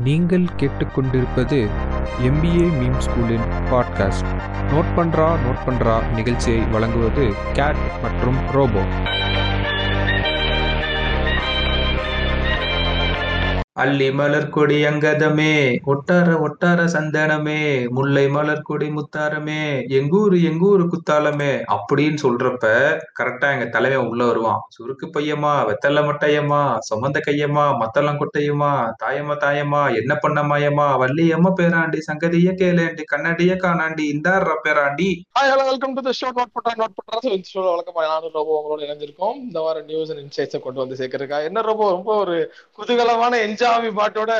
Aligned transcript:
நீங்கள் 0.00 0.44
கேட்டுக்கொண்டிருப்பது 0.56 1.58
MBA 2.22 2.66
meme 2.76 3.00
ஸ்கூலின் 3.00 3.46
பாட்காஸ்ட் 3.70 4.30
நோட் 4.70 4.92
பண்றா 4.96 5.28
நோட் 5.44 5.64
பண்றா 5.66 5.96
நிகழ்ச்சியை 6.14 6.60
வழங்குவது 6.66 7.26
கேட் 7.52 7.82
மற்றும் 8.02 8.38
ரோபோ 8.52 8.84
அள்ளி 13.80 14.06
மலர் 14.10 14.48
கொடி 14.50 14.78
அங்கதமே 14.84 15.52
ஒட்டார 15.92 16.28
ஒட்டார 16.46 16.80
சந்தனமே 16.94 17.60
முல்லை 17.96 18.24
மலர் 18.28 18.62
கொடி 18.62 18.88
முத்தாரமே 18.90 19.60
எங்கூரு 19.98 20.38
எங்கூரு 20.50 20.84
குத்தாலமே 20.92 21.52
அப்படின்னு 21.74 22.18
சொல்றப்ப 22.22 22.64
கரெக்டா 23.18 23.48
எங்க 23.54 23.66
தலைவன் 23.68 24.08
உள்ள 24.08 24.22
வருவான். 24.24 24.60
சுருக்கு 24.68 25.06
பையமா 25.14 25.52
வெத்தல்ல 25.68 26.02
மட்டையம்மா 26.08 26.60
சுமந்த 26.88 27.20
கையம்மா 27.26 27.64
மத்தளம் 27.82 28.20
கொட்டையுமா 28.20 28.72
தாயம்மா 29.02 29.36
தாயம்மா 29.44 29.82
என்ன 30.00 30.12
பண்ண 30.16 30.42
மாயம்மா 30.42 30.88
வள்ளியம்மா 31.02 31.52
பேராண்டி 31.60 32.00
சங்கதிய 32.08 32.52
கேளேண்டி 32.60 33.04
கண்ணடிய 33.12 33.54
காணாண்டி 33.56 34.04
இந்தார 34.14 34.56
பேராண்டி. 34.66 35.08
Welcome 35.70 35.96
to 35.96 36.02
the 36.02 36.14
show 36.20 36.28
note 36.30 36.52
பண்றா 36.56 36.74
நோட் 36.80 36.96
பண்றா 36.98 37.18
இந்த 37.30 37.48
ஷோ 37.52 37.62
நானும் 38.08 38.36
ரொம்ப 38.38 38.50
உங்களோட 38.58 38.80
இணைஞ்சிருக்கோம் 38.86 39.36
இந்த 39.46 39.58
வாரம் 39.60 39.86
நியூஸ் 39.86 40.12
அண்ட் 40.12 40.22
இன்சைட்ஸை 40.24 40.60
கொண்டு 40.60 40.82
வந்து 40.82 40.98
சேர்க்கறக்கா 41.00 41.38
என்ன 41.48 41.66
ரொம்ப 41.70 41.84
ரொம்ப 41.90 42.10
ஒரு 42.22 42.36
குதூகலமான 42.78 43.34
என்ஜாமி 43.70 43.90
பாட்டோட 43.98 44.32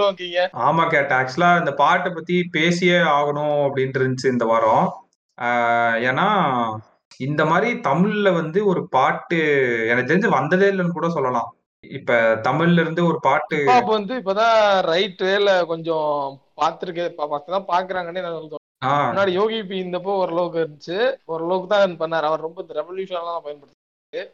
வந்தீங்க. 0.00 0.40
ஆமா 0.66 0.82
கேட்ட 0.92 1.12
ஆக்சுவலா 1.18 1.50
இந்த 1.62 1.72
பாட்டை 1.80 2.10
பத்தி 2.12 2.36
பேசியே 2.56 2.98
ஆகணும் 3.16 3.58
அப்படின்ட்டு 3.66 4.00
இருந்துச்சு 4.00 4.32
இந்த 4.34 4.44
வாரம். 4.50 4.86
ஏன்னா 6.08 6.26
இந்த 7.26 7.42
மாதிரி 7.50 7.68
தமிழ்ல 7.88 8.28
வந்து 8.38 8.58
ஒரு 8.70 8.80
பாட்டு 8.96 9.38
எனக்கு 9.90 10.10
தெரிஞ்சு 10.10 10.30
வந்ததே 10.38 10.66
இல்லைன்னு 10.72 10.96
கூட 10.98 11.08
சொல்லலாம். 11.16 11.50
இப்ப 11.84 12.12
தமிழ்ல 12.46 12.82
இருந்து 12.84 13.02
ஒரு 13.10 13.18
பாட்டு 13.26 13.56
வந்து 13.96 14.14
இப்பதான் 14.20 14.58
ரைட் 14.92 15.22
வேல 15.28 15.50
கொஞ்சம் 15.72 16.40
பார்த்துருக்கேன் 16.60 17.18
தான் 17.56 17.70
பாக்குறாங்கன்னே 17.72 18.22
முன்னாடி 19.10 19.32
யோகி 19.40 19.58
பி 19.68 19.76
இருந்தப்போ 19.82 20.12
ஓரளவுக்கு 20.22 20.58
இருந்துச்சு. 20.62 20.98
ஓரளவுக்கு 21.32 21.68
தான் 21.74 22.00
பண்ணாரு. 22.02 22.26
அவர் 22.30 22.44
ரொம்ப 22.46 22.58
இந்த 22.64 22.74
ரெவல்யூஷன்லாம் 22.80 23.44
பயன்படுத்தினாரு. 23.46 24.24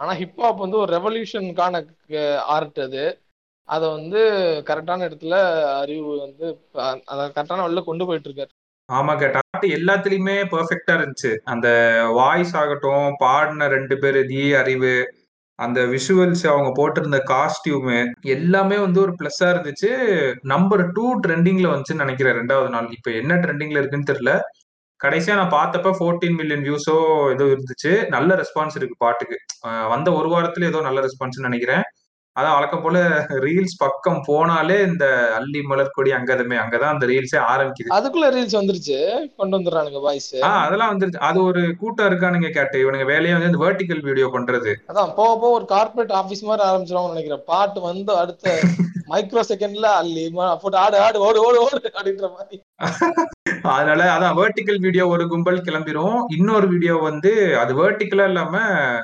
ஆனா 0.00 0.12
ஹிப்ஹாப் 0.20 0.64
வந்து 0.64 0.78
ஒரு 0.82 0.90
ரெவல்யூஷனுக்கான 0.96 1.80
ஆர்ட் 2.56 2.80
அது. 2.86 3.04
அதை 3.68 3.86
வந்து 3.96 4.20
கரெக்டான 4.68 5.06
இடத்துல 5.08 5.36
அறிவு 5.82 6.10
வந்து 6.24 6.46
அதை 7.12 7.22
கரெக்டான 7.36 7.64
வழியில 7.64 7.82
கொண்டு 7.88 8.06
போயிட்டு 8.08 8.28
இருக்காரு 8.30 8.52
ஆமா 8.88 9.12
கேட்ட 9.20 9.38
பாட்டு 9.46 9.68
எல்லாத்துலயுமே 9.76 10.34
பெர்ஃபெக்டா 10.50 10.94
இருந்துச்சு. 10.98 11.30
அந்த 11.52 11.68
வாய்ஸ் 12.18 12.52
ஆகட்டும் 12.60 13.06
பாடின 13.22 13.68
ரெண்டு 13.76 13.94
பேர் 14.02 14.18
தி 14.26 14.42
அறிவு 14.54 14.92
அந்த 15.58 15.80
விஷுவல்ஸ் 15.92 16.44
அவங்க 16.52 16.70
போட்டிருந்த 16.78 17.18
காஸ்டியூமு 17.30 17.98
எல்லாமே 18.34 18.76
வந்து 18.84 18.98
ஒரு 19.04 19.12
ப்ளஸ்ஸாக 19.18 19.52
இருந்துச்சு. 19.54 19.90
நம்பர் 20.52 20.82
டூ 20.92 21.06
ட்ரெண்டிங்ல 21.24 21.70
வந்துச்சுன்னு 21.72 22.04
நினைக்கிறேன் 22.04 22.38
ரெண்டாவது 22.40 22.70
நாள். 22.74 22.88
இப்போ 22.96 23.10
என்ன 23.20 23.34
ட்ரெண்டிங்ல 23.44 23.80
இருக்குன்னு 23.80 24.10
தெரியல. 24.12 24.32
கடைசியா 25.00 25.34
நான் 25.40 25.56
பார்த்தப்ப 25.58 25.94
14 26.02 26.34
மில்லியன் 26.40 26.64
வியூஸோ 26.66 26.96
ஏதோ 27.34 27.44
இருந்துச்சு. 27.54 27.92
நல்ல 28.16 28.30
ரெஸ்பான்ஸ் 28.42 28.76
இருக்கு 28.80 28.96
பாட்டுக்கு. 29.04 29.38
வந்த 29.94 30.08
ஒரு 30.18 30.30
வாரத்துல 30.34 30.68
ஏதோ 30.72 30.80
நல்ல 30.88 31.00
ரெஸ்பான்ஸ் 31.06 31.46
நினைக்கிறேன். 31.48 31.84
அதான் 32.36 32.54
வழக்கம் 32.54 32.82
போல 32.82 33.26
ரீல்ஸ் 33.28 33.78
பக்கம் 33.78 34.24
போனாலே 34.26 34.86
இந்த 34.86 35.32
அள்ளி 35.34 35.62
மலர் 35.62 35.90
கொடி 35.90 36.10
அங்கதமே 36.10 36.58
அங்கதான் 36.58 36.92
அந்த 36.92 37.06
ரீல்ஸே 37.06 37.36
ஆரம்பிக்குது. 37.36 37.94
அதுக்குள்ள 37.94 38.34
ரீல்ஸ் 38.34 38.56
வந்துருச்சு. 38.56 39.18
கொண்டு 39.36 39.58
வந்துடுறானுங்க 39.58 40.00
வாய்ஸ் 40.00 40.36
ஆஹ் 40.36 40.38
அதெல்லாம் 40.38 40.98
வந்துருச்சு. 40.98 41.16
அது 41.16 41.42
ஒரு 41.42 41.74
கூட்டம் 41.78 42.06
இருக்கானுங்க 42.06 42.50
கேட்டு? 42.50 42.78
இவனுங்க 42.78 43.04
வேலையை 43.04 43.40
வந்து 43.40 43.46
இந்த 43.46 43.64
வெர்டிகல் 43.64 44.02
வீடியோ 44.02 44.26
பண்றது. 44.26 44.74
அதான் 44.88 45.14
போக 45.14 45.14
போக 45.14 45.48
ஒரு 45.48 45.64
கார்ப்பரேட் 45.64 46.12
ஆபீஸ் 46.12 46.44
மாதிரி 46.44 46.68
ஆரம்பிச்சிருவாங்கன்னு 46.68 47.06
நினைக்கிறேன். 47.06 47.42
பாட்டு 47.46 47.80
வந்து 47.80 48.16
அடுத்த 48.16 48.60
மைக்ரோ 49.10 49.42
செகண்ட்ல 49.50 49.88
அள்ளி 50.00 50.24
போட்டு 50.62 50.78
ஆடு 50.84 50.96
ஆடு 51.04 51.18
ஓடு 51.26 51.38
ஓடு 51.46 51.58
ஓடு 51.64 51.78
அப்படின்ற 51.96 52.28
மாதிரி. 52.36 52.56
அதனால 53.74 54.02
அதான் 54.14 54.36
வெர்டிகல் 54.38 54.80
வீடியோ 54.84 55.04
ஒரு 55.14 55.24
கும்பல் 55.32 55.62
கிளம்பிரும். 55.66 56.16
இன்னொரு 56.36 56.66
வீடியோ 56.72 56.94
வந்து 57.06 57.30
அது 57.62 57.72
வெர்டிகலா 57.80 58.26
இல்லாம 58.30 58.54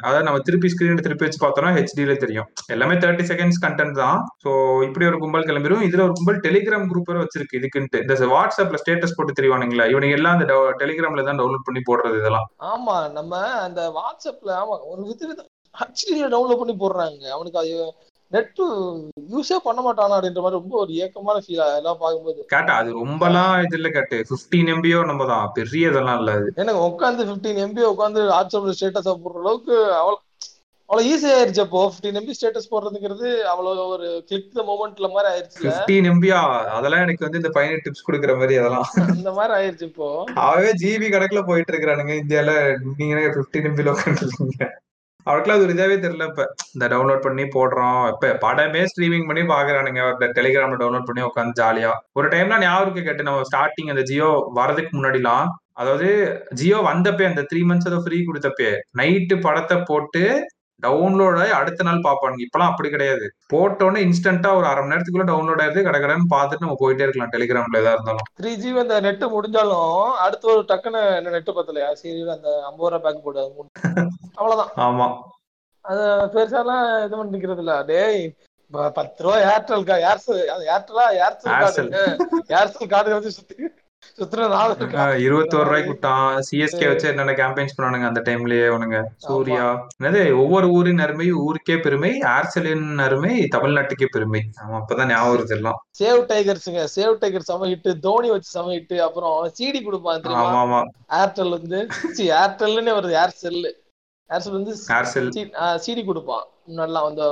அதாவது 0.06 0.26
நம்ம 0.28 0.40
திருப்பி 0.48 0.70
ஸ்கிரீன் 0.72 1.04
திருப்பி 1.06 1.26
வச்சு 1.26 1.40
பார்த்தோம்னா 1.44 1.72
ஹெச்டில 1.78 2.16
தெரியும். 2.24 2.48
எல்லாமே 2.74 2.96
தேர்ட்டி 3.04 3.26
செகண்ட்ஸ் 3.30 3.62
கண்டென்ட் 3.64 3.96
தான். 4.02 4.18
சோ 4.44 4.50
இப்படி 4.88 5.06
ஒரு 5.10 5.20
கும்பல் 5.24 5.48
கிளம்பிரும். 5.48 5.84
இதுல 5.88 6.04
ஒரு 6.08 6.16
கும்பல் 6.18 6.42
டெலிகிராம் 6.46 6.88
குரூப் 6.92 7.10
வச்சிருக்கு 7.22 7.58
இதுக்குன்ட்டு. 7.60 8.02
இந்த 8.04 8.28
வாட்ஸ்அப்ல 8.34 8.80
ஸ்டேட்டஸ் 8.82 9.16
போட்டு 9.18 9.38
தெரிவானுங்களா 9.40 9.86
இவனுங்க 9.92 10.18
எல்லாம் 10.20 10.36
அந்த 10.36 10.46
டெலிகிராம்ல 10.82 11.26
தான் 11.30 11.40
டவுன்லோட் 11.42 11.66
பண்ணி 11.68 11.82
போடுறது 11.90 12.20
இதெல்லாம். 12.22 12.46
ஆமா 12.72 12.96
நம்ம 13.18 13.42
அந்த 13.66 13.82
வாட்ஸ்அப்ல 13.98 14.52
ஆமா 14.62 14.76
ஒரு 14.92 15.02
வித 15.10 15.34
ஹச்டில 15.74 16.26
டவுன்லோட் 16.32 16.60
பண்ணி 16.62 16.74
போடுறாங்க. 16.80 17.24
அவனுக்கு 17.36 17.60
அது 17.60 17.74
நெட் 18.32 18.60
யூஸே 19.32 19.56
பண்ண 19.64 19.80
மாட்டானா 19.82 20.16
அப்படின்ற 20.16 20.42
மாதிரி 20.42 20.58
ரொம்ப 20.58 20.74
ஒரு 20.82 20.92
ஏக்கமான 21.04 21.38
ஃபீல் 21.44 21.64
அதெல்லாம் 21.64 22.00
பார்க்கும்போது. 22.02 22.40
கேட்டா 22.52 22.74
அது 22.80 22.90
ரொம்பலாம் 23.00 23.54
இது 23.64 23.76
இல்ல 23.78 23.88
கேட்டு 23.90 24.18
பிப்டீன் 24.30 24.70
எம்பியோ 24.74 25.00
நம்ம 25.08 25.26
தான். 25.30 25.46
பெரிய 25.56 25.90
இதெல்லாம் 25.90 26.20
இல்ல 26.20 26.32
அது. 26.38 26.48
எனக்கு 26.62 26.82
உட்காந்து 26.88 27.28
பிப்டீன் 27.30 27.62
எம்பி 27.64 27.82
உட்காந்து 27.90 28.22
வாட்ஸ்அப்ல 28.32 28.74
ஸ்டேட்டஸ் 28.76 29.10
போடுற 29.24 29.42
அளவுக்கு 29.42 29.74
அவ்வளோ 29.98 30.18
அவ்வளோ 30.88 31.04
ஈஸி 31.10 31.28
ஆயிருச்சு 31.32 31.62
அப்போ. 31.64 31.82
பிப்டீன் 31.90 32.18
எம்பி 32.20 32.34
ஸ்டேட்டஸ் 32.36 32.70
போடுறதுங்கிறது 32.70 33.28
அவ்வளோ 33.52 33.70
ஒரு 33.92 34.08
கிளிக் 34.28 34.48
த 34.56 34.64
மூமெண்ட்ல 34.66 35.08
மாதிரி 35.12 35.28
ஆயிருச்சுல 35.30 35.68
பிப்டீன் 35.68 36.08
எம்பியா 36.10 36.38
அதெல்லாம் 36.76 37.04
எனக்கு 37.04 37.26
வந்து 37.26 37.40
இந்த 37.42 37.52
பையன் 37.56 37.84
டிப்ஸ் 37.84 38.06
கொடுக்குற 38.08 38.34
மாதிரி 38.38 38.56
அதெல்லாம். 38.60 38.88
அந்த 39.14 39.32
மாதிரி 39.38 39.54
ஆயிருச்சு 39.58 39.88
இப்போ. 39.90 40.08
அவவே 40.46 40.72
ஜிபி 40.82 41.08
கணக்குல 41.10 41.42
போயிட்டு 41.46 41.72
இருக்கிறானுங்க. 41.72 42.14
இந்தியால 42.22 42.52
நீங்க 42.94 43.14
பிப்டீன் 43.38 43.68
எம்பில 43.70 43.94
உட்காந்துருக்கீங்க 43.94 44.68
அவருக்குலாம் 45.26 45.58
அது 45.58 45.66
ஒரு 45.66 45.74
இதாவே 45.76 45.96
தெரியல. 46.04 46.26
இப்ப 46.30 46.44
இந்த 46.74 46.84
டவுன்லோட் 46.92 47.24
பண்ணி 47.26 47.44
போடுறோம். 47.56 48.02
இப்ப 48.12 48.32
படமே 48.44 48.82
ஸ்ட்ரீமிங் 48.92 49.26
பண்ணி 49.30 49.42
பாக்குறானுங்க. 49.54 50.02
டெலிகிராம்ல 50.38 50.78
டவுன்லோட் 50.82 51.08
பண்ணி 51.10 51.22
உட்காந்து 51.30 51.60
ஜாலியா 51.62 51.90
ஒரு 52.20 52.28
டைம்ல 52.28 52.58
ஞாபகம் 52.64 53.06
கேட்டு 53.08 53.28
நம்ம 53.28 53.44
ஸ்டார்டிங் 53.50 53.92
அந்த 53.94 54.04
ஜியோ 54.10 54.30
வரதுக்கு 54.60 54.92
முன்னாடிலாம். 54.98 55.46
அதாவது 55.80 56.08
ஜியோ 56.60 56.78
வந்தப்பே 56.90 57.24
அந்த 57.28 57.42
த்ரீ 57.50 57.60
மந்த்ஸ் 57.68 57.88
அதை 57.90 57.98
ஃப்ரீ 58.06 58.18
கொடுத்தப்பே 58.26 58.70
நைட்டு 59.00 59.36
படத்தை 59.46 59.76
போட்டு 59.90 60.22
டவுன்லோட் 60.82 61.40
ஆகி 61.40 61.52
அடுத்த 61.52 61.82
நாள் 61.82 62.04
பார்ப்பானுங்க. 62.04 62.44
இப்பெல்லாம் 62.44 62.70
அப்படி 62.72 62.88
கிடையாது. 62.88 63.26
போட்டோன்னே 63.52 64.00
இன்ஸ்டன்டா 64.06 64.50
ஒரு 64.58 64.66
அரை 64.66 64.80
மணி 64.82 64.92
நேரத்துக்குள்ள 64.92 65.26
டவுன்லோட் 65.30 65.62
ஆயிருது 65.64 65.86
கடகடன்னு 65.88 66.32
பார்த்துட்டு 66.32 66.66
நம்ம 66.66 66.78
போயிட்டே 66.80 67.06
இருக்கலாம் 67.06 67.34
டெலிகிராம்ல 67.34 67.80
எதா 67.82 67.92
இருந்தாலும். 67.92 68.26
த்ரீ 68.40 68.52
ஜிபி 68.54 68.80
அந்த 68.80 69.00
நெட் 69.00 69.24
முடிஞ்சாலும் 69.34 69.92
அடுத்து 70.24 70.52
ஒரு 70.54 70.64
டக்குன்னு 70.70 71.02
நெட் 71.28 71.52
பத்தலையா? 71.52 71.90
சரி 72.00 72.22
அந்த 72.36 72.48
ஐம்பது 72.68 72.90
ரூபா 72.90 73.02
பேக் 73.06 73.24
போடு. 73.24 73.44
அவ்வளவுதான். 74.38 74.72
ஆமா. 74.86 75.08
அது 75.84 76.02
பெருசாலாம் 76.34 76.82
இது 77.04 77.14
பண்ணி 77.16 77.34
நிக்கிறது 77.34 77.62
இல்ல 77.64 77.76
டேய் 77.84 78.20
பத்து 78.94 79.22
ரூபா 79.24 79.36
ஏர்டெல் 79.48 79.86
கா? 79.88 79.96
ஏர்செல் 80.08 80.42
அது 80.52 80.64
ஏர்டெலா 80.74 81.06
ஏர்செல். 81.18 81.54
கார்டு 81.54 82.02
ஏர்செல் 82.54 82.92
கார்டு 82.92 83.16
வந்து 83.16 83.32
சுத்தி 83.32 83.56
இருபத்தோரு 85.24 85.66
ரூபாய்க்கு 85.66 85.92
விட்டான் 85.92 86.38
சிஎஸ்கே 86.48 86.86
வச்சு 86.90 87.06
என்னென்ன 87.10 87.32
கேம்பெயின்ஸ் 87.32 87.74
பண்ணானுங்க 87.76 88.06
அந்த 88.10 88.20
டைம்லயே 88.28 88.64
அவனுங்க. 88.70 88.98
சூர்யா. 89.26 89.66
என்னது 89.98 90.22
ஒவ்வொரு 90.42 90.66
ஊரின் 90.70 91.02
அருமை 91.04 91.26
ஊருக்கே 91.44 91.76
பெருமை 91.80 92.10
ஏர்செலின் 92.34 92.86
அருமை 92.98 93.32
தமிழ்நாட்டுக்கே 93.54 94.08
பெருமை. 94.12 94.42
ஆமா 94.62 94.76
அப்பதான் 94.80 95.10
ஞாபகம் 95.12 95.34
வருது 95.34 95.56
எல்லாம். 95.58 95.78
சேவ் 96.00 96.20
டைகர்ஸுங்க 96.32 96.84
சேவ் 96.96 97.14
டைகர் 97.22 97.48
செம 97.50 97.68
ஹிட் 97.72 97.90
தோனி 98.00 98.30
வச்சு 98.30 98.50
செம 98.56 98.72
ஹிட் 98.76 98.94
அப்புறம் 99.08 99.36
சிடி 99.58 99.82
கொடுப்பான் 99.82 100.30
ஆமா 100.44 100.60
ஆமா. 100.64 100.80
ஏர்டெல் 101.20 101.56
வந்து 101.58 101.80
ஏர்டெல்னே 102.42 102.94
வருது 102.98 103.16
ஏர்செல் 103.24 103.60
ஏர்செல் 104.30 104.58
வந்து 104.58 104.74
சிடி 105.86 106.02
கொடுப்பான். 106.04 106.46
முன்னாடிலாம் 106.68 107.08
வந்து 107.08 107.24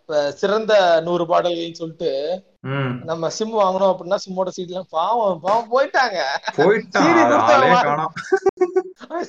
இப்ப 0.00 0.30
சிறந்த 0.32 0.72
நூறு 1.06 1.24
பாடல்கள்னு 1.24 1.80
சொல்லிட்டு 1.80 2.12
நம்ம 3.10 3.28
சிம் 3.36 3.54
வாங்கணும் 3.60 3.90
அப்படின்னா 3.90 4.18
சிம்மோட 4.24 4.50
சீட் 4.56 4.72
எல்லாம் 4.72 4.90
பாவம் 4.96 5.40
பாவம் 5.44 5.70
போயிட்டாங்க. 5.74 6.18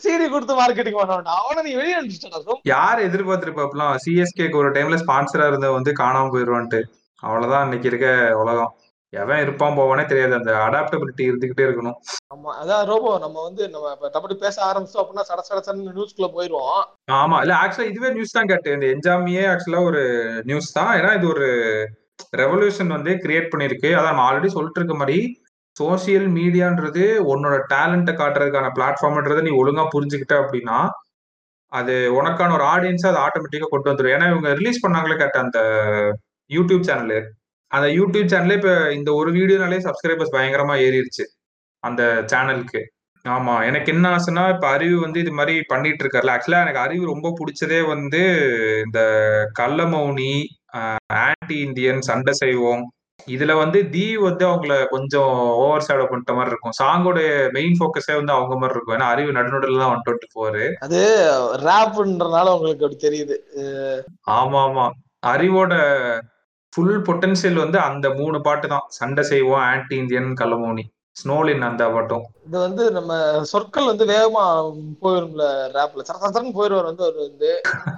சீடி 0.02 0.25
கொடுத்தா 0.34 0.56
மார்க்கெட்டிங் 0.59 0.97
பண்ண 1.00 1.36
அவனை 1.40 1.62
நீ 1.68 1.74
வெளியே 1.80 1.97
அனுப்பிச்சிட்டா 2.00 2.58
யார் 2.74 3.06
எதிர்பார்த்திருப்பாப்லாம் 3.08 3.94
சிஎஸ்கேக்கு 4.06 4.62
ஒரு 4.64 4.72
டைம்ல 4.78 5.00
ஸ்பான்சரா 5.03 5.47
இருந்த 5.52 5.69
வந்து 5.78 5.94
காணாம 6.02 6.31
போயிருவான்ட்டு 6.36 6.81
அவ்வளவுதான் 7.24 7.66
இன்னைக்கு 7.68 7.90
இருக்க 7.92 8.08
உலகம். 8.44 8.72
எவன் 9.14 9.42
இருப்பான் 9.44 9.75
போவானே 9.78 10.04
தெரியாது. 10.12 10.33
அந்த 10.38 10.51
அடாப்டபிலிட்டி 10.66 11.24
இருந்துகிட்டே 11.30 11.63
இருக்கணும். 11.68 11.98
ஆமா 12.33 12.51
அதான் 12.60 12.83
ரோபோ 12.89 13.10
நம்ம 13.24 13.38
வந்து 13.48 13.63
நம்ம 13.74 13.89
இப்ப 13.95 14.10
டபடி 14.13 14.36
பேச 14.44 14.57
ஆரம்பிச்சோம் 14.68 15.01
அப்படின்னா 15.01 15.25
சட 15.30 15.42
சட 15.48 15.60
சடன்னு 15.66 15.95
நியூஸ்குள்ள 15.98 16.30
போயிருவோம். 16.36 16.83
ஆமா 17.22 17.39
இல்ல 17.45 17.56
ஆக்சுவலா 17.63 17.89
இதுவே 17.92 18.12
நியூஸ் 18.18 18.38
தான் 18.38 18.50
கேட்டு 18.51 18.75
இந்த 18.78 18.88
என்ஜாமியே 18.95 19.44
ஆக்சுவலா 19.54 19.81
ஒரு 19.89 20.04
நியூஸ் 20.51 20.75
தான். 20.80 20.92
ஏன்னா 21.00 21.12
இது 21.19 21.28
ஒரு 21.36 21.50
ரெவல்யூஷன் 22.41 22.95
வந்து 22.95 23.12
கிரியேட் 23.23 23.51
பண்ணியிருக்கு. 23.53 23.89
அதான் 23.97 24.12
நம்ம 24.12 24.25
ஆல்ரெடி 24.29 24.50
சொல்லிட்டு 24.56 24.79
இருக்க 24.81 24.95
மாதிரி 24.95 25.19
சோசியல் 25.77 26.27
மீடியான்றது 26.38 27.03
உன்னோட 27.33 27.56
டேலண்ட்டை 27.73 28.13
காட்டுறதுக்கான 28.15 28.71
பிளாட்ஃபார்ம்ன்றதை 28.77 29.41
நீ 29.41 29.51
ஒழுங்காக 29.62 29.88
புரிஞ்சுக்கிட்ட 29.95 30.35
அப்படின்னா 30.41 30.79
அது 31.71 31.94
உனக்கான 32.18 32.53
ஒரு 32.53 32.65
ஆடியன்ஸை 32.73 33.07
அது 33.12 33.19
ஆட்டோமேட்டிக்காக 33.25 33.69
கொண்டு 33.71 33.89
வந்துடும் 33.89 34.13
ஏன்னா 34.15 34.25
இவங்க 34.29 34.50
ரிலீஸ் 34.53 34.83
பண்ணாங்களே 34.85 35.18
கேட்ட 35.18 35.38
அந்த 35.39 35.59
யூடியூப் 36.50 36.88
சேனலு 36.89 37.19
அந்த 37.71 37.88
யூடியூப் 37.97 38.31
சேனலே 38.33 38.57
இப்போ 38.59 38.73
இந்த 38.91 39.09
ஒரு 39.13 39.29
வீடியோனாலே 39.31 39.77
சப்ஸ்கிரைபர்ஸ் 39.85 40.35
பயங்கரமாக 40.35 40.83
ஏறிடுச்சு 40.88 41.25
அந்த 41.83 42.01
சேனலுக்கு 42.31 42.81
ஆமா 43.25 43.56
எனக்கு 43.65 43.89
என்ன 43.94 44.06
ஆசைன்னா 44.09 44.44
இப்ப 44.53 44.65
அறிவு 44.68 44.95
வந்து 45.00 45.19
இது 45.19 45.31
மாதிரி 45.31 45.53
பண்ணிட்டு 45.68 46.03
இருக்காருல்ல 46.03 46.33
ஆக்சுவலா 46.35 46.62
எனக்கு 46.65 46.83
அறிவு 46.85 47.03
ரொம்ப 47.06 47.27
பிடிச்சதே 47.39 47.79
வந்து 47.88 48.21
இந்த 48.85 49.00
கள்ளமௌனி 49.59 50.31
ஆன்டி 51.25 51.57
இந்தியன் 51.68 52.01
சண்டை 52.09 52.33
செய்வோம். 52.33 52.83
இதுல 53.27 53.53
வந்து 53.62 53.79
தி 53.94 54.06
வந்து 54.18 54.44
அவங்கள 54.50 54.75
கொஞ்சம் 54.89 55.33
ஓவர் 55.63 55.85
ஷேடோ 55.88 56.06
பண்ணிட்ட 56.12 56.33
மாதிரி 56.38 56.51
இருக்கும். 56.53 56.75
சாங்கோட 56.79 57.19
மெயின் 57.57 57.75
ஃபோக்கஸே 57.79 58.13
வந்து 58.19 58.33
அவங்க 58.38 58.56
மாதிரி 58.56 58.75
இருக்கும். 58.75 58.95
ஏன்னா 58.97 59.09
அறிவு 59.13 59.35
நடுநடுல 59.38 59.81
தான் 59.83 60.03
டுவெண்ட்டி 60.06 60.29
போரு 60.38 60.63
அது 60.85 61.01
ரேப்ன்றனால 61.68 62.53
உங்களுக்கு 62.57 62.85
அப்படி 62.85 63.00
தெரியுது. 63.07 63.38
ஆமா 64.39 64.62
ஆமா 64.68 64.85
அறிவோட 65.33 65.73
ஃபுல் 66.73 66.97
பொட்டன்சியல் 67.07 67.62
வந்து 67.63 67.77
அந்த 67.79 68.07
மூணு 68.19 68.38
பாட்டு 68.41 68.68
தான். 68.68 68.85
சண்டை 69.00 69.23
செய்வோம் 69.23 69.63
ஆன்டி 69.71 69.95
இந்தியன் 69.95 70.31
கலமோனி 70.41 70.85
ஸ்னோலின் 71.16 71.68
அந்த 71.68 71.84
பாட்டும் 71.90 72.25
இது 72.46 72.58
வந்து 72.60 72.84
நம்ம 72.92 73.13
சொற்கள் 73.52 73.90
வந்து 73.90 74.06
வேகமா 74.12 74.44
போயிரும்ல 75.02 75.46
ரேப்ல 75.75 76.06
சரசரன்னு 76.08 76.58
போயிருவார் 76.58 76.90
வந்து 76.90 77.04
அவர் 77.04 77.19
வந்து. 77.22 77.50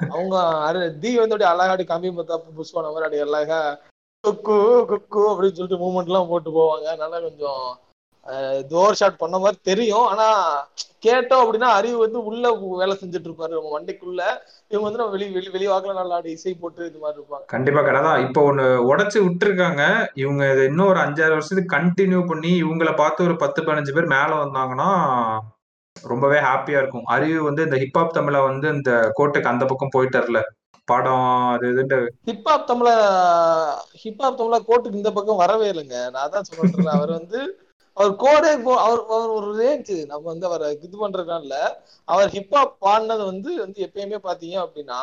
அவங்க 0.10 0.36
அரு 0.68 0.82
தி 1.02 1.12
வந்து 1.16 1.36
அப்படியே 1.36 1.52
அழகாடி 1.52 1.84
கம்மி 1.86 2.12
பார்த்தா 2.12 2.38
புஷ்பான 2.58 2.92
மாதிரி 2.92 3.08
அப்படியே 3.08 3.26
அழகா 3.28 3.60
குக்கு 4.24 4.58
குக்கு 4.92 5.22
அப்படின்னு 5.32 5.58
சொல்லிட்டு 5.58 5.82
மூமெண்ட் 5.84 6.12
எல்லாம் 6.12 6.30
போட்டு 6.30 6.50
போவாங்க. 6.52 6.86
அதனால 6.94 7.22
கொஞ்சம் 7.22 7.64
டோர் 8.72 9.00
ஷாட் 9.00 9.22
பண்ண 9.22 9.38
மாதிரி 9.38 9.58
தெரியும். 9.64 10.06
ஆனா 10.06 10.28
கேட்டோம் 11.06 11.42
அப்படின்னா 11.44 11.70
அறிவு 11.78 11.98
வந்து 11.98 12.20
உள்ள 12.24 12.52
வேலை 12.82 12.98
செஞ்சுட்டு 13.00 13.28
இருப்பாரு. 13.30 13.54
நம்ம 13.56 13.72
வண்டிக்குள்ள 13.78 14.22
இவங்க 14.68 14.86
வந்து 14.86 15.00
நம்ம 15.00 15.14
வெளி 15.16 15.26
வெளி 15.30 15.50
வெளிவாக்குல 15.56 15.94
நல்லா 15.94 16.16
ஆடி 16.16 16.32
இசை 16.32 16.54
போட்டு 16.54 16.86
இது 16.86 17.00
மாதிரி 17.00 17.18
இருப்பாங்க. 17.20 17.46
கண்டிப்பா 17.46 17.82
கடைதான் 17.82 18.22
இப்போ 18.28 18.42
ஒண்ணு 18.52 18.66
உடைச்சு 18.92 19.20
விட்டுருக்காங்க. 19.26 19.82
இவங்க 20.14 20.52
இதை 20.54 20.66
இன்னும் 20.66 20.88
ஒரு 20.88 21.00
அஞ்சாறு 21.00 21.36
வருஷத்துக்கு 21.38 21.76
கண்டினியூ 21.78 22.28
பண்ணி 22.28 22.64
இவங்கள 22.64 22.96
பார்த்து 22.96 23.24
ஒரு 23.24 23.36
பத்து 23.36 23.62
பதினஞ்சு 23.62 23.94
பேர் 23.94 24.14
மேல 24.16 24.32
வந்தாங்கன்னா 24.44 24.90
ரொம்பவே 25.96 26.40
ஹாப்பியா 26.40 26.78
இருக்கும். 26.78 27.06
அறிவு 27.06 27.44
வந்து 27.44 27.64
இந்த 27.64 27.76
ஹிப்ஹாப் 27.76 28.18
தமிழ 28.18 28.44
வந்து 28.44 28.68
இந்த 28.70 28.92
கோட்டுக்கு 29.20 29.52
அந்த 29.54 29.66
பக்கம் 29.66 29.94
போயிட்டார்ல 29.96 30.42
படம் 30.86 31.50
அது 31.54 31.66
இதுன்ட்டு. 31.74 32.00
ஹிப்ஹாப் 32.30 32.66
தமிழ 32.72 32.88
ஹிப்ஹாப் 34.04 34.40
தமிழ 34.40 34.58
கோட்டுக்கு 34.70 35.02
இந்த 35.02 35.12
பக்கம் 35.12 35.36
வரவே 35.36 35.68
இல்லைங்க. 35.72 36.00
நான் 36.12 36.26
அதான் 36.28 36.48
சொல்றேன். 36.50 36.88
அவர் 36.88 37.12
வந்து 37.12 37.42
அவர் 37.98 38.14
கோடே 38.16 38.52
அவர் 38.78 39.02
அவர் 39.08 39.34
ஒரு 39.36 39.50
ரேஞ்ச் 39.60 39.92
நம்ம 40.08 40.24
வந்து 40.24 40.46
அவரை 40.46 40.68
இது 40.78 40.96
பண்றதுனால 40.98 41.58
அவர் 42.08 42.34
ஹிப்ஹாப் 42.36 42.74
பாடினது 42.82 43.24
வந்து 43.26 43.52
வந்து 43.60 43.80
எப்பயுமே 43.88 44.20
பாத்தீங்க 44.24 44.58
அப்படின்னா 44.64 45.00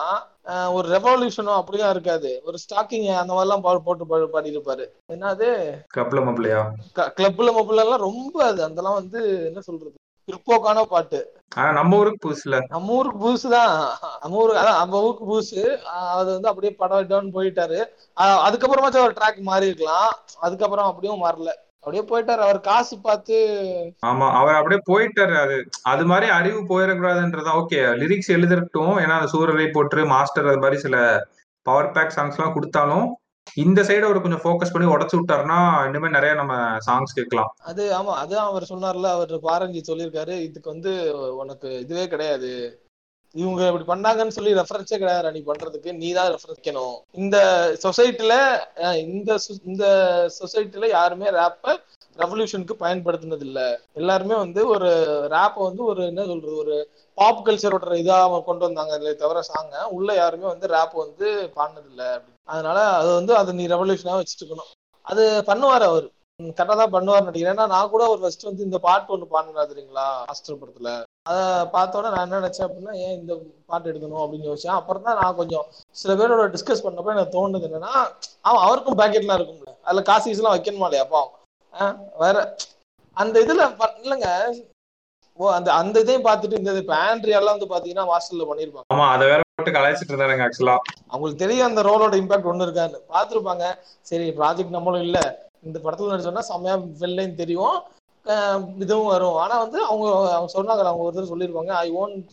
ஒரு 0.74 0.86
ரெவல்யூஷனோ 0.88 1.52
அப்படிலாம் 1.58 1.90
இருக்காது. 1.90 2.30
ஒரு 2.44 2.56
ஸ்டாக்கிங் 2.62 3.06
அந்த 3.20 3.32
மாதிரிலாம் 3.34 3.64
போட்டு 3.86 4.06
பாடி 4.34 4.54
இருப்பாரு 4.54 4.84
என்னது? 5.08 5.50
கிளப்ல 5.94 6.20
மப்பிளையா 6.26 6.62
கிளப்ல 7.18 7.50
மப்பிள 7.58 7.84
எல்லாம் 7.84 8.06
ரொம்ப 8.08 8.36
அது. 8.44 8.60
அதெல்லாம் 8.68 8.98
வந்து 9.00 9.20
என்ன 9.48 9.60
சொல்றது? 9.60 9.94
பிற்போக்கான 10.28 10.82
பாட்டு. 10.84 11.20
ஆனா 11.56 11.70
நம்ம 11.72 11.96
ஊருக்கு 11.96 12.20
புதுசுல. 12.24 12.56
நம்ம 12.68 12.92
ஊருக்கு 12.92 13.20
புதுசு 13.22 13.48
தான். 13.54 13.72
நம்ம 14.20 14.36
ஊருக்கு 14.36 14.60
அதான் 14.62 14.80
நம்ம 14.82 15.00
ஊருக்கு 15.02 15.24
புதுசு. 15.30 15.62
அது 16.16 16.28
வந்து 16.32 16.48
அப்படியே 16.48 16.72
படம் 16.74 17.08
டவுன் 17.08 17.34
போயிட்டாரு. 17.34 17.78
அதுக்கப்புறமாச்சும் 18.46 19.06
ஒரு 19.08 19.16
ட்ராக் 19.18 19.40
மாறி 19.50 19.66
இருக்கலாம் 19.66 20.10
அதுக்கப்புறம் 20.40 20.88
அப்படியும் 20.90 21.22
மாறல. 21.24 21.52
அப்படியே 21.82 22.02
போயிட்டாரு. 22.08 22.42
அவர் 22.46 22.60
காசு 22.60 22.94
பார்த்து 23.00 23.36
ஆமா 24.06 24.26
அவர் 24.40 24.58
அப்படியே 24.58 24.80
போயிட்டாரு. 24.90 25.34
அது 25.44 25.56
அது 25.82 26.04
மாதிரி 26.06 26.26
அறிவு 26.30 26.60
போயிடக்கூடாதுன்றதா 26.70 27.54
ஓகே 27.60 27.80
லிரிக்ஸ் 28.02 28.34
எழுதிருக்கட்டும். 28.36 28.94
ஏன்னா 29.02 29.16
அந்த 29.20 29.30
சூரரை 29.34 29.66
போட்டு 29.72 30.06
மாஸ்டர் 30.06 30.50
அது 30.52 30.58
மாதிரி 30.58 30.80
சில 30.80 30.96
பவர் 31.66 31.90
பேக் 31.92 32.16
சாங்ஸ் 32.16 32.38
எல்லாம் 32.38 32.54
கொடுத்தாலும் 32.54 33.08
இந்த 33.56 33.80
சைடு 33.82 34.04
அவர் 34.06 34.22
கொஞ்சம் 34.22 34.42
ஃபோக்கஸ் 34.42 34.72
பண்ணி 34.72 34.86
உடச்சு 34.92 35.16
விட்டாருன்னா 35.16 35.58
இனிமே 35.88 36.08
நிறைய 36.08 36.34
நம்ம 36.34 36.54
சாங்ஸ் 36.86 37.16
கேட்கலாம். 37.18 37.50
அது 37.70 37.84
ஆமா 37.98 38.12
அதான் 38.22 38.48
அவர் 38.50 38.70
சொன்னார்ல. 38.72 39.08
அவர் 39.16 39.32
பாரஞ்சி 39.48 39.80
சொல்லியிருக்காரு. 39.88 40.34
இதுக்கு 40.48 40.70
வந்து 40.70 40.92
உனக்கு 41.36 41.70
இதுவே 41.78 42.04
கிடையாது. 42.08 42.52
இவங்க 43.34 43.62
இப்படி 43.70 43.86
பண்ணாங்கன்னு 43.90 44.36
சொல்லி 44.36 44.52
ரெஃபரன்ஸே 44.58 44.98
கிடையாது 45.02 45.32
நீ 45.36 45.40
பண்றதுக்கு. 45.50 45.90
நீ 46.00 46.08
தான் 46.12 46.30
ரெஃபரன்ஸ் 46.34 46.58
வைக்கணும். 46.58 46.96
இந்த 47.22 47.36
சொசைட்டில 47.84 48.34
இந்த 49.06 49.30
இந்த 49.70 49.84
சொசைட்டில 50.40 50.88
யாருமே 50.98 51.28
ரேப்ப 51.38 51.76
ரெவல்யூஷனுக்கு 52.18 52.74
பயன்படுத்தினது 52.84 53.44
இல்ல 53.48 53.60
எல்லாருமே 54.00 54.36
வந்து 54.44 54.60
ஒரு 54.74 54.88
ரேப்பை 55.34 55.62
வந்து 55.68 55.82
ஒரு 55.90 56.02
என்ன 56.10 56.24
சொல்றது 56.30 56.56
ஒரு 56.64 56.76
பாப் 57.18 57.44
கல்ச்சரோட 57.46 57.96
இதா 58.02 58.16
கொண்டு 58.48 58.66
வந்தாங்க 58.66 58.94
இல்லை 59.00 59.12
தவிர 59.22 59.42
சாங்க 59.50 59.84
உள்ள 59.96 60.10
யாருமே 60.14 60.46
வந்து 60.52 60.66
ரேப் 60.74 60.96
வந்து 61.04 61.26
பாடினது 61.56 61.88
இல்ல 61.92 62.04
அதனால 62.48 62.78
அது 63.00 63.10
வந்து 63.18 63.32
அதை 63.40 63.50
நீ 63.58 63.66
ரெவல்யூஷனா 63.74 64.18
வச்சுட்டுக்கணும். 64.20 64.70
அது 65.06 65.24
பண்ணுவார் 65.50 65.84
அவர். 65.90 66.08
கரெக்டா 66.58 66.74
தான் 66.80 66.94
பண்ணுவார் 66.94 67.24
நினைக்கிறேன். 67.24 67.54
ஏன்னா 67.54 67.66
நான் 67.74 67.90
கூட 67.94 68.02
ஒரு 68.12 68.20
ஃபர்ஸ்ட் 68.22 68.46
வந்து 68.48 68.66
இந்த 68.68 68.78
பாட்டு 68.86 69.12
ஒண்ணு 69.14 69.26
பாடினா 69.34 69.64
தெரியுங்களா? 69.72 70.06
ஹாஸ்டல் 70.30 70.60
படத்துல 70.60 70.90
அதை 71.26 71.42
பார்த்தோன்னே 71.74 72.10
நான் 72.12 72.24
என்ன 72.26 72.38
நினைச்சேன் 72.40 72.66
அப்படின்னா 72.66 72.92
ஏன் 73.04 73.16
இந்த 73.18 73.32
பாட்டு 73.70 73.90
எடுக்கணும் 73.90 74.22
அப்படின்னு 74.22 74.48
யோசிச்சேன். 74.48 74.78
அப்புறம் 74.78 75.04
தான் 75.06 75.18
நான் 75.20 75.38
கொஞ்சம் 75.40 75.66
சில 75.96 76.14
பேரோட 76.20 76.44
டிஸ்கஸ் 76.54 76.84
பண்ணப்ப 76.84 77.14
எனக்கு 77.14 77.34
தோணுது 77.36 77.68
என்னன்னா 77.68 77.92
அவன் 78.48 78.64
அவருக்கும் 78.66 78.98
பேக்கெட்லாம் 79.00 79.38
இருக்கும்ல 79.38 79.74
அதுல 79.86 80.02
காசு 80.10 80.34
எல்லாம் 80.34 80.56
வைக்கணுமா 80.56 80.88
இல்லையா 80.88 81.04
அப்போ 81.06 81.22
வேற 82.22 82.36
அந்த 83.16 83.36
இதுல 83.44 83.62
இல்லைங்க. 84.04 84.28
ஓ 85.38 85.50
அந்த 85.58 85.68
அந்த 85.80 85.96
இதையும் 86.04 86.26
பார்த்துட்டு 86.28 86.58
இந்த 86.60 86.72
இப்ப 86.82 86.94
ஆண்ட்ரியாலாம் 87.04 87.54
வந்து 87.56 87.70
பாத்தீங்கன்னா 87.72 88.06
மாஸ்டர்ல 88.10 88.46
பண்ணிருப்பாங்க. 88.48 88.88
ஆமா 88.94 89.06
அதை 89.14 89.24
வேற 89.32 89.40
போட்டு 89.50 89.76
கலாய்ச்சிட்டு 89.76 90.12
இருந்தாங்க 90.12 90.46
ஆக்சுவலா 90.46 90.74
அவங்களுக்கு 91.12 91.42
தெரியும் 91.44 91.68
அந்த 91.68 91.82
ரோலோட 91.88 92.14
இம்பாக்ட் 92.22 92.50
ஒண்ணு 92.52 92.66
இருக்கான்னு. 92.66 92.98
பாத்துருப்பாங்க 93.14 93.64
சரி 94.10 94.26
ப்ராஜெக்ட் 94.40 94.76
நம்மளும் 94.76 95.06
இல்ல. 95.08 95.18
இந்த 95.68 95.78
படத்துல 95.84 96.12
நடிச்சோம்னா 96.12 96.44
செம்மையா 96.50 96.74
வெள்ளைன்னு 97.02 97.40
தெரியும். 97.42 97.78
இதுவும் 98.82 99.10
வரும். 99.10 99.36
ஆனா 99.42 99.54
வந்து 99.62 99.78
அவங்க 99.86 100.06
அவங்க 100.30 100.50
சொன்னாங்க 100.54 100.84
அவங்க 100.84 101.06
ஒருத்தர் 101.06 101.30
சொல்லியிருப்பாங்க 101.30 101.74
I 101.80 101.88
won't 102.00 102.32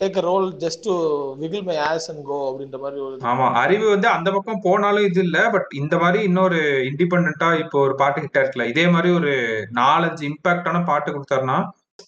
take 0.00 0.18
a 0.20 0.24
role 0.26 0.48
just 0.62 0.84
to 0.84 0.94
wiggle 1.42 1.66
my 1.68 1.78
ass 1.86 2.08
and 2.12 2.24
go 2.28 2.38
அப்படின்ற 2.48 2.80
மாதிரி 2.82 3.00
ஒரு 3.06 3.16
ஆமா 3.30 3.48
அறிவு 3.62 3.86
வந்து 3.88 4.10
அந்த 4.16 4.30
பக்கம் 4.36 4.64
போனாலும் 4.66 5.08
இது 5.08 5.22
இல்ல 5.26 5.40
பட் 5.54 5.70
இந்த 5.80 5.96
மாதிரி 6.04 6.20
இன்னொரு 6.30 6.60
இண்டிபெண்டா 6.90 7.50
இப்போ 7.62 7.80
ஒரு 7.86 7.96
பாட்டு 8.02 8.24
ஹிட் 8.24 8.38
ஆயிருக்கல 8.38 8.68
இதே 8.72 8.86
மாதிரி 8.94 9.10
ஒரு 9.18 9.32
நாலஞ்சு 9.80 10.24
இம்பாக்டான 10.30 10.84
பாட்டு 10.84 11.10
கொடுத்தாருன்னா 11.10 11.58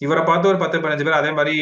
இவரை 0.01 0.21
பார்த்து 0.23 0.49
ஒரு 0.49 0.59
பத்து 0.61 0.77
பதினஞ்சு 0.77 1.05
பேர் 1.05 1.19
அதே 1.19 1.31
மாதிரி 1.37 1.53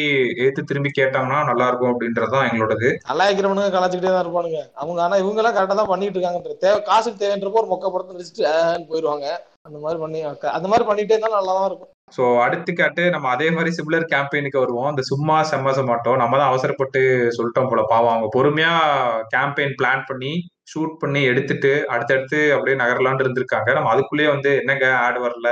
ஏத்து 0.44 0.62
திரும்பி 0.68 0.90
கேட்டாங்கன்னா 0.92 1.38
நல்லா 1.48 1.66
இருக்கும் 1.68 1.92
அப்படின்றதுதான் 1.92 2.46
எங்களோடது 2.48 2.88
கலாய்க்கிறவனுங்க 3.08 3.70
கலாச்சிக்கிட்டே 3.74 4.12
தான் 4.12 4.24
இருப்பானுங்க. 4.24 4.60
அவங்க 4.80 5.00
ஆனா 5.04 5.16
இவங்க 5.22 5.40
எல்லாம் 5.42 5.56
கரெக்டா 5.56 5.76
தான் 5.80 5.92
பண்ணிட்டு 5.92 6.18
இருக்காங்க 6.18 6.54
தேவை 6.64 6.80
காசுக்கு 6.88 7.22
தேவைன்றப்போ 7.22 7.60
ஒரு 7.62 7.70
மொக்க 7.72 7.92
படத்தை 7.94 8.18
வச்சுட்டு 8.18 8.44
போயிருவாங்க. 8.90 9.26
அந்த 9.68 9.78
மாதிரி 9.84 9.98
பண்ணி 10.02 10.20
அந்த 10.56 10.66
மாதிரி 10.72 10.86
பண்ணிட்டே 10.88 11.14
இருந்தா 11.14 11.36
நல்லா 11.38 11.54
தான் 11.58 11.68
இருக்கும். 11.70 11.92
சோ 12.16 12.24
அடுத்து 12.44 12.70
கேட்டு 12.80 13.02
நம்ம 13.14 13.26
அதே 13.34 13.48
மாதிரி 13.56 13.70
சிமிலர் 13.78 14.04
கேம்பெயினுக்கு 14.12 14.62
வருவோம். 14.64 14.90
இந்த 14.92 15.02
சும்மா 15.10 15.36
செம்மச 15.50 15.80
மாட்டோம். 15.90 16.20
நம்ம 16.22 16.36
தான் 16.40 16.50
அவசரப்பட்டு 16.50 17.00
சொல்லிட்டோம் 17.38 17.70
போல 17.72 17.82
பாவம். 17.92 18.12
அவங்க 18.14 18.28
பொறுமையா 18.36 18.72
கேம்பெயின் 19.34 19.76
பிளான் 19.80 20.04
பண்ணி 20.10 20.32
ஷூட் 20.72 20.94
பண்ணி 21.02 21.20
எடுத்துட்டு 21.32 21.72
அடுத்தடுத்து 21.94 22.40
அப்படியே 22.54 22.76
நகரலான்னு 22.82 23.24
இருந்திருக்காங்க. 23.24 23.68
நம்ம 23.78 23.90
அதுக்குள்ளேயே 23.94 24.30
வந்து 24.34 24.52
என்னங்க 24.62 24.86
ஆட் 25.04 25.20
வரல? 25.26 25.50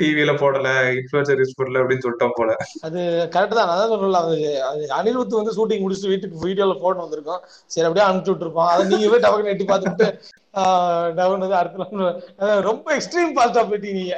டிவில 0.00 0.32
போடல 0.42 0.68
இன்ஃபுளுசர் 0.98 1.40
யூஸ் 1.42 1.56
பண்ணல 1.58 1.80
அப்படின்னு 1.82 2.04
சொல்லிட்டோம் 2.06 2.36
போல. 2.38 2.50
அது 2.86 3.00
கரெக்ட் 3.34 3.58
தான். 3.58 3.72
அதான் 3.74 3.92
சொல்லல 3.92 4.22
அது 4.70 4.88
அனிருத் 4.98 5.38
வந்து 5.40 5.56
ஷூட்டிங் 5.58 5.84
முடிச்சுட்டு 5.84 6.12
வீட்டுக்கு 6.14 6.44
வீடியோல 6.46 6.76
போட்டு 6.82 7.04
வந்திருக்கோம். 7.04 7.42
சரி 7.74 7.86
அப்படியே 7.88 8.06
அனுப்பிச்சு 8.08 8.34
விட்டுருப்போம் 8.34 8.72
அதை 8.72 8.84
நீங்க 8.92 9.10
போய் 9.12 9.24
டவக்கு 9.26 9.52
எட்டி 9.52 9.66
பார்த்துட்டு 9.72 10.08
டவுன் 11.20 11.46
அடுத்த 11.60 12.60
ரொம்ப 12.68 12.86
எக்ஸ்ட்ரீம் 12.96 13.36
பாஸ்டா 13.38 13.62
போயிட்டீங்க 13.70 14.00
நீங்க. 14.00 14.16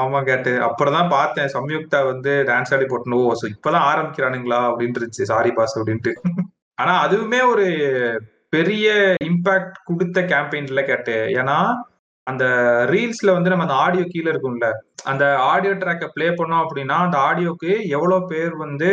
ஆமா 0.00 0.18
கேட்டு. 0.28 0.50
அப்புறம் 0.66 0.96
தான் 0.96 1.12
பார்த்தேன். 1.14 1.48
சம்யுக்தா 1.54 2.00
வந்து 2.10 2.32
டான்ஸ் 2.50 2.72
ஆடி 2.74 2.86
போட்டணும் 2.90 3.24
ஓ 3.30 3.32
இப்பதான் 3.54 3.86
ஆரம்பிக்கிறானுங்களா 3.92 4.60
அப்படின்னு 4.68 4.98
இருந்துச்சு 4.98 5.30
சாரி 5.32 5.50
பாஸ் 5.56 5.74
அப்படின்ட்டு. 5.78 6.12
ஆனா 6.78 6.92
அதுவுமே 7.06 7.40
ஒரு 7.52 7.66
பெரிய 8.54 8.88
இம்பாக்ட் 9.28 9.76
கொடுத்த 9.88 10.20
கேம்பெயின்ல 10.32 10.82
கேட்டு 10.90 11.16
ஏன்னா 11.40 11.56
அந்த 12.26 12.44
ரீல்ஸ்ல 12.90 13.32
வந்து 13.32 13.50
நம்ம 13.50 13.64
அந்த 13.64 13.74
ஆடியோ 13.74 14.04
கீழே 14.08 14.28
இருக்கும்ல 14.30 14.68
அந்த 15.04 15.24
ஆடியோ 15.46 15.72
ட்ராக்கை 15.72 16.08
பிளே 16.12 16.28
பண்ணோம் 16.30 16.62
அப்படின்னா 16.64 16.96
அந்த 17.06 17.16
ஆடியோக்கு 17.18 17.72
எவ்வளோ 17.88 18.18
பேர் 18.28 18.54
வந்து 18.56 18.88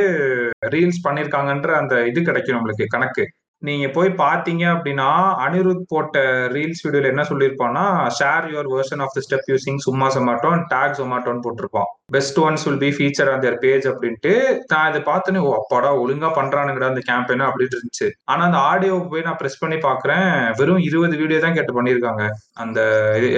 ரீல்ஸ் 0.69 1.05
பண்ணியிருக்காங்கன்ற 1.07 1.71
அந்த 1.73 1.95
இது 2.07 2.21
கிடைக்கும் 2.21 2.57
நம்மளுக்கு 2.57 2.87
கணக்கு. 2.87 3.25
நீங்க 3.67 3.87
போய் 3.95 4.09
பாத்தீங்க 4.21 4.63
அப்படின்னா 4.75 5.07
அனிருத் 5.45 5.83
போட்ட 5.91 6.21
ரீல்ஸ் 6.53 6.83
வீடியோல 6.85 7.09
என்ன 7.13 7.23
சொல்லியிருப்பான்னா 7.29 7.83
share 8.19 8.45
your 8.51 8.69
version 8.73 9.01
of 9.05 9.13
the 9.15 9.21
step 9.25 9.49
using 9.51 9.77
சும்மா 9.85 10.07
சொமாட்டோன் 10.15 10.61
டேக் 10.71 10.97
சொமாட்டோன்னு 11.01 11.43
போட்டிருப்பான். 11.45 11.89
Best 12.15 12.39
ones 12.45 12.65
will 12.67 12.81
be 12.85 12.89
feature 12.97 13.29
on 13.33 13.43
their 13.43 13.59
page 13.65 13.85
அப்படின்ட்டு 13.91 14.33
நான் 14.71 14.89
இதை 14.91 15.01
பார்த்தோன்னே 15.09 15.43
ஓ 15.47 15.51
அப்பாடா 15.59 15.91
ஒழுங்கா 16.03 16.31
பண்றானுங்கடா 16.39 16.91
அந்த 16.91 17.03
கேம்பெயின் 17.09 17.47
அப்படின்னு 17.49 17.75
இருந்துச்சு. 17.77 18.09
ஆனா 18.31 18.41
அந்த 18.49 18.61
ஆடியோ 18.71 18.95
போய் 19.13 19.27
நான் 19.27 19.39
ப்ரெஸ் 19.41 19.61
பண்ணி 19.63 19.79
பாக்குறேன் 19.87 20.29
வெறும் 20.61 20.83
இருபது 20.89 21.21
வீடியோ 21.23 21.41
தான் 21.45 21.57
கேட்டு 21.59 21.77
பண்ணியிருக்காங்க. 21.79 22.25
அந்த 22.63 22.79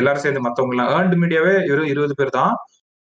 எல்லாரும் 0.01 0.25
சேர்ந்து 0.27 0.45
மத்தவங்க 0.47 0.75
எல்லாம் 0.77 0.93
ஏர்ன்டு 0.97 1.19
மீடியாவே 1.23 1.55
வெறும் 1.71 1.91
இருபது 1.95 2.15
பேர் 2.21 2.37
தான். 2.39 2.53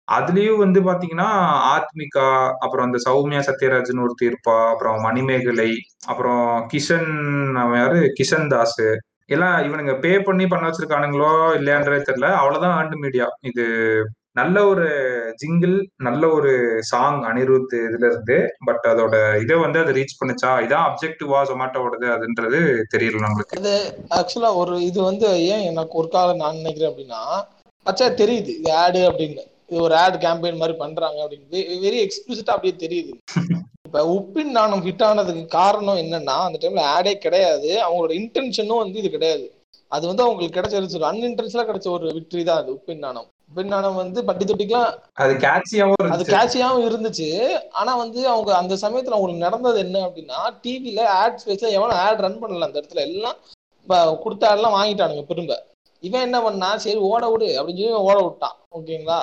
அதுலயும் 0.07 0.55
வந்து 0.55 0.79
பாத்தீங்கன்னா 0.81 1.29
ஆத்மிகா 1.75 2.49
அப்புறம் 2.59 2.85
அந்த 2.85 2.97
சௌமியா 3.09 3.41
சத்யராஜன் 3.49 4.01
ஒருத்தி 4.03 4.25
இருப்பா 4.25 4.69
அப்புறம் 4.69 5.01
மணிமேகலை 5.01 5.71
அப்புறம் 6.05 6.69
கிஷன் 6.73 7.11
அவன் 7.55 7.79
யாரு? 7.79 8.13
கிஷன் 8.19 8.47
தாஸ். 8.47 8.81
எல்லாம் 9.25 9.57
இவனுங்க 9.63 9.99
பே 9.99 10.19
பண்ணி 10.19 10.47
பண்ண 10.47 10.69
வச்சிருக்கானுங்களோ 10.69 11.31
இல்லையான்றதே 11.59 12.01
தெரியல. 12.09 12.29
அவ்வளவுதான் 12.33 12.77
ஆண்டு 12.79 12.97
மீடியா 12.97 13.27
இது 13.41 13.65
நல்ல 14.31 14.65
ஒரு 14.65 14.85
ஜிங்கிள் 15.41 15.75
நல்ல 15.95 16.29
ஒரு 16.29 16.51
சாங் 16.81 17.19
அனிருத் 17.23 17.75
இதுல 17.87 18.05
இருந்து. 18.11 18.37
பட் 18.65 18.85
அதோட 18.91 19.15
இதை 19.41 19.55
வந்து 19.57 19.79
அது 19.79 19.93
ரீச் 19.93 20.19
பண்ணுச்சா? 20.19 20.51
இதான் 20.65 20.85
அப்ஜெக்டிவா 20.89 21.39
ஜொமேட்டோடது 21.51 22.07
அதுன்றது 22.17 22.59
தெரியல 22.95 23.23
நம்மளுக்கு. 23.25 23.59
அது 23.59 23.73
ஆக்சுவலா 24.09 24.55
ஒரு 24.55 24.83
இது 24.83 25.03
வந்து 25.03 25.27
ஏன் 25.45 25.61
எனக்கு 25.61 25.93
ஒரு 25.93 26.07
காலம் 26.07 26.35
நான் 26.35 26.55
நினைக்கிறேன் 26.55 26.91
அப்படின்னா 26.91 27.23
அச்சா 27.85 28.07
தெரியுது. 28.21 28.51
இது 28.59 28.73
ஆடு 28.73 29.11
அப்படின்னு. 29.11 29.43
இது 29.69 29.81
ஒரு 29.81 29.95
ஆட் 29.95 30.17
கேம்பெயின் 30.25 30.61
மாதிரி 30.61 30.77
பண்றாங்க 30.77 31.19
அப்படின்னு 31.23 31.61
வெரி 31.85 31.99
எக்ஸ்பிளிசிட்டா 32.05 32.55
அப்படியே 32.55 32.75
தெரியுது. 32.85 33.13
இப்ப 33.87 34.03
உப்பின் 34.13 34.53
நாணம் 34.57 34.83
ஹிட் 34.85 35.03
ஆனதுக்கு 35.03 35.43
காரணம் 35.55 35.99
என்னன்னா 36.03 36.37
அந்த 36.45 36.57
டைம்ல 36.61 36.83
ஆடே 36.93 37.13
கிடையாது. 37.17 37.69
அவங்களோட 37.85 38.13
இன்டென்ஷனும் 38.19 38.81
வந்து 38.83 38.99
இது 38.99 39.09
கிடையாது. 39.09 39.45
அது 39.91 40.03
வந்து 40.07 40.23
அவங்களுக்கு 40.23 40.57
கிடைச்சிருச்சு 40.57 41.07
அன்இன்டென்ஷனா 41.09 41.63
கிடைச்ச 41.67 41.87
ஒரு 41.89 42.05
விக்டரி 42.17 42.43
தான் 42.43 42.61
அது 42.61 42.71
உப்பின் 42.75 43.03
நாணம். 43.05 43.27
உப்பின் 43.49 43.71
நாணம் 43.73 43.95
வந்து 43.95 44.19
பட்டி 44.27 44.43
தொட்டிக்கெல்லாம் 44.45 44.93
அது 45.23 45.33
கேட்சியாவும் 45.45 46.13
அது 46.15 46.23
கேட்சியாவும் 46.31 46.85
இருந்துச்சு. 46.89 47.27
ஆனா 47.71 47.91
வந்து 47.95 48.21
அவங்க 48.27 48.51
அந்த 48.61 48.75
சமயத்துல 48.83 49.17
அவங்களுக்கு 49.17 49.45
நடந்தது 49.45 49.79
என்ன 49.85 50.01
அப்படின்னா 50.07 50.39
டிவில 50.63 51.05
ஆட் 51.19 51.39
ஸ்பேஸ்ல 51.43 51.75
எவனும் 51.77 52.01
ஆட் 52.05 52.23
ரன் 52.25 52.41
பண்ணல 52.43 52.69
அந்த 52.69 52.81
இடத்துல. 52.81 53.05
எல்லாம் 53.09 53.37
கொடுத்த 54.23 54.43
ad 54.47 54.57
எல்லாம் 54.57 54.77
வாங்கிட்டானுங்க 54.77 55.25
திரும்ப. 55.25 55.53
இவன் 56.03 56.25
என்ன 56.27 56.37
பண்ணா 56.41 56.69
சரி 56.85 56.99
ஓட 57.11 57.23
விடு 57.29 57.49
அப்படின்னு 57.59 57.83
சொல்லி 57.83 58.07
ஓட 58.09 58.17
விட்டான். 58.23 58.57
ஓகேங்களா 58.77 59.21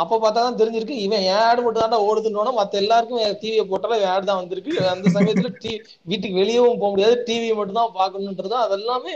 அப்ப 0.00 0.18
பார்த்தா 0.22 0.42
தான் 0.44 0.58
தெரிஞ்சிருக்கு 0.60 0.96
இவன் 1.06 1.24
ஆடு 1.44 1.60
மட்டும் 1.64 1.82
தான்டா 1.84 1.98
ஓடுதுன்னு 2.08 2.52
மத்த 2.58 2.78
எல்லாருக்கும் 2.82 3.40
டிவியை 3.42 3.64
போட்டாலும் 3.70 4.04
ஆட் 4.12 4.28
தான் 4.30 4.40
வந்திருக்கு. 4.42 4.74
அந்த 4.92 5.06
சமயத்துல 5.16 5.50
டி 5.64 5.72
வீட்டுக்கு 6.10 6.40
வெளியவும் 6.42 6.80
போக 6.82 6.90
முடியாது. 6.92 7.16
டிவியை 7.28 7.54
மட்டும் 7.58 7.80
தான் 7.80 7.96
பார்க்கணுன்றது 8.00 8.56
அதெல்லாமே 8.66 9.14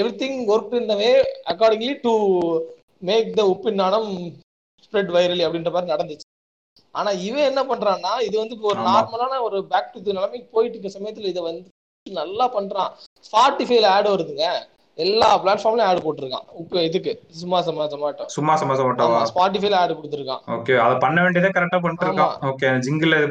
எவ்ரி 0.00 0.12
திங் 0.22 0.40
ஒர்க் 0.54 0.74
இந்த 0.82 0.96
way 1.02 1.10
accordingly 1.52 1.94
to 2.06 2.12
make 3.08 3.30
the 3.38 3.44
உப்பின் 3.52 3.80
நாணம் 3.82 4.10
ஸ்ப்ரெட் 4.84 5.14
வைரலி 5.16 5.44
அப்படின்ற 5.46 5.70
மாதிரி 5.76 5.92
நடந்துச்சு. 5.94 6.26
ஆனா 6.98 7.10
இவன் 7.28 7.48
என்ன 7.50 7.62
பண்றான்னா 7.70 8.12
இது 8.26 8.36
வந்து 8.42 8.56
இப்போ 8.56 8.68
ஒரு. 8.72 8.82
நார்மலான 8.90 9.40
ஒரு 9.46 9.58
பேக் 9.72 9.94
டு 9.94 10.18
நிலைமைக்கு 10.18 10.48
போயிட்டு 10.56 10.76
இருக்க 10.76 10.90
சமயத்துல 10.98 11.30
இதை 11.32 11.42
வந்து 11.48 11.62
நல்லா 12.06 12.46
பண்றான். 12.56 12.92
ஸ்பாட்டிஃபைல 13.28 13.90
ஆட் 13.96 14.12
வருதுங்க. 14.14 14.46
எல்லா 14.98 15.28
பிளாட்ஃபார்ம்லயும் 15.42 15.88
ஆட் 15.90 16.04
போட்டிருக்கான். 16.06 16.46
உப்பு 16.60 16.78
இதுக்கு. 16.88 17.12
சும்மா 17.40 17.58
சும்மா 17.66 17.84
ஜொமாட்டோ 17.92 18.24
சும்மா 18.34 18.54
சும்மா 18.60 18.74
சொமாட்டோவா 18.80 19.18
ஆமா 19.18 19.28
ஸ்பாட்டிஃபைல 19.30 19.78
ஆட் 19.82 19.94
கொடுத்துருக்கான். 19.98 20.42
ஓகே 20.56 20.74
அதை 20.84 20.96
பண்ண 21.04 21.18
வேண்டியதை 21.24 21.50
கரெக்டா 21.56 21.78
பண்ணிட்டு 21.84 22.06
இருக்கான் 22.08 22.34
ஓகே 22.50 22.70
ஜிங்கிள் 22.86 23.16
இது 23.18 23.28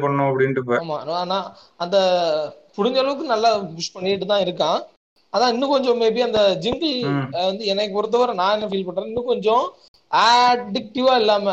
இப்ப. 0.62 0.78
ஆமா 0.82 0.98
ஆனா 1.22 1.38
அந்த 1.84 1.96
புடிஞ்ச 2.76 2.98
அளவுக்கு 3.02 3.32
நல்லா 3.34 3.50
புஷ் 3.76 3.94
பண்ணிட்டு 3.94 4.28
தான் 4.32 4.44
இருக்கான். 4.46 4.80
அதான் 5.32 5.52
இன்னும் 5.54 5.72
கொஞ்சம் 5.74 6.00
மேபி 6.02 6.20
அந்த 6.28 6.40
ஜிங்கிள். 6.64 6.96
வந்து 7.50 7.64
எனக்கு 7.72 7.96
பொறுத்தவரை 7.96 8.34
நான் 8.40 8.54
என்ன 8.56 8.68
ஃபீல் 8.72 8.86
பண்றேன் 8.88 9.10
இன்னும் 9.10 9.30
கொஞ்சம் 9.32 9.64
அடிக்டிவா 10.10 11.14
இல்லாம 11.22 11.48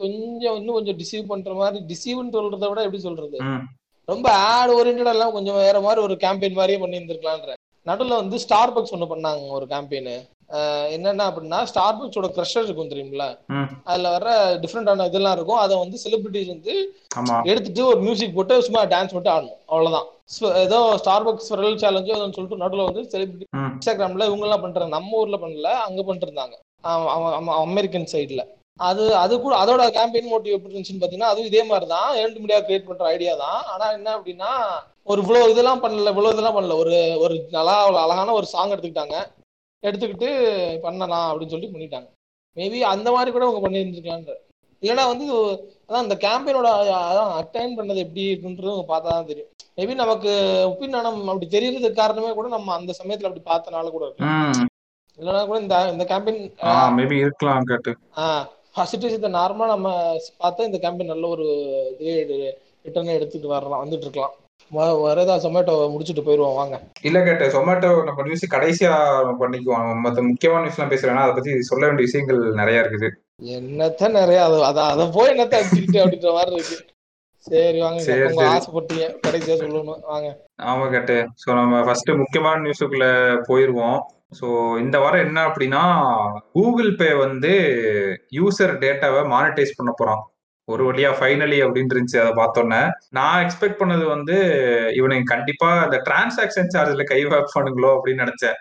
கொஞ்சம் 0.00 0.56
இன்னும் 0.60 0.76
கொஞ்சம் 0.78 0.98
டிசீவ் 1.00 1.30
பண்ற 1.32 1.52
மாதிரி 1.60 1.78
டிசீவ்னு 1.92 2.34
சொல்றதை 2.36 2.68
விட 2.70 2.80
எப்படி 2.86 3.02
சொல்றது. 3.08 3.38
ரொம்ப 4.08 4.26
ஆட் 4.54 4.72
ஓரியன்டா 4.78 5.12
எல்லாம் 5.16 5.36
கொஞ்சம் 5.36 5.60
வேற 5.64 5.76
மாதிரி 5.84 6.00
ஒரு 6.06 6.16
கேம்பெயின் 6.24 6.58
மாதிரியே 6.58 6.80
பண்ணி 6.82 6.98
இருந்திருக்கலான்ற 6.98 7.54
நடுவுல 7.86 8.16
வந்து 8.16 8.36
ஸ்டார் 8.38 8.72
பக்ஸ் 8.74 8.94
ஒண்ணு 8.96 9.10
பண்ணாங்க 9.10 9.50
ஒரு 9.50 9.66
கேம்பெயின் 9.66 10.14
என்னன்னா 10.94 11.24
அப்படின்னா 11.28 11.58
ஸ்டார் 11.64 11.96
பக்ஸோட 11.98 12.28
க்ரஷர் 12.34 12.66
இருக்கும் 12.66 12.90
தெரியுங்களா 12.90 13.28
ம். 13.52 13.68
அதுல 13.84 14.10
வர 14.10 14.26
டிஃப்ரெண்டான 14.62 15.06
இதெல்லாம் 15.06 15.36
இருக்கும். 15.36 15.60
அதை 15.62 15.74
வந்து 15.78 15.96
செலிபிரிட்டிஸ் 16.02 16.52
வந்து 16.52 16.74
எடுத்துட்டு 17.44 17.82
ஒரு 17.86 18.00
மியூசிக் 18.00 18.36
போட்டு 18.36 18.56
சும்மா 18.62 18.82
டான்ஸ் 18.84 19.14
மட்டும் 19.14 19.34
ஆடணும். 19.34 19.58
அவ்வளவுதான். 19.68 20.08
ஏதோ 20.62 20.78
ஸ்டார் 20.96 21.26
பக்ஸ் 21.26 21.50
ரெல் 21.60 21.80
சேலஞ்சோ 21.82 22.18
சொல்லிட்டு 22.36 22.62
நடுவுல 22.62 22.86
வந்து 22.88 23.04
செலிபிரிட்டி. 23.12 23.46
இன்ஸ்டாகிராம்ல 23.68 24.28
இவங்க 24.28 24.46
எல்லாம் 24.48 24.64
பண்றாங்க 24.66 24.92
நம்ம 24.96 25.18
ஊர்ல 25.22 25.38
பண்ணல 25.38 25.72
அங்க 25.86 26.58
ஆமா, 26.84 27.52
அமெரிக்கன் 27.62 28.10
சைடுல 28.12 28.42
அது 28.80 29.02
அது 29.22 29.34
கூட 29.42 29.54
அதோட 29.62 29.82
கேம்பெயின் 29.96 30.30
மோட்டிவ் 30.30 30.54
எப்படி 30.56 30.72
இருந்துச்சுன்னு 30.72 31.02
பாத்தீங்கன்னா 31.02 31.32
அதுவும் 31.32 31.48
இதே 31.50 31.62
மாதிரி 31.68 31.86
தான் 31.92 32.08
ஏர்ன் 32.20 32.40
மீடியா 32.44 32.58
கிரியேட் 32.66 32.88
பண்ற 32.88 33.04
ஐடியா 33.10 33.32
தான். 33.42 33.60
ஆனா 33.72 33.86
என்ன 33.96 34.08
அப்படின்னா 34.16 34.48
ஒரு 35.10 35.20
இவ்வளவு 35.22 35.52
இதெல்லாம் 35.52 35.82
பண்ணல 35.84 36.12
இவ்வளவு 36.14 36.34
இதெல்லாம் 36.34 36.56
பண்ணல. 36.56 36.76
ஒரு 36.82 36.94
ஒரு 37.24 37.34
நல்லா 37.56 37.74
அழகான 38.04 38.34
ஒரு 38.38 38.46
சாங் 38.54 38.72
எடுத்துக்கிட்டாங்க. 38.74 39.16
எடுத்துக்கிட்டு 39.82 40.28
பண்ணலாம் 40.86 41.28
அப்படின்னு 41.30 41.54
சொல்லி 41.54 41.70
பண்ணிட்டாங்க. 41.74 42.08
மேபி 42.56 42.80
அந்த 42.94 43.08
மாதிரி 43.14 43.30
கூட 43.34 43.44
அவங்க 43.46 43.62
பண்ணியிருந்துருக்கலான்ற 43.64 44.34
இல்லைன்னா 44.82 45.04
வந்து 45.10 45.26
அதான் 45.86 46.04
இந்த 46.06 46.16
கேம்பெயினோட 46.24 46.68
அதான் 47.10 47.32
அட்டைன் 47.40 47.76
பண்ணது 47.78 48.02
எப்படி 48.04 48.22
இருக்குன்றது 48.30 48.72
அவங்க 48.72 48.86
பார்த்தா 48.90 49.14
தான் 49.14 49.30
தெரியும். 49.30 49.50
மேபி 49.78 49.94
நமக்கு 50.02 50.30
ஒப்பினானம் 50.70 51.18
அப்படி 51.30 51.46
தெரியறதுக்கு 51.54 52.00
காரணமே 52.00 52.32
கூட 52.38 52.48
நம்ம 52.56 52.74
அந்த 52.78 52.92
சமயத்துல 53.00 53.30
அப்படி 53.30 53.44
பார்த்தனால 53.52 53.92
கூட 53.94 54.04
இருக்கு. 54.06 54.66
இல்லைன்னா 55.18 55.44
கூட 55.50 55.58
இந்த 55.64 55.76
இந்த 55.94 56.04
கேம்பெயின் 56.12 56.42
மேபி 56.98 57.18
இருக்கலாம் 57.24 57.70
கேட்டு 57.72 57.92
சுச்சுவேஷத்தை 58.76 59.30
நார்மலா 59.40 59.66
நம்ம 59.74 59.88
பார்த்தா 60.42 60.68
இந்த 60.68 60.78
கேம்பெயின் 60.84 61.12
நல்ல 61.14 61.26
ஒரு 61.28 61.46
இது 62.12 62.38
ரிட்டர்ன் 62.86 63.16
எடுத்துட்டு 63.18 63.48
வரலாம் 63.48 63.82
வந்துட்டு 63.84 64.06
இருக்கலாம். 64.06 64.34
வரதா 65.06 65.34
சொமேட்டோ 65.44 65.74
முடிச்சுட்டு 65.92 66.24
போயிருவோம் 66.26 66.58
வாங்க. 66.60 66.76
இல்ல 67.08 67.18
கேட்டு 67.22 67.44
சொமேட்டோ 67.56 67.90
நம்ம 68.04 68.22
நியூஸ் 68.22 68.44
கடைசியா 68.54 68.92
பண்ணிக்குவோம். 69.42 69.90
மத்த 70.04 70.22
முக்கியமான 70.30 70.62
நியூஸ் 70.62 70.78
எல்லாம் 70.78 70.92
பேசுறேன்னா 70.94 71.24
அதை 71.24 71.34
பத்தி 71.34 71.52
சொல்ல 71.62 71.86
வேண்டிய 71.86 72.06
விஷயங்கள் 72.08 72.40
நிறைய 72.60 72.82
இருக்குது. 72.84 73.10
என்னத்த 73.56 74.08
நிறைய 74.08 74.40
அது 74.44 74.58
அத 74.90 75.06
போய் 75.06 75.32
என்னத்த 75.34 75.60
அடிச்சுக்கிட்டு 75.60 76.02
அப்படின்ற 76.02 76.32
மாதிரி 76.32 76.56
இருக்கு. 76.56 76.78
சரி 77.46 77.78
வாங்க 77.80 77.98
உங்க. 78.28 78.44
ஆசைப்பட்டீங்க. 78.52 79.06
கடைசியா 79.26 79.56
சொல்லணும். 79.62 80.02
வாங்க. 80.12 80.28
ஆமா 80.62 80.84
கேட்டு. 80.90 81.16
ஸோ 81.42 81.48
நம்ம 81.60 81.82
ஃபர்ஸ்ட் 81.82 82.10
முக்கியமான 82.22 82.62
நியூஸுக்குள்ள 82.62 83.06
போயிருவோம். 83.48 83.98
ஸோ 84.40 84.46
இந்த 84.78 84.96
வாரம் 84.98 85.24
என்ன 85.26 85.38
அப்படின்னா 85.48 85.82
கூகுள் 86.52 86.90
பே 86.96 87.08
வந்து 87.14 87.52
யூசர் 88.38 88.72
டேட்டாவை 88.84 89.22
மானிட்டைஸ் 89.34 89.76
பண்ண 89.76 89.92
போறான். 89.96 90.22
ஒரு 90.68 90.82
வழியா 90.88 91.10
ஃபைனலி 91.18 91.58
அப்படின்னு 91.64 91.92
இருந்துச்சு 91.94 92.20
அதை 92.22 92.32
பார்த்தோன்னே. 92.36 92.82
நான் 93.10 93.40
எக்ஸ்பெக்ட் 93.44 93.80
பண்ணது 93.80 94.04
வந்து 94.04 94.36
இவனுக்கு 94.94 95.32
கண்டிப்பா 95.34 95.70
இந்த 95.84 95.98
டிரான்சாக்ஷன் 96.08 96.72
சார்ஜ்ல 96.74 97.04
கை 97.04 97.20
வைப்பானுங்களோ 97.24 97.90
அப்படின்னு 97.96 98.24
நினைச்சேன். 98.24 98.58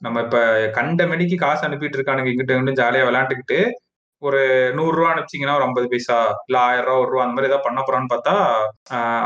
நம்ம 0.00 0.20
இப்ப 0.20 0.38
கண்ட 0.78 1.06
மணிக்கு 1.06 1.36
காசு 1.36 1.62
அனுப்பிட்டு 1.68 1.98
இருக்கானுங்க 1.98 2.30
இங்கிட்ட 2.32 2.56
இங்கிட்டு 2.56 2.80
ஜாலியா 2.82 3.04
விளையாண்டுக்கிட்டு 3.08 3.58
ஒரு 4.22 4.40
நூறு 4.74 4.94
ரூபா 4.96 5.10
அனுப்பிச்சிங்கன்னா 5.12 5.56
ஒரு 5.56 5.66
ஐம்பது 5.66 5.88
பைசா 5.88 6.18
இல்லை 6.46 6.60
ஆயிரம் 6.60 6.86
ரூபா 6.86 7.00
ஒரு 7.00 7.10
ரூபா 7.10 7.24
அந்த 7.24 7.34
மாதிரி 7.34 7.50
ஏதாவது 7.50 7.66
பண்ண 7.66 7.80
போறான்னு 7.82 8.12
பார்த்தா 8.14 8.34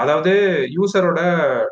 அதாவது 0.02 0.32
யூசரோட 0.76 1.20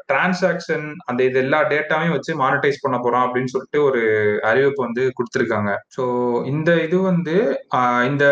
டிரான்சாக்ஷன் 0.06 0.86
அந்த 1.06 1.20
இது 1.24 1.38
எல்லா 1.38 1.60
டேட்டாவையும் 1.72 2.16
வச்சு 2.16 2.34
மானிட்டைஸ் 2.42 2.82
பண்ண 2.82 2.98
போறோம் 2.98 3.26
அப்படின்னு 3.26 3.52
சொல்லிட்டு 3.54 3.80
ஒரு 3.82 4.02
அறிவிப்பு 4.42 4.86
வந்து 4.86 5.04
கொடுத்துருக்காங்க. 5.18 5.72
ஸோ 5.96 6.04
இந்த 6.44 6.70
இது 6.86 6.98
வந்து 7.10 7.36
இந்த 8.06 8.24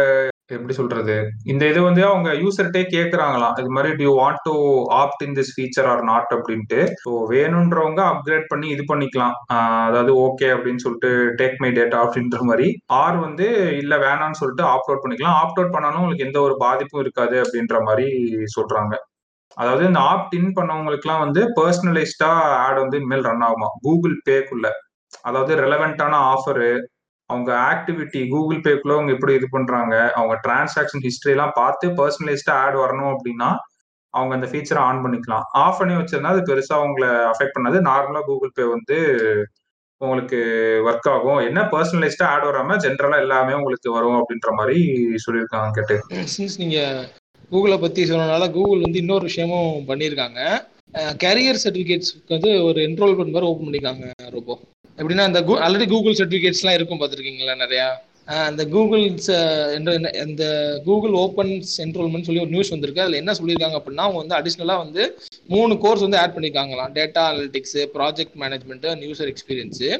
எப்படி 0.54 0.74
சொல்றது? 0.78 1.14
இந்த 1.52 1.62
இது 1.70 1.80
வந்து 1.86 2.02
அவங்க 2.08 2.28
யூசர்கிட்டே 2.42 2.82
கேக்குறாங்களாம். 2.94 3.54
இது 3.60 3.70
மாதிரி 3.76 3.90
do you 4.00 4.12
want 4.18 4.42
to 4.48 4.52
opt 4.98 5.22
in 5.26 5.34
this 5.38 5.52
feature 5.54 5.88
or 5.92 6.02
not 6.10 6.32
அப்படின்ட்டு. 6.36 6.80
ஸோ 7.04 7.10
வேணுன்றவங்க 7.32 8.00
அப்கிரேட் 8.12 8.46
பண்ணி 8.52 8.68
இது 8.74 8.84
பண்ணிக்கலாம். 8.92 9.34
அதாவது 9.88 10.12
ஓகே 10.26 10.48
அப்படின்னு 10.56 10.84
சொல்லிட்டு 10.84 11.10
டேக் 11.40 11.58
மை 11.64 11.70
டேட்டா 11.80 11.98
அப்படின்ற 12.04 12.40
மாதிரி. 12.50 12.68
ஆர் 13.02 13.18
வந்து 13.26 13.48
இல்ல 13.82 13.96
வேணாம்னு 14.06 14.40
சொல்லிட்டு 14.42 14.66
ஆப்ட் 14.72 14.90
அவுட் 14.90 15.04
பண்ணிக்கலாம். 15.04 15.38
ஆப்ட் 15.42 15.60
அவுட் 15.60 15.74
பண்ணாலும் 15.76 16.00
உங்களுக்கு 16.02 16.28
எந்த 16.28 16.40
ஒரு 16.46 16.56
பாதிப்பும் 16.64 17.04
இருக்காது 17.04 17.38
அப்படின்ற 17.44 17.76
மாதிரி 17.90 18.08
சொல்றாங்க. 18.56 18.94
அதாவது 19.56 19.84
இந்த 19.90 20.00
ஆப்ட் 20.12 20.34
இன் 20.38 20.56
பண்ணவங்களுக்குலாம் 20.56 21.22
வந்து 21.26 21.42
பர்சனலைஸ்டா 21.58 22.32
ஆட் 22.64 22.82
வந்து 22.84 22.98
இனிமேல் 23.00 23.28
ரன் 23.30 23.46
ஆகுமா 23.46 23.68
கூகுள் 23.84 24.16
பேக்குள்ள 24.28 24.66
அதாவது 25.28 25.52
ரெலவெண்டான 25.62 26.14
ஆஃபரு 26.32 26.68
அவங்க 27.30 27.50
ஆக்டிவிட்டி 27.70 28.20
கூகுள் 28.32 28.64
பேக்குள்ள 28.66 28.96
அவங்க 28.96 29.12
எப்படி 29.12 29.32
இது 29.38 29.46
பண்றாங்க 29.50 29.94
அவங்க 30.18 30.34
டிரான்சாக்ஷன் 30.44 31.04
ஹிஸ்டரி 31.06 31.34
எல்லாம் 31.36 31.56
பார்த்து 31.60 31.86
பர்சனலைஸ்டா 32.00 32.54
ஆட் 32.64 32.76
வரணும் 32.82 33.12
அப்படின்னா 33.14 33.48
அவங்க 34.14 34.32
அந்த 34.34 34.46
ஃபீச்சரை 34.50 34.80
ஆன் 34.88 35.02
பண்ணிக்கலாம். 35.04 35.46
ஆஃப் 35.62 35.78
பண்ணி 35.78 35.94
வச்சிருந்தா 35.94 36.34
அது 36.34 36.42
பெருசா 36.50 36.74
அவங்கள 36.80 37.06
அஃபெக்ட் 37.32 37.56
பண்ணாது. 37.56 37.78
நார்மலா 37.88 38.20
கூகுள் 38.28 38.54
பே 38.54 38.66
வந்து 38.74 38.98
உங்களுக்கு 40.00 40.38
ஒர்க் 40.88 41.10
ஆகும். 41.14 41.40
என்ன 41.48 41.60
பர்சனலைஸ்டா 41.72 42.26
ஆட் 42.32 42.46
வராம 42.48 42.76
ஜென்ரலா 42.84 43.18
எல்லாமே 43.24 43.52
உங்களுக்கு 43.58 43.90
வரும் 43.96 44.18
அப்படின்ற 44.20 44.50
மாதிரி 44.58 44.78
சொல்லியிருக்காங்க 45.24 45.70
கேட்டு. 45.78 45.96
சின்ஸ் 46.36 46.56
நீங்க 46.62 46.78
கூகுளை 47.52 47.76
பத்தி 47.80 48.02
சொன்னனால 48.10 48.46
கூகுள் 48.56 48.84
வந்து 48.86 49.02
இன்னொரு 49.04 49.24
விஷயமும் 49.30 49.70
பண்ணியிருக்காங்க. 49.90 50.40
கேரியர் 51.22 51.62
சர்டிஃபிகேட்ஸ்க்கு 51.62 52.34
வந்து 52.36 52.50
ஒரு 52.64 52.78
என்ரோல்மெண்ட் 52.88 53.34
மாதிரி 53.34 53.48
ஓப்பன் 53.50 53.66
பண்ணிருக்காங்க 53.66 54.06
ரொம்ப 54.36 54.58
எப்படின்னா 55.00 55.24
அந்த 55.28 55.40
ஆல்ரெடி 55.66 55.86
கூகுள் 55.92 56.18
சர்டிஃபிகேட்ஸ்லாம் 56.20 56.76
இருக்கும் 56.78 57.00
பார்த்துருக்கீங்களா 57.00 57.54
நிறையா? 57.64 57.88
அந்த 58.48 58.62
கூகுள் 58.74 59.04
இந்த 60.26 60.44
கூகுள் 60.86 61.14
ஓப்பன்ஸ் 61.24 61.72
என்ரோல்மெண்ட் 61.84 62.26
சொல்லி 62.28 62.42
ஒரு 62.44 62.52
நியூஸ் 62.54 62.72
வந்திருக்கு. 62.74 63.02
அதில் 63.04 63.20
என்ன 63.22 63.34
சொல்லியிருக்காங்க 63.40 63.78
அப்படின்னா 63.80 64.06
அவங்க 64.06 64.20
வந்து 64.22 64.38
அடிஷ்னலாக 64.38 64.84
வந்து 64.84 65.02
மூணு 65.54 65.74
கோர்ஸ் 65.84 66.04
வந்து 66.06 66.20
add 66.22 66.34
பண்ணியிருக்காங்களாம். 66.36 66.92
Data 66.98 67.24
analytics 67.30 67.78
project 67.96 68.36
management 68.44 68.86
new user 69.02 69.32
experience 69.32 69.90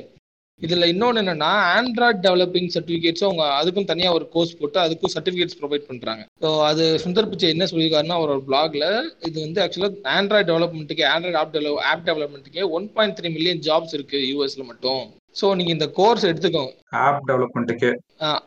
இதுல 0.60 0.86
இன்னொன்னு 0.92 1.20
என்னன்னா 1.22 1.48
ஆண்ட்ராய்ட் 1.72 2.22
டெவலப்பிங் 2.26 2.70
சர்டிஃபிகேட்ஸும் 2.74 3.28
அவங்க 3.28 3.44
அதுக்கும் 3.56 3.88
தனியா 3.90 4.10
ஒரு 4.16 4.26
கோர்ஸ் 4.34 4.54
போட்டு 4.60 4.78
அதுக்கும் 4.84 5.12
சர்டிஃபிகேட்ஸ் 5.14 5.58
ப்ரொவைட் 5.58 5.88
பண்றாங்க. 5.88 6.22
ஸோ 6.42 6.50
அது 6.68 6.84
சுந்தர் 7.02 7.28
பிச்சை 7.30 7.50
என்ன 7.54 7.66
சொல்லியிருக்காருன்னா 7.70 8.18
ஒரு 8.24 8.34
பிளாக்ல 8.46 8.86
இது 9.28 9.36
வந்து 9.44 9.62
ஆக்சுவலா 9.64 9.90
ஆண்ட்ராய்ட் 10.14 10.48
டெவலப்மெண்ட்டுக்கு 10.50 11.04
Android 11.12 11.38
app 11.40 11.52
develop 11.56 11.82
app 11.90 12.06
டெவலப்மெண்ட்டுக்கு 12.08 12.62
one 12.78 12.86
point 12.94 13.16
three 13.18 13.30
million 13.36 13.60
jobs 13.66 13.94
இருக்கு 13.96 14.20
யூஎஸ்ல 14.30 14.64
மட்டும். 14.70 15.02
ஸோ 15.36 15.46
நீங்க 15.58 15.72
இந்த 15.76 15.88
கோர்ஸ் 15.98 16.24
எடுத்துக்கோங்க. 16.28 16.72
ஆப் 17.02 17.26
டெவலப்மெண்ட்டுக்கு 17.30 17.90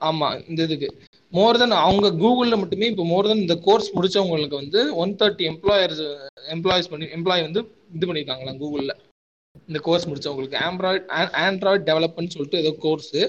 ஆமா 0.09 0.29
இந்த 0.49 0.59
இதுக்கு. 0.67 0.89
மோர் 1.31 1.59
தென் 1.61 1.75
அவங்க 1.81 2.07
கூகுள்ல 2.21 2.55
மட்டுமே 2.61 2.89
இப்போ 2.91 3.05
மோர் 3.11 3.29
தென் 3.31 3.43
இந்த 3.45 3.57
கோர்ஸ் 3.67 3.93
முடிச்சவங்களுக்கு 3.95 4.61
வந்து 4.61 4.81
ஒன் 5.03 5.13
தேர்ட்டி 5.19 5.45
எம்ப்ளாயர்ஸ் 5.51 6.01
எம்ப்ளாயிஸ் 6.55 6.91
பண்ணி 6.93 7.07
எம்ப்ளாய் 7.17 7.45
வந்து 7.47 7.61
இது 7.97 8.07
பண்ணியிருக்காங்களா 8.07 8.55
கூகுள்ல 8.63 8.95
இந்த 9.69 9.79
கோர்ஸ் 9.87 10.07
முடிச்சவங்களுக்கு 10.09 10.59
ஆண்ட்ராய்ட் 10.67 11.07
ஆண்ட்ராய்ட் 11.45 11.87
டெவலப்மெண்ட் 11.89 12.35
சொல்லிட்டு 12.35 12.61
ஏதோ 12.63 12.73
கோர்ஸு 12.85 13.21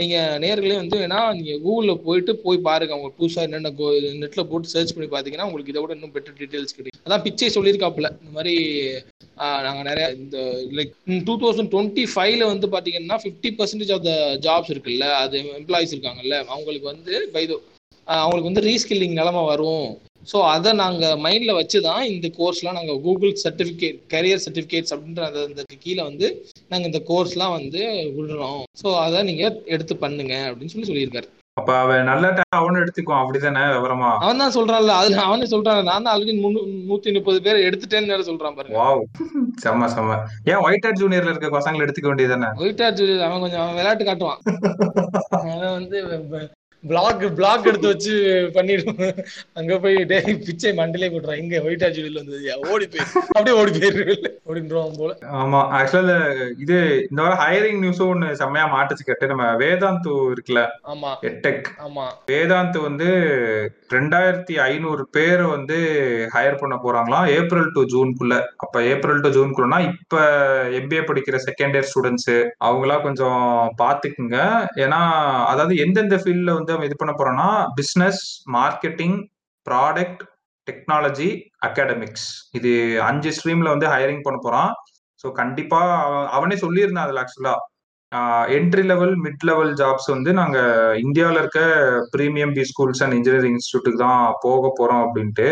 நீங்கள் 0.00 0.38
நேர்களே 0.42 0.76
வந்து 0.80 0.98
வேணா 1.00 1.18
நீங்கள் 1.38 1.60
கூகுளில் 1.64 2.02
போயிட்டு 2.04 2.32
போய் 2.44 2.66
பாருங்க. 2.68 2.94
அவங்க 2.96 3.10
புதுசாக 3.18 3.46
என்னென்ன 3.48 3.72
கோ 3.80 3.88
நெட்ல 4.22 4.42
போட்டு 4.50 4.72
சர்ச் 4.74 4.94
பண்ணி 4.94 5.08
பார்த்தீங்கன்னா 5.14 5.46
உங்களுக்கு 5.48 5.72
இதை 5.72 5.80
விட 5.82 5.96
இன்னும் 5.96 6.14
பெட்டர் 6.14 6.38
டீடைல்ஸ் 6.38 6.76
கிடைக்கும். 6.76 7.02
அதான் 7.06 7.24
பிச்சை 7.26 7.50
சொல்லியிருக்காப்புல. 7.56 8.10
இந்த 8.20 8.32
மாதிரி 8.36 8.54
நாங்கள் 9.66 9.86
நிறையா 9.90 9.90
நிறைய 9.90 10.06
இந்த 10.22 10.38
லைக் 10.78 10.92
டூ 11.28 11.34
தௌசண்ட் 11.42 11.70
டுவெண்ட்டி 11.74 12.04
ஃபைவ்ல 12.12 12.46
வந்து 12.52 12.66
பார்த்தீங்கன்னா 12.74 13.18
fifty 13.22 13.50
percentage 13.58 13.92
of 13.96 14.06
the 14.08 14.14
jobs 14.46 14.72
இருக்குல்ல 14.74 15.08
அது 15.22 15.36
எம்ப்ளாயிஸ் 15.60 15.94
இருக்காங்கல்ல 15.94 16.38
அவங்களுக்கு 16.54 16.88
வந்து 16.92 17.14
பைதோ 17.36 17.58
அவங்களுக்கு 18.06 18.50
வந்து 18.50 18.64
ரீஸ்கில்லிங் 18.68 19.18
நிலமை 19.20 19.42
வரும். 19.52 19.90
ஸோ 20.30 20.38
அதை 20.54 20.70
நாங்கள் 20.82 21.20
மைண்டில் 21.24 21.58
வச்சு 21.58 21.78
தான் 21.88 22.02
இந்த 22.12 22.26
கோர்ஸ்லாம் 22.38 22.78
நாங்கள் 22.78 23.02
கூகுள் 23.06 23.34
சர்டிஃபிகேட் 23.44 24.00
கரியர் 24.14 24.44
சர்டிஃபிகேட்ஸ் 24.44 24.94
அப்படின்ற 24.94 25.22
அந்த 25.46 25.62
கீழே 25.84 26.02
வந்து 26.08 26.26
நாங்கள் 26.70 26.90
இந்த 26.90 27.02
கோர்ஸ்லாம் 27.10 27.56
வந்து 27.58 27.82
விடுறோம். 28.16 28.62
ஸோ 28.82 28.88
அதை 29.04 29.20
நீங்கள் 29.30 29.60
எடுத்து 29.76 29.96
பண்ணுங்க 30.04 30.34
அப்படின்னு 30.48 30.74
சொல்லி 30.74 30.90
சொல்லியிருக்காரு. 30.90 31.28
அப்ப 31.56 31.70
அவன் 31.80 32.06
நல்ல 32.10 32.26
அவனும் 32.58 32.82
எடுத்துக்குவான். 32.82 33.22
அப்படிதானே 33.22 33.64
விவரமா? 33.74 34.10
அவன் 34.24 34.40
தான் 34.42 34.54
சொல்றான்ல. 34.56 34.94
அதுல 35.00 35.24
அவனே 35.26 35.48
சொல்றான் 35.50 35.80
நான் 35.90 36.06
தான் 36.06 36.12
ஆல்ரெடி 36.12 36.34
நூத்தி 36.90 37.14
முப்பது 37.16 37.38
பேர் 37.46 37.64
எடுத்துட்டேன்னு 37.66 38.12
வேற 38.14 38.24
சொல்றான் 38.30 38.56
பாருங்க. 38.58 38.78
வாவ் 38.80 39.02
செம்ம 39.64 39.90
செம்ம. 39.96 40.16
ஏன் 40.52 40.62
ஒயிட் 40.66 40.86
ஹேட் 40.88 41.02
ஜூனியர்ல 41.02 41.34
இருக்க 41.34 41.50
பசங்களை 41.58 41.84
எடுத்துக்க 41.86 42.10
வேண்டியதானே 42.12 42.50
ஒயிட் 42.62 42.82
ஆர்ட் 42.88 43.04
அவன் 43.26 43.44
கொஞ்சம் 43.44 43.62
அவன் 43.64 43.78
விளையாட்டு 43.80 44.08
காட்டுவான். 44.10 44.40
அவன் 45.52 45.76
வந்து 45.78 45.98
பிளாக் 46.90 47.24
பிளாக் 47.38 47.66
எடுத்து 47.70 47.88
வச்சு 47.88 48.14
பண்ணிடுவான் 48.54 49.18
அங்க 49.58 49.72
போய் 49.82 49.98
டேய் 50.12 50.38
பிச்சை 50.46 50.70
மண்டிலே 50.78 51.10
போட்டுறான் 51.12 51.40
இங்க 51.42 51.60
ஒயிட் 51.66 51.84
ஆர்ட் 51.86 52.00
வந்தது. 52.18 52.40
ஓடி 52.72 52.86
போய் 52.92 53.04
அப்படியே 53.34 53.56
ஓடி 53.60 53.72
போயிரு. 53.78 54.16
ஓடின்றான் 54.50 54.96
போல. 55.00 55.12
ஆமா 55.40 55.60
ஆக்சுவலா 55.78 56.16
இது 56.64 56.78
இந்த 57.10 57.20
வாரம் 57.22 57.42
ஹையரிங் 57.42 57.80
நியூஸும் 57.84 58.10
ஒண்ணு 58.14 58.28
செம்மையா 58.40 58.66
மாட்டுச்சு. 58.74 59.06
கேட்டு 59.08 59.30
நம்ம 59.32 59.46
வேதாந்து 59.62 60.12
இருக்குல்ல 60.34 60.62
ஆமா. 60.92 61.12
எட்டெக் 61.30 61.68
ஆமா. 61.86 62.06
வேதாந்த் 62.32 62.78
வந்து 62.88 63.08
ரெண்டாயிரத்தி 63.94 64.54
ஐநூறு 64.68 65.02
பேரை 65.16 65.46
வந்து 65.54 65.78
ஹையர் 66.34 66.60
பண்ண 66.60 66.74
போறாங்களாம். 66.84 67.26
ஏப்ரல் 67.38 67.72
டு 67.72 67.82
ஜூன்குள்ள 67.94 68.34
அப்ப 68.64 68.84
ஏப்ரல் 68.92 69.20
டு 69.20 69.32
ஜூன்குள்ளனா 69.36 69.80
இப்ப 69.90 70.20
எம்பிஏ 70.80 71.02
படிக்கிற 71.10 71.38
செகண்ட் 71.48 71.76
இயர் 71.76 71.88
ஸ்டூடெண்ட்ஸ் 71.90 72.32
அவங்களாம் 72.68 73.06
கொஞ்சம் 73.06 73.40
பாத்துக்குங்க. 73.82 74.38
ஏன்னா 74.84 75.00
அதாவது 75.52 75.76
எந்தெந்த 75.76 76.16
ஃபீல்ட்ல 76.16 76.52
வந்து 76.58 76.71
அவன் 76.74 76.88
இது 76.88 76.96
பண்ண 77.00 77.12
போறோம்னா 77.18 77.48
business 77.80 78.20
marketing 78.58 79.16
product 79.66 80.22
technology 80.66 81.28
academics 81.68 82.26
இது 82.58 82.72
அஞ்சு 83.08 83.30
ஸ்ட்ரீம்ல 83.36 83.72
வந்து 83.74 83.88
ஹையரிங் 83.92 84.24
பண்ண 84.26 84.38
போறான். 84.42 84.72
ஸோ 85.24 85.28
கண்டிப்பா 85.40 85.80
அவன் 86.06 86.26
அவனே 86.36 86.56
சொல்லியிருந்தான் 86.64 87.06
அதுல 87.06 87.22
ஆக்சுவலா 87.22 87.54
entry 88.56 88.82
level 88.90 89.14
mid 89.24 89.44
level 89.48 89.70
jobs 89.80 90.08
வந்து 90.14 90.30
நாங்க 90.40 90.58
இந்தியாவில் 91.04 91.40
இருக்க 91.42 91.60
premium 92.14 92.54
B 92.56 92.64
schools 92.70 93.02
and 93.04 93.16
engineering 93.18 93.56
இன்ஸ்டியூட்டுக்கு 93.58 94.02
தான் 94.06 94.24
போக 94.40 94.72
போறோம் 94.80 95.02
அப்படின்ட்டு. 95.06 95.48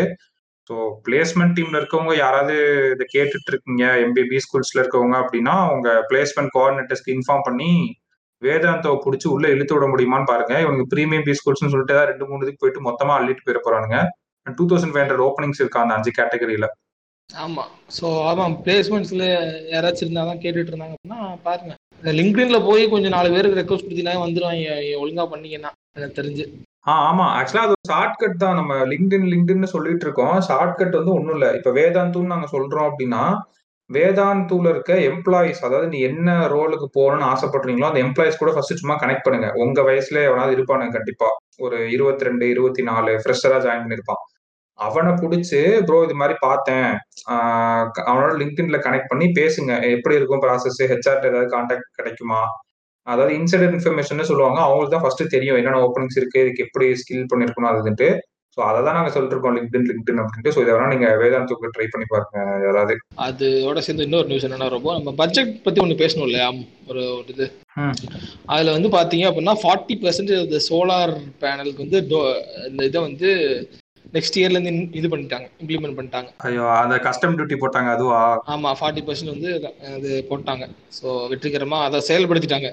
ஸோ 0.69 0.75
பிளேஸ்மெண்ட் 1.05 1.55
டீம்ல 1.57 1.79
இருக்கவங்க 1.81 2.13
யாராவது 2.23 2.55
இதை 2.93 3.05
கேட்டுட்டு 3.15 3.51
இருக்கீங்க 3.51 3.85
எம்பிபி 4.05 4.37
ஸ்கூல்ஸ்ல 4.45 4.81
இருக்கவங்க 4.83 5.15
அப்படின்னா 5.23 5.55
உங்க 5.75 5.89
பிளேஸ்மெண்ட் 6.09 6.53
கோஆர்டினேட்டர்ஸ்க்கு 6.57 7.15
இன்ஃபார்ம் 7.17 7.47
பண்ணி 7.49 7.71
வேதாந்தாவை 8.41 8.97
பிடிச்சி 9.05 9.27
உள்ள 9.35 9.45
இழுத்து 9.55 9.75
விட 9.75 9.87
முடியுமான்னு 9.93 10.29
பாருங்க. 10.31 10.53
இவனுக்கு 10.63 10.91
ப்ரீமியம் 10.93 11.25
பி 11.27 11.35
ஸ்கூல்ஸ்னு 11.39 11.71
சொல்லிட்டு 11.73 11.95
ஏதாவது 11.95 12.11
ரெண்டு 12.11 12.27
மூணு 12.29 12.45
இதுக்கு 12.45 12.63
போயிட்டு 12.63 12.87
மொத்தமா 12.89 13.15
அள்ளிட்டு 13.19 13.45
போயிட 13.47 13.61
போறானுங்க. 13.65 13.99
Two 14.47 14.63
thousand 14.69 14.93
five 14.93 15.03
hundred 15.03 15.25
openings 15.27 15.61
இருக்கா 15.63 15.83
அந்த 15.83 15.97
அஞ்சு 15.97 16.11
கேட்டகரியில 16.19 16.67
ஆமா. 17.29 17.63
சோ 17.97 18.07
ஆமாம் 18.29 18.55
பிளேஸ்மெண்ட்ஸ்ல 18.63 19.25
யாராச்சும் 19.73 20.05
இருந்தா 20.05 20.23
தான் 20.29 20.41
கேட்டுட்டு 20.43 20.71
இருந்தாங்க 20.71 20.95
அப்படின்னா 20.95 21.19
பாருங்க. 21.45 21.73
இந்த 22.01 22.11
லிங்க்டின்ல 22.17 22.57
போய் 22.69 22.83
கொஞ்சம் 22.93 23.13
நாலு 23.15 23.29
பேருக்கு 23.33 23.59
ரெக்வஸ்ட் 23.59 23.85
கொடுத்தீங்கன்னா 23.85 24.23
வந்துருவாங்க. 24.23 24.73
ஒழுங்கா 25.01 25.25
பண்ணீங்கன்னா. 25.33 25.71
எனக்கு 25.97 26.17
தெரிஞ்சு. 26.19 26.45
ஆ 26.87 26.93
ஆமா. 27.09 27.25
ஆக்சுவலா 27.37 27.65
அது 27.65 27.75
ஒரு 27.77 27.89
ஷார்ட்கட் 27.91 28.41
தான். 28.43 28.57
நம்ம 28.59 28.75
லிங்க்டின் 28.91 29.27
லிங்க்டின்னு 29.33 29.69
சொல்லிட்டு 29.75 30.05
இருக்கோம். 30.07 30.35
ஷார்ட்கட் 30.49 30.97
வந்து 30.99 31.13
ஒண்ணும் 31.17 31.35
இல்ல. 31.37 31.47
இப்ப 31.59 31.71
வேதாந்துன்னு 31.79 32.33
நாங்க 32.33 32.49
சொல்றோம் 32.55 32.87
அப்படின்னா 32.89 33.23
வேதாந்தூல 33.95 34.71
இருக்க 34.73 34.91
எம்ப்ளாயிஸ் 35.09 35.61
அதாவது 35.67 35.87
நீ 35.93 35.99
என்ன 36.09 36.35
ரோலுக்கு 36.53 36.87
போகணும்னு 36.97 37.29
ஆசைப்படுறீங்களோ 37.33 37.87
அந்த 37.89 38.01
எம்ப்ளாயிஸ் 38.05 38.41
கூட 38.41 38.51
ஃபர்ஸ்ட் 38.55 38.81
சும்மா 38.81 38.95
கனெக்ட் 39.03 39.25
பண்ணுங்க. 39.25 39.47
உங்க 39.63 39.81
வயசுல 39.89 40.23
எவனாவது 40.29 40.55
இருப்பானுங்க 40.57 40.97
கண்டிப்பா. 40.97 41.29
ஒரு 41.65 41.77
இருபத்தி 41.95 42.27
ரெண்டு 42.29 42.45
இருபத்தி 42.53 42.83
நாலு 42.89 43.13
ஃப்ரெஷரா 43.23 43.57
ஜாயின் 43.65 43.83
பண்ணிருப்பான். 43.85 44.21
அவனை 44.79 45.11
பிடிச்சி 45.21 45.59
ப்ரோ 45.87 45.97
இது 46.07 46.15
மாதிரி 46.21 46.35
பார்த்தேன். 46.47 46.91
அவனோட 48.09 48.31
லிங்க்டின்ல 48.41 48.77
கனெக்ட் 48.85 49.11
பண்ணி 49.11 49.27
பேசுங்க. 49.39 49.71
எப்படி 49.95 50.17
இருக்கும் 50.19 50.43
ப்ராசஸ் 50.45 50.79
ஹெச்ஆர்ட் 50.91 51.27
ஏதாவது 51.31 51.49
கான்டாக்ட் 51.55 51.89
கிடைக்குமா? 51.99 52.41
அதாவது 53.07 53.33
இன்சிடென்ட் 53.39 53.75
இன்ஃபர்மேஷன் 53.77 54.29
சொல்லுவாங்க. 54.31 54.59
அவங்களுக்கு 54.65 54.95
தான் 54.95 55.05
ஃபர்ஸ்ட் 55.05 55.23
தெரியும். 55.35 55.57
என்னென்ன 55.59 55.81
ஓப்பனிங்ஸ் 55.87 56.19
இருக்கு? 56.21 56.41
இதுக்கு 56.45 56.65
எப்படி 56.67 56.87
ஸ்கில் 57.01 57.29
பண்ணிருக்கணும்? 57.31 57.71
அதுன்ட்டு 57.73 58.09
ஸோ 58.57 58.59
அதை 58.69 58.79
தான் 58.85 58.95
நாங்கள் 58.95 59.13
சொல்லிட்டு 59.13 59.35
இருக்கோம் 59.35 59.55
லிங்க்டின் 59.57 59.85
லிங்க்டின் 59.89 60.21
அப்படின்ட்டு. 60.21 60.53
ஸோ 60.55 60.61
இதை 60.63 60.71
வேணா 60.73 60.87
நீங்க 60.93 61.09
வேதாந்துக்கு 61.21 61.73
ட்ரை 61.75 61.85
பண்ணி 61.91 62.07
பாருங்க 62.07 62.37
யாராவது. 62.65 62.95
அதோட 63.25 63.79
சேர்ந்து 63.85 64.07
இன்னொரு 64.07 64.29
நியூஸ் 64.31 64.47
என்னன்னா 64.47 64.67
ரொம்ப 64.75 64.95
நம்ம 64.97 65.13
பட்ஜெட் 65.21 65.51
பத்தி 65.65 65.81
ஒன்று 65.83 66.01
பேசணும் 66.01 66.27
இல்லையா? 66.27 66.49
ஒரு 66.89 67.03
ஒரு 67.17 67.29
இது. 67.35 67.47
அதுல 68.53 68.73
வந்து 68.77 68.89
பாத்தீங்க 68.97 69.27
அப்படின்னா 69.29 69.55
ஃபார்ட்டி 69.61 69.95
பர்சன்டேஜ் 70.01 70.45
இந்த 70.47 70.59
சோலார் 70.67 71.13
பேனலுக்கு 71.43 71.85
வந்து 71.85 72.01
இந்த 72.69 72.89
இதை 72.89 73.01
வந்து 73.07 73.29
நெக்ஸ்ட் 74.15 74.37
இயர்ல 74.39 74.59
இருந்து 74.59 74.97
இது 74.99 75.07
பண்ணிட்டாங்க 75.11 75.47
இம்ப்ளிமெண்ட் 75.61 75.97
பண்ணிட்டாங்க. 75.97 76.29
ஐயோ 76.47 76.63
அந்த 76.81 76.95
கஸ்டம் 77.05 77.35
டியூட்டி 77.37 77.57
போட்டாங்க 77.61 77.89
அதுவா? 77.95 78.19
ஆமா 78.53 78.69
ஃபார்ட்டி 78.79 79.03
பர்சன்ட் 79.07 79.33
வந்து 79.35 79.49
அது 79.95 80.09
போட்டாங்க. 80.29 80.65
ஸோ 80.97 81.07
வெற்றிகரமா 81.31 81.79
அதை 81.87 81.99
செயல்படுத்திட்டாங்க. 82.09 82.69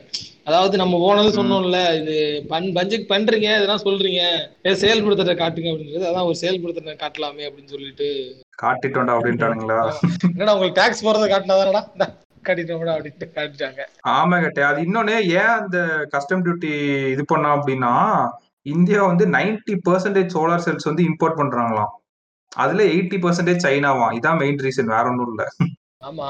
அதாவது 0.49 0.75
நம்ம 0.83 0.99
போனது 1.05 1.31
சொன்னோம்ல 1.39 1.81
இது 2.01 2.17
பண் 2.53 2.69
பட்ஜெட் 2.79 3.11
பண்றீங்க 3.13 3.49
இதெல்லாம் 3.59 3.85
சொல்றீங்க. 3.87 4.23
செயல்படுத்துறத 4.85 5.35
காட்டுங்க 5.43 5.73
அப்படின்றது 5.73 6.09
அதான் 6.11 6.29
ஒரு 6.31 6.39
செயல்படுத்துறத 6.43 6.97
காட்டலாமே 7.05 7.47
அப்படின்னு 7.49 7.75
சொல்லிட்டு. 7.75 8.09
காட்டிட்டோண்டா 8.65 9.17
அப்படின்ட்டானுங்களா? 9.17 9.81
என்னடா 10.33 10.55
உங்களுக்கு 10.57 10.81
டாக்ஸ் 10.81 11.05
போறதை 11.09 11.29
காட்டினாதானடா? 11.35 12.09
காட்டிட்டோம்டா 12.47 12.97
காட்டிட்டாங்க. 13.37 13.81
ஆமா 14.19 14.37
கட்டே 14.43 14.63
அது 14.71 14.85
இன்னொன்னு 14.87 15.15
ஏன் 15.41 15.55
அந்த 15.61 15.79
கஸ்டம் 16.15 16.45
டியூட்டி 16.45 16.73
இது 17.15 17.25
பண்ணோம் 17.33 17.57
அப்படின்னா 17.57 17.93
இந்தியா 18.75 19.01
வந்து 19.11 19.25
90% 19.37 19.77
பர்சன்டேஜ் 19.89 20.35
சோலார் 20.37 20.65
செல்ஸ் 20.67 20.89
வந்து 20.91 21.07
இம்போர்ட் 21.09 21.41
பண்றாங்களாம். 21.41 21.93
அதுல 22.53 22.85
எயிட்டி 22.93 23.19
பர்சன்டேஜ் 23.25 23.67
சைனாவாம். 23.67 24.15
இதான் 24.19 24.41
மெயின் 24.43 24.63
ரீசன் 24.67 24.95
வேற 24.95 25.05
ஒன்றும் 25.11 25.31
இல்ல. 25.33 25.45
ஆமா 26.09 26.27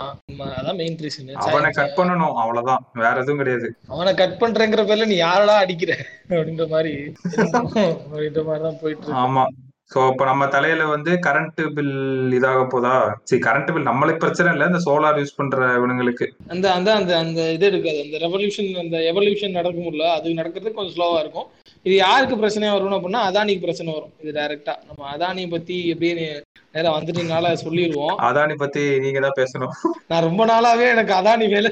அதான் 0.59 0.79
மெயின் 0.81 0.98
ரீசன் 1.05 1.33
அவனை 1.46 1.70
கட் 1.79 1.96
பண்ணணும் 1.98 2.37
அவ்வளவுதான். 2.42 2.85
வேற 3.03 3.14
எதுவும் 3.22 3.40
கிடையாது. 3.42 3.68
அவனை 3.94 4.12
கட் 4.20 4.38
பண்றேங்கிற 4.42 4.85
பேர்ல 4.90 5.09
நீ 5.12 5.16
யாரடா 5.27 5.57
அடிக்கிற? 5.64 5.92
அப்படின்ற 6.33 6.66
மாதிரி. 6.74 6.92
அப்படின்ற 7.38 8.42
மாதிரி 8.51 8.62
தான் 8.68 8.81
போயிட்டு 8.83 9.18
ஆமா. 9.24 9.44
சோ 9.92 9.98
இப்ப 10.12 10.24
நம்ம 10.29 10.46
தலையில 10.55 10.87
வந்து 10.94 11.11
கரண்ட் 11.27 11.61
பில் 11.77 11.94
இதாக 12.38 12.62
போதா? 12.72 12.94
சரி 13.29 13.40
கரண்ட் 13.46 13.70
பில் 13.74 13.88
நம்மளுக்கு 13.90 14.22
பிரச்சனை 14.24 14.48
இல்ல 14.55 14.66
இந்த 14.70 14.81
சோலார் 14.87 15.20
யூஸ் 15.20 15.38
பண்ற 15.38 15.68
இவனுங்களுக்கு. 15.79 16.27
அந்த 16.55 16.66
அந்த 16.79 16.90
அந்த 16.98 17.12
அந்த 17.22 17.40
இது 17.57 17.66
இருக்காது. 17.72 18.01
அந்த 18.07 18.18
ரெவல்யூஷன் 18.24 18.68
அந்த 18.83 18.98
எவல்யூஷன் 19.12 19.57
நடக்கும்ல 19.59 20.09
அது 20.16 20.38
நடக்கிறதுக்கு 20.40 20.79
கொஞ்சம் 20.81 20.96
ஸ்லோவா 20.98 21.20
இருக்கும். 21.24 21.48
இது 21.88 21.96
யாருக்கு 21.96 22.37
பிரச்சனை 22.40 22.70
வரும் 22.72 22.94
அப்படின்னா 22.96 23.20
அதானிக்கு 23.29 23.64
பிரச்சனை 23.66 23.90
வரும். 23.96 24.12
இது 24.22 24.31
டைரக்டா 24.38 24.74
நம்ம 24.88 25.07
அதானி 25.12 25.42
பத்தி 25.53 25.77
எப்படின்னு 25.92 26.27
நேரா 26.74 26.90
வந்துட்டீங்கனால 26.96 27.53
சொல்லிடுவோம் 27.64 28.16
அதானி 28.29 28.55
பத்தி 28.62 28.83
நீங்க 29.05 29.20
தான் 29.27 29.38
பேசணும். 29.40 29.74
நான் 30.11 30.27
ரொம்ப 30.29 30.42
நாளாவே 30.53 30.87
எனக்கு 30.94 31.14
அதானி 31.20 31.46
வேலை. 31.55 31.70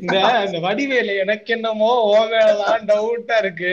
இந்த 0.00 0.16
இந்த 0.46 0.58
வடிவேலு 0.58 1.16
எனக்கு 1.16 1.54
என்னமோ 1.54 1.90
ஓ 2.04 2.16
வேலைதான் 2.26 2.86
டவுட்டா 2.86 3.38
இருக்கு. 3.38 3.72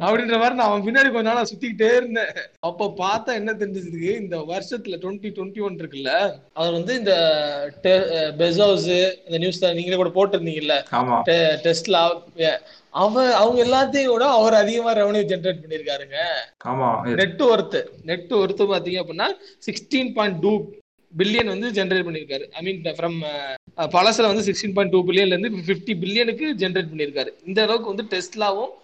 அப்படின்ற 0.00 0.34
மாதிரி 0.34 0.54
நான் 0.54 0.66
அவன் 0.66 0.86
பின்னாடி 0.86 1.10
கொஞ்ச 1.10 1.22
நாளா 1.22 1.44
சுத்திக்கிட்டே 1.44 1.90
இருந்தேன். 1.96 2.32
அப்ப 2.60 2.90
பார்த்தா 2.98 3.34
என்ன 3.34 3.52
தெரிஞ்சதுக்கு 3.52 4.12
இந்த 4.16 4.36
வருஷத்துல 4.48 4.98
டுவெண்ட்டி 4.98 5.32
டுவெண்ட்டி 5.32 5.60
ஒன் 5.60 5.78
இருக்குல்ல 5.78 6.12
அவர் 6.52 6.72
வந்து 6.72 6.94
இந்த 6.94 7.14
பெசோஸ் 8.38 8.88
இந்த 9.26 9.38
நியூஸ் 9.38 9.64
நீங்களே 9.72 9.96
கூட 9.96 10.12
போட்டிருந்தீங்கல்ல. 10.14 10.76
ஆமா. 10.92 11.18
டெ- 11.26 11.58
டெஸ்லா 11.64 12.02
எ- 12.44 12.58
அவ 12.96 13.22
அவங்க 13.34 13.64
எல்லாத்தையும் 13.64 14.12
விட 14.12 14.24
அவர் 14.30 14.54
அதிகமா 14.54 14.94
ரெவன்யூ 14.94 15.22
ஜென்ரேட் 15.24 15.62
பண்ணிருக்காருங்க 15.62 16.18
ஆமா. 16.64 16.88
நெட் 17.14 17.42
ஒர்த்து 17.46 17.80
நெட் 18.02 18.32
ஒர்த்து 18.34 18.64
பாத்தீங்க 18.68 19.00
அப்படின்னா 19.02 19.28
சிக்ஸ்டீன் 19.66 20.12
பாயிண்ட் 20.12 20.40
டூ 20.40 20.52
பில்லியன் 21.14 21.46
வந்து 21.46 21.70
ஜென்ரேட் 21.70 22.06
பண்ணிருக்காரு 22.06 22.44
ஐ 22.52 22.62
மீன் 22.62 22.96
ஃப்ரம் 22.96 23.18
பழசுல 23.76 24.26
வந்து 24.26 24.52
சிக்ஸ்டீன் 24.52 24.72
பாயிண்ட் 24.72 24.92
டூ 24.92 25.04
பில்லியன்ல 25.04 25.38
இருந்து 25.38 25.48
ஃபிஃப்டி 25.48 25.88
பில்லியனுக்கு 25.88 26.56
ஜென்ரேட் 26.62 26.88
பண்ணியிருக்காரு. 26.92 27.28
இந்த 27.46 27.62
அளவுக்கு 27.62 27.94
வந்து 27.94 28.04
டெஸ்ட்லாவும் 28.10 28.82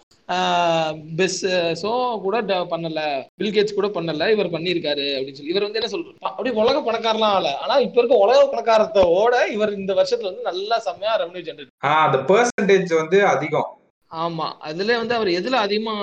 பெஸ் 1.15 1.75
ஸோ 1.81 2.21
கூட 2.21 2.41
ட- 2.41 2.67
பண்ணல. 2.69 3.27
பில்கேட்ஸ் 3.41 3.73
கூட 3.73 3.87
பண்ணல. 3.87 4.29
இவர் 4.31 4.51
பண்ணியிருக்காரு 4.51 5.03
அப்படின்னு 5.03 5.33
சொல்லி. 5.33 5.49
இவர் 5.49 5.61
வந்து 5.61 5.81
என்ன 5.81 5.97
சொல்றாரு 5.97 6.15
அப்படி 6.19 6.49
உலக 6.49 6.91
பணக்காரலாம் 6.91 7.31
ஆகல. 7.31 7.53
ஆனா 7.55 7.77
இப்ப 7.77 8.01
இருக்க 8.01 8.15
உலக 8.15 8.49
பணக்காரத்தோட 8.51 9.51
இவர் 9.51 9.73
இந்த 9.73 9.93
வருஷத்துல 9.93 10.23
வந்து 10.23 10.41
நல்லா 10.41 10.79
செம்மையா 10.79 11.21
ரெவன்யூ 11.21 11.41
ஜென்ரேட் 11.41 11.67
அந்த 11.77 12.17
பெர்சன்டேஜ் 12.17 12.95
வந்து 12.95 13.25
அதிகம். 13.25 13.77
ஆமா. 14.11 14.47
அதுல 14.69 14.97
வந்து 14.97 15.13
அவர் 15.17 15.29
எதுல 15.39 15.59
அதிகமா 15.65 15.93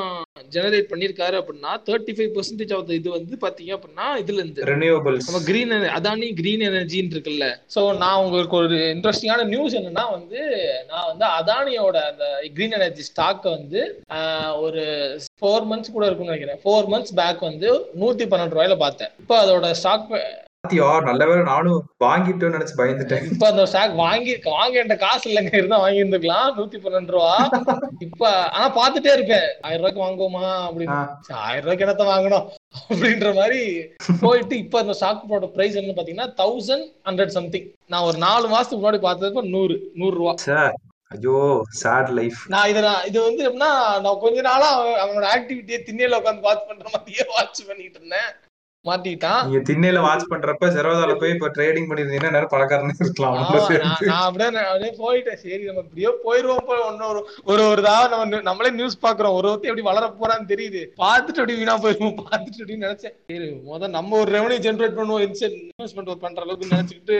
ஜெனரேட் 0.54 0.88
பண்ணிருக்காரு 0.90 1.36
அப்படின்னா 1.40 1.72
தேர்ட்டி 1.88 2.12
ஃபைவ் 2.16 2.30
பர்சன்டேஜ் 2.36 2.72
ஆஃப் 2.76 2.92
இது 2.98 3.08
வந்து 3.16 3.34
பாத்தீங்க 3.44 3.72
அப்படின்னா 3.76 4.06
இதுல 4.22 4.40
இருந்து. 4.42 4.64
ரெனியூவபிள்ஸ் 4.70 5.28
நம்ம 5.28 5.42
கிரீன் 5.48 5.74
அதானி 5.98 6.28
கிரீன் 6.40 6.64
எனர்ஜின்னு 6.70 7.14
இருக்குல்ல. 7.16 7.48
சோ 7.74 7.82
நான் 8.04 8.22
உங்களுக்கு 8.24 8.56
ஒரு 8.62 8.78
இன்ட்ரெஸ்டிங்கான 8.94 9.46
நியூஸ் 9.54 9.78
என்னன்னா 9.80 10.06
வந்து 10.16 10.40
நான் 10.90 11.08
வந்து 11.10 11.26
அதானியோட 11.38 11.96
அந்த 12.10 12.24
கிரீன் 12.56 12.76
எனர்ஜி 12.80 13.04
ஸ்டாக் 13.10 13.46
வந்து 13.56 13.82
ஒரு 14.66 14.84
ஃபோர் 15.40 15.68
மந்த்ஸ் 15.72 15.96
கூட 15.96 16.06
இருக்கும்னு 16.06 16.32
நினைக்கிறேன். 16.32 16.60
ஃபோர் 16.64 16.90
மந்த்ஸ் 16.94 17.16
பேக் 17.22 17.48
வந்து 17.50 17.70
நூத்தி 18.02 18.26
பன்னெண்டு 18.32 18.56
ரூபாயில 18.56 18.76
பார்த்தேன். 18.84 19.12
இப்போ 19.22 19.36
அதோட 19.44 19.70
ஸ்டாக் 19.80 20.12
பாத்தியா? 20.68 20.88
நல்ல 21.00 21.26
நானும் 21.42 21.78
வாங்கிட்டோம்னு 22.04 22.56
நினைச்சு 22.56 22.74
பயந்துட்டேன். 22.78 23.26
இப்ப 23.32 23.44
அந்த 23.50 23.62
ஸ்டாக் 23.66 23.94
வாங்கி 24.00 24.32
வாங்கிட்ட 24.56 24.94
காசு 24.98 25.26
இல்லைங்க. 25.30 25.52
இருந்தா 25.58 25.78
வாங்கி 25.78 26.02
இருந்துக்கலாம் 26.02 26.50
நூத்தி 26.56 26.78
பன்னெண்டு 26.82 27.14
ரூபா. 27.14 27.30
இப்ப 27.98 28.32
ஆனா 28.56 28.66
பாத்துட்டே 28.78 29.12
இருப்பேன். 29.12 29.46
ஆயிரம் 29.60 29.84
ரூபாய்க்கு 29.84 30.02
வாங்குவோமா? 30.06 30.48
அப்படின்னு. 30.66 30.98
ஆயிரம் 31.44 31.66
ரூபாய்க்கு 31.66 31.86
என்னத்த 31.86 32.06
வாங்கணும்? 32.10 32.48
அப்படின்ற 32.88 33.30
மாதிரி 33.38 33.62
போயிட்டு 34.20 34.56
இப்ப 34.64 34.78
அந்த 34.78 34.96
ஸ்டாக் 34.98 35.52
பிரைஸ் 35.54 35.80
என்ன 35.82 35.94
பாத்தீங்கன்னா 36.00 36.28
தௌசண்ட் 36.42 36.86
ஹண்ட்ரட் 37.08 37.36
சம்திங் 37.38 37.70
நான் 37.86 38.06
ஒரு 38.10 38.18
நாலு 38.26 38.46
மாசத்துக்கு 38.54 38.84
முன்னாடி 38.84 39.00
பார்த்தப்ப 39.06 39.48
நூறு 39.56 39.76
நூறு 39.94 40.16
ரூபா. 40.16 40.34
ஐயோ 41.16 41.38
சேட் 41.82 42.10
லைஃப் 42.18 42.40
நான் 42.46 42.68
இதை 42.68 42.80
நான் 42.82 43.06
இது 43.10 43.18
வந்து 43.26 43.42
எப்படின்னா 43.48 43.70
நான் 44.04 44.20
கொஞ்ச 44.24 44.40
நாளா 44.48 44.68
அவன் 44.78 44.98
அவனோட 45.04 45.26
ஆக்டிவிட்டியை 45.36 45.80
திண்ணையில 45.86 46.18
உட்காந்து 46.20 46.46
வாட்ச் 46.48 46.68
பண்ற 46.68 46.86
மாதிரியே 46.94 47.24
வாட்ச் 47.36 47.66
பண்ணிட்டு 47.68 47.98
இருந்தேன். 48.00 48.30
மாட்டிக்கிட்டான் 48.84 49.40
நீங்க 49.46 49.60
திண்ணையில 49.68 50.02
வாட்ச் 50.04 50.28
பண்றப்ப 50.32 50.68
செரோதால 50.74 51.14
போய் 51.20 51.32
இப்ப 51.34 51.48
ட்ரேடிங் 51.56 51.88
பண்ணிருந்தீங்கன்னா 51.88 52.34
நேரம் 52.36 52.52
பணக்காரனே 52.52 52.94
இருக்கலாம் 53.04 53.34
நான் 53.34 54.26
அப்படியே 54.26 54.48
அப்படியே 54.62 54.92
போயிட்டேன். 55.00 55.40
சரி 55.44 55.62
நம்ம 55.68 55.82
இப்படியோ 55.86 56.10
போயிருவோம் 56.26 56.66
போய் 56.68 56.84
ஒன்னொரு 56.88 57.20
ஒரு 57.50 57.62
ஒரு 57.70 57.82
தடவை 57.88 58.06
நம்ம 58.12 58.40
நம்மளே 58.48 58.70
நியூஸ் 58.78 59.02
பாக்குறோம் 59.06 59.36
ஒரு 59.38 59.48
ஒருத்தர் 59.50 59.72
எப்படி 59.72 59.86
வளர 59.90 60.04
போறான்னு 60.20 60.50
தெரியுது. 60.52 60.82
பார்த்துட்டு 61.04 61.42
அப்படி 61.42 61.58
வீணா 61.60 61.76
போயிருவோம். 61.84 62.16
பார்த்துட்டு 62.22 62.62
அப்படின்னு 62.62 62.86
நினைச்சேன். 62.88 63.16
சரி 63.32 63.50
முத 63.68 63.90
நம்ம 63.98 64.16
ஒரு 64.22 64.32
ரெவன்யூ 64.38 64.60
ஜென்ரேட் 64.68 64.98
பண்ணுவோம். 65.00 65.26
இன்வெஸ்ட்மெண்ட் 65.28 66.24
பண்ற 66.24 66.42
அளவுக்கு 66.46 66.72
நினைச்சுக்கிட்டு 66.74 67.18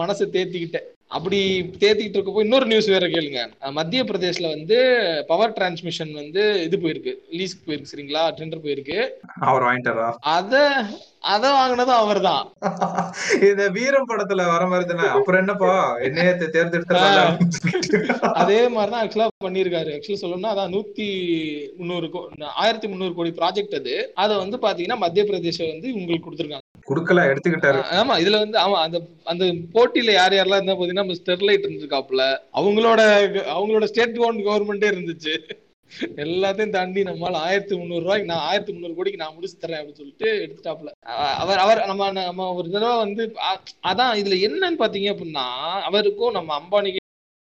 மனசை 0.00 0.26
தேத்திக்கிட்டேன். 0.36 0.88
அப்படி 1.10 1.70
தேத்திக்கிட்டு 1.78 2.16
இருக்கப்போ 2.16 2.40
இன்னொரு 2.40 2.66
நியூஸ் 2.66 2.86
வேற 2.86 3.06
கேளுங்க. 3.06 3.52
மத்திய 3.70 4.04
பிரதேஷ்ல 4.04 4.48
வந்து 4.48 4.78
பவர் 5.26 5.52
டிரான்ஸ்மிஷன் 5.52 6.12
வந்து 6.12 6.62
இது 6.62 6.78
போயிருக்கு. 6.78 7.14
லீஸ்க்கு 7.32 7.66
போயிருக்கு 7.66 7.86
சரிங்களா? 7.96 8.24
டெண்டர் 8.36 8.60
போயிருக்கு. 8.62 9.08
அவர் 9.40 9.62
வாங்கிட்டாரா? 9.62 10.14
அத 10.20 10.84
அத 11.20 11.48
வாங்கினதும் 11.48 11.96
அவர்தான். 11.96 12.52
இந்த 13.40 13.68
வீரம் 13.68 14.08
படத்துல 14.08 14.46
வர 14.46 14.66
மாதிரி 14.66 14.94
தானே? 14.94 15.08
அப்புறம் 15.08 15.40
என்னப்பா? 15.40 15.96
என்னைய 15.96 16.36
தே- 16.38 16.42
தேர்ந்தெடுத்துடலாம் 16.42 17.38
அதே 18.32 18.68
மாதிரிதான் 18.68 19.08
ஆக்சுவலா 19.08 19.44
பண்ணிருக்காரு 19.44 19.90
ஆக்சுவலா 19.96 20.16
சொல்லணும்னா 20.20 20.52
அதான் 20.52 20.70
நூத்தி 20.70 21.08
முந்நூறு 21.76 22.10
ஆயிரத்தி 22.54 22.88
முந்நூறு 22.88 23.14
கோடி 23.14 23.30
ப்ராஜெக்ட் 23.30 23.74
அது. 23.74 24.10
அதை 24.14 24.36
வந்து 24.36 24.56
பாத்தீங்கன்னா 24.56 24.96
மத்திய 24.96 25.24
பிரதேசம் 25.24 25.68
வந்து 25.68 25.92
உங்களுக்கு 25.92 26.30
கொடுத்துருக்காங்க. 26.30 26.69
குடுக்கல 26.86 27.24
எடுத்துக்கிட்டாரு. 27.30 27.80
ஆமா 27.98 28.14
இதுல 28.18 28.38
வந்து 28.38 28.58
ஆமா 28.58 28.76
அந்த 28.80 28.98
அந்த 29.24 29.44
போட்டியில 29.74 30.12
யார் 30.12 30.36
யாரெல்லாம் 30.36 30.60
இருந்தா 30.60 30.74
பாத்தீங்கன்னா 30.74 31.04
நம்ம 31.04 31.18
ஸ்டெர்லைட் 31.18 31.66
இருந்திருக்காப்புல. 31.66 32.22
அவங்களோட 32.54 33.00
அவங்களோட 33.54 33.84
ஸ்டேட் 33.84 34.16
கவர்மெண்டே 34.46 34.90
இருந்துச்சு. 34.92 35.34
எல்லாத்தையும் 36.22 36.74
தாண்டி 36.74 37.00
நம்மளால 37.04 37.38
ஆயிரத்தி 37.46 37.74
முந்நூறு 37.74 38.04
ரூபாய்க்கு 38.04 38.28
நான் 38.28 38.44
ஆயிரத்தி 38.48 38.72
முந்நூறு 38.72 38.94
கோடிக்கு 38.94 39.22
நான் 39.22 39.34
முடிச்சு 39.34 39.56
தரேன் 39.56 39.78
அப்படின்னு 39.78 40.00
சொல்லிட்டு 40.00 40.28
எடுத்துட்டாப்ல 40.44 40.90
அ- 41.14 41.36
அவர் 41.38 41.58
அவர் 41.58 41.80
நம்ம 41.86 42.10
நம்ம 42.18 42.52
ஒரு 42.52 42.68
தடவை 42.70 42.96
வந்து 42.98 43.24
அதான் 43.84 44.12
இதுல 44.14 44.38
என்னன்னு 44.46 44.78
பாத்தீங்க 44.78 45.08
அப்படின்னா 45.12 45.46
அவருக்கும் 45.84 46.32
நம்ம 46.32 46.54
அம்பானிக்கு 46.60 46.98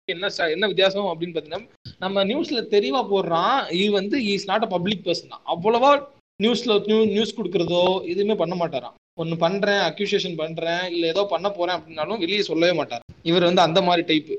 என்ன 0.08 0.28
என்ன 0.50 0.68
வித்தியாசம் 0.68 1.12
அப்படின்னு 1.12 1.36
பாத்தீங்கன்னா 1.36 1.64
நம்ம 2.00 2.24
நியூஸ்ல 2.24 2.62
தெளிவா 2.70 3.02
போடுறான் 3.10 3.56
இது 3.76 3.92
வந்து 3.92 4.18
is 4.28 4.48
not 4.48 4.64
a 4.64 4.72
public 4.72 5.06
person 5.06 5.30
தான் 5.30 5.46
அவ்வளவா 5.48 5.92
நியூஸ்ல 6.40 6.76
நியூஸ் 7.12 7.38
கொடுக்கறதோ 7.38 7.82
எதுவுமே 8.06 8.36
பண்ண 8.36 8.56
மாட்டாராம். 8.56 8.96
ஒன்னு 9.18 9.36
பண்றேன் 9.38 9.82
அக்யூசியேஷன் 9.90 10.36
பண்றேன் 10.36 10.84
இல்ல 10.94 11.04
ஏதோ 11.08 11.24
பண்ண 11.30 11.48
போறேன் 11.50 11.76
அப்படின்னாலும் 11.78 12.22
வெளியே 12.24 12.42
சொல்லவே 12.42 12.74
மாட்டார். 12.74 13.04
இவர் 13.22 13.44
வந்து 13.44 13.62
அந்த 13.62 13.82
மாதிரி 13.82 14.04
டைப் 14.08 14.32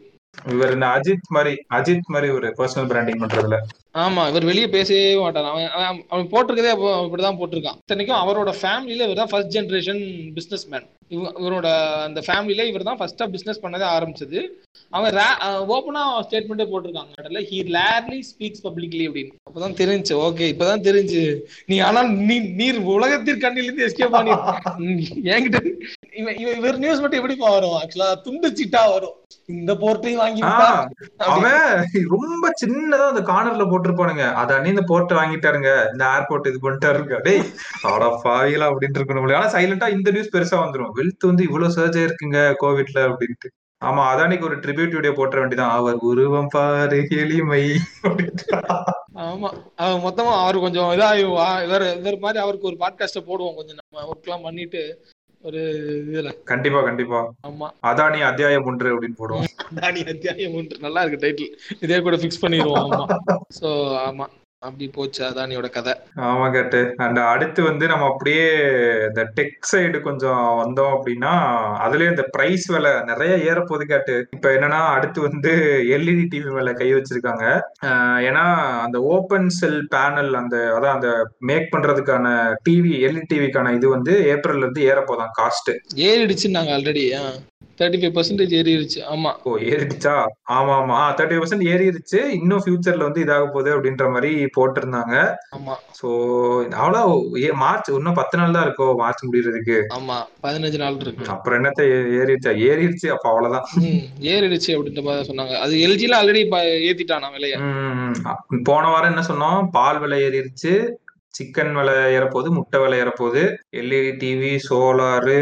இவர் 0.53 0.75
இந்த 0.75 0.87
அஜித் 0.97 1.35
மாதிரி 1.37 1.55
அஜித் 1.77 2.13
மாதிரி 2.15 2.29
ஒரு 2.31 2.49
பர்சனல் 2.59 2.91
பிராண்டிங் 2.91 3.23
பண்றதுல. 3.23 3.59
ஆமா 4.05 4.23
இவர் 4.31 4.49
வெளியே 4.51 4.69
பேசவே 4.69 5.03
மாட்டார். 5.17 5.49
அவன் 5.51 5.69
அவன் 6.13 6.31
போட்டிருக்கதே 6.33 6.73
இப்படிதான் 7.07 7.39
போட்டிருக்கான். 7.41 7.79
இத்தனைக்கும் 7.83 8.21
அவரோட 8.23 8.53
ஃபேமிலியில 8.61 9.07
இவர் 9.07 9.23
தான் 9.23 9.33
ஃபர்ஸ்ட் 9.33 9.55
ஜென்ரேஷன் 9.57 10.03
பிசினஸ் 10.37 10.67
மேன் 10.73 10.87
இவரோட 11.41 11.67
அந்த 12.07 12.21
ஃபேமிலியில 12.27 12.67
இவர் 12.71 12.89
தான் 12.89 13.01
ஃபர்ஸ்டா 13.01 13.27
பிசினஸ் 13.35 13.63
பண்ணதே 13.65 13.87
ஆரம்பிச்சது. 13.97 14.41
அவன் 14.93 15.17
ஓப்பனா 15.75 16.03
ஸ்டேட்மெண்ட்டே 16.27 16.67
போட்டிருக்காங்க 16.71 17.13
இடத்துல 17.19 17.43
ஹி 17.51 17.59
லேர்லி 17.77 18.19
ஸ்பீக்ஸ் 18.31 18.65
பப்ளிக்லி 18.67 19.05
அப்படின்னு. 19.09 19.33
அப்பதான் 19.49 19.79
தெரிஞ்சு 19.83 20.15
ஓகே 20.27 20.47
இப்பதான் 20.53 20.87
தெரிஞ்சு. 20.89 21.23
நீ 21.67 21.79
ஆனால் 21.89 22.11
நீ 22.29 22.37
நீர் 22.61 22.81
உலகத்தின் 22.97 23.43
கண்ணிலிருந்து 23.45 23.87
எஸ்கேப் 23.89 24.17
பண்ணி 24.17 24.33
என்கிட்ட 25.35 25.61
இவன் 26.21 26.37
இவர் 26.61 26.79
நியூஸ் 26.83 27.01
மட்டும் 27.03 27.21
எப்படிப்பா 27.21 27.49
வரும்? 27.55 27.77
ஆக்சுவலா 27.81 28.09
துண்டு 28.27 28.49
சீட்டா 28.59 28.83
வரும். 28.93 29.17
இந்த 29.55 29.73
போர்ட்டையும் 29.83 30.23
வாங்கி 30.23 30.43
அவன் 31.33 31.65
ரொம்ப 32.15 32.51
சின்னதா 32.63 33.07
அந்த 33.13 33.23
கார்னர்ல 33.31 33.65
போட்டிருப்பானுங்க. 33.73 34.27
அதானே 34.43 34.73
இந்த 34.75 34.85
போர்ட் 34.91 35.13
வாங்கிட்டாருங்க. 35.21 35.71
இந்த 35.93 36.05
ஏர்போர்ட் 36.15 36.49
இது 36.51 36.61
பண்ணிட்டாருங்க 36.67 37.19
டேய் 37.27 37.43
அட 37.93 38.07
பாவிகளா 38.25 38.69
அப்படின்ட்டு 38.71 39.01
இருக்கணும். 39.01 39.37
ஆனா 39.41 39.51
சைலண்டா 39.57 39.89
இந்த 39.97 40.11
நியூஸ் 40.17 40.33
பெருசா 40.37 40.59
வந்துரும். 40.65 40.95
வெல்த் 41.01 41.29
வந்து 41.31 41.47
இவ்வளவு 41.49 41.77
சர்ஜ் 41.79 41.99
ஆயிருக்குங்க 42.03 42.41
கோவிட்ல 42.63 43.01
அப்படின்ட்டு. 43.11 43.51
ஆமா 43.83 44.03
அதானிக்கு 44.11 44.47
ஒரு 44.49 44.57
ட்ரிபியூட் 44.65 44.95
வீடியோ 44.97 45.13
போட்டுற 45.17 45.39
வேண்டியதான் 45.41 45.75
அவர் 45.79 45.99
உருவம் 46.11 46.53
பாரு 46.55 46.99
எளிமை 47.23 47.65
ஆமா. 49.25 49.49
மொத்தமா 50.05 50.33
அவர் 50.45 50.57
கொஞ்சம் 50.65 50.93
இதா 50.95 51.09
இவர் 51.65 51.85
மாதிரி 52.25 52.39
அவருக்கு 52.45 52.71
ஒரு 52.71 52.79
பாட்காஸ்ட 52.81 53.21
போடுவோம் 53.29 53.59
கொஞ்சம். 53.59 53.79
நம்ம 53.81 54.07
ஒர்க் 54.11 54.27
எல்லாம் 54.29 54.47
பண்ணிட்டு 54.47 54.83
ஒரு 55.45 55.61
இதுல. 56.11 56.29
கண்டிப்பா 56.45 56.81
கண்டிப்பா. 56.83 57.19
ஆமா. 57.49 57.67
அதானி 57.87 58.21
அத்தியாயம் 58.23 58.65
ஒன்று 58.65 58.93
அப்படின்னு 58.95 59.19
போடுவோம் 59.19 59.51
தானி 59.75 60.01
அத்தியாயம் 60.05 60.55
ஒன்று. 60.55 60.77
நல்லா 60.81 61.03
இருக்கு 61.03 61.21
டைட்டில் 61.25 61.53
இதே 61.81 61.99
கூட 62.01 62.17
ஃபிக்ஸ் 62.17 62.43
பண்ணிடுவோம். 62.43 62.85
ஆமா. 62.85 63.03
சோ 63.61 63.71
ஆமா. 64.07 64.27
அப்படி 64.65 64.87
போச்சு 64.89 65.21
அதானியோட 65.25 65.69
கதை. 65.71 65.93
ஆமா 66.29 66.47
கேட்டு. 66.53 66.81
அண்ட் 66.97 67.21
அடுத்து 67.33 67.61
வந்து 67.63 67.85
நம்ம 67.87 68.07
அப்படியே 68.07 68.45
இந்த 69.09 69.23
டெக் 69.39 69.69
சைடு 69.73 69.99
கொஞ்சம் 70.01 70.43
வந்தோம் 70.63 70.95
அப்படின்னா 70.97 71.33
அதுலயே 71.87 72.13
இந்த 72.15 72.25
பிரைஸ் 72.31 72.67
விலை 72.67 72.93
நிறைய 73.05 73.33
ஏற 73.51 73.59
போகுது 73.61 73.87
கேட்டு. 73.87 74.17
இப்ப 74.31 74.49
என்னன்னா 74.51 74.81
அடுத்து 74.97 75.21
வந்து 75.21 75.53
எல்இடி 75.97 76.25
டிவி 76.35 76.53
மேல 76.53 76.73
கை 76.73 76.89
வச்சிருக்காங்க. 76.95 77.45
ஏன்னா 78.29 78.45
அந்த 78.87 78.99
ஓப்பன் 79.15 79.49
செல் 79.59 79.81
பேனல் 79.95 80.33
அந்த 80.33 80.57
அதான் 80.77 80.97
அந்த 80.99 81.11
மேக் 81.51 81.73
பண்றதுக்கான 81.75 82.27
டிவி 82.69 82.93
எல்இடி 83.07 83.27
டிவிக்கான 83.35 83.75
இது 83.75 83.89
வந்து 83.89 84.15
ஏப்ரல்ல 84.35 84.65
இருந்து 84.65 84.83
ஏற 84.91 85.01
போதான் 85.09 85.35
காஸ்ட் 85.41 85.73
ஏறிடுச்சு 86.09 86.57
நாங்க 86.57 86.73
ஆல்ரெடி 86.79 87.05
தேர்ட்டி 87.79 87.99
ஃபைவ் 88.01 88.15
பர்சன்டேஜ் 88.17 88.53
ஏறிடுச்சு 88.59 89.01
ஆமா. 89.15 89.31
ஓ 89.49 89.53
ஏறிடுச்சா? 89.71 90.15
ஆமா 90.57 90.73
ஆமா. 90.81 90.99
தேர்ட்டி 91.19 91.39
பர்சன்ட் 91.41 91.65
ஏறிடுச்சு 91.73 92.21
இன்னும் 92.39 92.63
ஃபியூச்சர்ல 92.65 93.07
வந்து 93.09 93.23
இதாக 93.25 93.47
போகுது 93.47 93.71
அப்படின்ற 93.77 94.07
மாதிரி 94.13 94.31
போட்டிருந்தாங்க. 94.57 95.15
ஆமா. 95.57 95.75
சோ 96.01 96.09
அவ்வளோ 96.83 97.03
மார்ச் 97.63 97.91
இன்னும் 97.91 98.19
பத்து 98.21 98.39
நாள் 98.39 98.57
தான் 98.57 98.67
இருக்கோ 98.69 98.89
மார்ச் 99.03 99.25
முடியறதுக்கு? 99.27 99.79
ஆமா 99.99 100.19
பதினஞ்சு 100.47 100.81
நாள் 100.85 101.01
இருக்கு. 101.01 101.31
அப்புறம் 101.37 101.59
என்னத்த 101.61 101.83
ஏறிடுச்சா? 102.21 102.55
ஏறிடுச்சு 102.71 103.09
அப்ப 103.09 103.29
அவ்வளவுதான் 103.33 103.67
ஏறிடுச்சு 104.35 104.71
அப்படின்ற 104.77 105.03
மாதிரி 105.03 105.29
சொன்னாங்க. 105.31 105.55
அது 105.65 105.75
எல்ஜில 105.87 106.19
ஆல்ரெடி 106.21 106.43
ஏத்திட்டானா 106.91 107.31
விலைய. 107.37 107.57
போன 108.71 108.85
வாரம் 108.89 109.11
என்ன 109.13 109.25
சொன்னோம்? 109.31 109.61
பால் 109.71 110.03
விலை 110.05 110.19
ஏறிடுச்சு. 110.27 110.75
சிக்கன் 111.37 111.73
விலை 111.75 111.95
ஏறப்போகுது 112.17 112.51
முட்டை 112.57 112.81
விலை 112.81 112.99
ஏறப்போகுது. 113.01 113.45
LED 113.77 114.11
TV 114.23 114.53
solar 114.69 115.39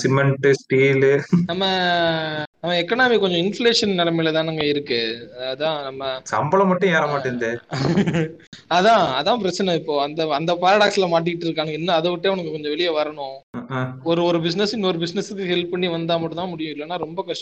cement 0.00 0.48
steel. 0.60 1.12
நம்ம 1.46 1.64
நம்ம 2.62 2.74
எக்கனாமி 2.80 3.14
கொஞ்சம் 3.18 3.40
இன்ஃபிளேஷன் 3.40 3.96
நிலைமையில 4.00 4.32
தானங்க 4.34 4.64
இருக்கு. 4.64 4.98
அதான் 5.48 5.78
நம்ம 5.82 6.02
சம்பளம் 6.32 6.70
மட்டும் 6.70 6.92
ஏற 6.92 7.04
மாட்டேங்குது. 7.06 7.50
அதான் 8.76 9.04
அதான் 9.18 9.40
பிரச்சனை 9.40 9.72
இப்போ. 9.80 9.94
அந்த 10.02 10.26
அந்த 10.36 10.52
பாரடாக்ஸ்ல 10.62 11.08
மாட்டிட்டு 11.12 11.46
இருக்காங்க 11.46 11.72
இன்னும் 11.72 11.96
அதை 11.96 12.10
விட்டே 12.10 12.32
உனக்கு 12.34 12.54
கொஞ்சம் 12.54 12.74
வெளியே 12.74 12.92
வரணும். 12.98 13.34
ஒரு 14.02 14.20
ஒரு 14.24 14.38
பிசினஸ் 14.40 14.74
இன்னொரு 14.74 15.00
பிசினஸுக்கு 15.02 15.50
ஹெல்ப் 15.50 15.72
பண்ணி 15.72 15.88
வந்தா 15.88 16.16
மட்டும் 16.18 16.40
தான் 16.40 16.52
முடியும். 16.52 16.74
இல்லைன்னா 16.74 16.98
ரொம்ப 16.98 17.20
கஷ்டம். 17.22 17.40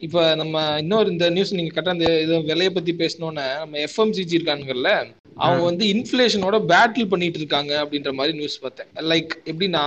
இப்ப 0.00 0.34
நம்ம 0.34 0.56
இன்னொரு 0.78 1.08
இந்த 1.10 1.28
நியூஸ் 1.30 1.56
நீங்க 1.56 1.72
கரெக்டா 1.72 1.96
இந்த 1.96 2.10
இது 2.24 2.42
விலைய 2.50 2.72
பத்தி 2.72 2.94
பேசணும்னு 3.00 3.46
நம்ம 3.62 3.78
எஃப்எம்சிஜி 3.86 4.36
இருக்காங்கல்ல 4.38 4.90
அவங்க 5.38 5.62
வந்து 5.64 5.84
இன்ஃபிளேஷனோட 5.92 6.56
பேட்டில் 6.70 7.10
பண்ணிட்டு 7.10 7.38
இருக்காங்க 7.38 7.72
அப்படின்ற 7.82 8.10
மாதிரி 8.12 8.32
நியூஸ் 8.38 8.62
பார்த்தேன். 8.62 8.88
லைக் 9.10 9.32
எப்படின்னா 9.50 9.82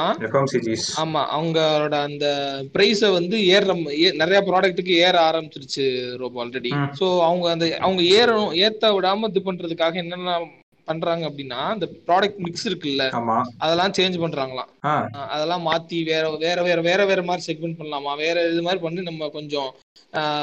ஆமா 1.02 1.22
அவங்களோட 1.36 1.96
அந்த 2.10 2.26
பிரைஸ 2.76 3.12
வந்து 3.12 3.38
ஏற 3.48 3.74
நிறைய 4.22 4.40
ப்ராடக்ட்டுக்கு 4.62 4.96
ஏற 5.06 5.16
ஆரம்பிச்சிருச்சு 5.30 5.84
ரோபோ 6.22 6.40
ஆல்ரெடி. 6.44 6.72
சோ 7.00 7.06
அவங்க 7.28 7.46
அந்த 7.54 7.66
அவங்க 7.86 8.02
ஏறணும் 8.18 8.56
ஏத்த 8.66 8.92
விடாம 8.96 9.30
இது 9.32 9.42
பண்றதுக்காக 9.48 9.96
என்னென்ன 10.04 10.34
பண்றாங்க 10.88 11.24
அப்படின்னா 11.30 11.60
இந்த 11.76 11.88
ப்ராடக்ட் 12.08 12.40
மிக்ஸ் 12.46 12.66
இருக்குல்ல 12.70 13.04
அதெல்லாம் 13.64 13.94
சேஞ்ச் 13.98 14.16
பண்றாங்களாம். 14.24 14.70
அதெல்லாம் 15.34 15.64
மாத்தி 15.68 15.98
வேற 16.10 16.24
வேற 16.46 16.60
வேற 16.68 16.80
வேற 16.90 17.02
வேற 17.12 17.22
மாதிரி 17.30 17.46
செக்மெண்ட் 17.50 17.80
பண்ணலாமா? 17.82 18.14
வேற 18.24 18.36
இது 18.52 18.62
மாதிரி 18.68 18.82
பண்ணி 18.86 19.02
நம்ம 19.10 19.30
கொஞ்சம் 19.38 19.70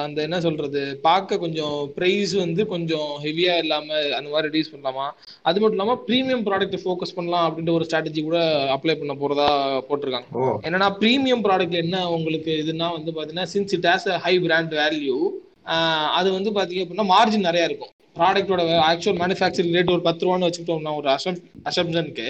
அந்த 0.05 0.19
என்ன 0.27 0.37
சொல்றது 0.45 0.81
பார்க்க 1.07 1.39
கொஞ்சம் 1.43 1.77
பிரைஸ் 1.97 2.33
வந்து 2.43 2.63
கொஞ்சம் 2.73 3.11
ஹெவியா 3.25 3.55
இல்லாம 3.63 3.89
அந்த 4.19 4.29
மாதிரி 4.33 4.47
ரெடியூஸ் 4.49 4.73
பண்ணலாமா? 4.75 5.07
அது 5.49 5.61
மட்டும் 5.61 5.77
இல்லாம 5.79 5.97
ப்ரீமியம் 6.07 6.45
ப்ராடக்ட் 6.49 6.83
ஃபோக்கஸ் 6.85 7.15
பண்ணலாம் 7.19 7.47
அப்படின்ற 7.49 7.73
ஒரு 7.79 7.87
ஸ்ட்ராட்டஜி 7.89 8.23
கூட 8.29 8.39
அப்ளை 8.77 8.95
பண்ண 9.01 9.15
போறதா 9.23 9.49
போட்டிருக்காங்க. 9.89 10.29
என்னன்னா 10.67 10.89
ப்ரீமியம் 11.03 11.45
ப்ராடக்ட்ல 11.47 11.83
என்ன 11.85 12.01
உங்களுக்கு 12.17 12.53
இதுனா 12.63 12.89
வந்து 12.99 13.13
பாத்தீங்கன்னா 13.19 13.51
since 13.55 13.75
it 13.79 13.89
has 13.93 14.09
high 14.27 14.35
brand 14.47 14.75
value 14.83 15.19
அது 16.19 16.29
வந்து 16.39 16.51
பாத்தீங்க 16.59 16.85
அப்படின்னா 16.85 17.09
மார்ஜின் 17.15 17.49
நிறைய 17.49 17.71
இருக்கும். 17.71 17.93
ப்ராடக்டோட 18.19 18.63
ஆக்சுவல் 18.91 19.19
மேனுஃபேக்சரிங் 19.23 19.75
ரேட் 19.79 19.95
ஒரு 19.97 20.05
பத்து 20.07 20.25
ரூபான்னு 20.27 20.49
வச்சுக்கிட்டோம்னா 20.49 20.95
ஒரு 21.01 21.11
அசம் 21.17 21.43
அசம்ஷனுக்கு 21.71 22.29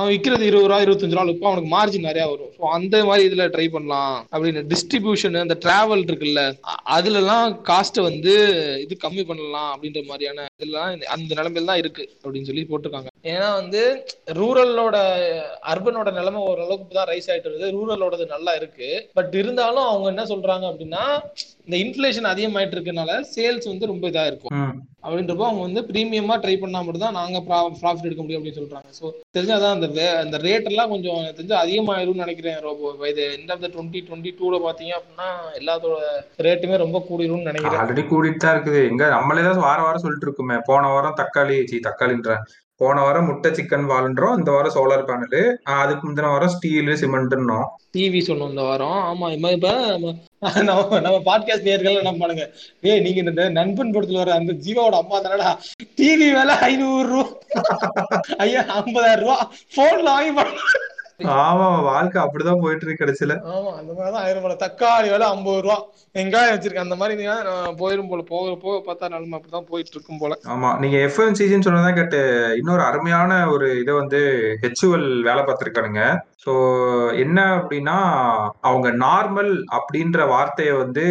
அவன் 0.00 0.12
விற்கிறது 0.12 0.44
இருபது 0.48 0.68
ரூபா 0.70 0.78
இருபத்தஞ்சு 0.84 1.16
ரூபா 1.16 1.32
இப்போ 1.34 1.48
அவனுக்கு 1.50 1.70
மார்ஜின் 1.74 2.08
நிறைய 2.08 2.24
வரும். 2.30 2.52
ஸோ 2.58 2.62
அந்த 2.76 2.96
மாதிரி 3.08 3.26
இதில் 3.28 3.50
ட்ரை 3.54 3.66
பண்ணலாம் 3.74 4.16
அப்படின்னு 4.32 4.60
டிஸ்ட்ரிபியூஷன் 4.72 5.40
அந்த 5.42 5.56
டிராவல் 5.64 6.04
இருக்குல்ல 6.08 6.42
அதுலலாம் 6.96 7.56
காஸ்ட்டை 7.70 8.04
வந்து 8.08 8.34
இது 8.84 8.96
கம்மி 9.06 9.24
பண்ணலாம் 9.30 9.70
அப்படின்ற 9.74 10.02
மாதிரியான 10.10 10.46
இதெல்லாம் 10.58 10.90
அந்த 11.16 11.30
நிலைமையில 11.40 11.70
தான் 11.72 11.82
இருக்கு 11.82 12.04
அப்படின்னு 12.24 12.50
சொல்லி 12.50 12.64
போட்டிருக்காங்க. 12.70 13.09
ஏன்னா 13.24 13.48
வந்து 13.60 13.80
ரூரலோட 14.38 14.96
அர்பனோட 15.72 16.10
நிலைமை 16.18 16.42
ஓரளவுக்கு 16.50 16.98
தான் 16.98 17.10
ரைஸ் 17.10 17.30
ஆயிட்டு 17.30 17.50
வருது. 17.50 17.66
ரூரலோடது 17.76 18.26
நல்லா 18.34 18.52
இருக்கு. 18.60 18.88
பட் 19.18 19.34
இருந்தாலும் 19.40 19.88
அவங்க 19.88 20.06
என்ன 20.12 20.24
சொல்றாங்க 20.30 20.64
அப்படின்னா 20.70 21.02
இந்த 21.66 21.76
இன்ஃபிளேஷன் 21.84 22.30
அதிகமாயிட்டு 22.30 22.76
இருக்கனால 22.76 23.10
சேல்ஸ் 23.34 23.68
வந்து 23.72 23.90
ரொம்ப 23.90 24.04
இதா 24.12 24.24
இருக்கும். 24.30 24.54
அப்படின்றப்போ 25.04 25.44
அவங்க 25.48 25.62
வந்து 25.66 25.82
ப்ரீமியமா 25.90 26.34
ட்ரை 26.44 26.54
பண்ணா 26.62 26.80
மட்டும் 26.84 27.04
தான் 27.04 27.18
நாங்க 27.18 27.38
ப்ராஃபிட் 27.80 28.08
எடுக்க 28.08 28.22
முடியும் 28.22 28.40
அப்படின்னு 28.40 28.60
சொல்றாங்க. 28.60 28.88
ஸோ 28.98 29.04
தெரிஞ்சாதான் 29.36 29.76
அந்த 29.76 29.88
அந்த 30.22 30.38
ரேட் 30.46 30.70
எல்லாம் 30.70 30.92
கொஞ்சம் 30.94 31.20
தெரிஞ்சு 31.36 31.56
அதிகமாயிரும்னு 31.62 32.24
நினைக்கிறேன் 32.24 32.58
ரோபோ. 32.66 32.90
இது 33.12 33.22
end 33.36 33.52
of 33.54 33.62
the 33.64 33.70
twenty 33.74 34.02
twenty 34.08 34.32
டூல 34.40 34.58
பாத்தீங்க 34.66 34.94
அப்படின்னா 34.98 35.28
எல்லாத்தோட 35.60 36.00
ரேட்டுமே 36.48 36.78
ரொம்ப 36.84 37.00
கூடிரும்னு 37.10 37.50
நினைக்கிறேன். 37.50 37.80
ஆல்ரெடி 37.82 38.04
கூடிட்டு 38.14 38.42
தான் 38.46 38.56
இருக்குது. 38.56 38.82
எங்க 38.92 39.06
நம்மளே 39.16 39.44
தான் 39.48 39.64
வார 39.68 39.78
வாரம் 39.86 40.04
சொல்லிட்டு 40.06 40.28
இருக்குமே. 40.28 40.58
போன 40.70 40.90
வாரம் 40.94 41.18
தக்காளி 41.22 41.58
சி 41.72 41.78
தக்காளின்றேன். 41.88 42.44
போன 42.80 43.00
வாரம் 43.00 43.26
முட்டை 43.26 43.50
சிக்கன் 43.50 43.88
வால்ன்றோம் 43.88 44.38
இந்த 44.38 44.50
வாரம் 44.50 44.74
சோலார் 44.74 45.08
பேனல். 45.08 45.40
அதுக்கு 45.62 46.10
முந்தின 46.10 46.30
வாரம் 46.30 46.48
ஸ்டீல் 46.48 46.86
சிமெண்ட்னோம். 46.86 47.66
டிவி 47.96 48.20
சொன்னோம் 48.26 48.48
இந்த 48.48 48.62
வாரம். 48.62 48.98
ஆமா 49.10 49.24
இம்மா 49.24 49.50
இப்ப 49.50 49.70
நம்ம 49.72 50.12
நம்ம 50.62 51.00
நம்ம 51.00 51.20
பாட்காஸ்ட் 51.24 51.68
நேர்கள் 51.68 51.96
என்ன 51.96 52.12
பண்ணுங்க? 52.12 52.50
ஏய் 52.80 53.00
நீங்க 53.00 53.20
இந்த 53.30 53.48
நண்பன் 53.48 53.90
படத்துல 53.90 54.20
வர 54.22 54.32
அந்த 54.32 54.52
ஜீவாவோட 54.52 54.98
அம்மா 55.02 55.20
தானடா? 55.20 55.50
டிவி 55.96 56.28
விலை 56.32 56.58
ஐநூறு 56.58 57.08
ரூபா. 57.08 57.38
ஐயா 58.38 58.62
ஐம்பதாயிரம் 58.62 59.20
ரூபா. 59.20 59.52
போன்ல 59.76 60.02
வாங்கி 60.02 60.32
பண்ண 60.32 60.50
ஆமா 61.24 61.82
வாழ்க்கை 61.82 62.22
அப்படிதான் 62.22 62.60
போயிட்டு 62.60 62.86
இருக்கு 62.86 63.04
கடைசியில. 63.04 63.34
ஆமா 63.44 63.76
அந்த 63.76 63.92
மாதிரிதான் 63.92 64.22
ஆயிரம் 64.22 64.42
போல. 64.42 64.54
தக்காளி 64.54 65.10
விலை 65.10 65.28
ஐம்பது 65.28 65.60
ரூபா. 65.60 65.84
வெங்காயம் 66.14 66.54
வச்சிருக்கேன். 66.54 66.86
அந்த 66.88 66.96
மாதிரி 66.96 67.24
நான் 67.24 67.76
போயிரும் 67.76 68.08
போல. 68.08 68.22
போக 68.22 68.56
போக 68.56 68.82
பார்த்தா 68.86 69.08
நிலைமை 69.08 69.40
அப்படிதான் 69.40 69.68
போயிட்டு 69.68 69.90
இருக்கும் 69.92 70.18
போல. 70.18 70.34
ஆமா 70.48 70.78
நீங்க 70.78 70.96
எஃப்எம்சிஜின்னு 70.96 71.62
சொன்னதான் 71.62 71.94
கேட்டு 71.94 72.20
இன்னொரு 72.56 72.82
அருமையான 72.82 73.48
ஒரு 73.50 73.80
இதை 73.80 73.94
வந்து 73.94 74.20
ஹெச்யூஎல் 74.62 75.22
வேலை 75.22 75.42
பார்த்திருக்கானுங்க. 75.42 76.18
ஸோ 76.46 76.52
என்ன 77.12 77.56
அப்படின்னா 77.56 77.96
அவங்க 78.60 78.90
நார்மல் 78.90 79.62
அப்படின்ற 79.72 80.28
வார்த்தையை 80.28 80.72
வந்து 80.72 81.04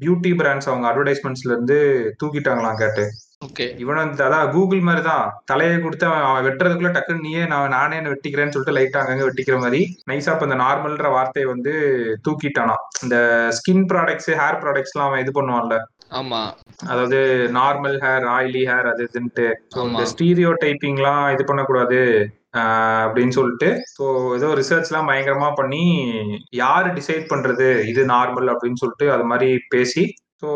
பியூட்டி 0.00 0.32
பிராண்ட்ஸ் 0.34 0.68
அவங்க 0.68 0.88
அட்வர்டைஸ்மெண்ட்ஸ்ல 0.88 1.50
இருந்து 1.50 1.78
தூக்கிட்டாங்களாம் 2.22 2.76
கேட்டு 2.76 3.06
ஓகே. 3.42 3.66
இவன் 3.82 3.98
வந்து 4.00 4.24
அதான் 4.24 4.50
கூகுள் 4.54 4.86
மாதிரி 4.86 5.02
தான் 5.02 5.28
தலையை 5.50 5.76
கொடுத்து 5.76 6.04
அவன் 6.08 6.44
வெட்டுறதுக்குள்ள 6.46 6.90
டக்குன்னு 6.96 7.24
நீயே 7.26 7.42
நான் 7.52 7.72
நானே 7.74 7.98
என்ன 8.00 8.10
வெட்டிக்கிறேன்னு 8.12 8.54
சொல்லிட்டு 8.54 8.76
லைட்டா 8.76 9.00
அங்கங்க 9.02 9.26
வெட்டிக்கிற 9.28 9.56
மாதிரி 9.62 9.80
நைஸா 10.10 10.34
இப்ப 10.34 10.48
இந்த 10.48 10.58
நார்மல்ன்ற 10.62 11.08
வார்த்தையை 11.14 11.46
வந்து 11.52 11.72
தூக்கிட்டானா. 12.26 12.76
இந்த 13.04 13.16
ஸ்கின் 13.58 13.86
ப்ராடக்ட்ஸ் 13.92 14.30
ஹேர் 14.40 14.60
ப்ராடக்ட்ஸ்லாம் 14.62 15.08
அவன் 15.08 15.22
இது 15.24 15.32
பண்ணுவான்ல. 15.38 15.78
ஆமா. 16.12 16.42
அதாவது 16.88 17.18
நார்மல் 17.58 17.98
ஹேர் 18.04 18.26
ஆயிலி 18.36 18.62
ஹேர் 18.70 18.90
அது 18.92 19.02
இதுன்ட்டு. 19.10 19.48
இந்த 19.88 20.04
ஸ்டீரியோ 20.12 20.52
டைப்பிங்லாம் 20.62 21.26
இது 21.34 21.44
பண்ணக்கூடாது 21.44 22.00
அப்படின்னு 23.02 23.34
சொல்லிட்டு 23.36 23.68
ஸோ 23.96 24.04
ஏதோ 24.36 24.48
ரிசர்ச்லாம் 24.60 25.10
பயங்கரமா 25.10 25.50
பண்ணி 25.54 25.84
யாரு 26.62 26.88
டிசைட் 26.96 27.30
பண்றது 27.32 27.68
இது 27.92 28.02
நார்மல் 28.14 28.50
அப்படின்னு 28.54 28.82
சொல்லிட்டு 28.82 29.08
அது 29.12 29.24
மாதிரி 29.24 29.50
பேசி 29.74 30.02
ஸோ 30.42 30.48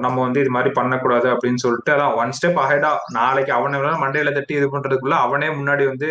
நம்ம 0.00 0.16
வந்து 0.22 0.40
இது 0.40 0.50
மாதிரி 0.50 0.70
பண்ணக்கூடாது 0.74 1.28
அப்படின்னு 1.32 1.62
சொல்லிட்டு 1.62 1.94
அதான் 1.94 2.16
ஒன் 2.16 2.34
ஸ்டெப் 2.38 2.60
அஹெடா 2.62 2.92
நாளைக்கு 3.12 3.52
அவனை 3.52 3.76
மண்டையில 4.02 4.32
தட்டி 4.34 4.54
இது 4.54 4.68
பண்றதுக்குள்ள 4.68 5.18
அவனே 5.24 5.48
முன்னாடி 5.56 5.84
வந்து 5.86 6.08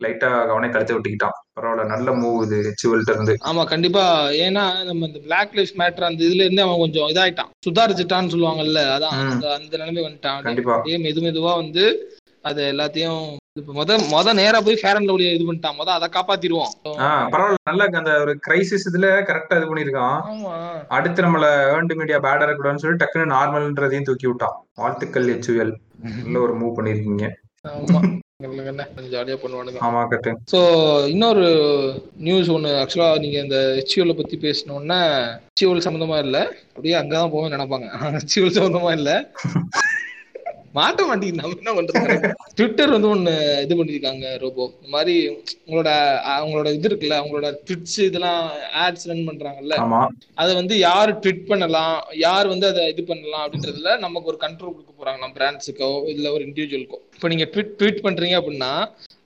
லைட்டா 0.00 0.28
அவனே 0.44 0.68
கழுத்து 0.70 0.94
விட்டுக்கிட்டான் 0.94 1.36
பரவாயில்ல 1.56 1.84
நல்ல 1.90 2.12
மூவ் 2.12 2.40
இது 2.44 2.56
ஹெச்வல்ட்ட 2.66 3.12
இருந்து. 3.14 3.34
ஆமா 3.42 3.62
கண்டிப்பா. 3.64 4.02
ஏன்னா 4.44 4.64
நம்ம 4.84 5.06
இந்த 5.06 5.20
பிளாக் 5.26 5.54
லைஃப் 5.54 5.74
மேட்டர் 5.76 6.08
அந்த 6.08 6.20
இதுல 6.24 6.46
இருந்து 6.46 6.64
அவன் 6.64 6.82
கொஞ்சம் 6.82 7.10
இதாயிட்டான். 7.12 7.50
சுதாரிச்சுட்டான்னு 7.66 8.32
சொல்லுவாங்கல்ல 8.34 8.82
அதான். 8.96 9.14
அந்த 9.58 9.74
நிலைமை 9.74 10.02
வந்துட்டான். 10.02 10.40
அப்படியே. 10.64 10.98
மெது 11.06 11.22
மெதுவா 11.26 11.52
வந்து 11.62 11.84
அது 12.44 12.62
எல்லாத்தையும் 12.72 13.22
முத 13.76 13.96
முத 14.12 14.28
நேரா 14.38 14.58
போய் 14.66 14.78
ஃபேர் 14.78 14.96
அண்ட் 14.98 15.10
இது 15.34 15.44
பண்ணிட்டான். 15.48 15.76
முத 15.80 15.88
அதை 15.96 16.06
காப்பாத்திடுவோம். 16.14 16.72
பரவாயில்ல. 17.34 17.60
நல்ல 17.68 17.84
அந்த 18.00 18.12
ஒரு 18.22 18.32
கிரைசிஸ் 18.46 18.86
இதுல 18.90 19.08
கரெக்டா 19.28 19.58
இது 19.58 19.68
பண்ணிருக்கான் 19.68 20.16
அடுத்து 20.96 21.24
நம்மள 21.26 21.48
ஏர்ன்டு 21.74 21.98
மீடியா 22.00 22.18
பேடா 22.24 22.44
இருக்கக்கூடாதுன்னு 22.46 22.84
சொல்லி 22.84 23.00
டக்குன்னு 23.02 23.34
நார்மல்ன்றதையும் 23.36 24.08
தூக்கி 24.08 24.28
விட்டான். 24.30 24.56
வாழ்த்துக்கள் 24.82 25.30
ஹெச்யூஎல் 25.34 25.72
நல்ல 26.24 26.42
ஒரு 26.46 26.56
மூவ் 26.62 26.76
பண்ணிருக்கீங்க 26.78 27.30
ஜாலியா 29.14 29.36
பண்ணுவானுங்க. 29.42 29.78
ஆமா 29.86 30.00
கட்டு 30.12 30.30
ஸோ 30.52 30.60
இன்னொரு 31.14 31.44
நியூஸ் 32.26 32.50
ஒன்று 32.54 32.72
ஆக்சுவலாக 32.80 33.22
நீங்கள் 33.24 33.44
இந்த 33.46 33.58
ஹெச்யூஎல் 33.78 34.18
பற்றி 34.20 34.36
பேசினோன்னே 34.44 34.98
ஹெச்யூஎல் 35.48 35.86
சம்மந்தமா 35.86 36.18
இல்லை. 36.26 36.42
அப்படியே 36.74 36.96
அங்கே 37.00 37.16
தான் 37.20 37.34
போவேன் 37.36 37.54
நினைப்பாங்க 37.56 37.88
ஹெச்யூஎல் 38.18 38.56
சம்மந்தமா 38.58 38.92
இல்லை. 39.00 39.16
மாட்ட 40.74 41.00
மாட்டேங்குது 41.04 41.40
நம்ம 41.40 41.56
என்ன 41.56 41.72
பண்றது? 41.78 42.28
ட்விட்டர் 42.54 42.94
வந்து 42.94 43.08
ஒன்று 43.10 43.32
இது 43.64 43.74
பண்ணியிருக்காங்க 43.74 44.12
ரோபோ 44.40 44.64
இந்த 44.74 44.90
மாதிரி 44.94 45.14
உங்களோட 45.62 45.90
அஹ், 46.26 46.42
உங்களோட 46.44 46.68
இது 46.74 46.88
இருக்குல்ல 46.88 47.18
அவங்களோட 47.20 47.48
ட்விட்ஸ் 47.64 47.98
இதெல்லாம் 48.06 48.40
ஆட்ஸ் 48.82 49.08
ரன் 49.10 49.26
பண்றாங்கல்ல 49.28 49.76
அதை 50.38 50.50
வந்து 50.56 50.76
யார் 50.84 51.12
ட்விட் 51.20 51.44
பண்ணலாம் 51.50 51.94
யார் 52.22 52.52
வந்து 52.52 52.68
அதை 52.70 52.84
இது 52.92 53.04
பண்ணலாம் 53.06 53.44
அப்படின்றதுல 53.44 53.92
நமக்கு 54.04 54.30
ஒரு 54.32 54.40
கண்ட்ரோல் 54.42 54.74
கொடுக்க 54.74 54.92
போறாங்க 54.94 55.20
நம்ம 55.20 55.36
பிராண்ட்ஸுக்கோ 55.38 55.90
இல்ல 56.12 56.32
ஒரு 56.34 56.44
இண்டிவிஜுவலுக்கோ 56.48 57.00
இப்போ 57.14 57.28
நீங்க 57.28 57.46
ட்விட் 57.52 57.74
ட்வீட் 57.78 58.04
பண்றீங்க 58.04 58.38
அப்படின்னா 58.40 58.72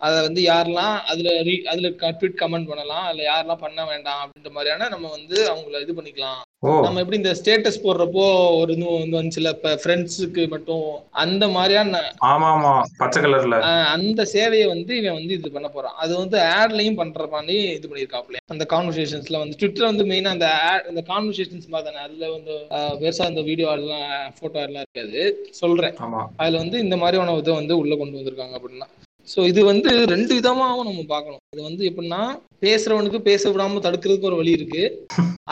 அதை 0.01 0.19
வந்து 0.25 0.41
யாரெல்லாம் 0.43 0.97
அதுல 1.11 1.29
ரீ 1.47 1.55
அதுல 1.71 1.89
ட்வீட் 2.19 2.41
கமெண்ட் 2.41 2.69
பண்ணலாம் 2.69 3.07
அதுல 3.07 3.23
யாரெல்லாம் 3.25 3.65
பண்ண 3.65 3.81
வேண்டாம் 3.87 4.21
அப்படின்ற 4.23 4.51
மாதிரியான 4.57 4.89
நம்ம 4.93 5.07
வந்து 5.17 5.37
அவங்கள 5.49 5.81
இது 5.85 5.97
பண்ணிக்கலாம். 5.97 6.39
நம்ம 6.85 7.01
எப்படி 7.03 7.19
இந்த 7.21 7.33
ஸ்டேட்டஸ் 7.39 7.83
போடுறப்போ 7.83 8.23
ஒரு 8.61 8.73
இது 8.77 8.87
வந்து 8.95 9.17
வந்துச்சுல 9.19 9.51
இப்ப 9.57 9.73
ஃப்ரெண்ட்ஸுக்கு 9.83 10.45
மட்டும் 10.55 10.87
அந்த 11.23 11.45
மாதிரியான 11.49 12.01
ஆமா 12.31 12.49
ஆமா 12.55 12.73
பச்சை 13.01 13.21
கலர்ல 13.25 13.59
அந்த 13.93 14.23
சேவையை 14.33 14.67
வந்து 14.73 14.93
இவன் 15.01 15.19
வந்து 15.19 15.37
இது 15.39 15.51
பண்ண 15.57 15.69
போறான். 15.69 15.97
அது 16.03 16.13
வந்து 16.23 16.39
ஆட்லயும் 16.55 16.99
பண்ற 17.01 17.27
மாதிரி 17.35 17.59
இது 17.77 17.91
பண்ணிருக்காப்ல 17.91 18.43
அந்த 18.55 18.67
கான்வர்சேஷன்ஸ்ல 18.73 19.43
வந்து 19.43 19.59
ட்விட்டர் 19.61 19.91
வந்து 19.91 20.07
மெயினா 20.11 20.33
அந்த 20.37 20.49
ad 20.69 20.89
இந்த 20.93 21.05
கான்வர்சேஷன்ஸ் 21.11 21.69
மாதிரி 21.75 22.03
அதுல 22.07 22.31
வந்து 22.37 22.57
பெருசா 23.03 23.27
அந்த 23.31 23.45
வீடியோ 23.49 23.69
எல்லாம் 23.77 24.09
போட்டோ 24.41 24.61
எல்லாம் 24.67 24.85
இருக்காது. 24.87 25.23
சொல்றேன். 25.61 25.97
அதுல 26.41 26.57
வந்து 26.63 26.79
இந்த 26.87 26.99
மாதிரியான 27.03 27.37
இதை 27.41 27.55
வந்து 27.55 27.77
உள்ள 27.83 27.95
கொண்டு 28.01 28.19
வந்திருக்காங்க 28.19 28.57
அப்படின்னா. 28.59 28.89
சோ 29.29 29.41
இது 29.51 29.61
வந்து 29.71 29.91
ரெண்டு 30.13 30.33
விதமாகவும் 30.37 30.87
நம்ம 30.89 31.03
பார்க்கணும். 31.15 31.41
இது 31.55 31.63
வந்து 31.69 31.83
எப்படின்னா 31.89 32.21
பேசுறவனுக்கு 32.65 33.19
பேச 33.27 33.43
விடாம 33.53 33.81
தடுக்கிறதுக்கு 33.87 34.29
ஒரு 34.31 34.39
வழி 34.39 34.53
இருக்கு. 34.59 34.85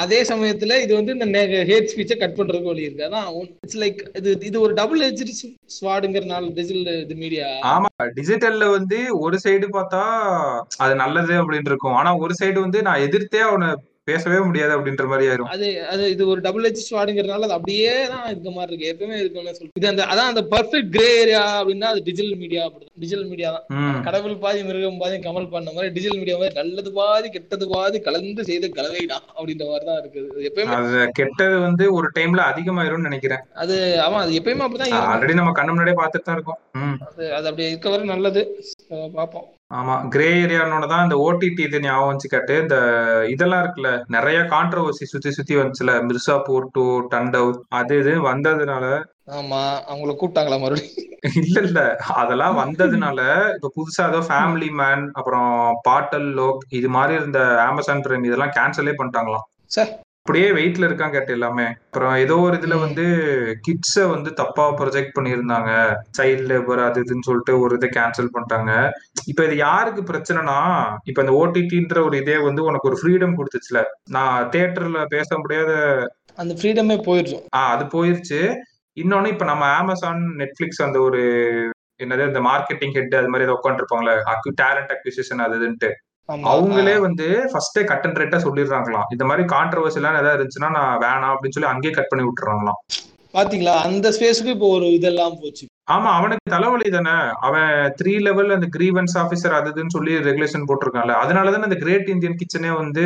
அதே 0.02 0.20
சமயத்துல 0.30 0.78
இது 0.84 0.92
வந்து 0.98 1.12
இந்த 1.16 1.40
ஹேட் 1.70 1.90
ஸ்பீச்சை 1.90 2.16
கட் 2.22 2.36
பண்றதுக்கு 2.38 2.70
வழி 2.72 2.86
இருக்கு. 2.86 3.06
அதான் 3.08 3.28
இட்ஸ் 3.64 3.80
லைக் 3.82 4.00
இது 4.20 4.30
இது 4.48 4.56
ஒரு 4.66 4.72
டபுள் 4.80 5.02
எஜ் 5.08 5.22
ஸ்வாடுங்கிறனால 5.76 6.50
டிஜிட்டல் 6.58 7.02
இது 7.04 7.16
மீடியா 7.24 7.48
ஆமா 7.74 7.90
டிஜிட்டல்ல 8.18 8.70
வந்து 8.76 9.00
ஒரு 9.24 9.38
சைடு 9.44 9.68
பார்த்தா 9.76 10.02
அது 10.84 10.96
நல்லது 11.02 11.36
அப்படின்னு 11.42 11.72
இருக்கும். 11.72 11.98
ஆனா 12.00 12.12
ஒரு 12.24 12.36
சைடு 12.40 12.58
வந்து 12.66 12.80
நான் 12.88 13.04
எதிர்த்தே 13.08 13.42
அவனை 13.50 13.68
பேசவே 14.06 14.38
முடியாது 14.46 14.72
அப்படின்ற 14.74 15.04
மாதிரி 15.10 15.28
ஆயிரும். 15.28 15.48
அது 15.54 15.68
அது 15.92 16.02
இது 16.12 16.22
ஒரு 16.32 16.40
டபுள் 16.40 16.66
ஹெச் 16.66 16.84
ஸ்வாடுங்கிறதுனால 16.86 17.46
அது 17.46 17.56
அப்படியே 17.56 17.94
தான் 18.12 18.26
இருக்க 18.30 18.50
மாதிரி 18.56 18.70
இருக்கு. 18.72 18.90
எப்பவுமே 18.92 19.16
சொல்லி 19.56 19.70
இது 19.80 19.88
அந்த 19.90 20.02
அதான் 20.12 20.30
அந்த 20.32 20.42
பர்ஃபெக்ட் 20.52 20.92
கிரே 20.96 21.08
ஏரியா 21.22 21.40
அப்படின்னா 21.56 21.88
அது 21.92 22.02
டிஜிட்டல் 22.08 22.38
மீடியா 22.42 22.62
அப்படிதான். 22.66 22.92
டிஜிட்டல் 23.02 23.28
மீடியா 23.32 23.50
தான். 23.56 23.66
கடவுள் 24.06 24.36
பாதி 24.44 24.62
மிருகம் 24.68 25.00
பாதி 25.02 25.18
கமல் 25.26 25.50
பண்ண 25.54 25.74
மாதிரி 25.76 25.92
டிஜிட்டல் 25.96 26.20
மீடியா 26.20 26.36
மாதிரி 26.36 26.58
நல்லது 26.60 26.92
பாதி 26.92 27.30
கெட்டது 27.36 27.66
பாதி 27.74 28.00
கலந்து 28.00 28.48
செய்த 28.50 28.70
கலவைதான் 28.78 29.26
அப்படின்ற 29.36 29.66
மாதிரி 29.70 29.88
தான் 29.90 30.00
இருக்குது. 30.02 30.28
எப்பயுமே 30.50 30.76
அது 30.78 31.02
கெட்டது 31.20 31.58
வந்து 31.66 31.86
ஒரு 31.98 32.08
டைம்ல 32.16 32.44
அதிகமாயிரும்னு 32.52 33.08
நினைக்கிறேன். 33.10 33.44
அது 33.64 33.76
ஆமா 34.06 34.20
அது 34.24 34.38
எப்பயுமே 34.40 34.66
அப்படிதான் 34.66 35.10
ஆல்ரெடி 35.10 35.40
நம்ம 35.40 35.56
கண்ணு 35.58 35.74
முன்னாடியே 35.74 35.98
பார்த்துட்டு 36.00 36.28
தான் 36.28 36.38
இருக்கோம் 36.38 36.60
அது 37.08 37.24
அது 37.34 37.46
அப்படி 37.50 37.70
இருக்க 37.70 37.88
வரை 37.90 38.06
நல்லது. 38.06 38.42
அஹ் 38.92 39.12
பார்ப்போம். 39.18 39.46
ஆமா 39.70 39.94
கிரே 40.12 40.26
ஏரியானோட 40.40 40.84
தான் 40.86 41.04
இந்த 41.04 41.16
ஓடிடி 41.22 41.62
இது 41.64 41.78
ஞாபகம் 41.84 42.10
வச்சு 42.10 42.28
கேட்டு 42.28 42.54
இந்த 42.62 42.76
இதெல்லாம் 43.28 43.62
இருக்குல்ல 43.62 43.90
நிறைய 44.08 44.38
கான்ட்ரவர்சி 44.52 45.06
சுத்தி 45.12 45.30
சுத்தி 45.30 45.54
வந்துச்சுல 45.56 45.94
மிர்சாபூர் 46.06 46.68
டு 46.76 46.84
டண்டவ் 47.12 47.50
அது 47.78 47.96
இது 47.98 48.12
வந்ததுனால. 48.28 48.84
ஆமா 49.38 49.60
அவங்கள 49.88 50.12
கூப்பிட்டாங்களா 50.12 50.58
மறுபடியும்? 50.58 50.94
இல்ல 51.40 51.58
இல்ல 51.60 51.80
அதெல்லாம் 52.14 52.58
வந்ததுனால 52.62 53.20
இப்ப 53.56 53.72
புதுசா 53.76 54.08
ஏதோ 54.08 54.20
ஃபேமிலி 54.28 54.70
மேன் 54.80 55.04
அப்புறம் 55.14 55.50
பாட்டல் 55.82 56.28
லோக் 56.38 56.62
இது 56.78 56.90
மாதிரி 56.90 57.14
இருந்த 57.20 57.40
அமேசான் 57.66 58.04
பிரைம் 58.06 58.28
இதெல்லாம் 58.28 58.56
கேன்சலே 58.58 58.98
பண்ணிட்டாங்களாம். 58.98 59.46
அப்படியே 60.26 60.50
வெயிட்ல 60.50 60.86
இருக்கான் 60.86 61.10
கேட்டு 61.10 61.32
எல்லாமே. 61.32 61.64
அப்புறம் 61.64 62.14
ஏதோ 62.14 62.36
ஒரு 62.36 62.56
இதுல. 62.56 62.80
வந்து 62.80 63.02
கிட்ஸ 63.66 64.10
வந்து 64.10 64.32
தப்பா 64.32 64.72
ப்ரொஜெக்ட் 64.72 65.12
பண்ணியிருந்தாங்க. 65.18 65.70
சைல்ட் 66.18 66.46
லேபர் 66.46 66.84
அது 66.84 67.02
இதுன்னு 67.02 67.22
சொல்லிட்டு 67.22 67.60
ஒரு 67.60 67.74
இதை 67.74 67.88
கேன்சல் 67.96 68.32
பண்ணிட்டாங்க. 68.32 68.90
இப்ப 69.26 69.44
இது 69.44 69.56
யாருக்கு 69.56 70.02
பிரச்சனைனா 70.02 70.56
இப்ப 71.04 71.22
இந்த 71.22 71.32
ஓடிடின்ற 71.32 72.04
ஒரு 72.04 72.16
இதே 72.16 72.38
வந்து 72.38 72.64
உனக்கு 72.64 72.88
ஒரு 72.88 72.98
ஃப்ரீடம் 73.02 73.36
கொடுத்துச்சுல. 73.36 73.82
நான் 74.08 74.48
தியேட்டர்ல 74.48 75.04
பேச 75.08 75.38
முடியாத 75.38 75.72
அந்த 76.34 76.54
ஃப்ரீடமே 76.54 76.96
போயிடுச்சு. 77.06 77.38
ஆஹ் 77.56 77.70
அது 77.70 77.84
போயிருச்சு. 77.84 78.40
இன்னொன்னு 78.96 79.26
இப்ப 79.26 79.44
நம்ம 79.44 79.64
அமேசான் 79.64 80.34
நெட்ஃபிளிக்ஸ் 80.38 80.84
அந்த 80.84 81.00
ஒரு 81.00 81.22
என்னது 82.02 82.26
இந்த 82.26 82.40
மார்க்கெட்டிங் 82.40 82.92
ஹெட் 82.92 83.14
அது 83.14 83.28
மாதிரி 83.28 83.52
உட்காந்துருப்பாங்களே 83.52 84.14
அக்யூ 84.32 84.52
டேலண்ட் 84.62 84.92
அக்விசிஷன் 84.94 85.38
அது 85.38 85.56
இதுன்ட்டு. 85.56 85.90
அவங்களே 86.28 86.94
வந்து 87.06 87.26
ஃபர்ஸ்டே 87.50 87.82
கட் 87.90 88.06
அண்ட் 88.06 88.20
ரேட்டா 88.20 88.38
சொல்லிடுறாங்களாம். 88.46 89.08
இந்த 89.14 89.24
மாதிரி 89.28 89.42
கான்ட்ரவர்சி 89.54 89.98
எல்லாம் 90.00 90.18
ஏதாவது 90.20 90.38
இருந்துச்சுன்னா 90.38 90.70
நான் 90.78 91.00
வேணாம் 91.04 91.32
அப்படின்னு 91.34 91.56
சொல்லி 91.56 91.72
அங்கேயே 91.72 91.94
கட் 91.96 92.10
பண்ணி 92.12 92.26
விட்டுறாங்களாம். 92.28 92.78
பாத்தீங்களா? 93.36 93.74
அந்த 93.88 94.08
ஸ்பேஸ்க்கு 94.16 94.52
இப்போ 94.54 94.68
ஒரு 94.76 94.86
இதெல்லாம் 94.98 95.34
போச்சு. 95.40 95.64
ஆமா 95.94 96.10
அவனுக்கு 96.18 96.52
தலைவலி 96.54 96.88
தானே. 96.94 97.16
அவன் 97.46 97.72
த்ரீ 97.98 98.12
லெவல் 98.26 98.54
அந்த 98.56 98.68
கிரீவன்ஸ் 98.76 99.14
ஆபீசர் 99.22 99.56
அது 99.58 99.70
இதுன்னு 99.72 99.94
சொல்லி 99.96 100.14
ரெகுலேஷன் 100.28 100.66
போட்டிருக்கான்ல. 100.68 101.16
அதனால 101.24 101.52
தானே 101.54 101.68
அந்த 101.68 101.78
கிரேட் 101.82 102.08
இந்தியன் 102.14 102.38
கிச்சனே 102.40 102.72
வந்து 102.82 103.04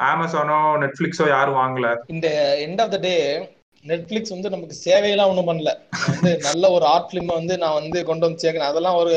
அமேசானோ 0.00 0.58
நெட்ஃபிளிக்ஸோ 0.82 1.26
யாரும் 1.32 1.60
வாங்கல. 1.62 1.88
இந்த 2.14 2.28
end 2.66 2.82
of 2.84 2.92
the 2.94 2.98
day 3.08 3.14
Netflix 3.84 4.34
வந்து 4.34 4.52
நமக்கு 4.54 4.76
சேவையெல்லாம் 4.86 5.30
ஒண்ணும் 5.32 5.48
பண்ணல. 5.50 5.72
வந்து 6.10 6.32
நல்ல 6.48 6.70
ஒரு 6.76 6.84
ஆர்ட் 6.92 7.08
பிலிம் 7.12 7.32
வந்து 7.38 7.56
நான் 7.62 7.78
வந்து 7.80 7.98
கொண்டு 8.10 8.26
வந்து 8.26 8.42
சேர்க்கணும் 8.44 8.70
அதெல்லாம் 8.72 8.98
ஒரு 9.02 9.14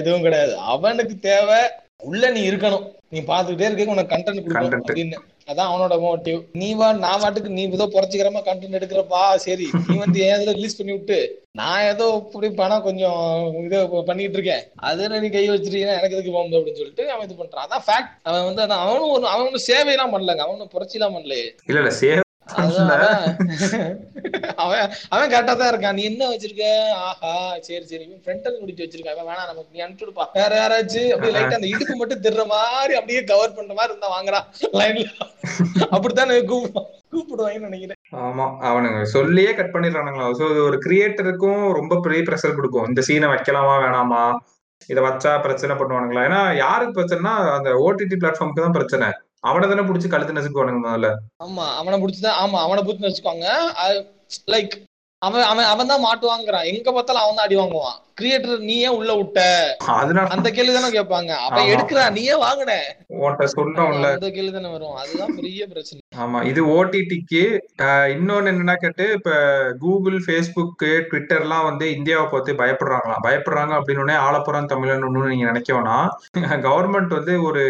இதுவும் 0.00 0.24
கிடையாது. 0.26 0.54
அவனுக்கு 0.74 1.14
தேவை 1.28 1.60
உள்ள 2.02 2.30
நீ 2.30 2.40
இருக்கணும். 2.50 2.84
நீ 3.08 3.18
பாத்துக்கிட்டே 3.20 3.66
இருக்க 3.68 3.94
உனக்கு 3.94 4.14
கண்டென்ட் 4.14 4.42
கொடுக்கணும். 4.44 4.84
அப்படின்னு. 4.86 5.18
அதான் 5.50 5.70
அவனோட 5.70 5.94
மோட்டிவ் 6.04 6.40
நீ 6.52 6.74
வா 6.74 6.92
நான் 6.92 7.20
வாட்டுக்கு 7.22 7.48
நீ 7.48 7.62
ஏதோ 7.68 7.86
புரட்சிகரமா 7.94 8.40
கண்டென்ட் 8.48 8.78
எடுக்கிறப்பா 8.78 9.36
சரி. 9.36 9.66
நீ 9.88 9.96
வந்து 9.96 10.18
ஏன் 10.26 10.34
இதுல 10.36 10.54
ரிலீஸ் 10.58 10.76
பண்ணி 10.78 10.92
விட்டு 10.92 11.18
நான் 11.52 11.86
ஏதோ 11.92 12.06
இப்படி 12.24 12.50
பணம் 12.50 12.82
கொஞ்சம் 12.82 13.22
இது 13.64 13.78
பண்ணிட்டு 14.10 14.38
இருக்கேன். 14.38 14.64
அதுல 14.90 15.20
நீ 15.20 15.28
கை 15.28 15.44
வச்சிருக்கீங்கன்னா 15.50 15.98
எனக்கு 15.98 16.16
எதுக்கு 16.16 16.36
போகுது 16.36 16.58
அப்படின்னு 16.58 16.80
சொல்லிட்டு 16.82 17.10
அவன் 17.10 17.26
இது 17.28 17.42
பண்றான். 17.42 17.66
அதான் 17.66 17.86
ஃபேக்ட் 17.88 18.14
அவன் 18.22 18.44
வந்து 18.44 18.62
அவனும் 18.84 19.10
ஒரு 19.10 19.26
அவன் 19.26 19.46
ஒன்றும் 19.46 19.68
சேவையெல்லாம் 19.70 20.14
பண்ணலங்க. 20.14 20.46
அவனும் 20.48 20.74
புரட்சிலாம் 20.76 21.16
பண்ணலையே. 21.18 21.48
இல்ல 21.66 21.80
இல்ல 21.84 21.92
சேவ். 22.02 22.24
அவன் 24.62 24.82
அவன் 25.12 25.30
கரெக்டா 25.32 25.54
தான் 25.54 25.70
இருக்கான். 25.72 25.96
நீ 25.98 26.02
என்ன 26.10 26.28
வச்சிருக்க? 26.30 26.66
ஆஹா 27.06 27.32
சரி 27.66 27.84
சரி. 27.90 28.04
ஃப்ரண்டல் 28.24 28.58
முடிச்சு 28.60 28.84
வச்சிருக்கான். 28.84 29.16
அவன் 29.16 29.28
வேணாம் 29.30 29.50
நமக்கு 29.50 29.74
நீ 29.74 29.80
அனுப்பிச்சுடுப்பா 29.84 30.24
வேற 30.38 30.52
யாராச்சும் 30.60 31.10
அப்படியே 31.14 31.34
லைட்டா 31.36 31.58
அந்த 31.58 31.70
இடுப்பு 31.72 31.94
மட்டும் 32.00 32.22
திடுற 32.26 32.44
மாதிரி 32.54 32.94
அப்படியே 33.00 33.20
கவர் 33.32 33.56
பண்ற 33.58 33.74
மாதிரி 33.78 33.92
இருந்தா 33.92 34.10
வாங்குறான் 34.16 34.46
லைன்ல 34.80 35.06
அப்படித்தானே 35.96 36.38
கூப்பிடுவான் 36.52 36.88
கூப்பிடுவாங்கன்னு 37.12 37.68
நினைக்கிறேன். 37.70 38.00
ஆமா 38.26 38.46
அவனுங்க 38.70 39.00
சொல்லியே 39.16 39.52
கட் 39.60 39.74
பண்ணிடுறானுங்களா. 39.74 40.28
சோ 40.40 40.44
இது 40.54 40.62
ஒரு 40.70 40.78
கிரியேட்டருக்கும் 40.86 41.62
ரொம்ப 41.78 42.00
பெரிய 42.06 42.22
ப்ரெஷர் 42.28 42.58
கொடுக்கும். 42.58 42.88
இந்த 42.90 43.02
சீனை 43.08 43.30
வைக்கலாமா 43.34 43.76
வேணாமா? 43.84 44.24
இதை 44.92 45.00
வச்சா 45.08 45.32
பிரச்சனை 45.46 45.72
பண்ணுவானுங்களா? 45.78 46.26
ஏன்னா 46.28 46.42
யாருக்கு 46.64 46.98
பிரச்சனைனா 46.98 47.34
அந்த 47.58 47.70
ஓடிடி 47.86 48.16
பிளாட்ஃபார்முக்கு 48.22 48.66
தான் 48.66 48.78
பிரச்சனை. 48.78 49.08
அவனை 49.44 49.66
தானே 49.66 49.82
புடிச்சு 49.82 50.08
கழுத்து 50.08 50.36
நசுக்குவானுங்க 50.36 50.80
முதல்ல. 50.84 51.08
ஆமா 51.40 51.64
அவனை 51.76 51.98
புடிச்சுதான் 52.00 52.38
ஆமா 52.42 52.58
அவனை 52.60 52.82
புடிச்சு 52.82 53.08
வச்சுக்கோங்க 53.08 53.48
லைக் 54.48 54.74
அவன் 55.22 55.44
அவன் 55.44 55.68
அவன் 55.70 55.88
தான் 55.90 56.04
மாட்டுவாங்கிறான். 56.04 56.66
எங்க 56.72 56.88
பார்த்தாலும் 56.92 57.22
அவன் 57.22 57.38
தான் 57.38 57.46
அடி 57.46 57.56
வாங்குவான். 57.56 57.96
கிரியேட்டர் 58.18 58.60
நீ 58.60 58.74
ஏன் 58.80 58.96
உள்ள 58.98 59.12
விட்ட. 59.16 59.40
அதனால 59.94 60.26
அந்த 60.34 60.48
கேள்வி 60.50 60.72
தானே 60.72 60.90
கேட்பாங்க. 60.94 61.32
அவன் 61.46 61.60
ஆமா. 61.60 61.72
எடுக்கிறான் 61.72 62.14
நீ 62.16 62.22
ஏன் 62.24 62.42
வாங்கின 62.44 62.74
சொன்னோம்ல 63.54 64.10
அந்த 64.10 64.28
கேள்வி 64.36 64.52
தானே 64.52 64.70
வரும். 64.72 64.94
அதுதான் 64.96 65.34
பெரிய 65.36 65.66
பிரச்சனை. 65.66 66.00
ஆமா 66.16 66.38
இது 66.44 66.60
ஓடிடிக்கு 66.76 67.42
இன்னொன்னு 68.14 68.52
என்னன்னா 68.52 68.76
கேட்டு 68.76 69.06
இப்ப 69.12 69.32
கூகுள் 69.78 70.18
ஃபேஸ்புக் 70.26 70.86
ட்விட்டர்லாம் 71.10 71.64
வந்து 71.64 71.88
இந்தியாவை 71.96 72.28
பார்த்து 72.28 72.60
பயப்படுறாங்களாம். 72.62 73.24
பயப்படுறாங்க 73.26 73.74
அப்படின்னு 73.80 74.16
ஆலப்புறம் 74.28 74.70
தமிழன் 74.74 75.06
ஒண்ணு 75.08 75.32
நீங்க 75.34 75.46
நினைக்க 75.46 75.72
வேணாம். 75.72 76.08
கவர்மெண்ட் 76.68 77.18
வந்து 77.18 77.34
ஒரு 77.42 77.64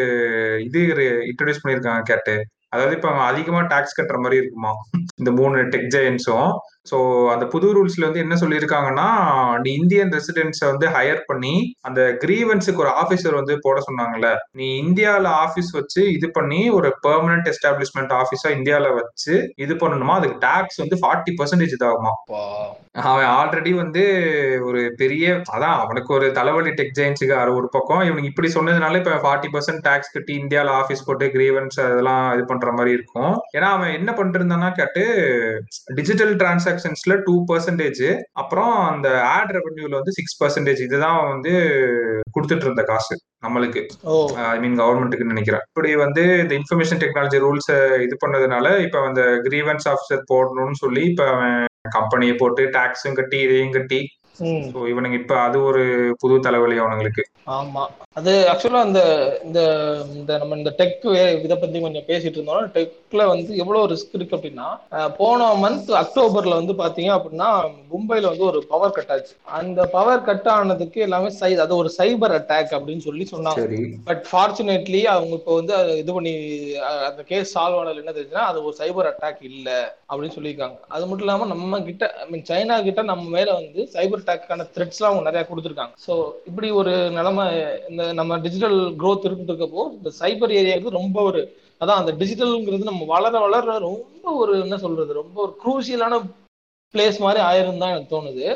இது 0.61 0.82
இன்ட்ரடியூஸ் 1.30 1.64
பண்ணிருக்காங்க 1.64 2.04
கேட்டு. 2.04 2.37
அதாவது 2.70 2.94
இப்ப 2.94 3.08
அவங்க 3.08 3.24
அதிகமா 3.24 3.61
டாக்ஸ் 3.66 3.98
கட்டுற 3.98 4.16
மாதிரி 4.18 4.40
இருக்குமா? 4.40 4.72
இந்த 5.16 5.30
மூணு 5.30 5.62
டெக் 5.64 5.87
ஜெயன்ஸும் 5.94 6.50
ஸோ 6.90 6.96
அந்த 7.33 7.44
புது 7.46 7.68
ரூல்ஸ்ல 7.77 8.07
வந்து 8.09 8.22
என்ன 8.24 8.35
சொல்லியிருக்காங்கன்னா 8.40 9.09
நீ 9.64 9.70
இந்தியன் 9.74 10.12
ரெசிடென்ட்ஸை 10.16 10.66
வந்து 10.72 10.87
ஹையர் 10.96 11.22
பண்ணி 11.27 11.55
அந்த 11.81 12.01
கிரீவன்ஸுக்கு 12.24 12.83
ஒரு 12.85 12.92
ஆபீசர் 13.03 13.38
வந்து 13.40 13.57
போட 13.62 13.79
சொன்னாங்கல்ல. 13.88 14.31
நீ 14.53 14.68
இந்தியால 14.83 15.27
ஆபீஸ் 15.44 15.70
வச்சு 15.79 16.03
இது 16.16 16.29
பண்ணி 16.31 16.61
ஒரு 16.70 16.90
பெர்மனன்ட் 17.07 17.51
எஸ்டாப்ளிஷ்மெண்ட் 17.53 18.14
ஆபீஸா 18.20 18.51
இந்தியால 18.59 18.94
வச்சு 19.01 19.35
இது 19.57 19.74
பண்ணணுமா? 19.74 20.16
அதுக்கு 20.20 20.38
டாக்ஸ் 20.40 20.83
வந்து 20.85 20.98
ஃபார்ட்டி 21.03 21.35
பர்சன்டேஜ் 21.40 21.77
இதாகுமா? 21.79 22.12
அவன் 23.11 23.31
ஆல்ரெடி 23.38 23.72
வந்து 23.83 24.03
ஒரு 24.68 24.81
பெரிய 24.96 25.24
அதான் 25.55 25.77
அவனுக்கு 25.83 26.11
ஒரு 26.14 26.27
தலைவலி 26.33 26.70
டெக் 26.79 26.96
ஜெயின்ஸுக்கு 26.98 27.35
ஒரு 27.59 27.68
பக்கம். 27.77 28.03
இவனுக்கு 28.03 28.31
இப்படி 28.31 28.48
சொன்னதுனால 28.55 29.01
இப்ப 29.03 29.18
ஃபார்ட்டி 29.27 29.48
பர்சன்ட் 29.55 29.83
டாக்ஸ் 29.83 30.14
கட்டி 30.14 30.33
இந்தியால 30.42 30.72
ஆபீஸ் 30.81 31.05
போட்டு 31.05 31.27
கிரீவன்ஸ் 31.37 31.79
அதெல்லாம் 31.87 32.24
இது 32.35 32.44
பண்ற 32.44 32.72
மாதிரி 32.72 32.92
இருக்கும். 32.98 33.35
ஏன்னா 33.57 33.68
அவன் 33.77 33.94
என்ன 33.98 34.11
பண்ணிட்டு 34.12 34.37
கேட்டு 34.81 35.03
டிஜிட்டல் 35.98 36.35
டிரான்சாக்ஷன்ஸ்ல 36.79 37.14
டூ 37.27 37.35
பர்சன்டேஜ் 37.51 38.05
அப்புறம் 38.41 38.73
அந்த 38.91 39.09
ஆட் 39.35 39.53
ரெவன்யூல 39.57 39.95
வந்து 40.01 40.14
சிக்ஸ் 40.19 40.38
பர்சன்டேஜ் 40.43 40.81
இதுதான் 40.87 41.21
வந்து 41.33 41.53
கொடுத்துட்டு 42.35 42.67
இருந்த 42.69 42.83
காசு 42.83 43.14
நம்மளுக்கு. 43.47 43.81
ஐ 44.53 44.59
மீன் 44.62 44.77
கவர்மெண்ட்டுக்கு 44.81 45.31
நினைக்கிறேன். 45.33 45.64
இப்படி 45.69 45.91
வந்து 46.05 46.23
இந்த 46.43 46.53
இன்ஃபர்மேஷன் 46.61 47.03
டெக்னாலஜி 47.05 47.41
ரூல்ஸ் 47.47 47.73
இது 48.07 48.14
பண்ணதுனால 48.25 48.67
இப்ப 48.87 49.05
அந்த 49.09 49.23
கிரீவன்ஸ் 49.47 49.88
ஆஃபீஸர் 49.93 50.29
போடணும்னு 50.33 50.83
சொல்லி 50.85 51.03
இப்ப 51.12 51.25
அவன் 51.35 51.57
கம்பெனியை 51.97 52.35
போட்டு 52.41 52.62
டாக்ஸும் 52.77 53.19
கட்டி 53.19 53.38
இதையும் 53.47 53.77
கட்டி 53.77 54.01
ஸோ 54.68 54.81
இவனுங்க 54.88 55.16
இப்ப 55.16 55.37
அது 55.40 55.59
ஒரு 55.64 55.83
புது 56.20 56.35
தலைவலி 56.40 56.77
அவனுங்களுக்கு. 56.79 57.22
ஆமா. 57.53 57.83
அது 58.16 58.33
ஆக்சுவலா 58.51 58.81
அந்த 58.81 59.01
இந்த 59.44 59.61
இந்த 60.14 60.33
நம்ம 60.38 60.57
இந்த 60.57 60.70
டெக் 60.79 61.05
இதை 61.44 61.57
பத்தி 61.57 61.79
கொஞ்சம் 61.81 62.07
பேசிட்டு 62.07 62.37
இருந்தோம் 62.37 62.70
டெக்ல 62.74 63.27
வந்து 63.29 63.51
எவ்வளவு 63.57 63.90
ரிஸ்க் 63.92 64.16
இருக்கு 64.16 64.37
அப்படின்னா 64.37 64.68
போன 65.18 65.48
மந்த் 65.61 65.92
அக்டோபர்ல 66.01 66.59
வந்து 66.61 66.74
பாத்தீங்க 66.74 67.12
அப்படின்னா 67.16 67.48
மும்பைல 67.92 68.31
வந்து 68.31 68.44
ஒரு 68.44 68.61
பவர் 68.66 68.96
கட் 68.96 69.12
ஆச்சு. 69.14 69.33
அந்த 69.59 69.87
பவர் 69.94 70.27
கட் 70.29 70.48
ஆனதுக்கு 70.48 71.01
எல்லாமே 71.01 71.31
சை 71.38 71.53
அது 71.59 71.77
ஒரு 71.77 71.90
சைபர் 71.98 72.37
அட்டாக் 72.38 72.77
அப்படின்னு 72.79 73.07
சொல்லி 73.07 73.27
சொன்னாங்க. 73.33 73.62
பட் 74.05 74.24
ஃபார்ச்சுனேட்லி 74.31 75.03
அவங்க 75.07 75.35
இப்போ 75.35 75.55
வந்து 75.55 75.74
இது 75.96 76.12
பண்ணி 76.12 76.35
அந்த 77.09 77.24
கேஸ் 77.24 77.55
சால்வ் 77.57 77.81
ஆனதுல 77.81 78.05
என்ன 78.05 78.14
தெரிஞ்சுன்னா 78.14 78.46
அது 78.51 78.61
ஒரு 78.64 78.77
சைபர் 78.79 79.11
அட்டாக் 79.12 79.42
இல்ல. 79.53 79.70
அப்படின்னு 80.09 80.35
சொல்லியிருக்காங்க. 80.37 80.77
அது 80.94 81.05
மட்டும் 81.07 81.27
இல்லாமல் 81.27 81.51
நம்ம 81.53 81.81
கிட்ட 81.88 82.05
ஐ 82.23 82.27
மீன் 82.31 82.44
சைனா 82.51 82.77
கிட்ட 82.87 83.01
நம்ம 83.11 83.25
மேல 83.37 83.49
வந்து 83.61 83.81
சைபர் 83.94 84.23
அட்டாக்கான 84.23 84.66
த்ரெட்ஸ்லாம் 84.75 85.11
அவங்க 85.11 85.25
நிறைய 85.29 85.42
கொடுத்துருக்காங்க. 85.49 85.94
ஸோ 86.07 86.14
இப்படி 86.51 86.71
ஒரு 86.81 86.92
நிலைமை 87.18 87.44
இந்த 87.90 88.05
நம்ம 88.21 88.38
டிஜிட்டல் 88.47 88.79
க்ரோத் 89.03 89.29
இருந்துட்டு 89.29 89.55
இருக்கப்போ 89.55 89.85
இந்த 89.99 90.12
சைபர் 90.21 90.57
ஏரியாவுக்கு 90.61 90.99
ரொம்ப 91.01 91.18
ஒரு 91.31 91.42
அதான் 91.83 92.01
அந்த 92.03 92.12
டிஜிட்டல்ங்கிறது 92.23 92.90
நம்ம 92.90 93.05
வளர 93.14 93.35
வளர 93.44 93.77
ரொம்ப 93.88 94.33
ஒரு 94.42 94.55
என்ன 94.64 94.79
சொல்றது 94.85 95.21
ரொம்ப 95.23 95.37
ஒரு 95.47 95.55
குரூசியலான 95.64 96.16
பிளேஸ் 96.94 97.18
மாதிரி 97.27 97.40
ஆயிரும் 97.49 97.83
தான் 97.83 97.94
எனக்கு 97.94 98.14
தோணுது. 98.14 98.47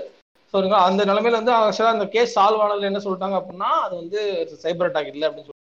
ஸோ 0.55 0.59
அந்த 0.89 1.03
நிலைமையில 1.11 1.39
வந்து 1.41 1.53
ஆக்சுவலாக 1.57 1.97
அந்த 1.97 2.07
கேஸ் 2.15 2.35
சால்வ் 2.39 2.63
ஆனதுல 2.65 2.91
என்ன 2.91 3.03
சொல்லிட்டாங்க 3.05 3.37
அப்படின்னா 3.41 3.71
அது 3.85 3.95
வந்து 4.03 4.21
சைபர் 4.65 4.89
அட்டாக் 4.89 5.13
இல்லை 5.13 5.27
அப்படின்னு 5.29 5.49
சொல்லி 5.49 5.61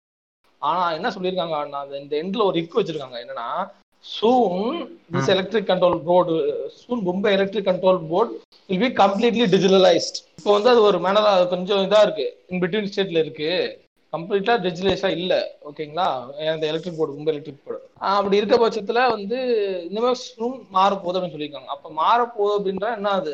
ஆனா 0.61 0.83
என்ன 0.97 1.09
சொல்லியிருக்காங்க 1.15 1.55
அண்ணா, 1.63 1.79
அந்த 1.85 1.95
இந்த 2.03 2.13
எண்ட்ல 2.21 2.45
ஒரு 2.49 2.57
இக்கு 2.61 2.79
வச்சிருக்காங்க. 2.79 3.17
என்னன்னா 3.23 3.47
soon 4.07 4.77
this 5.13 5.31
electric 5.33 5.69
control 5.69 5.97
board 6.07 6.35
soon 6.79 7.01
Mumbai 7.07 7.31
electric 7.37 7.67
control 7.69 7.99
board 8.11 8.33
will 8.69 8.83
be 8.83 8.89
completely 9.01 9.45
digitalised 9.53 10.17
இப்போ 10.37 10.51
வந்து 10.55 10.71
அது 10.73 10.81
ஒரு 10.89 10.97
மேனரா 11.05 11.33
கொஞ்சம் 11.53 11.83
இதா 11.87 11.99
இருக்கு. 12.05 12.27
இன் 12.51 12.61
பிட்வீன் 12.63 12.89
ஸ்டேட்ல 12.91 13.21
இருக்கு. 13.23 13.49
கம்ப்ளீட்டா 14.13 14.53
டிஜிட்டலைஸா 14.65 15.09
இல்ல. 15.19 15.33
ஓகேங்களா 15.69 16.07
அந்த 16.53 16.65
electric 16.71 16.99
board 16.99 17.15
Mumbai 17.17 17.31
electric 17.33 17.63
board 17.65 17.81
அப்படி 18.11 18.39
இருக்க 18.39 18.57
பட்சத்துல 18.63 19.01
வந்து 19.15 19.37
இனிமே 19.89 20.11
சூன் 20.25 20.57
மாற 20.77 20.91
போகுது 20.95 21.17
அப்படின்னு 21.17 21.35
சொல்லியிருக்காங்க. 21.35 21.71
அப்ப 21.75 21.89
மாற 22.01 22.19
போகுது 22.37 22.55
அப்படின்றா 22.57 22.91
என்ன 22.99 23.13
அது 23.21 23.33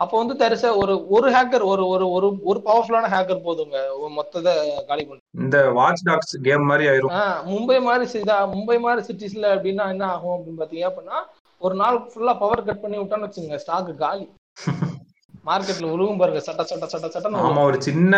அப்போ 0.00 0.14
வந்து 0.18 0.34
தரிசா 0.40 0.68
ஒரு 0.76 0.94
ஒரு 1.08 1.28
ஹேக்கர் 1.34 1.64
ஒரு 1.72 1.82
ஒரு 1.88 2.04
ஒரு 2.16 2.28
ஒரு 2.42 2.58
பவர்ஃபுல்லான 2.66 3.10
ஹேக்கர் 3.12 3.44
போதுங்க. 3.44 3.76
மொத்தத்தை 4.16 4.52
காலி 4.88 5.02
பண்ண 5.04 5.20
இந்த 5.42 5.58
வாட்ச் 5.78 6.02
டாக்ஸ் 6.02 6.34
கேம் 6.46 6.64
மாதிரி 6.70 6.86
ஆயிரும். 6.90 7.12
மும்பை 7.52 7.78
மாதிரி 7.86 8.22
மும்பை 8.54 8.78
மாதிரி 8.84 9.02
சிட்டிஸ்ல 9.08 9.52
அப்படின்னா 9.54 9.86
என்ன 9.94 10.06
ஆகும் 10.14 10.34
அப்படின்னு 10.36 10.62
பாத்தீங்க 10.62 10.88
அப்படின்னா 10.90 11.18
ஒரு 11.60 11.74
நாள் 11.74 11.98
ஃபுல்லா 12.10 12.34
பவர் 12.40 12.66
கட் 12.68 12.82
பண்ணி 12.84 12.98
விட்டான்னு 12.98 13.28
வச்சுங்க 13.28 13.60
ஸ்டாக் 13.64 13.92
காலி. 14.04 14.26
மார்க்கெட்ல 15.46 15.86
விழுகும் 15.92 16.20
பாருங்க 16.20 16.40
சட்ட 16.46 16.64
சட்ட 16.64 16.86
சட்ட 16.90 17.06
சட்டன்னு 17.14 17.44
ஆமா 17.44 17.62
ஒரு 17.68 17.78
சின்ன. 17.86 18.14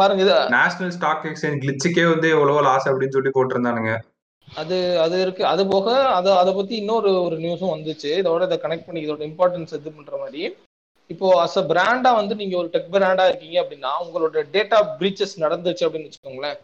பாருங்க 0.00 0.24
இது. 0.24 0.34
நேஷனல் 0.56 0.94
ஸ்டாக் 0.96 1.26
எக்ஸ்சேஞ்ச் 1.28 1.62
கிளிச்சுக்கே 1.62 2.04
வந்து 2.12 2.28
எவ்வளவோ 2.36 2.62
லாஸ் 2.66 2.88
அப்படின்னு 2.90 3.16
சொல்லி 3.16 3.32
போட்டிருந்தானுங்க. 3.36 3.92
அது 4.48 4.76
அது 5.04 5.16
இருக்கு. 5.24 5.42
அது 5.52 5.62
போக 5.66 5.86
அதை 6.18 6.30
அதை 6.36 6.52
பத்தி 6.54 6.74
இன்னொரு 6.82 7.10
ஒரு 7.26 7.36
நியூஸும் 7.44 7.74
வந்துச்சு. 7.74 8.10
இதோட 8.20 8.48
இதை 8.48 8.58
கனெக்ட் 8.64 8.86
பண்ணி 8.88 9.04
இதோட 9.06 9.22
இம்பார்ட்டன்ஸ் 9.30 9.74
இது 9.78 9.92
பண்ற 9.98 10.16
மாதிரி. 10.24 10.42
இப்போ 11.10 11.28
அஸ் 11.44 11.58
அ 11.60 11.64
பிராண்டா 11.70 12.10
வந்து 12.18 12.34
நீங்க 12.40 12.54
ஒரு 12.62 12.68
டெக் 12.74 12.90
பிராண்டா 12.94 13.24
இருக்கீங்க 13.28 13.56
அப்படின்னா 13.62 13.92
உங்களோட 14.04 14.42
டேட்டா 14.56 14.78
பிரீச்சஸ் 14.98 15.34
நடந்துச்சு 15.44 15.86
அப்படின்னு 15.86 16.08
வச்சுக்கோங்களேன். 16.08 16.58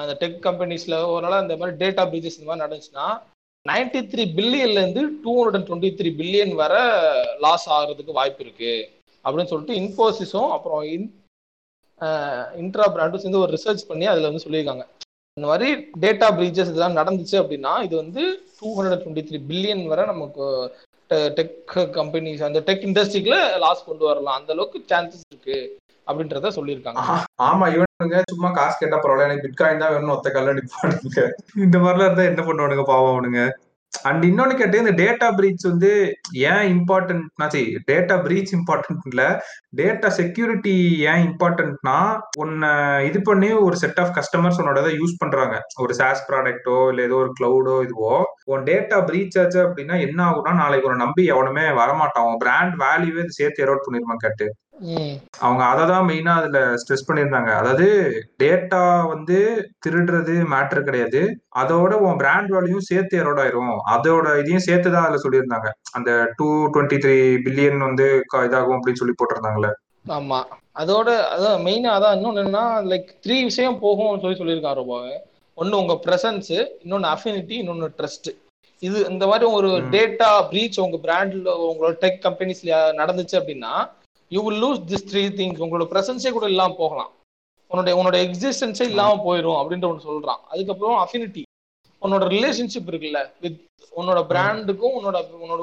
அந்த 0.00 0.12
டெக் 0.22 0.38
கம்பெனிஸ்ல 0.46 0.94
ஒரு 1.14 1.22
நாள் 1.24 1.44
இந்த 1.44 1.56
மாதிரி 1.60 1.76
டேட்டா 1.82 2.02
பிரீச்சஸ் 2.12 2.38
இந்த 2.38 2.48
மாதிரி 2.48 2.64
நடந்துச்சுன்னா 2.64 3.06
நைன்டி 3.66 4.00
த்ரீ 4.12 4.22
பில்லியன்ல 4.38 4.78
இருந்து 4.82 5.02
two 5.24 5.32
hundred 5.36 5.58
and 5.58 5.68
twenty 5.68 5.90
three 5.98 6.10
billion 6.20 6.54
வரை 6.62 6.82
லாஸ் 7.44 7.66
ஆகிறதுக்கு 7.76 8.18
வாய்ப்பு 8.18 8.42
இருக்கு. 8.46 8.72
அப்படின்னு 9.24 9.50
சொல்லிட்டு 9.52 9.78
இன்ஃபோசிஸும் 9.82 10.50
அப்புறம் 10.56 10.82
இன்ட்ரா 12.62 12.86
பிராண்டும் 12.94 13.22
சேர்ந்து 13.22 13.42
ஒரு 13.44 13.52
ரிசர்ச் 13.56 13.88
பண்ணி 13.90 14.06
அதுல 14.12 14.28
வந்து 14.30 14.44
சொல்லியிருக்காங்க. 14.46 14.84
இந்த 15.36 15.46
மாதிரி 15.50 15.68
டேட்டா 16.02 16.26
பிரீச்சஸ் 16.38 16.70
இதெல்லாம் 16.72 16.98
நடந்துச்சு 17.00 17.36
அப்படின்னா 17.42 17.72
இது 17.86 17.94
வந்து 18.02 18.22
two 18.58 18.68
hundred 18.76 19.02
twenty 19.04 19.24
three 19.28 19.38
billion 19.50 19.84
வரை 19.92 20.04
நமக்கு 20.12 20.44
டெக் 21.38 21.72
கம்பெனிஸ் 21.98 22.44
அந்த 22.48 22.60
டெக் 22.68 22.86
இண்டஸ்ட்ரிக்குள்ள 22.88 23.38
லாஸ் 23.64 23.88
கொண்டு 23.88 24.04
வரலாம். 24.10 24.38
அந்த 24.40 24.52
அளவுக்கு 24.54 24.80
சான்சஸ் 24.92 25.26
இருக்கு 25.32 25.58
அப்படின்றத 26.06 26.52
சொல்லியிருக்காங்க. 26.56 27.02
ஆமா 27.48 27.66
இவனுங்க 27.74 28.18
சும்மா 28.32 28.48
காசு 28.58 28.74
கேட்டா 28.80 28.96
பரவாயில்ல 29.02 29.28
எனக்கு 29.28 29.46
பிட்காயின் 29.46 29.82
தான் 29.82 29.94
வேணும் 29.94 30.14
ஒத்த 30.16 30.30
கல்ல 30.30 30.54
நிப்பானுங்க 30.58 31.22
இந்த 31.66 31.76
மாதிரிலாம் 31.84 32.08
இருந்தா 32.08 32.30
என்ன 32.30 32.42
பண்ணுவானுங்க 32.48 32.84
பாவம் 32.92 33.12
அவனுங்க. 33.14 33.42
அண்ட் 34.02 34.24
இன்னொன்னு 34.24 34.54
கேட்டு 34.56 34.78
இந்த 34.78 34.92
டேட்டா 35.02 35.28
பிரீச் 35.38 35.64
வந்து 35.68 35.90
ஏன் 36.32 36.64
இம்பார்ட்டன்ட்னா 36.74 37.46
சரி 37.46 37.76
டேட்டா 37.90 38.16
பிரீச் 38.26 38.52
இம்பார்ட்டன்ட் 38.52 39.06
இல்ல. 39.10 39.22
டேட்டா 39.76 40.08
செக்யூரிட்டி 40.08 40.74
ஏன் 41.00 41.22
இம்பார்ட்டன்ட்னா 41.28 41.96
உன்னை 42.38 42.70
இது 43.06 43.22
பண்ணி 43.22 43.52
ஒரு 43.52 43.76
செட் 43.76 44.00
ஆஃப் 44.00 44.14
கஸ்டமர்ஸ் 44.18 44.60
உன்னோட 44.60 44.80
இதை 44.84 44.92
யூஸ் 44.98 45.14
பண்றாங்க. 45.18 45.60
ஒரு 45.76 45.94
சாஸ் 45.94 46.26
ப்ராடக்ட்டோ 46.30 46.88
இல்ல 46.90 47.02
ஏதோ 47.02 47.14
ஒரு 47.14 47.32
கிளவுடோ 47.40 47.76
இதுவோ 47.86 48.14
உன் 48.44 48.62
டேட்டா 48.62 48.98
பிரீச் 49.10 49.38
ஆச்சு 49.42 49.60
அப்படின்னா 49.66 50.00
என்ன 50.00 50.20
ஆகும்னா 50.30 50.54
நாளைக்கு 50.54 50.88
உன்னை 50.88 51.06
நம்பி 51.06 51.24
எவனுமே 51.26 51.66
வரமாட்டான். 51.82 52.36
பிராண்ட் 52.38 52.76
வேல்யூவே 52.84 53.24
சேர்த்து 53.28 53.64
எரோட் 53.66 53.86
பண்ணிருமா 53.86 54.16
கேட்டு. 54.16 54.48
அவங்க 55.40 55.62
அதை 55.64 55.82
தான் 55.86 56.06
மெயினா 56.08 56.32
அதுல 56.40 56.58
ஸ்ட்ரெஸ் 56.80 57.06
பண்ணியிருந்தாங்க. 57.08 57.50
அதாவது 57.60 57.86
டேட்டா 58.42 58.80
வந்து 59.12 59.38
திருடுறது 59.86 60.34
மேட்டர் 60.54 60.86
கிடையாது. 60.88 61.20
அதோட 61.62 61.92
உன் 62.06 62.20
பிராண்ட் 62.22 62.52
வேல்யூயும் 62.52 62.88
சேர்த்து 62.90 63.20
எரோட் 63.22 63.42
ஆயிரும். 63.44 63.76
அதோட 63.94 64.26
இதையும் 64.42 64.66
சேர்த்து 64.68 64.88
தான் 64.90 65.06
அதுல 65.06 65.22
சொல்லியிருந்தாங்க. 65.24 65.70
அந்த 65.92 66.10
டூ 66.38 66.48
டுவெண்ட்டி 66.74 66.98
த்ரீ 67.04 67.16
பில்லியன் 67.46 67.86
வந்து 67.88 68.08
இதாகும் 68.46 68.76
அப்படின்னு 68.78 69.02
சொல்லி 69.02 69.16
போட்டிருந்தாங்கல்ல. 69.18 69.70
ஆமா. 70.16 70.40
அதோட 70.76 71.08
அதான் 71.34 71.60
மெயினா 71.66 71.90
அதான் 71.96 72.14
இன்னொன்னு 72.16 72.40
என்னன்னா 72.42 72.64
லைக் 72.90 73.10
த்ரீ 73.24 73.36
விஷயம் 73.44 73.80
போகும்னு 73.82 74.22
சொல்லி 74.22 74.40
சொல்லியிருக்காரு 74.40 74.80
ரொம்ப 74.82 74.96
ஒன்னு 75.58 75.80
உங்க 75.82 75.94
பிரசன்ஸ் 76.06 76.54
இன்னொன்னு 76.84 77.12
அஃபினிட்டி 77.12 77.54
இன்னொன்னு 77.60 77.88
ட்ரஸ்ட் 77.98 78.30
இது 78.82 78.98
இந்த 79.10 79.24
மாதிரி 79.26 79.46
ஒரு. 79.58 79.68
டேட்டா 79.92 80.30
பிரீச் 80.50 80.82
உங்க 80.84 80.98
பிராண்ட்ல 81.04 81.52
உங்களோட 81.68 81.94
டெக் 82.02 82.18
கம்பெனிஸ்ல 82.24 82.72
நடந்துச்சு 83.00 83.36
அப்படின்னா 83.40 83.74
you 84.34 84.42
will 84.46 84.62
lose 84.64 84.82
this 84.90 85.08
three 85.10 85.24
things 85.38 85.62
உங்களோட 85.64 85.86
பிரசன்ஸே 85.94 86.30
கூட 86.36 86.46
இல்லாம 86.52 86.74
போகலாம். 86.82 87.10
உன்னோட 87.70 87.92
உன்னோட 88.00 88.16
எக்ஸிஸ்டன்ஸே 88.26 88.86
இல்லாம 88.92 89.14
போயிடும் 89.26 89.58
அப்படின்ற 89.60 89.86
ஒன்று 89.90 90.08
சொல்றான். 90.10 90.40
அதுக்கப்புறம் 90.52 91.00
அஃபினிட்டி 91.04 91.42
உன்னோட 92.04 92.24
ரிலேஷன்ஷிப் 92.34 92.88
இருக்குல்ல 92.92 93.20
வித் 93.42 93.60
உன்னோட 94.00 94.20
பிராண்டுக்கும் 94.30 94.96
உன்னோட 94.98 95.18
உன்னோட 95.44 95.60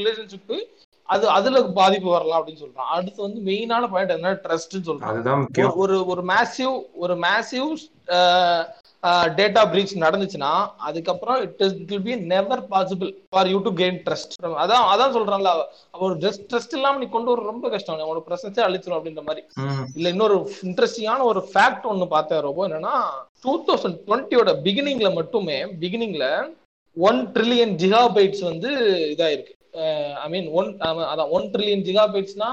ரிலேஷன்ஷிப்பு 0.00 0.56
அது 1.12 1.24
அதுல 1.36 1.60
பாதிப்பு 1.78 2.08
வரலாம் 2.10 2.38
அப்படின்னு 2.40 2.62
சொல்றான். 2.64 2.90
அடுத்து 2.96 3.20
வந்து 3.26 3.40
மெயினான 3.48 3.88
பாயிண்ட் 3.92 4.14
என்ன 4.16 4.32
ட்ரஸ்ட்னு 4.44 4.86
சொல்றான். 4.88 5.74
ஒரு 5.82 5.96
ஒரு 6.12 6.22
மேசிவ் 6.32 6.74
ஒரு 7.02 7.14
மேசிவ் 7.24 7.70
டேட்டா 9.38 9.62
பிரீச் 9.70 9.92
நடந்துச்சுன்னா 10.04 10.50
அதுக்கப்புறம் 10.88 11.38
it 11.44 11.62
is 11.66 11.74
will 11.90 12.04
be 12.08 12.14
never 12.32 12.62
possible 12.72 13.10
for 13.32 13.48
you 13.52 13.58
to 13.66 13.70
gain 13.80 13.98
trust 14.06 14.34
அதான் 14.62 14.84
அதான் 14.92 15.14
சொல்றான்ல 15.16 15.52
ஒரு 16.04 16.14
ஜஸ்ட் 16.24 16.44
ட்ரஸ்ட் 16.50 16.76
இல்லாம 16.78 17.00
நீ 17.02 17.06
கொண்டு 17.14 17.30
வர 17.32 17.44
ரொம்ப 17.52 17.68
கஷ்டம். 17.72 18.02
உன்னோட 18.04 18.22
பிரசன்ஸே 18.28 18.62
அழிச்சிடும் 18.66 18.98
அப்படின்ற 18.98 19.22
மாதிரி. 19.28 19.42
இல்ல 19.98 20.12
இன்னொரு 20.14 20.36
இன்ட்ரெஸ்டிங்கான 20.68 21.24
ஒரு 21.30 21.40
ஃபேக்ட் 21.52 21.88
ஒன்னு 21.92 22.06
பார்த்தேன் 22.14 22.44
ரொம்ப 22.48 22.68
என்னன்னா 22.68 22.94
டூ 23.44 23.54
தௌசண்ட் 23.68 23.98
டுவெண்ட்டியோட 24.06 24.52
பிகினிங்ல 24.66 25.10
மட்டுமே 25.18 25.58
பிகினிங்ல 25.82 26.26
ஒன் 26.96 27.20
ட்ரில்லியன் 27.34 27.74
ஜிகாபைட்ஸ் 27.82 28.44
வந்து 28.50 28.70
இதாயிருக்கு. 29.14 29.54
ஐ 30.24 30.28
மீன் 30.34 30.48
ஒன் 30.60 30.70
அதான் 31.12 31.32
ஒன் 31.38 31.48
ட்ரில்லியன் 31.54 31.84
ஜிகாபைட்ஸ்னா 31.88 32.50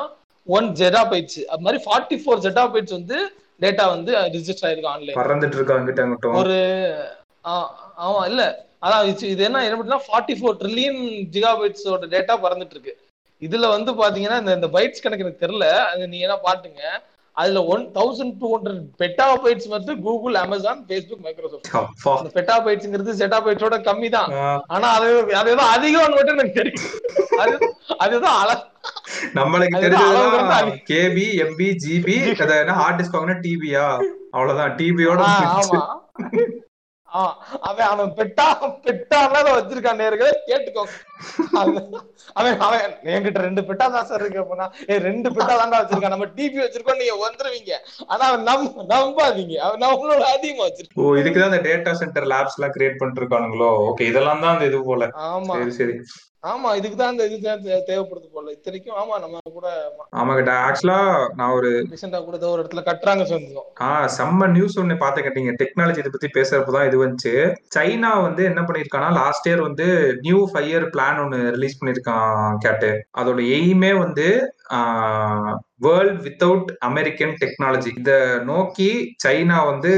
ஒன் 0.47 0.67
ஜெடாபைட்ஸ் 0.81 1.39
அது 1.51 1.63
மாதிரி 1.65 1.79
ஃபார்ட்டி 1.85 2.17
ஃபோர் 2.21 2.43
ஜெடாபைட்ஸ் 2.45 2.97
வந்து 2.97 3.17
டேட்டா 3.61 3.85
வந்து 3.89 4.11
ரிஜிஸ்டர் 4.35 4.67
ஆயிருக்கு 4.67 4.91
ஆன்லைன் 4.91 5.19
பறந்துட்டு 5.19 5.57
இருக்காங்கிட்ட 5.57 6.05
மட்டும் 6.07 6.35
ஒரு 6.35 6.57
ஆமா 8.01 8.21
இல்ல. 8.27 8.41
அதான் 8.83 9.05
இது- 9.11 9.45
என்ன 9.45 9.61
என்ன 9.63 9.75
அப்படின்னா 9.75 10.01
ஃபார்ட்டி 10.05 10.33
ஃபோர் 10.35 10.59
ட்ரில்லியன் 10.59 10.99
ஜிகாபைட்ஸோட 11.33 12.07
டேட்டா 12.13 12.35
பறந்துட்டு 12.43 12.75
இருக்கு 12.75 12.93
இதுல 13.41 13.67
வந்து 13.69 13.91
பாத்தீங்கன்னா 13.93 14.37
இந்த 14.39 14.53
இந்த 14.55 14.67
பைட்ஸ் 14.67 15.03
கணக்கு 15.03 15.25
எனக்கு 15.25 15.43
தெரியல. 15.43 15.67
அது 15.89 16.07
நீங்க 16.07 16.25
என்ன 16.27 16.37
பாட்டுங்க 16.41 16.81
அதுல 17.37 17.59
one 17.65 17.83
thousand 17.93 18.33
two 18.39 18.47
hundred 18.53 18.79
petabytes 19.43 19.67
வந்து 19.67 19.91
கூகுள் 20.01 20.35
அமேசான் 20.35 20.81
ஃபேஸ்புக் 20.87 21.21
மைக்ரோசாஃப்ட் 21.23 21.69
அப்பா 21.75 22.13
அந்த 22.15 22.31
பெட்டா 22.35 22.55
பைட்ஸ்ங்கிறது 22.65 23.19
செட்டா 23.19 23.39
பைட்ஸோட 23.45 23.77
கம்மி 23.85 24.09
தான் 24.09 24.31
ஆனா 24.67 24.87
அது 24.97 25.09
அதுதான் 25.35 25.71
அதிகம் 25.75 26.15
மட்டும் 26.15 26.35
எனக்கு 26.35 26.57
தெரியும். 26.59 26.83
அது 27.39 27.55
அதுதான் 27.97 28.37
அழ 28.41 28.49
நம்மளுக்கு 29.35 29.77
அது- 30.57 30.75
KB 30.89 31.25
MB 31.43 31.69
GB 31.83 32.17
hard 32.77 32.99
disk 32.99 33.17
வாங்கினா 33.17 33.37
டிபியா 33.41 33.85
அவ்வளவுதான். 34.31 34.73
டிபியோட 34.77 35.21
அவன் 37.69 37.87
அவன் 37.91 38.11
பெட்டா 38.17 38.45
பெட்டாலாம் 38.85 39.55
வச்சிருக்கான் 39.57 40.01
நேர்களே 40.01 40.33
கேட்டுக்கோங்க 40.49 40.95
அவன் 42.33 42.59
அவன் 42.65 42.81
என்கிட்ட 43.13 43.39
ரெண்டு 43.47 43.61
பெட்டா 43.61 43.85
தான் 43.95 44.07
சார் 44.09 44.21
இருக்கு 44.21 44.41
அப்படின்னா 44.43 44.67
ரெண்டு 45.07 45.29
பெட்டா 45.29 45.53
தான்டா 45.61 45.79
வச்சிருக்கான். 45.81 46.15
நம்ம 46.15 46.27
டிபி 46.37 46.59
வச்சிருக்கோம் 46.63 47.01
நீங்க 47.01 47.15
வந்துருவீங்க. 47.25 47.73
ஆனா 48.07 48.23
அவன் 48.29 48.47
நம் 48.49 48.67
நம்பாதீங்க. 48.93 49.57
அவன் 49.65 49.83
நம்மளோட 49.85 50.23
அதிகமா 50.35 50.65
வச்சிருக்கான். 50.67 51.03
ஓ 51.05 51.15
இதுக்குதான் 51.15 51.51
இந்த 51.53 51.61
டேட்டா 51.69 51.91
சென்டர் 51.91 52.29
லேப்ஸ் 52.33 52.57
எல்லாம் 52.59 52.75
கிரியேட் 52.77 52.99
பண்ணிட்டு 52.99 53.21
இருக்கானுங்களோ? 53.23 53.71
ஓகே 53.89 54.09
இதெல்லாம் 54.11 54.43
தான் 54.45 54.53
அந்த 54.53 54.65
இது 54.65 54.83
போல. 54.83 55.07
ஆமா. 55.31 55.55
சரி. 55.79 55.95
ஆமா 56.43 56.69
இதுக்கு 56.77 56.97
தான் 56.97 57.11
இந்த 57.11 57.23
இது 57.27 57.37
தான் 57.43 57.63
தே- 57.63 57.85
தேவைப்படுது 57.87 58.27
போல. 58.29 58.51
இத்தனைக்கும் 58.51 58.97
ஆமா 58.99 59.15
நம்ம 59.23 59.39
கூட 59.49 59.67
ஆமா 60.19 60.33
கிட்ட 60.37 60.51
ஆக்சுவலா 60.67 60.99
நான் 61.35 61.55
ஒரு 61.55 61.69
ரீசெண்டா 61.87 62.19
கூட 62.21 62.37
ஒரு 62.51 62.61
இடத்துல 62.63 62.81
கட்டுறாங்க 62.85 63.23
சொன்னோம் 63.31 63.67
ஆஹ் 63.87 64.07
செம்ம 64.15 64.47
நியூஸ் 64.53 64.77
ஒண்ணு 64.81 64.95
பாத்து 65.01 65.25
கேட்டீங்க. 65.25 65.53
டெக்னாலஜி 65.61 66.01
இதை 66.01 66.11
பத்தி 66.13 66.29
பேசுறப்பதான் 66.37 66.87
இது 66.89 67.03
வந்துச்சு. 67.03 67.33
சைனா 67.75 68.11
வந்து 68.21 68.43
என்ன 68.49 68.63
பண்ணிருக்கானா 68.63 69.09
லாஸ்ட் 69.19 69.49
இயர் 69.49 69.65
வந்து 69.67 69.87
நியூ 70.21 70.39
ஃபைவ் 70.51 70.69
இயர் 70.71 70.87
பிளான் 70.93 71.21
ஒன்னு 71.23 71.39
ரிலீஸ் 71.55 71.79
பண்ணிருக்கான் 71.79 72.33
கேட்டு. 72.59 72.91
அதோட 73.19 73.39
எய்மே 73.57 73.91
வந்து 73.99 74.27
வேர்ல்ட் 75.83 76.19
வித்தவுட் 76.23 76.69
அமெரிக்கன் 76.87 77.35
டெக்னாலஜி 77.41 77.91
இத 77.99 78.11
நோக்கி 78.49 78.89
சைனா 79.25 79.57
வந்து 79.65 79.91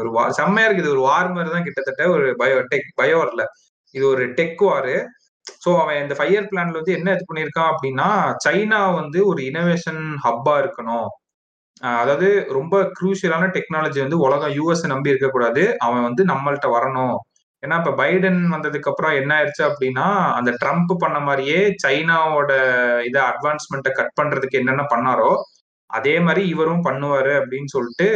ஒரு 0.00 0.10
செம்மையா 0.38 0.66
இருக்குது. 0.66 0.84
இது 0.84 0.96
ஒரு 0.96 1.06
வார் 1.10 1.34
மாதிரி 1.34 1.54
தான் 1.56 1.66
கிட்டத்தட்ட 1.68 2.04
ஒரு 2.14 2.28
பயோ 2.40 2.60
டெக் 2.72 2.90
பயோ 2.96 3.20
இல்ல 3.30 3.44
இது 3.94 4.04
ஒரு 4.08 4.24
டெக் 4.34 4.62
வாரு 4.66 4.96
ஸோ 5.64 5.70
அவன் 5.82 6.00
இந்த 6.02 6.14
ஃபைவ் 6.18 6.32
இயர் 6.34 6.48
பிளான்ல 6.50 6.80
வந்து 6.80 6.96
என்ன 6.98 7.14
இது 7.16 7.24
பண்ணியிருக்கான் 7.30 7.70
அப்படின்னா 7.72 8.08
சைனா 8.46 8.80
வந்து 9.00 9.18
ஒரு 9.30 9.40
இனோவேஷன் 9.50 10.02
ஹப்பா 10.26 10.54
இருக்கணும். 10.62 11.08
அதாவது 12.00 12.28
ரொம்ப 12.58 12.74
குரூஷியலான 12.98 13.44
டெக்னாலஜி 13.56 13.98
வந்து 14.04 14.18
உலகம் 14.26 14.54
யூஎஸ் 14.58 14.84
நம்பி 14.92 15.12
இருக்கக்கூடாது. 15.12 15.62
அவன் 15.86 16.06
வந்து 16.08 16.22
நம்மள்கிட்ட 16.32 16.68
வரணும். 16.76 17.16
ஏன்னா 17.62 17.76
இப்ப 17.80 17.92
பைடன் 18.00 18.40
வந்ததுக்கு 18.54 18.90
அப்புறம் 18.90 19.14
என்ன 19.20 19.32
ஆயிடுச்சு 19.38 19.62
அப்படின்னா 19.68 20.06
அந்த 20.38 20.50
ட்ரம்ப் 20.62 20.92
பண்ண 21.02 21.18
மாதிரியே 21.20 21.58
சைனாவோட 21.84 22.52
இதை 23.08 23.20
அட்வான்ஸ்மெண்ட்டை 23.32 23.92
கட் 23.98 24.16
பண்றதுக்கு 24.20 24.60
என்னென்ன 24.62 24.84
பண்ணாரோ 24.94 25.30
அதே 25.90 26.14
மாதிரி 26.26 26.42
இவரும் 26.54 26.86
பண்ணுவாரு 26.88 27.32
அப்படின்னு 27.40 27.70
சொல்லிட்டு 27.76 28.08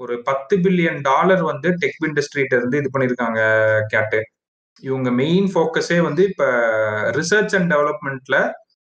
ஒரு 0.00 0.14
பத்து 0.28 0.54
பில்லியன் 0.64 1.00
டாலர் 1.08 1.42
வந்து 1.52 1.68
டெக் 1.82 2.04
இண்டஸ்ட்ரிட்ட 2.08 2.54
இருந்து 2.60 2.78
இது 2.82 2.90
பண்ணிருக்காங்க 2.94 3.40
கேட்டு. 3.94 4.20
இவங்க 4.80 5.08
மெயின் 5.20 5.46
ஃபோக்கஸே 5.52 5.98
வந்து 6.08 6.22
இப்ப 6.30 6.44
ரிசர்ச் 7.18 7.54
அண்ட் 7.58 7.72
டெவலப்மெண்ட்ல 7.72 8.38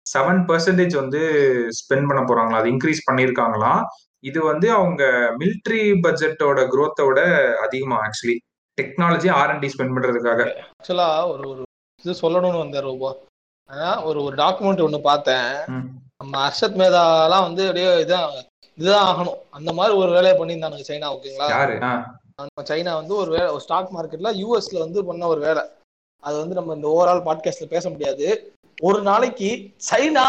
செவன் 0.07 0.41
பர்சன்டேஜ் 0.49 0.95
வந்து 1.01 1.21
ஸ்பெண்ட் 1.79 2.09
பண்ண 2.09 2.21
போறாங்களா? 2.23 2.61
அது 2.61 2.73
இன்க்ரீஸ் 2.75 3.07
பண்ணியிருக்காங்களாம் 3.09 3.83
இது 4.21 4.41
வந்து 4.45 4.67
அவங்க 4.71 5.03
மிலிட்ரி 5.41 5.83
பட்ஜெட்டோட 6.05 6.61
growth-ஓட 6.75 7.21
அதிகமா 7.67 7.97
ஆக்சுவலி 8.07 8.37
டெக்னாலஜி 8.79 9.29
ஆர்என்டி 9.41 9.69
ஸ்பெண்ட் 9.73 9.95
பண்றதுக்காக. 9.97 10.41
ஆக்சுவலா 10.75 11.09
ஒரு 11.33 11.45
ஒரு 11.51 11.63
இது 12.05 12.13
சொல்லணும்னு 12.23 12.63
வந்தேன் 12.65 12.89
ரொம்ப 12.91 13.07
ஆனா 13.71 13.89
ஒரு 14.05 14.19
ஒரு 14.27 14.35
டாக்குமெண்ட் 14.43 14.85
ஒண்ணு 14.87 15.01
பார்த்தேன். 15.11 15.51
நம்ம 16.21 16.33
அர்ஷத் 16.47 16.81
மேதாலாம் 16.81 17.47
வந்து 17.49 17.63
அப்படியே 17.69 17.91
இதான் 18.05 18.29
இதுதான் 18.79 19.07
ஆகணும். 19.11 19.39
அந்த 19.51 19.71
மாதிரி 19.79 19.95
ஒரு 20.03 20.11
வேலையை 20.17 20.35
பண்ணியிருந்தானுங்க 20.39 20.85
சைனா 20.91 21.09
ஓகேங்களா? 21.17 21.49
நம்ம 22.47 22.77
சைனா 22.77 22.95
வந்து 22.95 23.15
ஒரு 23.15 23.31
வேலை 23.31 23.47
ஒரு 23.47 23.61
ஸ்டாக் 23.61 23.97
மார்க்கெட்ல 23.97 24.33
யூஎஸ்ல 24.37 24.79
வந்து 24.79 25.05
பண்ண 25.05 25.27
ஒரு 25.27 25.41
வேலை. 25.41 25.63
அது 26.21 26.39
வந்து 26.39 26.55
நம்ம 26.55 26.75
இந்த 26.75 26.89
ஓவரால் 26.89 27.29
பாட்காஸ்ட்ல 27.29 27.67
பேச 27.67 27.91
முடியாது. 27.91 28.53
ஒரு 28.83 29.03
நாளைக்கு 29.03 29.71
சைனா 29.91 30.25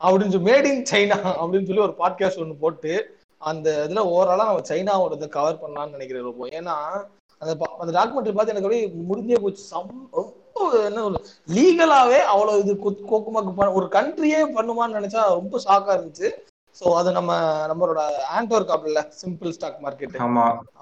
அப்படின்னு 0.00 0.30
சொல்லி 0.30 0.50
மேட் 0.50 0.64
இன் 0.64 0.86
சைனா 0.90 1.14
அப்படின்னு 1.14 1.66
சொல்லி 1.66 1.80
ஒரு 1.80 1.94
பாட்காஸ்ட் 1.98 2.40
ஒன்று 2.40 2.54
போட்டு 2.54 3.18
அந்த 3.38 3.86
இதுல 3.90 3.92
ஓவராலா 3.92 4.36
நம்ம 4.36 4.60
சைனாவோட 4.60 5.12
இதை 5.12 5.28
கவர் 5.28 5.58
பண்ணலாம்னு 5.60 5.90
நினைக்கிறேன் 5.90 6.22
ரொம்ப 6.22 6.46
ஏன்னா 6.46 7.04
அந்த 7.38 7.54
பா- 7.54 7.76
அந்த 7.78 8.00
டாக்குமெண்ட்ரி 8.00 8.34
பார்த்து 8.34 8.54
எனக்கு 8.54 8.62
அப்படியே 8.62 8.92
முடிஞ்சே 9.12 9.40
போச்சு. 9.40 9.62
சம் 9.62 10.08
ரொம்ப 10.10 10.84
என்ன 10.84 11.10
லீகலாவே 11.54 12.18
அவ்வளவு 12.18 12.58
இது 12.58 12.74
கோக்குமாக்கு 12.74 13.72
ஒரு 13.72 13.86
கண்ட்ரியே 13.86 14.40
பண்ணுமான்னு 14.56 14.98
நினைச்சா 14.98 15.28
ரொம்ப 15.28 15.60
ஷாக்கா 15.64 15.98
இருந்துச்சு. 15.98 16.30
ஸோ 16.78 16.88
அது 16.98 17.10
நம்ம 17.16 17.32
நம்மளோட 17.70 18.00
ஆண்டோர் 18.36 18.66
காப்பில் 18.68 18.98
சிம்பிள் 19.20 19.54
ஸ்டாக் 19.56 19.78
மார்க்கெட் 19.84 20.18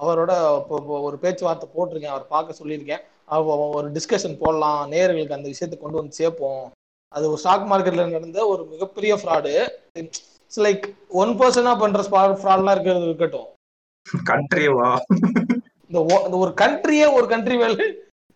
அவரோட 0.02 0.32
ஒரு 1.06 1.16
பேச்சுவார்த்தை 1.22 1.68
போட்டிருக்கேன் 1.76 2.14
அவர் 2.14 2.32
பார்க்க 2.34 2.60
சொல்லியிருக்கேன். 2.60 3.02
ஒரு 3.76 3.88
டிஸ்கஷன் 3.96 4.40
போடலாம் 4.42 4.80
நேயர்களுக்கு 4.92 5.36
அந்த 5.38 5.48
விஷயத்தை 5.52 5.76
கொண்டு 5.78 6.00
வந்து 6.00 6.18
சேர்ப்போம். 6.20 6.64
அது 7.12 7.24
ஒரு 7.30 7.40
ஸ்டாக் 7.42 7.68
மார்க்கெட்ல 7.70 8.04
நடந்த 8.10 8.40
ஒரு 8.52 8.62
மிகப்பெரிய 8.72 9.12
ஃப்ராடு 9.20 9.52
இட்ஸ் 10.00 10.60
லைக் 10.66 10.84
ஒன் 11.20 11.32
பர்சனா 11.40 11.72
பண்ற 11.82 12.02
ஃப்ராட்லாம் 12.42 12.74
இருக்கிறது 12.76 13.08
இருக்கட்டும். 13.10 13.48
கண்ட்ரிவா 14.30 14.90
இந்த 15.88 16.36
ஒரு 16.42 16.52
கண்ட்ரியே 16.62 17.06
ஒரு 17.18 17.26
கண்ட்ரி 17.32 17.56
மேல 17.62 17.86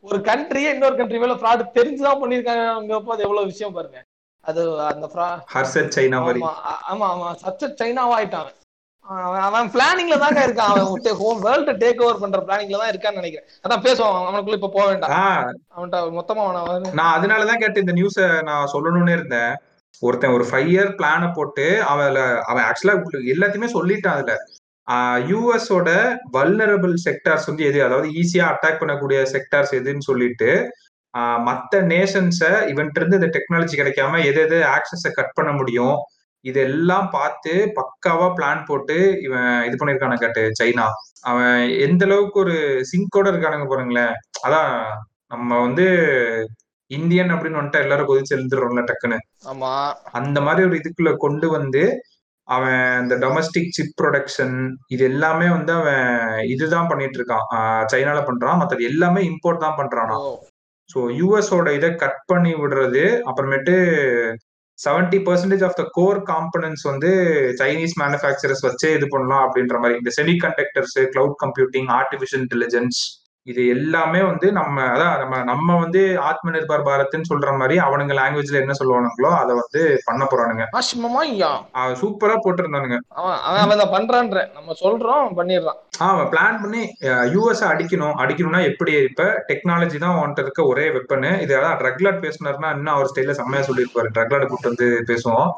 ஒரு 0.04 0.18
கண்ட்ரியே 0.28 0.68
இன்னொரு 0.74 0.96
கண்ட்ரி 0.96 1.18
மேல 1.22 1.34
ஃப்ராட் 1.40 1.62
தெரிஞ்சுதான் 1.78 2.20
பண்ணிருக்காங்கிறப்போ 2.22 3.12
அது 3.14 3.26
எவ்வளவு 3.26 3.50
விஷயம் 3.52 3.76
பாருங்க. 3.78 4.00
அது 4.44 4.62
அந்த 4.82 5.06
ஹர்ஷத் 5.54 5.94
சைனா 5.96 6.18
மாதிரி. 6.24 6.40
ஆமா 6.90 7.06
ஆமா 7.12 7.28
சச்ச 7.42 7.68
சைனாவா 7.80 8.16
ஆயிட்டான் 8.18 8.48
அவன். 9.46 9.68
பிளானிங்ல 9.74 10.16
தாங்க 10.18 10.40
இருக்கான். 10.46 10.72
அவன் 10.72 11.18
ஹோம் 11.22 11.40
வேர்ல்டு 11.46 11.72
டேக் 11.82 12.02
ஓவர் 12.04 12.20
பண்ற 12.22 12.38
பிளானிங்ல 12.48 12.80
தான் 12.82 12.92
இருக்கான்னு 12.92 13.20
நினைக்கிறேன். 13.20 13.48
அதான் 13.64 13.84
பேசுவான் 13.86 14.10
அவன் 14.10 14.28
அவனுக்குள்ள 14.28 14.58
இப்ப 14.58 14.70
போக 14.76 14.84
வேண்டாம். 14.86 15.14
அவன்கிட்ட 15.74 16.00
மொத்தமா 16.18 16.44
அவன 16.62 16.92
நான் 17.00 17.14
அதனாலதான் 17.16 17.62
கேட்டு 17.62 17.84
இந்த 17.84 17.94
நியூஸ 17.98 18.18
நான் 18.42 18.70
சொல்லணும்னு 18.72 19.16
இருந்தேன். 19.18 19.52
ஒருத்தன் 20.02 20.34
ஒரு 20.36 20.44
ஃபைவ் 20.50 20.68
இயர் 20.74 20.90
பிளான 20.98 21.32
போட்டு 21.34 21.66
அவன் 21.84 22.18
அவன் 22.50 22.64
ஆக்சுவலா 22.68 22.94
எல்லாத்தையுமே 23.34 23.70
சொல்லிட்டான் 23.76 24.18
அதுல. 24.18 24.36
யூஎஸோட 25.30 25.88
வல்னரபிள் 26.32 26.94
செக்டார்ஸ் 27.04 27.48
வந்து 27.50 27.64
எது? 27.64 27.78
அதாவது 27.84 28.08
ஈஸியா 28.20 28.46
அட்டாக் 28.52 28.80
பண்ணக்கூடிய 28.80 29.18
செக்டார்ஸ் 29.34 29.72
எதுன்னு 29.80 30.08
சொல்லிட்டு 30.08 30.48
மத்த 31.48 31.82
நேஷன்ஸை 31.92 32.50
இவன்ட்டு 32.72 32.98
இருந்து 33.00 33.18
இந்த 33.20 33.28
டெக்னாலஜி 33.36 33.76
கிடைக்காம 33.80 34.20
எது 34.30 34.40
எது 34.40 34.58
ஆக்சஸை 34.74 35.10
கட் 35.14 35.36
பண்ண 35.38 35.52
முடியும்? 35.52 35.96
இதெல்லாம் 36.44 37.08
பார்த்து 37.10 37.52
பக்காவா 37.78 38.26
பிளான் 38.36 38.60
போட்டு 38.68 38.96
இவன் 39.20 39.48
இது 39.68 39.76
பண்ணிருக்கானு 39.80 40.22
கேட்டு 40.22 40.42
சைனா. 40.60 40.86
அவன் 41.22 41.56
எந்த 41.86 42.04
அளவுக்கு 42.08 42.38
ஒரு 42.38 42.54
சிங்கோட 42.90 43.26
இருக்கானுங்க 43.32 43.66
பாருங்களேன். 43.72 44.14
அதான் 44.46 44.70
நம்ம 45.28 45.58
வந்து 45.60 45.86
இந்தியன் 46.90 47.32
அப்படின்னு 47.34 47.58
வந்துட்டா 47.58 47.82
எல்லாரும் 47.84 48.08
கொதிச்சு 48.08 48.34
எழுந்துடுறோம்ல 48.36 48.82
டக்குன்னு. 48.86 49.18
ஆமா. 49.50 49.72
அந்த 50.20 50.38
மாதிரி 50.40 50.66
ஒரு 50.68 50.78
இதுக்குள்ள 50.80 51.12
கொண்டு 51.16 51.48
வந்து 51.48 51.82
அவன் 52.48 52.80
இந்த 53.02 53.14
டொமஸ்டிக் 53.24 53.74
சிப் 53.76 53.94
ப்ரொடக்ஷன் 54.00 54.56
இது 54.88 55.02
எல்லாமே 55.04 55.48
வந்து 55.48 55.72
அவன் 55.72 56.06
இதுதான் 56.54 56.88
பண்ணிட்டு 56.92 57.18
இருக்கான். 57.20 57.44
சைனால 57.92 58.20
பண்றான். 58.30 58.58
மத்தது 58.62 58.88
எல்லாமே 58.92 59.20
இம்போர்ட் 59.30 59.64
தான் 59.66 59.78
பண்றானா 59.82 60.16
ஸோ 60.90 61.00
யூஎஸோட 61.16 61.68
இதை 61.70 61.90
கட் 61.96 62.22
பண்ணி 62.26 62.52
விடுறது 62.54 63.04
அப்புறமேட்டு 63.30 63.74
seventy 64.78 65.18
percentage 65.26 65.64
of 65.64 65.78
the 65.78 65.82
core 65.92 66.20
components 66.24 66.84
வந்து 66.86 67.10
சைனீஸ் 67.58 67.94
மேனுஃபேக்சரர்ஸ் 68.00 68.64
வச்சே 68.66 68.90
இது 68.94 69.06
பண்ணலாம் 69.10 69.44
அப்படின்ற 69.46 69.78
மாதிரி 69.78 69.98
இந்த 69.98 70.12
semiconductors 70.38 70.96
cloud 71.12 71.36
computing 71.38 71.88
artificial 71.96 72.42
intelligence 72.42 73.00
இது 73.50 73.62
எல்லாமே 73.74 74.20
வந்து 74.28 74.46
நம்ம 74.56 74.82
அதான் 74.94 75.20
நம்ம 75.20 75.36
நம்ம 75.50 75.76
வந்து 75.82 76.00
ஆத்ம 76.28 76.50
நிர்பர் 76.54 76.84
பாரத்னு 76.88 77.28
சொல்ற 77.28 77.52
மாதிரி 77.60 77.76
அவனுங்க 77.84 78.14
லாங்குவேஜ்ல 78.18 78.60
என்ன 78.62 78.74
சொல்லுவானுங்களோ 78.80 79.30
அதை 79.42 79.52
வந்து 79.60 79.82
பண்ண 80.08 80.22
போறானுங்க. 80.32 80.64
சூப்பரா 82.00 82.34
போட்டிருந்தானுங்க. 82.44 82.98
அவன் 83.60 83.84
பண்றான்ற. 83.94 84.40
நம்ம 84.56 84.74
சொல்றோம் 84.82 85.36
பண்ணிடுறான். 85.38 85.80
அவன் 86.08 86.28
பிளான் 86.32 86.60
பண்ணி 86.60 86.82
யூஎஸ் 87.34 87.64
அடிக்கணும். 87.70 88.14
அடிக்கணும்னா 88.22 88.60
எப்படி? 88.70 88.92
இப்ப 89.08 89.24
டெக்னாலஜி 89.48 89.96
தான் 90.04 90.14
அவன்கிட்ட 90.16 90.44
இருக்க 90.44 90.60
ஒரே 90.72 90.86
வெப்பனு 90.96 91.30
இது 91.44 91.52
அதான் 91.60 91.78
ட்ரக்லாட் 91.82 92.22
பேசினாருன்னா 92.26 92.70
இன்னும் 92.76 92.94
அவர் 92.94 93.10
ஸ்டைல 93.12 93.34
செம்மையா 93.40 93.64
சொல்லியிருப்பாரு. 93.68 94.10
ட்ரக்லாட் 94.18 94.46
கூப்பிட்டு 94.50 94.72
வந்து 94.72 94.88
பேசுவோம். 95.10 95.50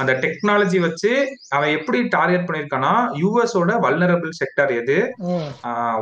அந்த 0.00 0.12
டெக்னாலஜி 0.24 0.80
வச்சு 0.86 1.12
அவன் 1.56 1.74
எப்படி 1.78 2.00
டார்கெட் 2.16 2.48
பண்ணிருக்கானா 2.48 2.94
யூஎஸோட 3.24 3.72
வல்னரபிள் 3.86 4.38
செக்டார் 4.40 4.74
எது? 4.80 4.98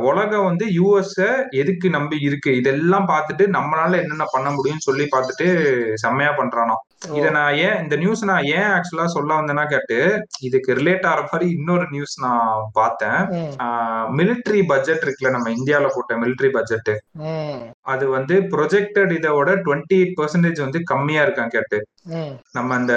உலகம் 0.09 0.47
வந்து 0.49 0.65
யூஎஸ் 0.77 1.49
எதுக்கு 1.49 1.89
நம்பி 1.89 2.17
இருக்கு? 2.19 2.55
இதெல்லாம் 2.55 3.07
பார்த்துட்டு 3.07 3.45
நம்மளால 3.57 3.97
என்னென்ன 3.97 4.25
பண்ண 4.31 4.49
முடியும்னு 4.49 4.85
சொல்லி 4.87 5.07
பார்த்துட்டு 5.11 5.47
செம்மையா 5.93 6.31
பண்றானா. 6.37 6.75
இத 7.01 7.29
நான் 7.29 7.55
ஏன் 7.63 7.77
இந்த 7.81 7.95
நியூஸ் 7.95 8.21
நான் 8.23 8.47
ஏன் 8.51 8.69
ஆக்சுவலா 8.75 9.05
சொல்ல 9.13 9.31
வந்தேன்னா 9.35 9.65
கேட்டு 9.65 9.97
இதுக்கு 10.41 10.77
ரிலேட் 10.79 11.05
ஆகிற 11.05 11.23
மாதிரி 11.23 11.47
இன்னொரு 11.49 11.85
நியூஸ் 11.91 12.15
நான் 12.19 12.69
பார்த்தேன். 12.73 13.19
மிலிட்ரி 14.19 14.61
பட்ஜெட் 14.67 15.03
இருக்குல்ல 15.05 15.33
நம்ம 15.35 15.49
இந்தியால 15.49 15.89
போட்ட 15.95 16.17
மிலிட்ரி 16.17 16.49
பட்ஜெட் 16.49 16.91
அது 17.85 18.05
வந்து 18.09 18.37
ப்ரொஜெக்டட் 18.53 19.13
இதோட 19.17 19.49
டுவெண்ட்டி 19.65 19.97
எயிட் 19.99 20.17
பர்சன்டேஜ் 20.19 20.65
வந்து 20.65 20.81
கம்மியா 20.83 21.23
இருக்கான் 21.25 21.55
கேட்டு. 21.55 21.79
நம்ம 22.53 22.75
அந்த 22.75 22.95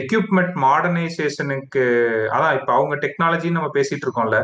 எக்யூப்மெண்ட் 0.00 0.54
மாடர்னைசேஷனுக்கு 0.64 1.84
அதான் 2.32 2.56
இப்ப 2.58 2.70
அவங்க 2.72 2.94
டெக்னாலஜி 3.04 3.50
நம்ம 3.50 3.70
பேசிட்டு 3.74 4.06
இருக்கோம்ல. 4.06 4.38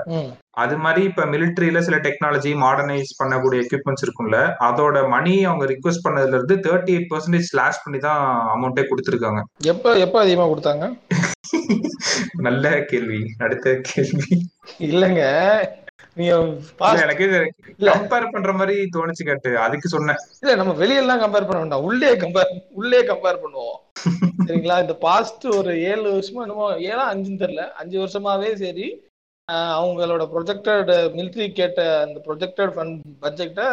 அது 0.57 0.75
மாதிரி 0.77 1.03
இப்ப 1.05 1.23
மிலிட்ரியில 1.27 1.79
சில 1.79 1.97
டெக்னாலஜி 2.05 2.53
மாடர்னைஸ் 2.62 3.11
பண்ணக்கூடிய 3.19 3.64
எக்யூப்மெண்ட்ஸ் 3.64 4.05
இருக்கும்ல 4.05 4.39
அதோட 4.69 5.09
மணி 5.09 5.35
அவங்க 5.45 5.64
ரிக்வஸ்ட் 5.67 6.05
பண்ணதுல 6.07 6.39
இருந்து 6.39 6.57
தேர்ட்டி 6.67 6.93
எயிட் 6.95 7.11
பர்சன்டேஜ் 7.11 7.51
ஸ்லாஷ் 7.51 7.83
பண்ணி 7.85 7.99
தான் 8.07 8.23
அமௌண்ட்டே 8.57 8.85
கொடுத்துருக்காங்க. 8.91 9.43
எப்ப 9.63 9.99
எப்ப 9.99 10.21
அதிகமா 10.21 10.47
கொடுத்தாங்க? 10.49 10.99
நல்ல 12.33 12.85
கேள்வி. 12.85 13.21
அடுத்த 13.39 13.81
கேள்வி. 13.83 14.51
இல்லங்க. 14.79 15.23
எனக்கு 16.17 17.25
இல்ல. 17.79 17.95
கம்பேர் 17.95 18.31
பண்ற 18.31 18.53
மாதிரி 18.53 18.89
தோணுச்சு 18.97 19.25
கேட்டு. 19.25 19.59
அதுக்கு 19.59 19.89
சொன்னேன். 19.89 20.17
இல்ல 20.41 20.55
நம்ம 20.55 20.73
வெளியெல்லாம் 20.73 21.21
கம்பேர் 21.21 21.49
பண்ண 21.49 21.59
வேண்டாம். 21.59 21.83
உள்ளே 21.83 22.17
கம்பேர் 22.17 22.53
உள்ளே 22.71 23.01
கம்பேர் 23.03 23.43
பண்ணுவோம். 23.43 23.79
சரிங்களா? 24.47 24.81
இந்த 24.81 24.95
பாஸ்ட் 24.95 25.47
ஒரு 25.47 25.83
ஏழு 25.83 26.13
வருஷமா 26.13 26.45
என்னமோ 26.47 26.77
ஏழா 26.79 27.15
அஞ்சுன்னு 27.15 27.43
தெரியல. 27.45 27.69
அஞ்சு 27.71 27.99
வருஷமாவே 28.01 28.55
சரி. 28.55 29.05
அவங்களோட 29.53 30.23
ப்ரொஜெக்டட் 30.35 30.91
மிலிட்ரி 31.19 31.53
கேட்ட 31.53 32.01
அந்த 32.01 32.21
ப்ரொஜெக்டட் 32.27 32.75
ஃபண்ட் 32.77 33.01
பட்ஜெட்டை 33.23 33.67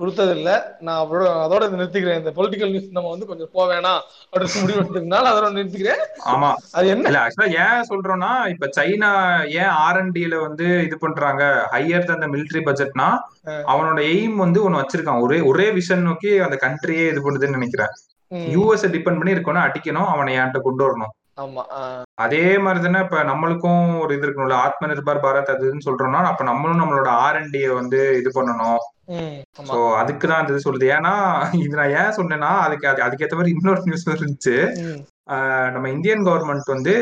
கொடுத்தது 0.00 0.32
இல்ல 0.38 0.50
நான் 0.86 1.00
அதோட 1.44 1.64
நிறுத்திக்கிறேன். 1.74 2.20
இந்த 2.20 2.32
பொலிட்டிக்கல் 2.36 2.72
நியூஸ் 2.72 2.96
நம்ம 2.96 3.10
வந்து 3.14 3.28
கொஞ்சம் 3.30 3.50
போக 3.56 3.66
வேணாம் 3.72 4.00
அப்படின்னு 4.30 4.62
முடிவு 4.62 4.80
எடுத்ததுனால 4.82 5.30
அதோட 5.32 5.48
நிறுத்திக்கிறேன். 5.56 6.02
ஆமா. 6.32 6.50
அது 6.78 6.88
என்ன? 6.94 7.06
இல்ல 7.10 7.20
ஆக்சுவலா 7.24 7.50
ஏன் 7.64 7.86
சொல்றோம்னா 7.90 8.32
இப்ப 8.54 8.70
சைனா 8.78 9.10
ஏன் 9.60 9.72
ஆர்என்டில 9.86 10.40
வந்து 10.46 10.68
இது 10.86 10.98
பண்றாங்க? 11.04 11.42
ஹையர் 11.74 12.08
தன் 12.10 12.32
மிலிட்ரி 12.36 12.62
பட்ஜெட்னா 12.68 13.08
அவனோட 13.72 14.00
எய்ம் 14.14 14.36
வந்து 14.44 14.60
ஒன்னு 14.66 14.82
வச்சிருக்கான். 14.82 15.22
ஒரே 15.26 15.40
ஒரே 15.52 15.68
விஷன் 15.78 16.06
நோக்கி 16.08 16.32
அந்த 16.48 16.58
கண்ட்ரியே 16.66 17.06
இது 17.12 17.22
பண்ணுதுன்னு 17.26 17.58
நினைக்கிறேன். 17.58 17.94
யூஎஸ் 18.56 18.84
டிபெண்ட் 18.96 19.20
பண்ணி 19.20 19.36
இருக்கணும் 19.36 19.66
அடிக்கணும் 19.66 20.10
அவனை 20.14 20.34
என்கிட்ட 20.38 20.60
கொண்டு 20.66 20.84
வரணும். 20.86 21.14
அதே 22.14 22.58
மாதிரி 22.58 22.84
தானே 22.84 23.04
இப்ப 23.04 23.22
நம்மளுக்கும் 23.24 24.00
ஒரு 24.00 24.16
இது 24.16 24.26
இருக்கணும்ல 24.26 24.52
ஆத்ம 24.52 24.86
நிர்பர் 24.86 25.16
பாரத் 25.16 25.50
அதுன்னு 25.50 25.78
சொல்றோம்னா 25.84 26.22
அப்ப 26.24 26.44
நம்மளும் 26.44 26.80
நம்மளோட 26.80 27.08
ஆர்என்டிய 27.08 27.74
வந்து 27.74 28.16
இது 28.18 28.30
பண்ணணும். 28.34 28.76
சோ 29.68 29.94
அதுக்கு 29.94 30.28
தான் 30.28 30.48
இது 30.48 30.56
சொல்லுது. 30.56 30.90
ஏன்னா 30.96 31.14
இது 31.54 31.76
நான் 31.76 31.88
ஏன் 31.88 32.14
சொன்னேன்னா 32.16 32.58
அதுக்கு 32.58 32.88
அது- 32.88 32.90
அதுக்கேத்த 32.90 33.34
மாதிரி 33.34 33.56
இன்னொரு 33.62 33.82
நியூஸ் 33.84 34.08
இருந்துச்சு. 34.08 34.72
நம்ம 35.70 35.90
இந்தியன் 35.90 36.24
கவர்மெண்ட் 36.24 36.60
வந்து 36.64 36.94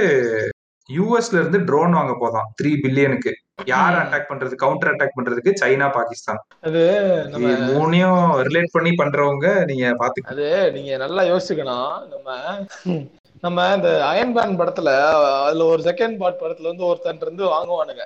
யூஎஸ்ல 0.93 1.33
இருந்து 1.33 1.59
ட்ரோன் 1.59 1.91
வாங்க 1.91 2.13
போதாம் 2.13 2.63
த்ரீ 2.63 2.71
பில்லியனுக்கு 2.83 3.33
யார். 3.65 3.95
அட்டாக் 3.95 4.33
பண்றது? 4.33 4.55
கவுண்டர் 4.55 4.93
அட்டாக் 4.93 5.19
பண்றதுக்கு 5.21 5.53
சைனா 5.61 5.93
பாகிஸ்தான். 5.93 6.45
அது 6.61 7.79
மூணையும் 7.79 8.47
ரிலேட் 8.47 8.67
பண்ணி 8.71 8.91
பண்றவங்க 8.91 9.65
நீங்க 9.65 9.95
பாத்து 9.95 10.23
அது 10.27 10.73
நீங்க 10.73 10.97
நல்லா 10.97 11.23
யோசிக்கணும். 11.23 12.09
நம்ம 12.09 12.59
நம்ம 13.43 13.65
இந்த 13.75 13.89
அயன் 14.05 14.33
மேன் 14.33 14.59
படத்துல 14.59 14.91
அதுல 15.41 15.65
ஒரு 15.65 15.83
செகண்ட் 15.83 16.17
பார்ட் 16.17 16.41
படத்துல 16.41 16.71
வந்து 16.71 16.85
ஒருத்தன் 16.85 17.21
இருந்து 17.21 17.45
வாங்குவானுங்க. 17.47 18.05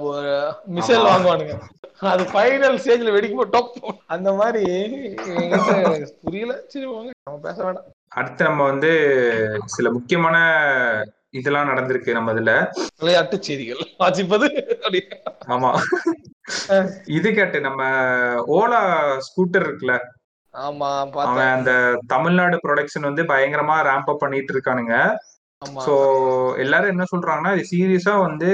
ஒரு 0.00 0.30
மிசைல். 0.74 1.06
வாங்குவானுங்க. 1.08 1.54
அது 2.06 2.22
ஃபைனல் 2.24 2.78
ஸ்டேஜ்ல 2.82 3.14
வெடிக்கும் 3.14 3.52
டொப் 3.52 3.76
அந்த 4.06 4.30
மாதிரி 4.32 4.64
புரியல. 6.22 6.54
சரி 6.68 6.84
நம்ம 7.20 7.38
பேச 7.42 7.58
வேண்டாம் 7.64 7.88
அடுத்து 8.12 8.42
நம்ம 8.44 8.64
வந்து 8.64 8.90
சில 9.66 9.90
முக்கியமான 9.90 10.36
இதெல்லாம் 11.30 11.70
நடந்திருக்கு 11.70 12.10
நம்ம 12.12 12.32
இதுல. 12.32 12.52
விளையாட்டு 12.98 13.36
செய்திகள். 13.42 13.82
வாசிப்பது 13.98 14.46
ஆமா. 15.48 15.70
இது 17.16 17.28
கேட்டு 17.34 17.58
நம்ம 17.60 17.80
ஓலா 18.54 18.80
ஸ்கூட்டர் 19.26 19.66
இருக்குல்ல 19.66 19.94
ஆமா 20.56 20.90
அவன் 21.24 21.50
அந்த 21.52 21.70
தமிழ்நாடு 22.08 22.56
ப்ரொடக்ஷன் 22.62 23.08
வந்து 23.08 23.22
பயங்கரமா 23.24 23.76
ரேம்ப் 23.88 24.10
அப் 24.12 24.22
பண்ணிட்டு 24.22 24.52
இருக்கானுங்க. 24.54 24.94
சோ 25.82 25.92
எல்லாரும் 26.62 26.90
என்ன 26.90 27.04
சொல்றாங்கன்னா 27.10 27.52
இது 27.54 27.62
சீரியஸா 27.68 28.14
வந்து 28.20 28.48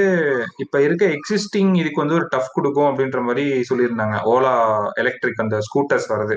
இப்ப 0.56 0.82
இருக்க 0.82 1.04
எக்ஸிஸ்டிங் 1.14 1.72
இதுக்கு 1.74 2.02
வந்து 2.02 2.14
ஒரு 2.14 2.26
டஃப் 2.30 2.52
கொடுக்கும் 2.52 2.88
அப்படின்ற 2.88 3.20
மாதிரி 3.20 3.44
சொல்லியிருந்தாங்க. 3.70 4.16
ஓலா 4.24 4.52
எலக்ட்ரிக் 5.02 5.42
அந்த 5.44 5.58
ஸ்கூட்டர்ஸ் 5.60 6.06
வருது 6.12 6.36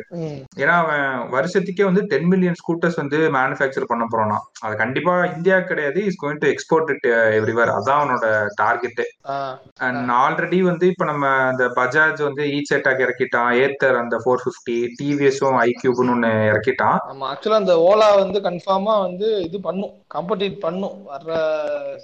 ஏன்னா 0.62 0.76
அவன் 0.84 1.04
வருஷத்துக்கே 1.36 1.86
வந்து 1.86 2.04
டென் 2.14 2.28
மில்லியன் 2.28 2.58
ஸ்கூட்டர்ஸ் 2.62 2.98
வந்து 3.02 3.20
மேனுஃபேக்சர் 3.38 3.90
பண்ண 3.92 4.06
போறானா 4.06 4.38
அது 4.62 4.74
கண்டிப்பா 4.76 5.14
இந்தியா 5.36 5.60
கிடையாது. 5.62 6.00
Is 6.10 6.20
going 6.24 6.42
to 6.44 6.50
export 6.54 6.90
it 6.96 7.08
everywhere 7.38 7.74
அதான் 7.76 8.00
அவனோட 8.00 8.26
டார்கெட் 8.56 9.04
ஆ, 9.30 9.38
அண்ட் 9.80 10.12
ஆல்ரெடி 10.20 10.62
வந்து 10.62 10.88
இப்ப 10.88 11.06
நம்ம 11.06 11.24
அந்த 11.52 11.68
பஜாஜ் 11.78 12.22
வந்து 12.22 12.44
இ 12.56 12.60
செட்டாக் 12.72 13.06
இறக்கிட்டான். 13.06 13.52
ஏத்தர் 13.64 14.02
அந்த 14.02 14.18
ஃபோர் 14.26 14.44
ஃபிஃப்டி 14.46 14.80
டிவிஎஸும் 15.00 15.60
ஐக்யூப்னு 15.68 16.16
ஒன்னு 16.16 16.34
இறக்கிட்டான். 16.52 17.00
ஆக்சுவலா 17.32 17.62
அந்த 17.64 17.76
ஓலா 17.88 18.10
வந்து 18.24 18.40
கன்ஃபார்மா 18.42 18.98
வந்து 19.08 19.30
இது 19.48 19.58
பண்ணும். 19.62 19.96
காம்படிட் 20.16 20.62
பண்ணும். 20.66 20.98
வர்ற 21.06 21.32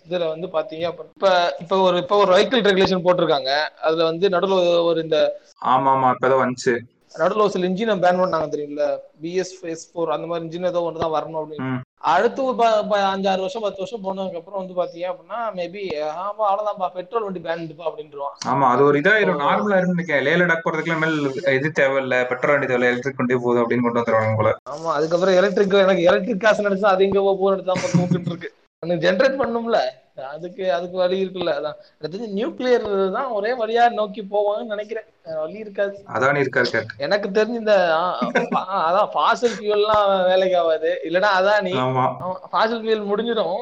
இதுல 0.05 0.28
வந்து 0.28 0.47
பாத்தீங்க 0.53 0.86
இப்ப 1.14 1.30
இப்ப 1.59 1.80
ஒரு 1.82 1.97
இப்ப 1.97 2.18
ஒரு 2.18 2.32
வெஹிக்கிள் 2.34 2.68
ரெகுலேஷன் 2.70 3.05
போட்டிருக்காங்க. 3.05 3.51
அதுல 3.82 4.03
வந்து 4.03 4.28
நடுவில் 4.30 4.57
ஒரு 4.89 4.99
இந்த 5.01 5.20
ஆமா 5.72 5.91
ஆமா 5.91 6.09
இப்பதான் 6.14 6.43
வந்துச்சு. 6.43 6.74
நடுவில் 7.16 7.43
ஒரு 7.43 7.53
சில 7.53 7.68
இன்ஜினை 7.68 7.95
பேன் 8.03 8.22
பண்ணாங்க 8.22 8.47
தெரியுங்களா 8.51 8.89
பிஎஸ் 9.22 9.53
எஸ் 9.72 9.88
ஃபோர் 9.88 10.14
அந்த 10.16 10.28
மாதிரி 10.28 10.45
இன்ஜின் 10.45 10.70
ஏதோ 10.70 10.84
ஒன்று 10.88 11.03
தான் 11.03 11.16
வரணும் 11.16 11.39
அப்படின்னு. 11.41 11.72
அடுத்து 12.12 12.41
ஒரு 12.43 12.64
அஞ்சாறு 13.09 13.41
வருஷம் 13.41 13.66
பத்து 13.66 13.82
வருஷம் 13.82 14.03
போனதுக்கு 14.05 14.39
அப்புறம் 14.39 14.62
வந்து 14.62 14.78
பாத்தீங்க 14.78 15.09
அப்படின்னா 15.12 15.39
மேபி 15.57 15.82
ஆமா 16.20 16.43
அவ்வளவுதான்ப்பா 16.49 16.88
பெட்ரோல் 16.95 17.26
வண்டி 17.26 17.41
பேன்டுப்பா 17.43 17.86
அப்படின்றான் 17.89 18.38
ஆமா 18.51 18.68
அது 18.74 18.82
ஒரு 18.84 18.99
இதாயிரும். 19.01 19.41
நார்மலா 19.43 19.78
இருந்து 19.78 19.95
நினைக்கிறேன் 19.95 20.26
லே 20.28 20.34
லடாக் 20.36 20.66
போறதுக்குலாம் 20.66 21.03
மேல் 21.03 21.18
இது 21.57 21.70
தேவையில்ல. 21.80 22.18
பெட்ரோல் 22.32 22.53
வண்டி 22.53 22.70
தேவையில்ல. 22.70 22.91
எலக்ட்ரிக் 22.91 23.20
கொண்டே 23.20 23.38
போதும் 23.43 23.64
அப்படின்னு 23.64 23.86
கொண்டு 23.88 24.01
வந்துருவாங்க 24.01 24.38
போல. 24.39 24.51
ஆமா 24.74 24.89
அதுக்கப்புறம் 24.97 25.38
எலக்ட்ரிக் 25.39 25.78
எனக்கு 25.86 26.07
எலக்ட்ரிக் 26.09 26.43
காசு 26.45 26.68
நினைச்சா 26.68 26.93
அது 26.93 27.07
எங்க 27.07 27.22
போக 27.34 27.53
எடுத்தா 27.53 27.76
தூக்கிட்டு 27.93 28.32
இருக்கு. 28.32 28.49
எனக்கு 28.84 29.03
ஜென்ரேட் 29.05 29.41
பண்ணும்ல. 29.41 29.80
அதுக்கு 30.30 30.63
அதுக்கு 30.74 30.97
வழி 30.97 31.17
இருக்குல்ல 31.24 31.53
அதான். 31.59 31.78
நியூக்ளியர் 32.39 32.86
தான் 33.17 33.32
ஒரே 33.32 33.51
வழியா 33.53 33.84
நோக்கி 33.93 34.22
போவாங்கன்னு 34.34 34.74
நினைக்கிறேன். 34.76 35.07
வழி 35.41 35.57
இருக்காது. 35.59 35.95
அதான் 36.15 36.41
இருக்காரு 36.43 36.82
எனக்கு 36.97 37.30
தெரிஞ்சு 37.30 37.61
இந்த 37.63 37.76
அதான் 38.89 39.11
ஃபாசில் 39.15 39.57
ஃபியூல்லாம் 39.57 40.07
வேலைக்கு 40.32 40.57
ஆகாது. 40.63 40.91
இல்லனா 41.09 41.32
அதான்? 41.39 41.61
நீ 41.67 41.74
ஃபாசில் 42.53 42.84
ஃபியூல் 42.86 43.09
முடிஞ்சிடும். 43.11 43.61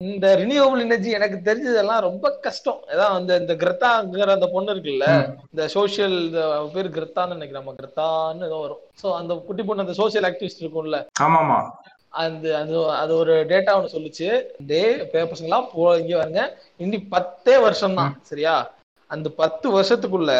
இந்த 0.00 0.26
ரினியூவபிள் 0.40 0.84
எனர்ஜி 0.84 1.10
எனக்கு 1.10 1.38
தெரிஞ்சதெல்லாம் 1.48 2.04
ரொம்ப 2.06 2.26
கஷ்டம். 2.46 2.78
அதான் 2.92 3.16
அந்த 3.16 3.36
இந்த 3.36 3.54
கிரத்தாங்கிற 3.62 4.36
அந்த 4.36 4.48
பொண்ணு 4.54 4.72
இருக்குல்ல. 4.74 5.06
இந்த 5.50 5.64
சோஷியல் 5.74 6.16
பேர் 6.74 6.94
கிரத்தான்னு 6.96 7.36
நினைக்கிறேன். 7.36 7.62
நம்ம 7.62 7.74
கிரத்தான்னு 7.80 8.46
ஏதோ 8.48 8.60
வரும். 8.64 8.82
சோ 9.02 9.14
அந்த 9.18 9.34
குட்டி 9.48 9.62
பொண்ணு 9.62 9.84
அந்த 9.86 9.96
சோஷியல் 10.00 10.28
ஆக்டிவிஸ்ட் 10.30 10.62
இருக்கும்ல. 10.64 11.00
ஆமா 11.26 11.58
அந்த 12.12 12.58
அது 12.58 12.90
அது 12.92 13.16
ஒரு 13.16 13.46
டேட்டா 13.48 13.74
ஒன்று 13.76 13.94
சொல்லுச்சு. 13.94 14.28
டே 14.66 14.82
பேப்பர்ஸ்ங்களா 15.12 15.68
போ 15.72 15.98
இங்க 15.98 16.16
வருங்க. 16.16 16.42
இன்னி 16.80 17.08
பத்தே 17.08 17.58
வருஷம் 17.58 17.94
தான் 17.94 18.16
சரியா? 18.22 18.54
அந்த 19.10 19.28
பத்து 19.30 19.66
வருஷத்துக்குள்ள 19.70 20.32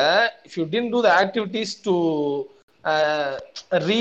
if 0.46 0.58
you 0.58 0.64
didn't 0.64 0.90
do 0.90 1.02
the 1.02 1.10
activities 1.22 1.82
to 1.84 1.94
ரீ 3.86 3.98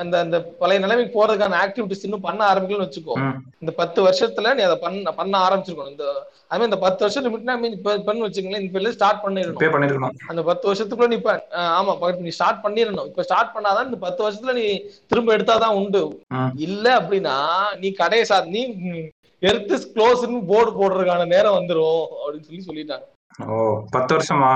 அந்த 0.00 0.14
அந்த 0.24 0.36
பழைய 0.60 0.78
நிலைமைக்கு 0.82 1.12
போறதுக்கான 1.14 1.58
ஆக்டிவிட்டிஸ் 1.64 2.04
இன்னும் 2.06 2.24
பண்ண 2.26 2.40
ஆரம்பிக்கணும்னு 2.50 2.86
வச்சுக்கோ. 2.86 3.14
இந்த 3.62 3.72
பத்து 3.78 3.98
வருஷத்துல 4.06 4.52
நீ 4.54 4.62
அதை 4.62 4.76
பண்ண 4.82 5.12
பண்ண 5.20 5.34
ஆரம்பிச்சிருக்கணும். 5.46 5.94
இந்த 5.94 6.06
மாதிரி 6.48 6.68
இந்த 6.70 6.78
பத்து 6.84 7.00
வருஷம் 7.04 7.24
லிமிட்னா 7.26 7.54
மீன் 7.60 7.76
இப்ப 7.78 7.96
பண்ணு 8.08 8.26
வச்சுக்கங்களேன் 8.26 8.66
இப்ப 8.66 8.92
ஸ்டார்ட் 8.96 9.22
பண்ணிடணும். 9.24 10.18
அந்த 10.32 10.42
பத்து 10.50 10.68
வருஷத்துக்குள்ள 10.70 11.10
நீ 11.12 11.18
இப்ப 11.22 11.34
ஆமா 11.78 12.12
நீ 12.26 12.32
ஸ்டார்ட் 12.38 12.62
பண்ணிடணும். 12.66 13.08
இப்ப 13.10 13.22
ஸ்டார்ட் 13.28 13.54
பண்ணாதான் 13.56 13.88
இந்த 13.90 14.00
பத்து 14.06 14.20
வருஷத்துல 14.26 14.54
நீ 14.60 14.66
திரும்ப 15.06 15.36
எடுத்தாதான் 15.36 15.78
உண்டு. 15.80 16.02
இல்ல 16.66 16.86
அப்படின்னா 17.00 17.38
நீ 17.78 17.90
கடையை 18.02 18.26
சா 18.32 18.38
நீ 18.56 18.62
எர்த்து 19.42 19.74
க்ளோஸ்னு 19.96 20.40
போர்டு 20.52 20.72
போடுறதுக்கான 20.78 21.26
நேரம் 21.26 21.58
வந்துரும் 21.58 22.04
அப்படின்னு 22.22 22.46
சொல்லி 22.48 22.66
சொல்லிட்டாங்க. 22.68 23.06
ஓ 23.48 23.82
பத்து 23.90 24.12
வருஷமா? 24.16 24.52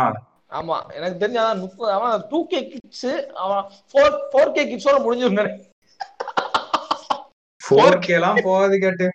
ஆமா 0.55 0.77
எனக்கு 0.97 1.21
தெரிஞ்ச 1.21 1.39
அதான் 1.43 1.63
முப்பது 1.63 1.91
அவன் 1.93 2.25
டூ 2.31 2.39
கே 2.47 2.61
கிட்ஸ் 2.69 3.11
அவன் 3.43 3.63
ஃபோர் 3.91 4.17
ஃபோர் 4.33 4.55
கே 4.57 4.65
கிட்ஸோட 4.71 4.99
முடிஞ்சிருந்தானே 5.05 5.53
ஃபோர் 7.61 7.99
கே 7.99 8.15
எல்லாம் 8.15 8.41
போகாது 8.43 8.77
கேட்டு. 8.79 9.07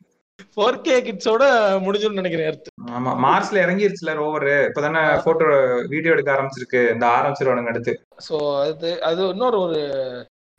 ஃபோர் 0.54 0.82
கே 0.82 0.96
கிட்ஸோட 1.02 1.44
முடிஞ்சிரும் 1.86 2.20
நினைக்கிறேன் 2.20 2.60
ஆமா 2.90 3.12
மார்ச்ல 3.24 3.64
இறங்கிருச்சுல 3.64 4.14
ரோவர் 4.20 4.48
இப்பதானே 4.68 5.02
போட்டோ 5.26 5.48
வீடியோ 5.88 6.14
எடுக்க 6.14 6.30
ஆரம்பிச்சிருக்கு. 6.36 6.82
இந்த 6.94 7.06
ஆரம்பிச்சிருவானுங்க 7.18 7.74
அடுத்து. 7.74 7.94
ஸோ 8.28 8.36
அது 8.64 8.92
அது 9.02 9.22
இன்னொரு 9.34 9.60
ஒரு 9.60 9.80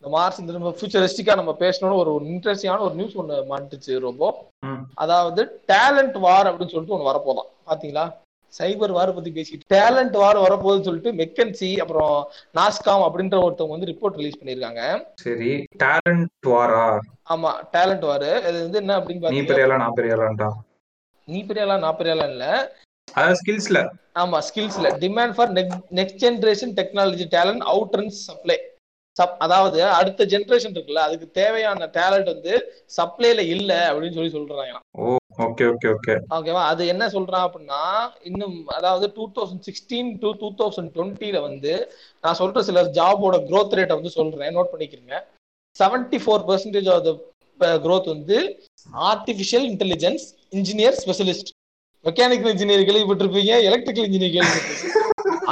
இந்த 0.03 0.11
மார்ச் 0.11 0.39
இந்த 0.39 0.53
நம்ம 0.53 0.72
ஃபியூச்சரிஸ்டிக்கா 0.76 1.35
நம்ம 1.35 1.53
பேசணும்னு 1.61 2.01
ஒரு 2.03 2.12
இன்ட்ரெஸ்டிங்கான 2.28 2.85
ஒரு 2.87 2.95
நியூஸ் 2.95 3.16
ஒன்று 3.16 3.39
மாட்டுச்சு 3.51 3.95
ரொம்ப. 4.01 4.22
ம். 4.64 4.81
அதாவது 4.95 5.43
டேலண்ட் 5.68 6.18
வார் 6.18 6.49
அப்படின்னு 6.51 6.74
சொல்லிட்டு 6.74 6.97
ஒன்று 6.97 7.11
வரப்போதான். 7.11 7.51
பாத்தீங்களா? 7.66 8.05
சைபர் 8.53 8.94
வார் 8.96 9.14
பத்தி 9.16 9.30
பேசிட்டு 9.30 9.68
டேலண்ட் 9.74 10.16
வார் 10.22 10.38
வரப்போகுதுன்னு 10.38 10.88
சொல்லிட்டு 10.88 11.12
மெக்கன்சி 11.20 11.70
அப்புறம் 11.82 12.16
நாஸ்காம் 12.55 13.05
அப்படின்ற 13.07 13.38
ஒருத்தவங்க 13.44 13.76
வந்து 13.76 13.90
ரிப்போர்ட் 13.92 14.18
ரிலீஸ் 14.20 14.38
பண்ணியிருக்காங்க. 14.40 14.82
சரி 15.24 15.51
டேலண்ட் 15.84 16.48
வாரா? 16.53 16.84
ஆமா 17.34 17.53
டேலண்ட் 17.76 18.07
வார். 18.11 18.28
இது 18.48 18.59
வந்து 18.66 18.80
என்ன 18.82 18.96
அப்படின்னு 18.98 19.34
நீ 19.36 19.42
பெரியாளா 19.51 19.78
நான் 19.84 19.96
பெரியாளான்டா? 19.98 20.51
நீ 21.28 21.40
பெரியாளா 21.48 21.78
நான் 21.78 21.98
பெரியாளா 22.01 22.26
இல்ல. 22.34 22.46
அதாவது 23.09 23.38
ஸ்கில்ஸ்ல 23.40 23.78
ஆமா 24.22 24.38
ஸ்கில்ஸ்ல 24.48 24.88
demand 25.05 25.34
for 25.36 25.51
next 25.98 26.20
generation 26.24 26.74
technology 26.80 27.26
talent 27.36 27.64
out 27.72 27.96
and 27.98 28.14
supply 28.26 28.57
sub 29.20 29.40
அதாவது 29.44 29.78
அடுத்த 29.94 30.26
ஜென்ரேஷன் 30.32 30.74
இருக்குல்ல 30.74 31.06
அதுக்கு 31.06 31.26
தேவையான 31.38 31.90
டேலண்ட் 31.96 32.32
வந்து 32.32 32.54
சப்ளைல 32.96 33.44
இல்ல 33.54 33.72
அப்படின்னு 33.88 34.18
சொல்லி 34.18 34.36
சொல்றாங்க 34.36 34.78
ஓகே 35.38 35.64
ஓகே 35.72 35.88
ஓகே 35.94 36.14
ஓகேவா 36.36 36.62
அது 36.70 36.82
என்ன 36.86 37.04
சொல்றான் 37.12 37.44
அப்படின்னா 37.46 37.82
இன்னும் 38.28 38.56
அதாவது 38.76 39.06
two 39.16 39.24
thousand 39.36 39.66
sixteen 39.68 40.10
to 40.22 40.30
two 40.40 40.48
thousand 40.58 40.90
டுவெண்ட்டில 40.96 41.40
வந்து 41.40 41.72
நான் 42.24 42.38
சொல்ற 42.40 42.62
சில 42.68 42.82
ஜாபோட 42.96 43.36
growth 43.48 43.76
ரேட்டை 43.78 43.96
வந்து 43.96 44.16
சொல்றேன். 44.16 44.54
நோட் 44.56 44.72
பண்ணிக்கிறீங்க 44.72 45.14
seventy 45.76 46.18
four 46.22 46.44
percentage 46.48 46.88
of 46.88 47.06
the 47.60 47.70
growth 47.86 48.06
வந்து 48.06 48.38
artificial 49.08 49.66
intelligence 49.70 50.24
engineer 50.52 50.98
specialist 51.02 51.50
mechanical 52.04 52.52
engineer 52.54 52.86
கேள்விப்பட்டிருப்பீங்க 52.88 53.54
எலக்ட்ரிக்கல் 53.68 54.08
இன்ஜினியர் 54.08 54.34
கேள்விப்பட்டிருப்பீங்க. 54.36 54.99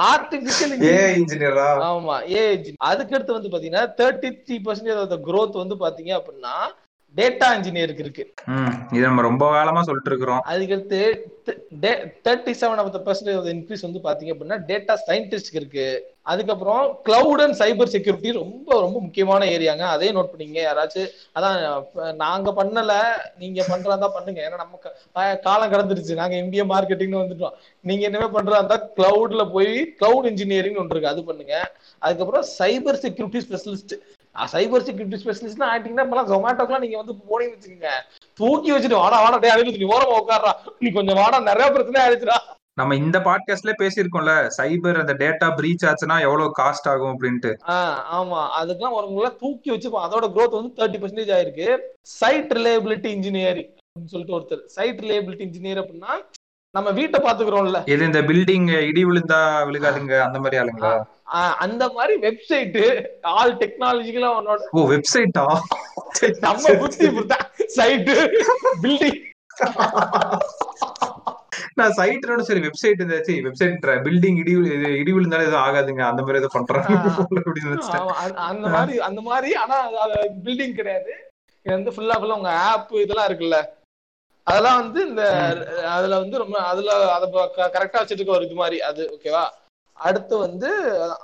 ஆர்டிஃபிஷியல் 0.07 0.74
ஏ 0.88 0.99
இன்ஜினியரா 1.20 1.68
ஆமா 1.86 2.16
ஏ 2.34 2.42
அதுக்கடுத்து 2.90 3.36
வந்து 3.36 3.53
பாத்தீங்கன்னா 3.55 3.86
thirty 4.01 4.30
three 4.44 4.59
percentage 4.66 5.01
of 5.05 5.14
the 5.14 5.18
growth 5.28 5.57
வந்து 5.62 5.76
பாத்தீங்க 5.84 6.12
அப்படின்னா 6.18 6.55
டேட்டா 7.14 7.46
இன்ஜினியருக்கு 7.57 8.03
இருக்கு. 8.05 8.24
இது 8.94 9.05
நம்ம 9.07 9.22
ரொம்ப 9.22 9.44
காலமா 9.55 9.80
சொல்லிட்டு 9.86 10.11
இருக்கிறோம் 10.12 10.42
அதுக்கடுத்து 10.53 10.99
thirty 12.26 12.53
seven 12.61 12.80
of 12.82 12.99
percentage 13.07 13.49
increase 13.55 13.86
வந்து 13.86 14.01
பாத்தீங்க 14.07 14.34
அப்படின்னா 14.34 14.59
டேட்டா 14.70 14.94
சயின்டிஸ்ட்க்கு 15.09 15.61
இருக்கு. 15.62 15.86
அதுக்கப்புறம் 16.33 16.83
கிளவுட் 17.07 17.43
அண்ட் 17.45 17.57
சைபர் 17.61 17.93
செக்யூரிட்டி 17.95 18.31
ரொம்ப 18.41 18.68
ரொம்ப 18.85 18.97
முக்கியமான 19.05 19.47
ஏரியாங்க. 19.55 19.85
அதே 19.95 20.09
நோட் 20.16 20.31
பண்ணீங்க 20.33 20.59
யாராச்சும். 20.66 21.09
அதான் 21.37 21.57
நாங்க 22.24 22.51
பண்ணல. 22.59 22.95
நீங்க 23.43 23.64
பண்றதா 23.70 24.09
பண்ணுங்க. 24.16 24.41
ஏன்னா 24.47 24.59
நம்ம 24.64 25.33
காலம் 25.47 25.72
கடந்துருச்சு. 25.74 26.20
நாங்க 26.20 26.37
இந்திய 26.45 26.64
மார்க்கெட்டிங்னு 26.72 27.22
வந்துட்டோம். 27.22 27.57
நீங்க 27.85 28.05
என்னமே 28.11 28.29
பண்றதா 28.37 28.61
இருந்தா 28.62 28.79
கிளவுட்ல 28.99 29.45
போய் 29.57 29.72
கிளவுட் 30.03 30.31
இன்ஜினியரிங் 30.33 30.79
ஒன்று 30.83 30.95
இருக்கு. 30.97 31.12
அது 31.14 31.24
பண்ணுங்க. 31.31 31.57
அதுக்கப்புறம் 32.07 32.47
cyber 32.59 33.03
security 33.07 33.43
specialist 33.47 33.97
cyber 34.55 34.85
security 34.87 35.18
ஸ்பெஷலிஸ்ட்னா 35.22 35.68
ஆயிட்டீங்கன்னா 35.70 36.05
இப்பெல்லாம் 36.07 36.31
ஜொமேட்டோக்கெல்லாம் 36.33 36.85
நீங்க 36.85 36.99
வந்து 37.01 37.14
போனீங்கன்னு 37.29 37.57
வச்சுக்கோங்க. 37.57 37.93
தூக்கி 38.41 38.70
வச்சுட்டு 38.74 39.01
வாடா 39.03 39.18
வாடா 39.22 39.39
டே 39.45 39.51
அடிச்சு 39.55 39.83
நீ 39.83 39.89
ஓரமா 39.95 40.18
உட்கார்றா. 40.20 40.53
நீ 40.83 40.91
கொஞ்சம் 40.99 41.18
வாடா 41.22 41.39
நிறைய 41.51 41.68
பிரச்சனை 41.74 42.01
ஆயிடுச்சுடா. 42.05 42.39
நம்ம 42.79 42.95
இந்த 42.95 43.18
பாட்காஸ்ட்ல 43.18 43.72
பேசியிருக்கோம்ல 43.79 44.33
சைபர் 44.57 44.99
அந்த 44.99 45.14
டேட்டா 45.14 45.47
பிரீச் 45.59 45.87
ஆச்சுன்னா 45.87 46.16
எவ்வளவு 46.26 46.53
காஸ்ட் 46.59 46.89
ஆகும் 46.93 47.14
அப்படின்ட்டு. 47.14 47.51
ஆமா. 48.18 48.41
அதுக்கெல்லாம் 48.61 48.97
ஒருவங்கள 48.99 49.37
தூக்கி 49.37 49.70
வச்சு 49.70 49.89
அதோட 50.01 50.26
growth 50.37 50.55
வந்து 50.59 50.72
தேர்ட்டி 50.79 51.01
பர்சன்டேஜ் 51.03 51.35
ஆயிருக்கு. 51.37 51.68
சைட் 52.03 52.53
ரிலேபிலிட்டி 52.53 53.07
இன்ஜினியரிங் 53.07 53.70
அப்படின்னு 53.72 54.12
சொல்லிட்டு 54.14 54.39
ஒருத்தர். 54.39 54.64
சைட் 54.76 55.01
ரிலேபிலிட்டி 55.01 55.45
இன்ஜினியர் 55.47 55.81
அப்படின்னா 55.83 56.12
நம்ம 56.74 56.91
வீட்டை 56.91 57.20
பாத்துக்கிறோம்ல 57.20 57.79
எது 57.85 58.05
இந்த 58.05 58.20
பில்டிங் 58.22 58.70
இடி 58.81 59.05
விழுந்தா 59.05 59.39
விழுகாதுங்க 59.68 60.14
அந்த 60.20 60.39
மாதிரி 60.39 60.57
ஆளுங்களா? 60.62 60.93
அந்த 61.64 61.85
மாதிரி 61.89 62.14
வெப்சைட் 62.26 62.76
ஆல் 63.20 63.57
டெக்னாலஜிக்கெல்லாம் 63.57 64.37
உன்னோட 64.41 64.59
ஓ 64.70 64.85
வெப்சைட்டா 64.91 65.47
நம்ம 66.41 66.74
புத்தி 66.83 67.09
சைட்டு 67.76 68.16
பில்டிங் 68.83 69.20
நான் 71.78 71.94
சைட்டோட 71.96 72.42
சரி 72.48 72.62
வெப்சைட் 72.66 73.00
இருந்தாச்சு 73.00 73.34
வெப்சைட் 73.46 73.76
பில்டிங் 74.06 74.38
இடி 74.42 74.52
இடி 75.00 75.12
விழுந்தாலும் 75.12 75.46
எதுவும் 75.46 75.64
ஆகாதுங்க. 75.66 76.02
அந்த 76.11 76.22
மாதிரி 76.22 76.38
ஏதோ 76.38 76.50
பண்றாங்க 76.52 76.88
அந்த- 78.48 78.68
மாதிரி 78.68 78.98
அந்த 79.09 79.20
மாதிரி 79.22 79.50
ஆனா 79.56 79.76
பில்டிங் 80.46 80.74
கிடையாது. 80.74 81.12
இது 81.66 81.74
வந்து 81.74 81.92
ஃபுல்லா 81.94 82.16
ஃபுல்லா 82.18 82.36
உங்க 82.36 82.52
ஆப் 82.66 82.92
இதெல்லாம் 83.02 83.28
இருக்குல்ல. 83.30 83.59
அதெல்லாம் 84.46 84.78
வந்து 84.80 85.00
இந்த 85.09 85.22
அதுல 85.94 86.18
வந்து 86.18 86.36
ரொம்ப 86.38 86.59
அதுல 86.68 86.90
அத 87.16 87.24
கரெக்டா 87.74 87.98
வச்சுட்டு 87.98 88.14
இருக்க 88.14 88.32
ஒரு 88.32 88.46
இது 88.46 88.54
மாதிரி 88.54 88.78
அது 88.80 89.02
ஓகேவா 89.14 89.42
அடுத்து 89.96 90.34
வந்து 90.38 90.68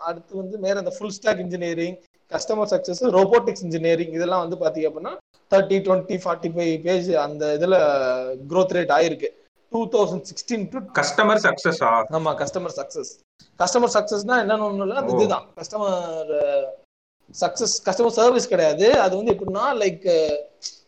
அடுத்து 0.04 0.32
வந்து 0.36 0.58
மேல 0.58 0.78
இந்த 0.78 0.92
full 0.96 1.10
stack 1.10 1.38
engineering 1.38 1.96
customer 2.32 2.70
success 2.72 3.02
robotics 3.16 3.62
engineering 3.62 4.12
இதெல்லாம் 4.12 4.42
வந்து 4.44 4.56
பாத்தீங்க 4.56 4.88
அப்படின்னா 4.90 5.14
thirty 5.52 5.78
twenty 5.86 6.16
forty 6.24 6.50
five 6.54 6.74
page 6.82 7.10
அந்த 7.24 7.44
இதுல 7.58 7.76
growth 8.50 8.72
ரேட் 8.72 8.94
ஆயிருக்கு. 8.96 9.28
Two 9.72 9.80
thousand 9.94 10.26
sixteen 10.30 10.64
to 10.72 10.80
customer 11.00 11.42
சக்சஸா 11.46 11.90
ஆமா 12.18 12.32
கஸ்டமர் 12.42 12.76
சக்சஸ் 12.80 13.12
கஸ்டமர் 13.60 13.94
சக்சஸ்னா 13.96 14.36
என்னன்னு 14.42 14.68
ஒண்ணு 14.68 14.84
இல்ல. 14.86 15.02
இதுதான் 15.12 15.44
கஸ்டமர் 15.58 16.32
சக்சஸ் 17.34 17.74
கஸ்டமர் 17.86 18.16
சர்வீஸ் 18.20 18.52
கிடையாது. 18.52 18.86
அது 18.98 19.14
வந்து 19.16 19.34
எப்படின்னா 19.34 19.66
லைக் 19.82 20.08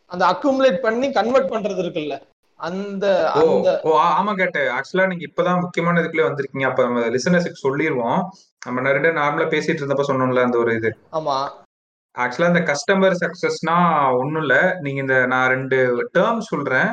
அந்த 0.07 0.23
அக்குமுலேட் 0.33 0.81
பண்ணி 0.81 1.07
கன்வெர்ட் 1.13 1.53
பண்றது 1.53 1.83
இருக்குல்ல. 1.85 2.17
அந்த 2.61 3.07
அந்த 3.41 3.71
ஆமா 4.19 4.33
கேட்டேன். 4.35 4.69
ஆக்சுவலா 4.77 5.07
நீங்க 5.07 5.25
இப்பதான் 5.29 5.61
முக்கியமான 5.61 6.01
இதுக்குள்ளே 6.01 6.29
வந்திருக்கீங்க. 6.29 6.67
அப்ப 6.71 6.83
நம்ம 6.83 7.01
லிசனர்ஸுக்கு 7.17 7.65
சொல்லிடுவோம் 7.65 8.21
நம்ம 8.67 8.81
நிறைய 8.81 9.13
நார்மலா 9.19 9.47
பேசிட்டு 9.55 9.83
இருந்தப்ப 9.83 10.07
சொன்னோம்ல 10.11 10.45
அந்த 10.47 10.59
ஒரு 10.59 10.75
இது. 10.75 10.91
ஆமா. 11.13 11.37
ஆக்சுவலா 12.15 12.51
இந்த 12.55 12.63
கஸ்டமர் 12.71 13.17
சக்சஸ்னா 13.25 13.77
ஒண்ணும் 14.21 14.43
இல்ல. 14.43 14.55
நீங்க 14.81 15.01
இந்த 15.01 15.27
நான் 15.27 15.49
ரெண்டு 15.49 15.79
டேர்ம் 16.19 16.49
சொல்றேன். 16.53 16.91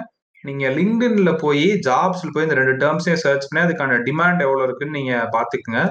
நீங்க 0.48 0.66
லிங்க்டின்ல 0.78 1.32
போய் 1.44 1.66
ஜாப்ஸ்ல 1.88 2.32
போய் 2.34 2.46
இந்த 2.48 2.58
ரெண்டு 2.60 2.76
டேர்ம்ஸையும் 2.84 3.24
சர்ச் 3.26 3.48
பண்ணி 3.50 3.62
அதுக்கான 3.66 4.00
டிமாண்ட் 4.08 4.44
எவ்வளவு 4.46 4.66
இருக்குன்னு 4.68 4.98
நீங்க 5.00 5.16
பாத்துக்குங்க. 5.36 5.82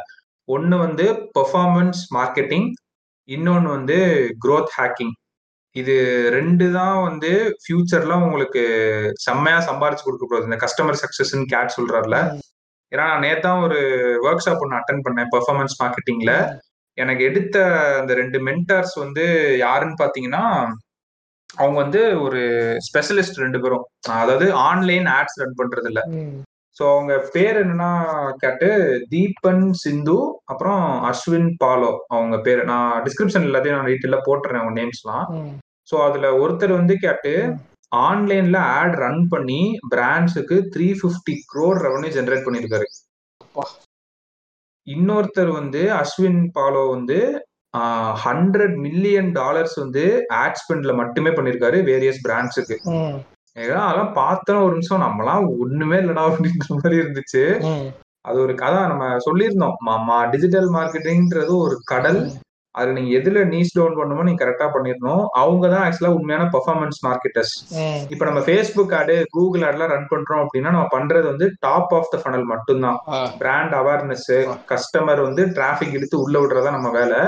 ஒன்னு 0.49 0.77
வந்து 0.87 1.05
பெர்ஃபார்மன்ஸ் 1.37 2.01
மார்க்கெட்டிங் 2.19 2.69
இன்னொன்னு 3.29 3.69
வந்து 3.77 3.97
growth 4.45 4.71
ஹேக்கிங் 4.79 5.13
இது 5.77 5.95
ரெண்டு 6.37 6.65
தான் 6.79 6.97
வந்து 7.09 7.31
ஃபியூச்சர்ல 7.63 8.15
உங்களுக்கு 8.25 8.63
செம்மையா 9.27 9.59
சம்பாரிச்சு 9.69 10.07
கொடுக்க 10.07 10.25
போகுது. 10.27 10.49
இந்த 10.49 10.59
கஸ்டமர் 10.65 11.01
சக்சஸ்ன்னு 11.03 11.47
கேட் 11.53 11.77
சொல்றாருல. 11.77 12.17
ஏன்னா 12.93 13.05
நான் 13.11 13.25
நேத்தான் 13.27 13.63
ஒரு 13.67 13.79
ஒர்க் 14.27 14.45
ஷாப் 14.47 14.63
ஒன்று 14.65 14.79
அட்டன் 14.81 15.05
பண்ணேன் 15.07 15.31
பெர்ஃபார்மன்ஸ் 15.35 15.77
மார்க்கெட்டிங்ல 15.83 16.33
எனக்கு 16.99 17.23
எடுத்த 17.29 17.57
அந்த 18.01 18.13
ரெண்டு 18.21 18.39
மென்டார்ஸ் 18.49 18.97
வந்து 19.05 19.25
யாருன்னு 19.65 19.97
பாத்தீங்கன்னா 20.03 20.45
அவங்க 21.57 21.77
வந்து 21.83 22.01
ஒரு 22.25 22.41
ஸ்பெஷலிஸ்ட் 22.87 23.43
ரெண்டு 23.45 23.59
பேரும் 23.63 23.85
அதாவது 24.21 24.47
ஆன்லைன் 24.69 25.07
ஆட்ஸ் 25.17 25.41
ரன் 25.43 25.59
பண்றது 25.61 25.89
இல்ல. 25.91 26.03
ஸோ 26.77 26.83
அவங்க 26.93 27.15
பேர் 27.35 27.57
என்னன்னா 27.63 27.91
கேட்டு 28.43 28.69
தீபன் 29.11 29.65
சிந்து 29.83 30.17
அப்புறம் 30.45 30.85
அஸ்வின் 31.11 31.51
பாலோ 31.63 31.91
அவங்க 32.09 32.37
பேர் 32.39 32.63
நான் 32.65 32.95
டிஸ்கிரிப்ஷன் 33.07 33.47
எல்லாத்தையும் 33.49 33.79
நான் 33.79 33.91
டீட்டெயில 33.91 34.19
போட்டுறேன் 34.29 34.61
அவங்க 34.61 34.75
நேம்ஸ்லாம். 34.81 35.27
ஸோ 35.91 35.97
அதுல 36.09 36.27
ஒருத்தர் 36.43 36.75
வந்து 36.81 36.97
கேட்டு 36.99 37.35
ஆன்லைன்ல 37.93 38.59
ஆட் 38.79 38.97
ரன் 39.05 39.23
பண்ணி 39.29 39.61
பிராண்ட்ஸுக்கு 39.95 40.59
three 40.75 40.89
fifty 41.01 41.35
crore 41.53 41.81
revenue 41.87 42.13
generate 42.19 42.47
பண்ணியிருக்காரு. 42.47 42.87
இன்னொருத்தர் 44.87 45.51
வந்து 45.61 45.83
அஸ்வின் 45.99 46.43
பாலோ 46.57 46.85
வந்து 46.97 47.19
ஹண்ட்ரட் 48.25 48.77
மில்லியன் 48.77 49.33
டாலர்ஸ் 49.33 49.75
வந்து 49.79 50.03
ஆட் 50.35 50.59
ஸ்பெண்ட்ல 50.61 50.95
மட்டுமே 50.95 51.31
பண்ணிருக்காரு 51.31 51.79
வேரியஸ் 51.83 52.23
பிராண்ட்ஸுக்கு 52.29 52.77
ம். 52.93 53.17
ஏன்னா 53.57 53.81
அதெல்லாம் 53.81 54.13
பார்த்தோம் 54.13 54.63
ஒரு 54.63 54.73
நிமிஷம் 54.73 55.03
நம்மலாம் 55.03 55.59
ஒண்ணுமே 55.59 55.97
இல்லடா 55.97 56.23
அப்படின்ற 56.29 56.67
மாதிரி 56.75 56.97
இருந்துச்சு. 57.03 57.43
ம். 57.63 57.89
அது 58.25 58.41
ஒரு 58.41 58.55
கதை 58.55 58.81
நம்ம 58.87 59.19
சொல்லியிருந்தோம். 59.19 59.77
டிஜிட்டல் 60.31 60.71
மார்க்கெட்டிங்ன்றது 60.71 61.57
ஒரு 61.57 61.77
கடல். 61.85 62.21
அது 62.75 62.93
நீங்க 62.93 63.19
எதுல 63.19 63.45
நீஸ் 63.45 63.75
டவுன் 63.75 63.97
பண்ணுமோ 63.97 64.23
நீங்க 64.23 64.45
கரெக்டா 64.45 64.67
பண்ணிடணும். 64.75 65.25
அவங்க 65.33 65.69
தான் 65.69 65.83
ஆக்சுவலா 65.87 66.13
உண்மையான 66.15 66.45
பெர்ஃபார்மன்ஸ் 66.45 67.01
மார்க்கெட்டர்ஸ் 67.07 67.55
ம். 67.79 67.99
இப்ப 68.11 68.25
நம்ம 68.25 68.41
ஃபேஸ்புக் 68.41 68.95
ஆடு 68.95 69.25
கூகுள் 69.31 69.63
ஆட்லாம் 69.63 69.87
ரன் 69.87 70.09
பண்றோம் 70.11 70.43
அப்படின்னா 70.45 70.71
நம்ம 70.71 70.89
பண்றது 70.93 71.23
வந்து 71.23 71.51
டாப் 71.59 71.95
ஆஃப் 71.95 72.11
த 72.11 72.21
ஃபனல் 72.23 72.45
மட்டும்தான். 72.45 72.99
பிராண்ட் 73.39 73.75
அவேர்னஸ் 73.75 74.31
கஸ்டமர் 74.69 75.23
வந்து 75.23 75.53
டிராபிக் 75.53 75.93
எடுத்து 75.93 76.21
உள்ள 76.21 76.39
விடுறதா 76.41 76.71
நம்ம 76.71 76.91
வேலை. 76.91 77.21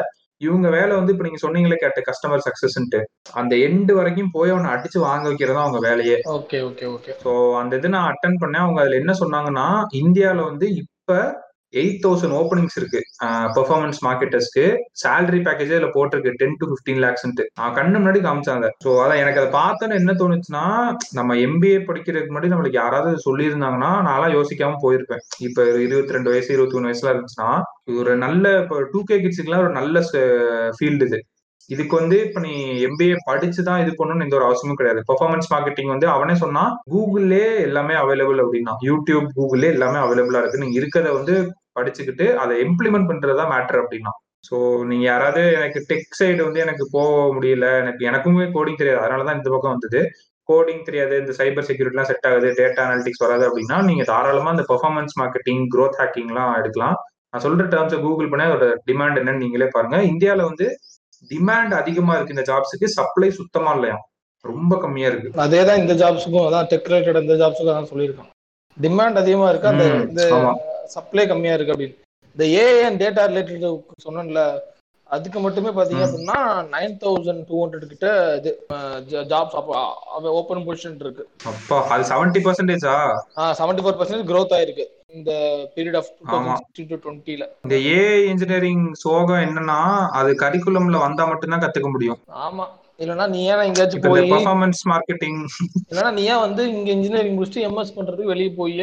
இவங்க 0.44 0.68
வேலை 0.70 0.92
வந்து 0.96 1.12
இப்ப 1.12 1.24
நீங்க 1.24 1.40
சொன்னீங்களே 1.42 1.76
கேட்ட 1.76 2.02
கஸ்டமர் 2.06 2.44
சக்சஸ்ன்ட்டு 2.46 3.00
அந்த 3.32 3.54
எண்டு 3.66 3.92
வரைக்கும் 3.92 4.32
போய் 4.32 4.50
அவனை 4.50 4.70
அடிச்சு 4.70 4.98
வாங்க 5.00 5.24
வைக்கிறதா 5.30 5.64
அவங்க 5.64 5.80
வேலையே. 5.80 6.18
ஓகே 6.34 6.60
ஓகே 6.62 6.86
ஓகே 6.86 7.14
ஸோ 7.24 7.32
அந்த 7.60 7.72
இது 7.76 7.88
நான் 7.88 8.10
அட்டன் 8.10 8.40
பண்ணேன். 8.40 8.64
அவங்க 8.64 8.80
அதுல 8.80 9.00
என்ன 9.02 9.14
சொன்னாங்கன்னா 9.20 9.66
இந்தியால 10.00 10.42
வந்து 10.42 10.68
இப்ப 10.74 11.18
எயிட் 11.80 12.00
தௌசண்ட் 12.04 12.34
ஓப்பனிங்ஸ் 12.40 12.76
இருக்கு. 12.80 13.00
பெர்ஃபார்மன்ஸ் 13.56 13.98
மார்க்கெட்டர்ஸ்க்கு 14.06 14.64
சேலரி 15.02 15.40
பேக்கேஜே 15.46 15.76
இதுல 15.76 15.90
போட்டிருக்கு. 15.96 16.32
டென் 16.40 16.58
டு 16.60 16.68
ஃபிஃப்டீன் 16.70 17.02
லேக்ஸ்ன்ட்டு 17.04 17.46
கண்ணு 17.78 17.96
முன்னாடி 18.00 18.22
காமிச்சாங்க. 18.28 18.68
ஸோ 18.84 18.90
அதான் 19.04 19.20
எனக்கு 19.24 19.42
அதை 19.42 19.50
பார்த்தோன்னு 19.60 19.98
என்ன 20.02 20.14
தோணுச்சுன்னா 20.22 20.64
நம்ம 21.18 21.36
எம்பிஏ 21.48 21.80
படிக்கிறதுக்கு 21.90 22.32
முன்னாடி 22.32 22.52
நம்மளுக்கு 22.54 22.82
யாராவது 22.82 23.24
சொல்லியிருந்தாங்கன்னா 23.26 23.92
நான்லாம் 24.08 24.36
யோசிக்காம 24.38 24.80
போயிருப்பேன். 24.86 25.22
இப்ப 25.48 25.68
இருபத்தி 25.86 26.16
ரெண்டு 26.18 26.32
வயசு 26.34 26.50
இருபத்தி 26.56 26.76
மூணு 26.78 26.90
வயசுல 26.90 27.12
இருந்துச்சுன்னா 27.14 27.50
இது 27.88 28.00
ஒரு 28.02 28.12
நல்ல 28.26 28.52
இப்போ 28.64 28.76
டூ 28.92 29.00
கே 29.10 29.16
கிட்ஸுக்குலாம் 29.22 29.64
ஒரு 29.66 29.72
நல்ல 29.80 30.02
ஃபீல்டு 30.76 31.06
இது. 31.08 31.20
இதுக்கு 31.70 31.94
வந்து 31.98 32.16
இப்ப 32.24 32.38
நீ 32.46 32.54
எம்பிஏ 32.86 33.14
படிச்சுதான் 33.28 33.82
இது 33.82 33.92
பண்ணணும்னு 33.98 34.24
எந்த 34.26 34.36
ஒரு 34.38 34.46
அவசியமும் 34.46 34.78
கிடையாது. 34.80 35.00
பெர்ஃபார்மன்ஸ் 35.10 35.48
மார்க்கெட்டிங் 35.52 35.92
வந்து 35.92 36.06
அவனே 36.14 36.34
சொன்னா 36.42 36.64
கூகுளே 36.92 37.44
எல்லாமே 37.66 37.94
அவைலபிள் 38.00 38.42
அப்படின்னா 38.42 38.74
யூடியூப் 38.88 39.28
கூகுளே 39.38 39.68
எல்லாமே 39.76 39.98
அவைலபிளா 40.04 40.42
இருக்கு. 40.42 40.62
நீங்க 40.64 40.76
இருக்கிறத 40.80 41.12
வந்து 41.18 41.36
படிச்சுக்கிட்டு 41.78 42.26
அதை 42.42 42.54
இம்ப்ளிமெண்ட் 42.66 43.08
பண்றதா 43.10 43.46
மேட்டர் 43.54 43.80
அப்படின்னா. 43.82 44.12
ஸோ 44.48 44.56
நீங்க 44.90 45.04
யாராவது 45.10 45.42
எனக்கு 45.58 45.80
டெக் 45.90 46.16
சைடு 46.20 46.40
வந்து 46.46 46.60
எனக்கு 46.64 46.84
போக 46.96 47.12
முடியல 47.36 47.66
எனக்கு 47.82 48.02
எனக்குமே 48.10 48.46
கோடிங் 48.56 48.80
தெரியாது. 48.80 49.02
அதனாலதான் 49.04 49.38
இந்த 49.38 49.50
பக்கம் 49.54 49.74
வந்தது. 49.74 50.00
கோடிங் 50.48 50.82
தெரியாது 50.88 51.14
இந்த 51.20 51.32
சைபர் 51.38 51.66
செக்யூரிட்டிலாம் 51.68 52.08
செட் 52.08 52.26
ஆகுது 52.30 52.48
டேட்டா 52.58 52.80
அனாலிட்டிக்ஸ் 52.86 53.22
வராது 53.24 53.44
அப்படின்னா 53.48 53.76
நீங்க 53.88 54.04
தாராளமா 54.10 54.50
இந்த 54.54 54.64
பெர்ஃபார்மன்ஸ் 54.70 55.14
மார்க்கெட்டிங் 55.20 55.62
growth 55.74 55.96
ஹேக்கிங்லாம் 56.00 56.52
எடுக்கலாம். 56.60 56.96
நான் 57.30 57.44
சொல்ற 57.44 57.64
டேர்ம்ஸை 57.74 58.00
கூகுள் 58.02 58.28
பண்ணி 58.32 58.44
அதோட 58.48 58.66
டிமாண்ட் 58.88 59.20
என்னன்னு 59.20 59.42
நீங்களே 59.44 59.68
பாருங்க. 59.76 59.98
இந்தியால 60.10 60.42
வந்து 60.50 60.66
டிமாண்ட் 61.30 61.74
அதிகமா 61.80 62.14
இருக்கு 62.16 62.36
இந்த 62.36 62.46
ஜாப்ஸுக்கு 62.50 62.88
சப்ளை 62.98 63.30
சுத்தமா 63.40 63.72
இல்லையா 63.76 63.96
ரொம்ப 64.44 64.76
கம்மியா 64.84 65.08
இருக்கு. 65.10 65.30
அதே 65.44 65.60
தான் 65.68 65.80
இந்த 65.82 65.94
ஜாப்ஸுக்கும் 66.02 66.46
அதான் 66.48 66.68
டெக் 66.72 66.88
ரிலேட்டட் 66.90 67.22
இந்த 67.24 67.36
ஜாப்ஸுக்கும் 67.42 67.74
அதான் 67.74 67.90
சொல்லியிருக்கான். 67.92 68.30
டிமாண்ட் 68.76 69.20
அதிகமா 69.22 69.48
இருக்கு? 69.50 69.70
அந்த. 69.72 69.84
சப்ளை 70.94 71.24
கம்மியா 71.32 71.56
இருக்கு 71.56 71.74
அப்படின்னு. 71.74 71.98
இந்த 72.36 72.44
அண்ட் 72.86 73.02
டேட்டா 73.02 73.24
ரிலேட்டட் 73.30 73.66
சொன்னேன்ல 74.06 74.42
அதுக்கு 75.10 75.38
மட்டுமே 75.44 75.70
பாத்தீங்க. 75.76 76.04
அப்படின்னா 76.06 76.38
நைன் 76.74 76.94
தௌசண்ட் 77.02 77.42
டூ 77.48 77.56
ஹண்ட்ரட் 77.62 77.90
கிட்ட 77.90 78.08
இது 78.38 78.50
ஜாப்ஸ் 79.32 79.56
ஓப்பன் 80.40 80.64
பொசிஷன் 80.68 81.00
இருக்கு. 81.04 81.24
அப்பா 81.50 81.78
அது 81.94 82.04
செவன்டி 82.12 82.40
பர்சன்டேஜா 82.46 82.94
செவன்டி 83.60 83.82
ஃபோர் 83.84 83.98
பர்சன்ட் 84.00 84.28
க்ரோத் 84.30 84.54
ஆயிருக்கு. 84.58 84.86
இந்த 85.16 85.32
பீரியட் 85.74 85.98
ஆஃப் 86.00 86.10
டுவெண்ட்டில 87.04 87.44
இந்த 87.66 87.76
ஏஐ 87.96 88.22
இன்ஜினியரிங் 88.32 88.86
சோகம் 89.04 89.44
என்னன்னா 89.48 89.78
அது 90.20 90.32
கரிக்குலம்ல 90.44 91.04
வந்தா 91.06 91.26
மட்டும்தான் 91.32 91.64
கத்துக்க 91.64 91.90
முடியும். 91.96 92.20
ஆமா. 92.46 92.66
இல்லைன்னா 93.02 93.26
நீ 93.34 93.38
ஏன் 93.52 93.64
எங்கேயாச்சும் 93.68 94.02
போய் 94.02 94.28
பெர்ஃபார்மன்ஸ் 94.32 94.82
மார்க்கெட்டிங் 94.90 95.38
இல்லைன்னா 95.90 96.10
நீ 96.18 96.22
ஏன் 96.32 96.42
வந்து 96.46 96.62
இங்க 96.74 96.90
இன்ஜினியரிங் 96.96 97.36
முடிச்சுட்டு 97.38 97.64
எம்எஸ் 97.68 97.96
பண்றதுக்கு 97.96 98.32
வெளியே 98.32 98.50
போய் 98.60 98.76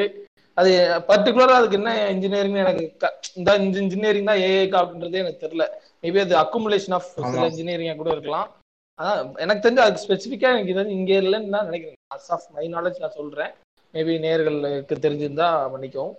அது 0.57 0.71
பர்டிகுலரா 1.09 1.57
அதுக்கு 1.59 1.77
என்ன 1.79 1.91
இன்ஜினியரிங் 2.09 2.57
எனக்கு 2.63 2.85
இந்த 3.39 3.51
இன்ஜினியரிங் 3.83 4.29
தான் 4.31 4.41
ஏஏக்கா 4.47 4.79
அப்படின்றதே 4.81 5.21
எனக்கு 5.23 5.43
தெரியல. 5.45 5.65
மேபி 6.03 6.19
அது 6.19 6.35
அக்குமுலேஷன் 6.43 6.95
ஆஃப் 6.97 7.11
சில. 7.33 7.45
இன்ஜினியரிங்கா 7.51 7.95
கூட 7.95 8.11
இருக்கலாம். 8.11 8.49
ஆனா 8.99 9.11
எனக்கு 9.43 9.63
தெரிஞ்சு 9.65 9.83
அதுக்கு 9.83 10.05
ஸ்பெசிஃபிக்கா 10.05 10.49
எனக்கு 10.53 10.73
இது 10.73 10.91
இங்க 10.99 11.13
இல்லைன்னு 11.23 11.55
தான் 11.55 11.67
நினைக்கிறேன். 11.69 11.99
ஆஃப் 12.37 12.49
மை 12.57 12.65
நாலேஜ் 12.75 13.03
நான் 13.03 13.17
சொல்றேன். 13.19 13.53
மேபி 13.93 14.13
நேர்களுக்கு 14.25 14.95
தெரிஞ்சிருந்தா 15.05 15.47
மன்னிக்கவும். 15.71 16.13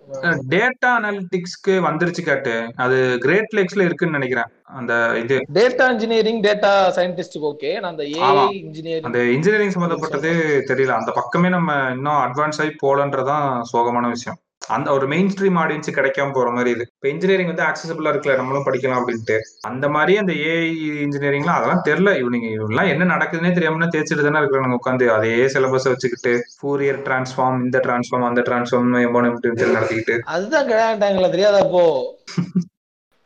டேட்டா 0.49 0.89
அனாலிட்டிக்ஸ்க்கு 0.97 1.75
வந்துருச்சு 1.85 2.21
கேட்டு. 2.21 2.71
அது 2.75 3.17
கிரேட் 3.19 3.53
லேக்ஸ்ல 3.55 3.85
இருக்குன்னு 3.85 4.17
நினைக்கிறேன். 4.19 4.49
அந்த 4.63 5.19
இது. 5.19 5.37
டேட்டா 5.53 5.89
இன்ஜினியரிங் 5.91 6.41
டேட்டா 6.41 6.73
சயின்டிஸ்டுக்கு 6.97 7.49
ஓகே 7.51 7.71
நான் 7.79 7.91
அந்த 7.91 8.03
ஏஐ. 8.03 8.51
இன்ஜினியரிங் 8.51 9.03
அந்த 9.03 9.23
இன்ஜினியரிங் 9.23 9.75
சம்பந்தப்பட்டது 9.77 10.63
தெரியல. 10.67 10.93
அந்த 10.99 11.11
பக்கமே 11.11 11.49
நம்ம 11.49 11.73
இன்னும் 11.91 12.21
அட்வான்ஸ் 12.27 12.61
ஆகி 12.63 12.75
போலன்றதான் 12.85 13.61
சோகமான 13.73 14.09
விஷயம். 14.09 14.37
அந்த 14.69 14.91
ஒரு 14.91 15.07
மெயின் 15.07 15.29
ஸ்ட்ரீம் 15.29 15.57
ஆடியன்ஸ் 15.59 15.89
கிடைக்காம 15.89 16.31
போற 16.31 16.51
மாதிரி 16.51 16.69
இது. 16.69 16.83
இப்போ 16.91 17.09
இன்ஜினியரிங் 17.09 17.47
வந்து 17.47 17.63
ஆக்சசபிளா 17.63 18.11
இருக்குல்ல 18.11 18.37
நம்மளும் 18.37 18.65
படிக்கலாம் 18.65 18.99
அப்படின்ட்டு. 18.99 19.37
அந்த 19.61 19.89
மாதிரி 19.89 20.17
அந்த 20.17 20.33
ஏஐ 20.33 20.69
இன்ஜினியரிங்லாம் 21.05 21.57
அதெல்லாம் 21.57 21.83
தெரியல. 21.85 22.11
இவனுங்க 22.21 22.47
இவங்கெல்லாம் 22.55 22.87
என்ன 22.87 23.03
நடக்குதுன்னே 23.03 23.53
தெரியாம 23.53 23.85
தேய்ச்சிட்டு 23.85 24.21
தானே 24.21 24.39
இருக்கிறாங்க 24.39 24.79
உட்காந்து 24.79 25.11
அதே 25.11 25.47
சிலபஸ் 25.55 25.89
வச்சுக்கிட்டு 25.91 26.33
ஃபூரியர் 26.59 27.01
டிரான்ஸ்ஃபார்ம் 27.07 27.63
இந்த 27.63 27.81
டிரான்ஸ்ஃபார்ம் 27.87 28.27
அந்த 28.27 28.41
டிரான்ஸ்ஃபார்ம் 28.41 28.93
எம்போன 29.05 29.31
நடத்திக்கிட்டு. 29.73 30.17
அதுதான் 30.25 30.67
கிடையாட்டாங்களா 30.67 31.29
தெரியாதா 31.29 31.59
அப்போ? 31.59 31.85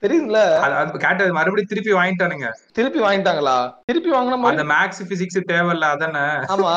தெரியுதுல 0.03 0.39
கேட்டது 0.97 1.33
மறுபடியும் 1.33 1.69
திருப்பி 1.69 1.93
வாங்கிட்டானுங்க. 1.93 2.47
திருப்பி 2.73 2.99
வாங்கிட்டாங்களா? 2.99 3.55
திருப்பி 3.85 4.11
வாங்கின 4.11 4.49
அந்த 4.51 4.63
மேக்ஸ் 4.63 5.03
பிசிக்ஸ் 5.09 5.39
தேவையில்ல 5.47 5.85
அதானே 5.95 6.25
ஆமா 6.55 6.73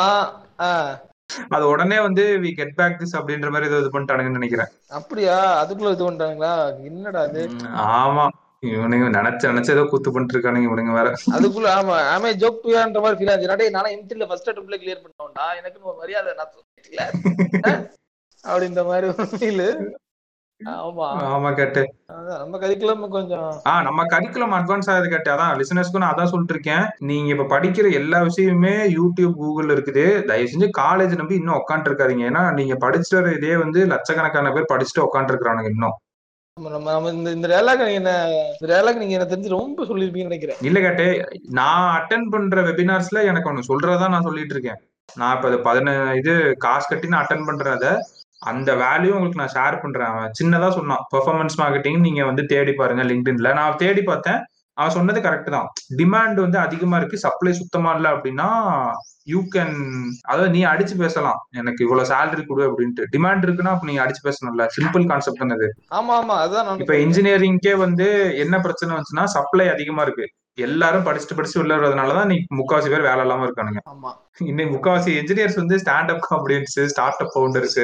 அது 1.51 1.65
உடனே 1.69 1.99
வந்து 2.01 2.25
வி 2.43 2.51
கெட் 2.55 2.77
பேக் 2.77 3.01
திஸ் 3.01 3.17
அப்படின்ற 3.19 3.51
மாதிரி 3.51 3.69
இது 3.73 3.95
பண்ணிட்டானுங்கன்னு 3.95 4.41
நினைக்கிறேன். 4.41 4.71
அப்படியா? 4.93 5.39
அதுக்குள்ள 5.61 5.93
இது 5.93 6.07
பண்றாங்களா 6.07 6.53
என்னடா 6.89 7.23
அது 7.29 7.43
ஆமா. 7.95 8.27
இவனுங்க 8.69 9.07
நினைச்சு 9.13 9.51
நினைச்சு 9.51 9.75
ஏதோ 9.75 9.85
கூத்து 9.87 10.11
பண்ணிட்டு 10.11 10.35
இருக்கானுங்க 10.35 10.69
இவனுங்க 10.69 10.95
வேற. 10.97 11.11
அதுக்குள்ள 11.37 11.69
ஆமா. 11.77 11.95
ஆமே 12.15 12.31
ஜோக் 12.41 12.59
டுயான்ற 12.65 13.01
மாதிரி 13.05 13.19
ஃபீல் 13.19 13.33
ஆச்சு. 13.35 13.51
டேய் 13.55 13.77
நானே 13.77 13.95
எம்டில 13.97 14.29
ஃபர்ஸ்ட் 14.31 14.51
அட்டம்ப்ட்ல 14.51 14.79
கிளியர் 14.83 15.05
பண்ணோம்டா 15.05 15.47
எனக்குன்னு 15.59 15.91
ஒரு 15.93 16.01
மரியாதை 16.03 16.35
நான் 16.35 16.57
அப்படின்ற 18.45 18.83
மாதிரி 18.87 19.07
ஒரு 19.13 19.25
ஃபீல் 19.33 19.65
நம்ம 20.61 22.57
கரிக்குலம் 22.59 23.05
கொஞ்சம் 23.15 23.45
ஆ 23.67 23.75
நம்ம 23.83 24.01
கரிக்குலம் 24.11 24.55
அட்வான்ஸ் 24.59 24.91
ஆகுது 24.91 25.09
கேட்டு 25.09 25.31
அதான் 25.35 25.55
லிசனர்ஸ்க்கும் 25.61 26.03
நான் 26.03 26.13
அதான் 26.15 26.31
சொல்லிட்டு 26.33 26.55
இருக்கேன் 26.57 26.85
நீங்க 27.09 27.29
இப்ப 27.35 27.47
படிக்கிற 27.53 27.93
எல்லா 27.95 28.19
விஷயமுமே 28.27 28.75
யூடியூப் 28.97 29.39
கூகுள் 29.39 29.73
இருக்குது. 29.75 30.05
தயவு 30.29 30.51
செஞ்சு 30.53 30.69
காலேஜ் 30.79 31.17
நம்பி 31.17 31.41
இன்னும் 31.41 31.59
உட்காந்து 31.59 31.91
இருக்காதீங்க 31.91 32.29
ஏன்னா 32.31 32.43
நீங்க 32.59 32.77
படிச்சுட்டு 32.85 33.19
வர 33.21 33.33
இதே 33.39 33.55
வந்து 33.57 33.83
லட்சக்கணக்கான 33.87 34.53
பேர் 34.53 34.71
படிச்சுட்டு 34.73 35.07
உட்காந்து 35.07 35.33
இருக்கிறானுங்க 35.33 35.73
இன்னும் 35.73 35.97
இந்த 37.35 37.49
டயலாக் 37.49 37.83
நீங்க 37.87 38.13
டயலாக் 38.65 39.01
நீங்க 39.01 39.15
எனக்கு 39.15 39.35
தெரிஞ்சு 39.35 39.57
ரொம்ப 39.57 39.85
சொல்லிருப்பீங்கன்னு 39.85 40.31
நினைக்கிறேன். 40.31 40.61
இல்ல 40.63 40.79
கேட்டு 40.81 41.07
நான் 41.59 41.89
அட்டன் 41.97 42.31
பண்ற 42.31 42.63
வெபினார்ஸ்ல 42.63 43.25
எனக்கு 43.25 43.51
ஒண்ணு 43.51 43.69
சொல்றதா 43.69 44.09
நான் 44.09 44.23
சொல்லிட்டு 44.23 44.57
இருக்கேன் 44.57 44.81
நான் 45.17 45.37
இப்ப 45.37 45.61
பதின 45.65 45.93
இது 46.19 46.33
காசு 46.59 46.87
கட்டி 46.87 47.09
நான் 47.09 47.25
அட்டன் 47.25 47.47
பண்றத 47.47 47.87
அந்த 48.43 48.75
வேல்யூ 48.75 49.11
உங்களுக்கு 49.11 49.41
நான் 49.41 49.55
ஷேர் 49.55 49.83
பண்றேன். 49.83 50.07
அவன் 50.07 50.31
சின்னதா 50.43 50.71
சொன்னான். 50.71 51.05
பெர்ஃபார்மன்ஸ் 51.15 51.57
மார்க்கெட்டிங் 51.59 51.99
நீங்க 51.99 52.25
வந்து 52.25 52.47
தேடி 52.47 52.73
பாருங்க 52.73 53.03
லிங்க்டின்ல 53.03 53.53
நான் 53.55 53.77
தேடி 53.77 54.03
பார்த்தேன். 54.03 54.41
அவன் 54.75 54.91
சொன்னது 54.91 55.21
கரெக்ட் 55.21 55.51
தான். 55.51 55.69
டிமாண்ட் 55.97 56.35
வந்து 56.35 56.59
அதிகமா 56.59 56.97
இருக்கு. 56.97 57.19
சப்ளை 57.19 57.53
சுத்தமா 57.53 57.95
இல்ல 57.95 58.09
அப்படின்னா 58.11 58.49
யூ 59.25 59.41
கேன் 59.55 59.75
அதாவது 60.23 60.51
நீ 60.51 60.65
அடிச்சு 60.65 60.97
பேசலாம். 60.97 61.39
எனக்கு 61.51 61.85
இவ்வளவு 61.85 62.09
சேலரி 62.09 62.47
கொடு 62.47 62.63
அப்படின்ட்டு. 62.71 63.05
டிமாண்ட் 63.13 63.45
இருக்குன்னா 63.47 63.73
அப்ப 63.73 63.87
நீங்க 63.87 64.03
அடிச்சு 64.07 64.23
பேசணும்ல. 64.29 64.67
சிம்பிள் 64.77 65.07
கான்செப்ட் 65.07 65.39
தானே 65.39 65.55
இது. 65.55 65.69
ஆமா 65.91 66.15
ஆமா. 66.21 66.37
அதான் 66.45 66.65
நான் 66.65 66.79
இப்ப 66.79 66.95
இன்ஜினியரிங்க்கே 66.95 67.77
வந்து 67.77 68.37
என்ன 68.37 68.61
பிரச்சனை 68.61 68.97
வந்துச்சுன்னா 68.97 69.25
சப்ளை 69.25 69.69
அதிகமா 69.69 70.03
இருக்கு. 70.03 70.27
எல்லாரும் 70.55 71.05
படிச்சுட்டு 71.05 71.37
படிச்சுட்டு 71.37 71.59
உள்ள 71.59 71.77
வர்றதுனாலதான் 71.77 72.27
நீ 72.27 72.45
முக்காவாசி 72.55 72.89
பேர் 72.89 73.01
வேலை 73.01 73.21
இல்லாம 73.21 73.45
இருக்கானுங்க. 73.47 73.81
ஆமா. 73.89 74.13
இன்னைக்கு 74.39 74.73
முக்காவாசி 74.77 75.11
இன்ஜினியர்ஸ் 75.21 75.57
வந்து 75.57 75.77
stand 75.77 76.11
up 76.11 76.25
comedians 76.31 76.87
startup 77.23 77.33
founders 77.35 77.81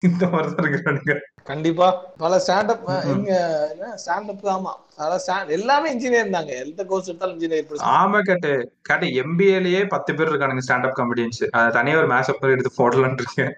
இந்த 0.00 0.26
மாதிரி 0.26 0.68
இருக்கிறானுங்க. 0.68 1.18
கண்டிப்பா. 1.44 2.04
பல 2.16 2.42
ஸ்டாண்டப். 2.46 3.04
இங்க 3.04 3.32
ஸ்டாண்டப் 4.06 4.46
ஆமா 4.46 4.72
அதான் 4.98 5.18
stand- 5.26 5.48
எல்லாமே 5.48 5.94
இன்ஜினியர் 5.94 6.30
தாங்க. 6.30 6.54
எந்த 6.54 6.84
கோர்ஸ் 6.84 7.06
எடுத்தாலும் 7.06 7.40
இன்ஜினியர் 7.40 7.64
ஆமா 7.78 8.20
கேட்டு. 8.20 8.72
கேட்டு 8.82 9.06
எம்பிஏலயே 9.06 9.88
பத்து 9.88 10.14
பேர் 10.14 10.28
இருக்கானுங்க 10.28 10.58
ஸ்டாண்ட் 10.68 10.88
அப் 10.88 10.98
காமெடியன்ஸ் 10.98 11.48
அதை 11.50 11.72
தனியா 11.72 11.96
ஒரு 11.96 12.06
மேட்ச் 12.06 12.28
அப் 12.28 12.44
எடுத்து 12.44 12.70
போடலான்னு 12.78 13.12
இருக்கேன். 13.12 13.54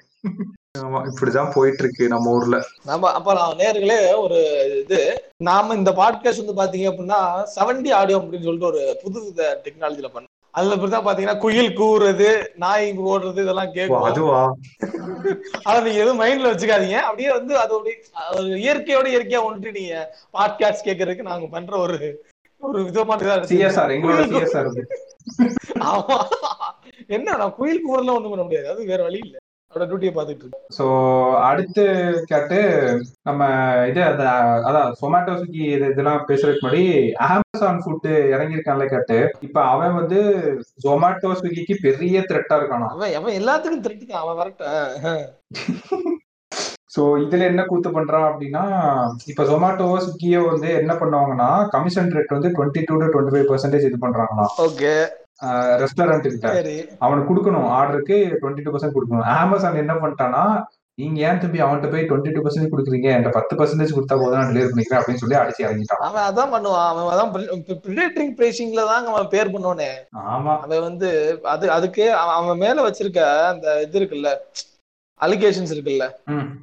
ஆமா 0.79 1.11
இப்படிதான் 1.11 1.51
போயிட்டு 1.55 1.83
இருக்கு 1.83 2.09
நம்ம 2.09 2.31
ஊர்ல. 2.31 2.63
நம்ம 2.85 3.13
அப்ப 3.13 3.35
நான் 3.35 3.57
நேர்களே 3.57 4.19
ஒரு 4.19 4.39
இது 4.81 5.23
நாம 5.37 5.75
இந்த 5.75 5.91
பாட்காஸ்ட் 5.91 6.55
வந்து 6.55 6.79
பாத்தீங்க 6.79 6.93
அப்படின்னா 6.93 7.47
செவன்டி 7.57 7.93
ஆடியோ 7.93 8.19
அப்படின்னு 8.19 8.43
சொல்லிட்டு 8.43 8.67
ஒரு 8.67 8.97
புது 9.03 9.33
டெக்னாலஜில 9.37 10.07
பண்ணோம். 10.15 10.38
அதுல 10.55 10.77
இப்படிதான் 10.77 11.07
பாத்தீங்கன்னா 11.07 11.39
குயில் 11.39 11.77
கூவுறது 11.77 12.29
நாய் 12.57 12.87
ஓடுறது 13.07 13.43
இதெல்லாம் 13.43 13.73
கேட்கும் 13.73 14.07
அதுவா? 14.09 14.39
அதை 15.65 15.79
நீங்க 15.85 16.01
எதுவும் 16.01 16.21
மைண்ட்ல 16.21 16.51
வச்சுக்காதீங்க. 16.53 16.99
அப்படியே 17.03 17.31
வந்து 17.33 17.55
அது 17.59 17.75
அப்படியே 17.75 17.97
ஒரு 18.37 18.49
இயற்கையோட 18.61 19.07
இயற்கையா 19.09 19.43
ஒன்று 19.45 19.73
நீங்க 19.73 19.95
பாட்காஸ்ட் 20.35 20.87
கேட்கறதுக்கு 20.89 21.31
நாங்க 21.31 21.49
பண்ற 21.49 21.75
ஒரு 21.79 21.99
ஒரு 22.63 22.79
விதமான. 22.85 23.19
சிஎஸ்ஆர் 23.51 23.95
எங்களோட 23.97 24.23
சிஎஸ்ஆர் 24.31 24.71
ஆமா. 25.91 26.17
என்ன 27.09 27.37
நான் 27.37 27.55
குயில் 27.55 27.85
கூறலாம் 27.85 28.17
ஒண்ணும் 28.17 28.33
பண்ண 28.33 28.45
முடியாது. 28.45 28.69
அது 28.69 28.85
வேற 28.87 29.03
வழி 29.03 29.21
இல்ல. 29.27 29.37
டியூட்டியை 29.73 30.13
இருக்கேன் 30.25 30.53
சோ 30.77 30.85
அடுத்து 31.43 31.83
கேட்டு 32.27 32.59
நம்ம 33.23 33.43
இது 33.87 34.01
அத- 34.05 34.31
அதான் 34.69 34.95
சொமேட்டோ 35.01 35.33
ஸ்விக்கி 35.37 35.63
இது 35.69 35.87
இதெல்லாம் 35.89 36.25
பேசுறதுக்கு 36.29 36.65
முன்னாடி 36.65 36.85
அமேசான் 37.27 37.83
ஃபுட் 37.83 38.09
இறங்கியிருக்கான்ல 38.31 38.87
கேட்டு. 38.89 39.19
இப்ப 39.41 39.59
அவன் 39.67 39.95
வந்து 39.95 40.21
ஜொமேட்டோ 40.85 41.33
ஸ்விக்கிக்கு 41.35 41.77
பெரிய 41.83 42.25
த்ரெட்டா 42.29 42.57
இருக்கானா? 42.59 42.89
அவன் 42.95 43.15
அவன் 43.15 43.39
எல்லாத்துக்கும் 43.41 43.85
திருட்டுக்கான் 43.87 44.25
அவன் 44.25 44.41
வரட்டும் 44.41 45.27
சோ 46.95 47.03
இதுல 47.23 47.43
என்ன 47.45 47.63
கூத்து 47.65 47.89
பண்றான் 47.91 48.29
அப்படின்னா 48.29 48.63
இப்ப 49.27 49.45
ஜொமேட்டோ 49.45 49.87
ஸ்விக்கியோ 50.05 50.41
வந்து 50.47 50.69
என்ன 50.75 50.93
பண்ணுவாங்கன்னா 50.95 51.49
கமிஷன் 51.71 52.13
ரேட் 52.13 52.37
வந்து 52.37 52.51
twenty 52.51 52.83
two 52.85 52.95
to 52.97 53.09
twenty 53.13 53.35
five 53.35 53.49
percentage 53.51 53.87
இது 53.87 53.99
பண்றாங்களாம். 54.01 54.53
ஓகே 54.59 54.93
ரெஸ்டாரண்ட் 55.83 56.27
கிட்ட. 56.27 56.49
அவனுக்கு 57.05 57.31
கொடுக்கணும். 57.31 57.69
ஆர்டருக்கு 57.79 58.17
டுவெண்ட்டி 58.41 58.65
டூ 58.65 58.73
பர்சன்ட் 58.75 58.97
கொடுக்கணும். 58.97 59.29
அமேசான் 59.45 59.83
என்ன 59.85 59.97
பண்ணிட்டானா 60.03 60.43
நீங்க 60.99 61.19
ஏன் 61.27 61.41
தம்பி 61.43 61.59
அவன்கிட்ட 61.65 61.89
போய் 61.91 62.07
டுவெண்ட்டி 62.07 62.31
டூ 62.37 62.41
பர்சன்ட் 62.45 62.71
கொடுக்குறீங்க? 62.73 63.09
என்கிட்ட 63.15 63.33
பத்து 63.37 63.57
பர்சன்டேஜ் 63.59 63.95
கொடுத்தா 63.97 64.17
போதும் 64.21 64.39
நான் 64.39 64.49
டெலிவரி 64.53 64.71
பண்ணிக்கிறேன் 64.71 65.01
அப்படின்னு 65.01 65.23
சொல்லி 65.23 65.37
அடிச்சு 65.41 65.65
இறங்கிட்டான். 65.67 66.03
அவன் 66.09 66.27
அதான் 66.31 66.55
பண்ணுவான். 66.55 66.89
அவன் 66.93 67.13
அதான் 67.15 67.31
ப்ரிடேட்டரிங் 67.85 68.35
பிரேசிங்ல 68.41 68.85
தான் 68.91 69.07
அவன் 69.13 69.31
பேர் 69.35 69.53
பண்ணோனே 69.55 69.91
ஆமா. 70.33 70.55
அவன் 70.65 70.87
வந்து 70.89 71.11
அது 71.55 71.69
அதுக்கு 71.77 72.07
அவன் 72.39 72.63
மேல 72.65 72.87
வச்சிருக்க 72.89 73.23
அந்த 73.53 73.77
இது 73.87 73.99
இருக்குல்ல 74.01 74.33
அலிகேஷன்ஸ் 75.21 75.73
இருக்குல்ல 75.75 76.05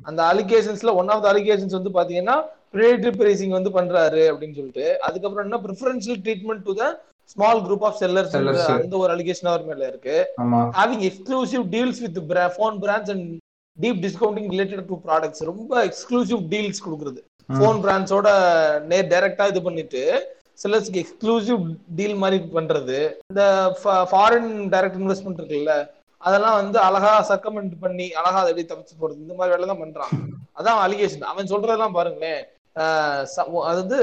அந்த 0.09 0.19
அலிகேஷன்ஸ்ல 0.31 0.91
ஒன் 0.99 1.09
ஆஃப் 1.13 1.23
த 1.23 1.29
அலிகேஷன்ஸ் 1.33 1.77
வந்து 1.79 1.95
பாத்தீங்கன்னா 1.97 2.37
ப்ரிடேட்டரி 2.73 3.11
பிரேசிங் 3.21 3.57
வந்து 3.57 3.71
பண்றாரு 3.77 4.23
அப்படின்னு 4.31 4.57
சொல்லிட்டு 4.59 4.87
அதுக்கப்புறம் 5.07 5.45
என்ன 5.47 5.59
preferential 5.65 6.21
treatment 6.25 6.65
to 6.69 6.75
the 6.81 6.85
small 7.31 7.61
group 7.65 7.85
of 7.87 7.97
sellers 8.01 8.31
Sellers. 8.35 8.61
அந்த 8.75 8.95
ஒரு 9.03 9.11
அலிகேஷன் 9.15 9.49
அவர் 9.51 9.65
மேல 9.69 9.87
இருக்கு. 9.91 10.15
having 10.79 11.01
exclusive 11.09 11.63
deals 11.75 11.97
with 12.05 12.17
phone 12.57 12.77
brands 12.83 13.09
and 13.13 13.23
deep 13.77 13.97
discounting 14.05 14.47
related 14.53 14.81
to 14.89 14.97
products. 15.07 15.39
ரொம்ப 15.51 15.71
எக்ஸ்க்ளூசிவ் 15.89 16.41
டீல்ஸ் 16.53 16.83
கொடுக்குறது. 16.85 17.21
ஃபோன் 17.57 17.79
பிராண்ட்ஸோட 17.85 18.27
நே 18.91 18.99
டைரக்டா 19.13 19.45
இது 19.51 19.61
பண்ணிட்டு 19.67 20.01
சிலர்ஸ்க்கு 20.63 21.01
எக்ஸ்க்ளூசிவ் 21.03 21.63
டீல் 21.97 22.15
மாதிரி 22.23 22.37
பண்றது. 22.57 22.97
இந்த 23.31 23.43
ஃபாரின் 24.11 24.51
டைரக்ட் 24.73 24.99
இன்வெஸ்ட்மெண்ட் 25.01 25.41
இருக்குல்ல 25.41 25.75
அதெல்லாம் 26.21 26.57
வந்து 26.61 26.77
அழகா 26.87 27.11
சர்க்கமெண்ட் 27.29 27.73
பண்ணி 27.83 28.05
அழகா 28.19 28.39
அதை 28.41 28.51
எப்படி 28.51 28.67
தப்பிச்சு 28.69 28.95
போறது 29.01 29.23
இந்த 29.23 29.33
மாதிரி 29.39 29.53
வேலை 29.55 29.65
தான் 29.71 29.81
பண்றான் 29.83 30.13
அதான் 30.59 30.79
அலிகேஷன் 30.85 31.29
அவன் 31.31 31.51
சொல்றதெல்லாம் 31.53 31.97
பாருங்களேன். 31.97 32.41
அது 33.69 33.77
வந்து 33.81 33.99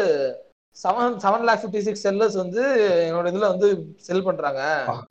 seven 0.76 1.16
seven 1.24 1.44
lakh 1.48 1.60
fifty 1.62 1.78
six 1.78 2.08
sellers 2.08 2.36
வந்து 2.36 2.62
என்னோட 3.08 3.26
இதுல 3.32 3.48
வந்து 3.54 3.68
செல் 3.96 4.22
பண்றாங்க. 4.22 4.60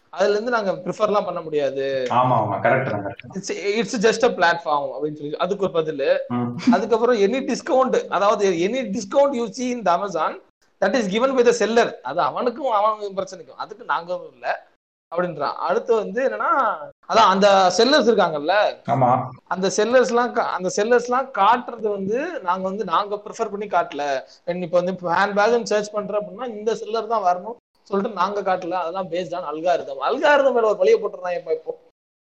அதுல 0.10 0.34
இருந்து 0.34 0.52
நாங்க 0.52 0.72
ப்ரிஃபர்லாம் 0.86 1.26
பண்ண 1.26 1.42
முடியாது. 1.42 1.86
இட்ஸ் 3.80 4.02
ஜஸ்ட் 4.08 4.26
அ 4.26 4.32
பிளாட்ஃபார்ம் 4.40 4.88
அப்படின்னு 4.96 5.20
சொல்லி 5.20 5.38
அதுக்கு 5.38 5.64
ஒரு 5.64 5.74
பதில். 5.74 6.06
அதுக்கப்புறம் 6.74 7.16
எனி 7.18 7.42
டிஸ்கவுண்ட் 7.52 8.08
அதாவது 8.10 8.46
எனி 8.68 8.82
டிஸ்கவுண்ட் 8.96 9.38
யூ 9.40 9.48
சி 9.52 9.68
இந்த 9.68 9.92
Amazon 9.92 10.36
that 10.82 10.96
is 10.96 11.10
given 11.16 11.36
by 11.36 11.44
the 11.44 11.52
seller 11.52 12.00
அது 12.02 12.22
அவனுக்கும் 12.22 12.72
அவனுக்கும் 12.72 13.18
பிரச்சனைக்கும். 13.18 13.58
அதுக்கு 13.58 13.84
நாங்களும் 13.86 14.32
இல்ல. 14.34 14.48
அப்படின்றான் 15.12 15.56
அடுத்து 15.68 15.92
வந்து 15.96 16.20
என்னன்னா 16.28 16.52
அதான் 17.10 17.32
அந்த 17.32 17.48
செல்லர்ஸ் 17.78 18.10
இருக்காங்கல்ல? 18.10 18.54
அந்த 19.48 19.68
செல்லர்ஸ்லாம் 19.78 20.30
அந்த 20.56 20.70
செல்லர்ஸ்லாம் 20.78 21.28
காட்டுறது 21.40 21.88
வந்து 21.90 22.18
நாங்க 22.42 22.64
வந்து 22.70 22.86
நாங்க 22.86 23.22
ப்ரிஃபர் 23.26 23.52
பண்ணி 23.54 23.68
காட்டல. 23.70 24.04
இப்ப 24.68 24.76
வந்து 24.82 24.94
ஹேண்ட் 25.16 25.38
பேக் 25.40 25.72
சர்ச் 25.72 25.94
பண்ற 25.94 26.20
அப்படின்னா 26.20 26.48
இந்த 26.56 26.74
செல்லர் 26.76 27.14
தான் 27.14 27.26
வரணும் 27.26 27.58
சொல்லிட்டு 27.88 28.20
நாங்க 28.20 28.40
காட்டல. 28.42 28.76
அதெல்லாம் 28.82 29.10
பேஸ்ட் 29.12 29.36
ஆன் 29.36 29.50
அல்காரிதம் 29.52 30.06
அல்காரிதம் 30.10 30.56
மேல 30.58 30.70
ஒரு 30.72 30.82
வழியை 30.84 31.00
போட்டுறான் 31.00 31.38
இப்ப 31.40 31.54
இப்போ. 31.54 31.74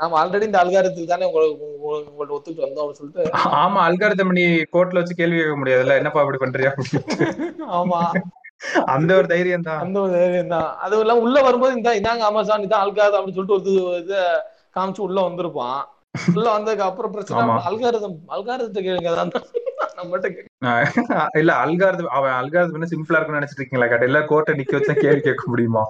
நாம 0.01 0.17
ஆல்ரெடி 0.19 0.47
இந்த 0.49 0.59
அல்காரத்தில் 0.63 1.13
தானே 1.13 1.29
உங்களுக்கு 1.29 1.65
உங்கள்ட்ட 1.87 2.37
ஒத்துட்டு 2.37 2.65
வந்தோம் 2.65 2.83
அப்படின்னு 2.83 3.01
சொல்லிட்டு. 3.01 3.25
ஆமா 3.63 3.81
அல்காரதம் 3.89 4.37
நீ 4.37 4.45
கோர்ட்ல 4.75 5.01
வச்சு 5.01 5.21
கேள்வி 5.21 5.39
கேட்க 5.39 5.57
முடியாதுல்ல. 5.57 5.97
என்னப்பா 6.01 6.23
அப்படி 6.25 6.41
பண்றியா. 6.45 6.73
ஆமா. 7.79 8.01
அந்த 8.93 9.11
ஒரு 9.17 9.27
தைரியம் 9.29 9.67
தான் 9.67 9.81
அந்த 9.83 9.99
ஒரு 10.01 10.13
தைரியம் 10.17 10.53
தான் 10.55 10.69
அதுவும் 10.79 11.03
இல்லாம 11.05 11.23
உள்ள 11.27 11.39
வரும்போது 11.43 11.77
இந்த 11.77 11.91
இதாங்க 11.99 12.25
அமேசான் 12.29 12.65
இதான் 12.65 12.85
அல்காரதம் 12.85 13.19
அப்படின்னு 13.19 13.39
சொல்லிட்டு 13.39 13.59
ஒரு 13.85 14.01
இது- 14.03 14.41
காமிச்சு 14.77 15.01
உள்ள 15.05 15.19
வந்திருப்பான். 15.23 15.79
உள்ள 16.33 16.47
வந்ததுக்கு 16.51 16.85
அப்புறம் 16.87 17.13
பிரச்சனை. 17.15 17.41
அல்காரதம் 17.69 18.17
அல்காரத்தை 18.35 18.81
கேளுங்க 18.83 19.13
கேட்க 20.27 21.37
இல்ல 21.39 21.51
அல்காரதம் 21.63 22.11
அவன் 22.17 22.35
அல்காரதம் 22.39 22.91
சிம்பிளா 22.93 23.17
இருக்கும்னு 23.17 23.41
நினைச்சிட்டு 23.41 23.61
இருக்கீங்களா 23.61 23.89
கேட்ட 23.89 24.09
எல்லா 24.09 24.21
கோர்ட்டை 24.29 24.55
நிக்க 24.59 24.75
வச்சா 24.77 24.95
கேள்வி 24.97 25.21
கேட்க 25.21 25.45
முடியுமா? 25.49 25.83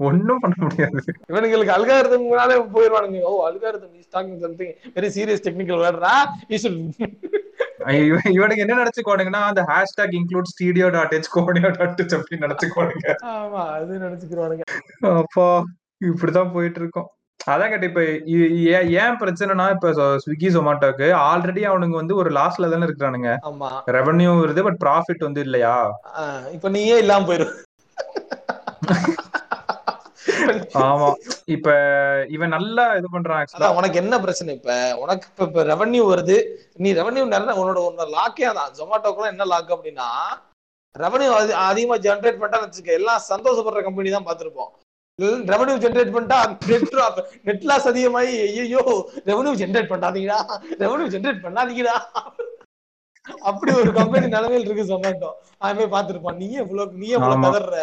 ஒண்ணும் 0.00 0.40
பண்ண 0.40 0.56
முடியாது. 0.60 0.98
இவனுங்களுக்கு 1.30 1.74
அல்காரதம்னாலே 1.76 2.56
போயிடுவானுங்க 2.74 3.22
ஓ 3.24 3.34
algorithm 3.48 3.94
is 4.00 4.10
talking 4.14 4.40
something 4.40 4.74
very 4.96 5.10
serious 5.16 5.44
technical 5.46 5.82
வேர்டா 5.84 6.14
you 6.50 6.58
இவனுக்கு 8.32 8.62
என்ன 8.64 8.78
நினைச்சுக்கோனுங்கன்னா 8.82 9.42
அந்த 9.46 9.62
hashtag 9.68 10.14
include 10.14 10.52
stdio 10.52 10.88
dot 10.90 11.14
h 11.14 11.34
conio 11.34 11.70
dot 11.72 12.00
h 12.00 12.16
அப்படின்னு 12.16 12.46
நினைச்சுக்கோனுங்க 12.46 13.10
ஆமா 13.32 13.64
அது 13.74 13.98
நினைச்சுக்கிறானுங்க 13.98 14.64
அப்பா 15.18 15.48
இப்படிதான் 16.00 16.52
போயிட்டு 16.52 16.80
இருக்கோம் 16.80 17.08
அதான் 17.40 17.70
கேட்ட 17.70 17.86
இப்ப 17.86 18.02
ஏன் 18.96 19.18
பிரச்சனைனா 19.20 19.66
இப்ப 19.70 19.90
ஸ்விக்கி 20.18 20.48
ஜொமாட்டோக்கு 20.48 21.08
ஆல்ரெடி 21.24 21.62
அவனுங்க 21.66 21.94
வந்து 21.94 22.16
ஒரு 22.16 22.30
லாஸ்ட்ல 22.30 22.70
தானே 22.70 22.86
இருக்கிறானுங்க. 22.86 23.30
ரெவன்யூ 23.90 24.30
வருது 24.40 24.62
பட் 24.62 24.80
ப்ராஃபிட் 24.84 25.22
வந்து 25.22 25.40
இல்லையா? 25.40 25.74
இப்ப 26.52 26.68
நீயே 26.68 26.98
இல்லாம 26.98 27.26
போயிரு. 27.26 27.46
ஆமா. 30.86 31.08
இப்ப 31.54 31.68
இவன் 32.36 32.54
நல்லா 32.56 32.84
இது 32.98 33.08
பண்றான் 33.14 33.76
உனக்கு 33.78 34.00
என்ன 34.02 34.14
பிரச்சனை 34.24 34.50
இப்ப? 34.58 34.72
உனக்கு 35.02 35.26
இப்ப 35.30 35.44
இப்ப 35.50 35.64
ரெவன்யூ 35.72 36.02
வருது. 36.12 36.36
நீ 36.84 36.88
ரெவன்யூ 37.00 37.24
நிறைய 37.34 37.56
உன்னோட 37.62 37.80
உன்னோட 37.88 38.06
லாக்கே 38.16 38.46
அதான். 38.50 38.74
ஜொமாட்டோக்குலாம் 38.78 39.32
என்ன 39.34 39.46
லாக் 39.52 39.74
அப்படின்னா 39.76 40.08
ரெவன்யூ 40.94 41.30
அதிகமா 41.68 41.96
ஜென்ரேட் 42.04 42.40
பண்ணிட்டா 42.40 42.62
வச்சுக்க 42.64 42.98
எல்லாம் 43.00 43.24
சந்தோஷப்படுற 43.30 43.80
கம்பெனி 43.86 44.10
தான் 44.14 44.28
பார்த்திருப்போம். 44.28 44.70
ரெவன்யூ 45.50 45.74
ஜென்ரேட் 45.82 46.14
பண்ணிட்டா 46.14 46.38
நெட் 46.70 46.90
நெட் 47.48 47.66
லாஸ் 47.70 47.88
அதிகமாகி 47.90 48.34
ஐயோ 48.46 48.82
ரெவன்யூ 49.30 49.52
ஜென்ரேட் 49.62 49.92
பண்ணாதீங்கடா. 49.92 50.38
ரெவன்யூ 50.82 51.08
ஜென்ரேட் 51.14 51.44
பண்ணாதீங்கடா. 51.46 51.96
அப்படி 53.50 53.70
ஒரு 53.80 53.90
கம்பெனி 53.96 54.26
நிலைமையில் 54.34 54.66
இருக்கு 54.66 54.90
சொமாட்டோ 54.90 55.30
அவன் 55.62 55.78
போய் 55.78 55.92
பார்த்திருப்பான் 55.94 56.40
நீயே 56.42 56.58
இவ்வளவு 56.64 57.00
நீயே 57.00 57.16
இவ்வளவு 57.16 57.38
ஆமா. 57.38 57.48
கதற 57.48 57.78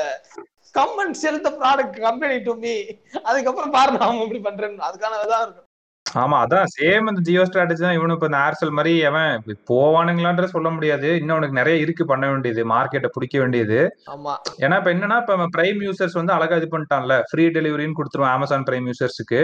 come 0.76 0.98
and 1.00 1.16
sell 1.16 1.42
the 1.42 1.52
product 1.60 1.98
company 2.00 2.38
to 2.44 2.54
me 2.64 2.76
அதுக்கப்புறம் 3.24 3.76
பாரு 3.76 3.92
நான் 3.98 4.24
இப்படி 4.24 4.42
பண்றேன்னு. 4.44 4.88
அதுக்கான 4.88 5.22
இதான் 5.26 5.46
இருக்கும். 5.46 5.70
ஆமா 6.06 6.38
அதான் 6.44 6.72
சேம் 6.74 7.08
இந்த 7.08 7.22
ஜியோ 7.28 7.44
ஸ்ட்ராட்டஜி 7.46 7.84
தான். 7.84 7.96
இவனு 7.98 8.16
இப்ப 8.16 8.28
இந்த 8.30 8.40
ஏர்செல் 8.46 8.74
மாதிரி 8.78 8.94
அவன் 9.04 9.30
போவானுங்களான்ற 9.70 10.46
சொல்ல 10.46 10.70
முடியாது. 10.70 11.10
இன்னும் 11.20 11.36
அவனுக்கு 11.36 11.60
நிறைய 11.60 11.76
இருக்கு 11.78 12.04
பண்ண 12.06 12.26
வேண்டியது 12.30 12.64
மார்க்கெட்டை 12.66 13.10
பிடிக்க 13.14 13.36
வேண்டியது. 13.40 13.80
ஆமா. 14.14 14.34
ஏன்னா 14.64 14.78
இப்ப 14.82 14.92
என்னன்னா 14.94 15.18
இப்ப 15.24 15.48
பிரைம் 15.56 15.82
யூசர்ஸ் 15.88 16.20
வந்து 16.20 16.34
அழகா 16.34 16.60
இது 16.62 16.70
பண்ணிட்டான்ல. 16.74 17.16
ஃப்ரீ 17.30 17.46
டெலிவரின்னு 17.50 17.98
கொடுத்துருவான் 18.00 18.36
அமேசான் 18.36 18.68
பிரைம் 18.70 18.90
யூசர்ஸ்க்கு 18.92 19.42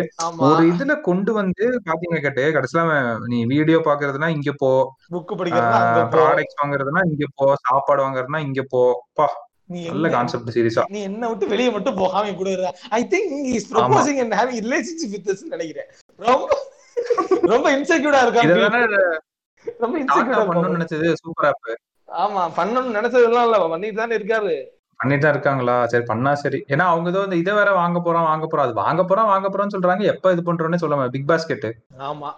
ஒரு 0.48 0.64
இதுல 0.72 0.96
கொண்டு 1.02 1.34
வந்து 1.34 1.66
பாத்தீங்க 1.90 2.20
கேட்டு 2.20 2.46
கடைசியில 2.58 2.86
நீ 3.28 3.40
வீடியோ 3.54 3.80
பாக்குறதுனா 3.90 4.30
இங்க 4.38 4.54
போ. 4.64 4.72
புக் 5.10 5.34
படிக்கிறதா 5.40 5.80
அங்க 5.84 6.02
போ. 6.06 6.10
ப்ராடக்ட்ஸ் 6.16 6.60
வாங்குறதுனா 6.62 7.04
இங்க 7.12 7.26
போ. 7.36 7.48
சாப்பாடு 7.68 8.04
வாங்குறதுனா 8.06 8.42
இங்க 8.48 8.64
போ. 8.70 8.84
பா. 9.14 9.28
நீ 9.70 9.80
நல்ல 9.88 10.08
கான்செப்ட் 10.14 10.54
சீரியஸா 10.56 10.84
நீ 10.90 11.00
என்ன 11.10 11.28
விட்டு 11.30 11.52
வெளியே 11.52 11.70
மட்டும் 11.74 12.00
போகாம 12.00 12.34
கூட 12.40 12.52
I 12.92 13.02
think 13.12 13.34
is 13.58 13.68
proposing 13.74 14.20
and 14.24 14.36
having 14.40 14.64
relationship 14.66 15.14
with 15.16 15.28
this 15.28 15.44
நினைக்கிறேன். 15.54 15.90
ரொம்ப 16.20 16.48
ரொம்ப 17.54 17.68
இன்செக்யூர்டா 17.76 18.22
இருக்காங்க 18.26 18.56
ரொம்ப 19.80 19.96
இன்செக்யூர்டா 20.02 20.42
இருக்காங்க 20.42 20.76
நினைச்சது 20.78 21.08
சூப்பர் 21.22 21.48
ஆப் 21.50 21.70
ஆமா 22.10 22.44
பண்ணணும்னு 22.58 22.98
நினைச்சதெல்லாம் 22.98 23.48
இல்ல. 23.48 23.58
பண்ணிட்டு 23.74 24.02
தானே 24.02 24.16
இருக்காரு. 24.20 24.54
பண்ணிட்டு 25.00 25.24
தான் 25.26 25.34
இருக்காங்களா? 25.34 25.76
சரி 25.92 26.06
பண்ணா 26.06 26.32
சரி. 26.36 26.60
ஏன்னா 26.74 26.86
அவங்க 26.92 27.10
ஏதோ 27.10 27.22
இந்த 27.28 27.36
இதை 27.36 27.52
வேற 27.60 27.70
வாங்க 27.78 27.98
போறோம் 28.00 28.28
வாங்க 28.30 28.46
போறோம் 28.46 28.66
அது 28.66 28.74
வாங்க 28.80 29.02
போறோம் 29.04 29.30
வாங்க 29.32 29.48
போறோம்னு 29.50 29.76
சொல்றாங்க. 29.76 30.04
எப்ப 30.14 30.32
இது 30.34 30.42
பண்றோம்னு 30.48 30.82
சொல்ல 30.84 31.08
பிக் 31.10 31.30
பாஸ்கெட் 31.30 31.68
ஆமா. 32.10 32.30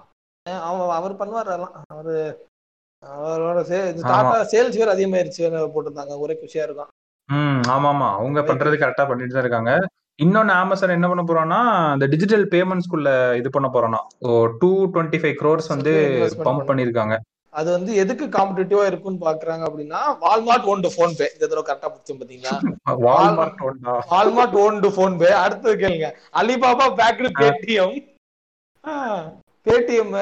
அவன் 0.66 0.96
அவர் 0.98 1.20
பண்ணுவார் 1.20 1.50
அதெல்லாம். 1.50 1.76
அவரு 1.94 2.16
அவரோட 3.04 3.60
சே 3.64 3.78
இது 3.92 4.02
ஆமா. 4.06 4.12
டாடா 4.12 4.42
சேல்ஸ் 4.52 4.80
வேற 4.80 4.90
அதிகமாயிருச்சு. 4.96 5.44
போட்டிருந்தாங்க. 5.74 6.16
ஒரே 6.20 6.36
குஷியா 6.42 6.66
இருக்கும் 6.68 6.92
ம் 7.32 7.60
ஆமா 7.74 7.90
ஆமா 7.92 8.08
அவங்க 8.16 8.40
பண்றது 8.46 8.76
கரெக்டா 8.80 9.04
பண்ணிட்டு 9.08 9.34
தான் 9.34 9.44
இருக்காங்க. 9.46 9.72
இன்னொன்னு 10.20 10.54
அமேசான் 10.58 10.96
என்ன 10.96 11.08
பண்ண 11.08 11.24
போறோம்னா 11.24 11.60
இந்த 11.94 12.08
டிஜிட்டல் 12.14 12.46
பேமெண்ட்ஸ்குள்ள 12.52 13.10
இது 13.38 13.50
பண்ண 13.50 13.68
டூ 14.60 14.70
டுவெண்ட்டி 14.94 15.20
ஃபைவ் 15.22 15.38
க்ரோர்ஸ் 15.38 15.70
வந்து 15.74 15.94
பம்ப் 16.24 16.48
பண்ண- 16.48 16.68
பண்ணிருக்காங்க 16.70 17.16
அது 17.54 17.70
வந்து 17.72 17.92
எதுக்கு 17.96 18.26
காம்படிட்டிவா 18.36 18.84
இருக்கும்னு 18.86 19.26
பாக்குறாங்க 19.26 19.64
அப்படின்னா 19.68 20.02
வால்மார்ட் 20.22 20.68
ஓன் 20.68 20.84
போன் 20.94 21.16
பே 21.18 21.28
இந்த 21.34 21.44
தடவை 21.44 21.64
கரெக்டா 21.64 21.90
பிடிச்சோம் 21.90 22.20
பாத்தீங்களா? 22.22 22.54
வால்மார்ட் 23.06 23.64
ஒன்றா 23.68 23.96
வால்மார்ட் 24.12 24.56
ஓன் 24.62 24.80
போன் 24.96 25.18
பே 25.18 25.32
அடுத்தது 25.42 25.76
கேளுங்க. 25.82 26.10
Alibaba 26.34 26.88
backed 27.00 27.32
Paytm 27.40 27.98
Paytm 29.68 30.16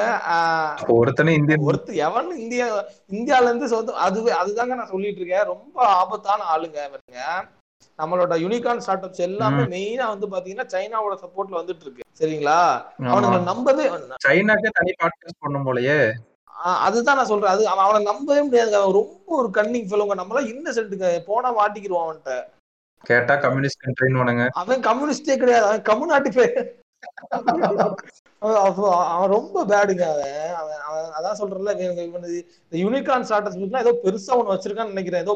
ஒருத்தனே 0.97 1.33
Indian. 1.39 1.65
ஒருத்தர் 1.69 2.01
எவன் 2.07 2.29
இந்தியா 2.43 2.65
இந்தியால 3.17 3.49
இருந்து 3.49 3.67
சொந்த 3.73 3.95
அதுவே 4.07 4.31
அதுதாங்க 4.41 4.75
நான் 4.79 4.93
சொல்லிட்டு 4.93 5.21
இருக்கேன் 5.21 5.49
ரொம்ப 5.53 5.77
ஆபத்தான 6.01 6.45
ஆளுங்க 6.53 6.77
இவருங்க. 6.89 7.21
நம்மளோட 7.99 8.33
யூனிகான் 8.43 8.81
ஸ்டார்ட் 8.83 9.05
அப்ஸ் 9.05 9.25
எல்லாமே 9.27 9.63
மெயினா 9.75 10.05
வந்து 10.13 10.27
பாத்தீங்கன்னா 10.33 10.65
சைனாவோட 10.73 11.15
சப்போர்ட்ல 11.23 11.59
வந்துட்டு 11.59 11.85
இருக்கு 11.85 12.07
சரிங்களா? 12.19 12.57
அவனுங்களை 13.11 13.39
நம்பவே 13.51 13.85
சைனாக்கே 14.27 14.71
தனி 14.79 14.93
பாட்காஸ்ட் 15.01 15.41
பண்ணும் 15.45 15.67
போலயே. 15.67 15.99
அதுதான் 16.87 17.17
நான் 17.19 17.29
சொல்றேன். 17.31 17.53
அது 17.55 17.67
அவன் 17.85 18.09
நம்பவே 18.09 18.41
முடியாது. 18.41 18.73
அவன் 18.79 18.97
ரொம்ப 18.99 19.35
ஒரு 19.41 19.49
கன்னிங் 19.57 19.87
ஃபெலோங்க 19.89 20.15
நம்மளாம் 20.21 20.49
இன்னசென்ட்டுங்க 20.53 21.09
போனா 21.29 21.49
மாட்டிக்கிருவான் 21.59 22.05
அவன்கிட்ட. 22.05 22.35
கேட்டா 23.03 23.35
கம்யூனிஸ்ட் 23.45 23.83
கண்ட்ரின்னு 23.85 24.49
அவன் 24.61 24.85
கம்யூனிஸ்டே 24.89 25.37
கிடையாது. 25.43 25.65
அவன் 25.69 25.87
கம்யூனாட்டி 25.91 26.31
அவன் 29.15 29.33
ரொம்ப 29.35 29.65
பேடுங்க 29.71 30.03
அவன். 30.11 30.35
அதான் 31.17 31.39
இவன் 32.05 32.27
இந்த 32.69 32.77
யூனிகான் 32.83 33.25
ஸ்டார்டர்ஸ் 33.29 33.81
ஏதோ 33.83 33.93
பெருசா 34.05 34.37
ஒண்ணு 34.39 34.53
வச்சிருக்கான்னு 34.55 34.95
நினைக்கிறேன். 34.95 35.25
ஏதோ 35.25 35.35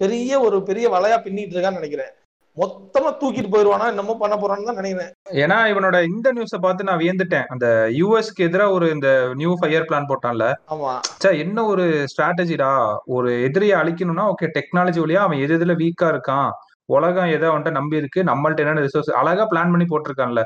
பெரிய 0.00 0.40
ஒரு 0.46 0.56
பெரிய 0.70 0.86
வலையா 0.96 1.18
பின்னிட்டு 1.26 1.54
இருக்கான்னு 1.56 1.80
நினைக்கிறேன். 1.80 2.12
மொத்தமா 2.56 3.10
தூக்கிட்டு 3.18 3.50
போயிருவானா 3.52 3.88
என்னமோ 3.92 4.14
பண்ண 4.20 4.34
போறான்னு 4.36 4.68
தான் 4.68 4.78
நினைக்கிறேன். 4.80 5.10
ஏன்னா 5.42 5.58
இவனோட 5.72 5.96
இந்த 6.12 6.28
நியூஸ 6.36 6.56
பார்த்து 6.64 6.88
நான் 6.88 7.00
வியந்துட்டேன். 7.02 7.46
அந்த 7.54 7.66
யூஎஸ்க்கு 7.98 8.46
எதிராக 8.46 8.76
ஒரு 8.76 8.86
இந்த 8.94 9.08
நியூ 9.40 9.52
ஃபயர் 9.60 9.86
பிளான் 9.88 10.08
போட்டான்ல. 10.10 10.46
ஆமா. 10.74 10.92
ச்சே 11.22 11.30
என்ன 11.44 11.64
ஒரு 11.64 11.84
ஸ்ட்ராட்டஜிடா 12.12 12.70
ஒரு 13.16 13.30
எதிரியை 13.48 13.76
அழிக்கணும்னா 13.82 14.24
ஓகே 14.32 14.48
டெக்னாலஜி 14.56 15.02
வழியா 15.04 15.22
அவன் 15.26 15.42
எது 15.44 15.56
எதுல 15.58 15.76
வீக்கா 15.82 16.08
இருக்கான்? 16.14 16.50
உலகம் 16.88 17.30
எதை 17.30 17.48
அவன்கிட்ட 17.48 17.70
நம்பி 17.70 17.96
இருக்கு. 17.96 18.20
நம்மள்ட்ட 18.22 18.58
என்னென்ன 18.58 18.80
ரிசோர்ஸ் 18.80 19.10
அழகா 19.10 19.44
பிளான் 19.50 19.72
பண்ணி 19.72 19.86
போட்டிருக்கான்ல. 19.90 20.42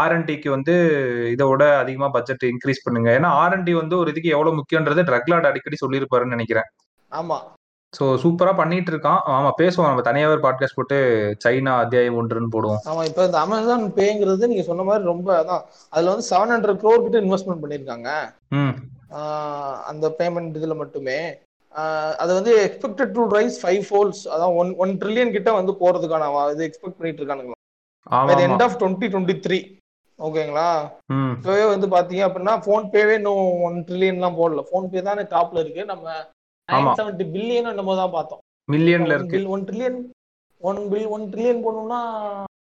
ஆர்என்டிக்கு 0.00 0.48
வந்து 0.48 0.74
இதோட 1.36 1.78
அதிகமா 1.78 2.08
பட்ஜெட் 2.08 2.50
இன்க்ரீஸ் 2.50 2.84
பண்ணுங்க. 2.84 3.10
ஏன்னா 3.18 3.30
ஆர்என்டி 3.42 3.72
வந்து 3.72 3.98
ஒரு 3.98 4.10
இதுக்கு 4.10 4.28
எவ்வளவு 4.28 4.56
முக்கியன்றது 4.56 5.02
ட்ரக்லாட் 5.10 5.48
அடிக்கடி 5.52 5.76
சொல்லியிருப்பாருன்னு 5.86 6.36
நினைக்கிறேன். 6.36 6.68
ஆமா. 7.12 7.38
ஸோ 7.92 8.04
சூப்பரா 8.22 8.56
பண்ணிட்டு 8.56 8.90
இருக்கான். 8.92 9.20
ஆமா 9.26 9.50
பேசுவோம். 9.60 9.88
நம்ம 9.90 10.02
தனியாவே 10.10 10.34
ஒரு 10.34 10.42
பாட்காஸ்ட் 10.42 10.76
போட்டு 10.76 10.98
சைனா 11.44 11.72
அத்தியாயம் 11.78 12.18
ஒன்றுன்னு 12.18 12.52
போடுவோம். 12.52 12.82
ஆமா 12.84 13.04
இப்ப 13.04 13.24
இந்த 13.24 13.38
அமேசான் 13.40 13.86
பேங்கிறது 13.92 14.50
நீங்க 14.52 14.62
சொன்ன 14.62 14.82
மாதிரி 14.82 15.04
ரொம்ப 15.04 15.28
அதான். 15.40 15.64
அதுல 15.88 16.10
வந்து 16.10 16.28
செவன் 16.30 16.52
ஹண்ட்ரட் 16.54 16.80
க்ரோர் 16.82 17.04
கிட்ட 17.04 17.20
இன்வெஸ்ட்மெண்ட் 17.20 18.76
ஆஹ் 19.18 19.78
அந்த 19.82 20.14
பேமெண்ட் 20.18 20.58
இதுல 20.58 20.76
மட்டுமே. 20.76 21.18
அது 22.22 22.30
வந்து 22.34 22.52
expected 22.66 23.12
to 23.16 23.22
rise 23.36 23.58
five 23.62 23.82
folds 23.88 24.22
அதான் 24.34 24.54
ஒன் 24.60 24.70
ஒன் 24.82 24.92
ட்ரில்லியன் 25.02 25.34
கிட்ட 25.36 25.50
வந்து 25.52 25.72
போறதுக்கான 25.82 26.30
இது 26.54 26.64
எக்ஸ்பெக்ட் 26.68 26.98
பண்ணிட்டு 26.98 27.22
இருக்கானுங்களா? 27.22 27.58
End 28.48 28.64
of 28.66 28.78
twenty 28.80 29.08
twenty 29.12 29.36
three 29.46 29.58
ஓகேங்களா? 30.18 30.68
இப்பவே 31.34 31.64
வந்து 31.64 31.86
பாத்தீங்க 31.96 32.22
அப்படின்னா 32.26 32.54
போன் 32.66 32.90
பேவே 32.94 33.14
இன்னும் 33.20 33.44
ஒன் 33.68 33.78
ட்ரில்லியன்லாம் 33.88 34.38
போடல. 34.40 34.62
போன் 34.70 34.90
பே 34.92 35.02
தானே 35.02 35.22
டாப்ல 35.34 35.62
இருக்கு. 35.64 35.84
நம்ம. 35.84 36.06
நைன் 36.68 36.98
செவன்டி 36.98 37.24
பில்லியன் 37.34 37.70
என்னமோ 37.72 37.94
தான் 37.96 38.14
பார்த்தோம். 38.16 38.42
மில்லியன்ல 38.68 39.14
இருக்கு. 39.18 39.38
One 39.54 39.64
trillion 39.68 39.98
one 40.62 40.80
bill 40.90 41.06
one 41.16 41.24
trillion 41.32 41.62
போடணும்னா 41.66 42.00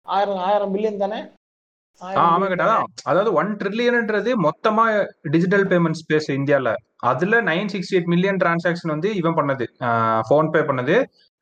ஆயிரம் 0.07 0.43
ஆயிரம் 0.49 0.72
பில்லியன் 0.74 1.03
தானே? 1.05 1.20
ஆமா 2.24 2.46
கேட்டா? 2.51 2.68
அதாவது 3.05 3.30
ஒன் 3.40 3.51
ட்ரில்லியன்ன்றது 3.61 4.30
மொத்தமா 4.46 4.84
டிஜிட்டல் 5.34 5.66
பேமெண்ட் 5.72 5.98
ஸ்பேஸ் 6.01 6.28
இந்தியால. 6.36 6.68
அதுல 7.11 7.40
nine 7.42 7.70
sixty 7.72 7.96
eight 7.96 8.11
million 8.12 8.40
transaction 8.42 8.94
வந்து 8.94 9.11
இவன் 9.20 9.36
பண்ணது. 9.38 9.66
ஃபோன் 10.28 10.51
பே 10.55 10.61
பண்ணது. 10.70 10.96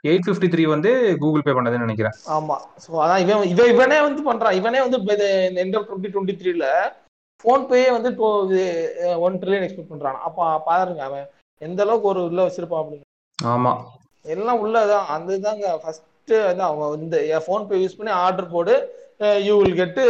எயிட் 0.04 0.26
ஃபிஃப்டி 0.26 0.48
த்ரீ 0.52 0.64
வந்து 0.72 0.90
கூகுள் 1.22 1.44
பே 1.46 1.52
பண்ணதுன்னு 1.58 1.86
நினைக்கிறேன். 1.86 2.16
ஆமா. 2.36 2.56
சோ 2.84 2.90
அதான் 3.04 3.22
இவன் 3.24 3.48
இவன் 3.52 3.72
இவனே 3.74 3.98
வந்து 4.00 4.22
பண்றான். 4.28 4.58
இவனே 4.60 4.80
வந்து 4.84 4.98
ஆஃப் 5.78 5.88
டுவெண்ட்டி 5.90 6.12
டுவெண்ட்டி 6.14 6.36
த்ரீல 6.42 6.66
போன் 7.44 7.66
பேயே 7.70 7.88
வந்து 7.96 8.10
ஒன் 9.26 9.38
ட்ரில்லியன் 9.40 9.66
எக்ஸ்பெக்ட் 9.66 9.92
பண்றான். 9.94 10.20
அப்ப 10.28 10.46
பாருங்க 10.68 11.02
அவன் 11.08 11.26
எந்த 11.62 11.82
அளவுக்கு 11.82 12.08
ஒரு 12.08 12.20
உள்ள 12.28 12.40
வச்சிருப்பான் 12.46 12.82
அப்படின்னு. 12.82 13.06
ஆமா. 13.38 13.72
எல்லாம் 14.24 14.62
உள்ளதான். 14.64 15.06
அந்த 15.16 15.36
இதாங்க 15.38 15.66
ஃபர்ஸ்ட் 15.82 16.34
அதான் 16.50 16.68
அவங்க 16.70 16.86
வந்து 16.88 17.18
ஃபோன் 17.46 17.66
பே 17.68 17.76
யூஸ் 17.82 17.98
பண்ணி 17.98 18.12
ஆர்டர் 18.24 18.54
போடு. 18.54 18.74
You 19.46 19.54
will 19.60 19.74
get 19.74 20.02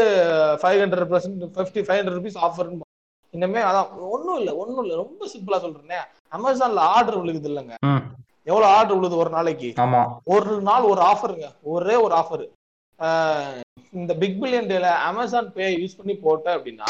five 0.63 0.81
hundred 0.83 1.11
percent 1.13 1.45
fifty 1.57 1.83
five 1.87 1.99
hundred 1.99 2.19
rupees 2.19 2.39
offer 2.47 2.71
இன்னமே 3.35 3.61
அதான் 3.69 3.89
ஒன்றும் 4.15 4.39
இல்லை 4.41 4.53
ஒன்றும் 4.55 4.85
இல்லை 4.85 4.97
ரொம்ப 4.97 5.23
சிம்பிளா 5.33 5.59
சொல்றேனே. 5.65 5.99
அமேசான்ல 6.37 6.81
ஆர்டர் 6.95 7.19
விழுகுது 7.21 7.49
இல்லைங்க. 7.51 7.75
எவ்வளவு 8.51 8.71
ஆர்டர் 8.77 8.99
விழுது 8.99 9.17
ஒரு 9.23 9.31
நாளைக்கு? 9.31 9.69
ஒரு 10.35 10.55
நாள் 10.61 10.89
ஒரு 10.93 11.01
ஆஃபருங்க 11.11 11.47
ஒரே 11.73 11.97
ஒரு 12.05 12.15
ஆஃபர் 12.21 12.45
இந்த 13.93 14.13
பிக் 14.23 14.39
பில்லியன் 14.41 14.71
டேல 14.71 14.89
அமேசான் 15.09 15.53
பே 15.57 15.67
யூஸ் 15.75 15.99
பண்ணி 15.99 16.15
போட்ட 16.25 16.57
அப்படின்னா 16.57 16.89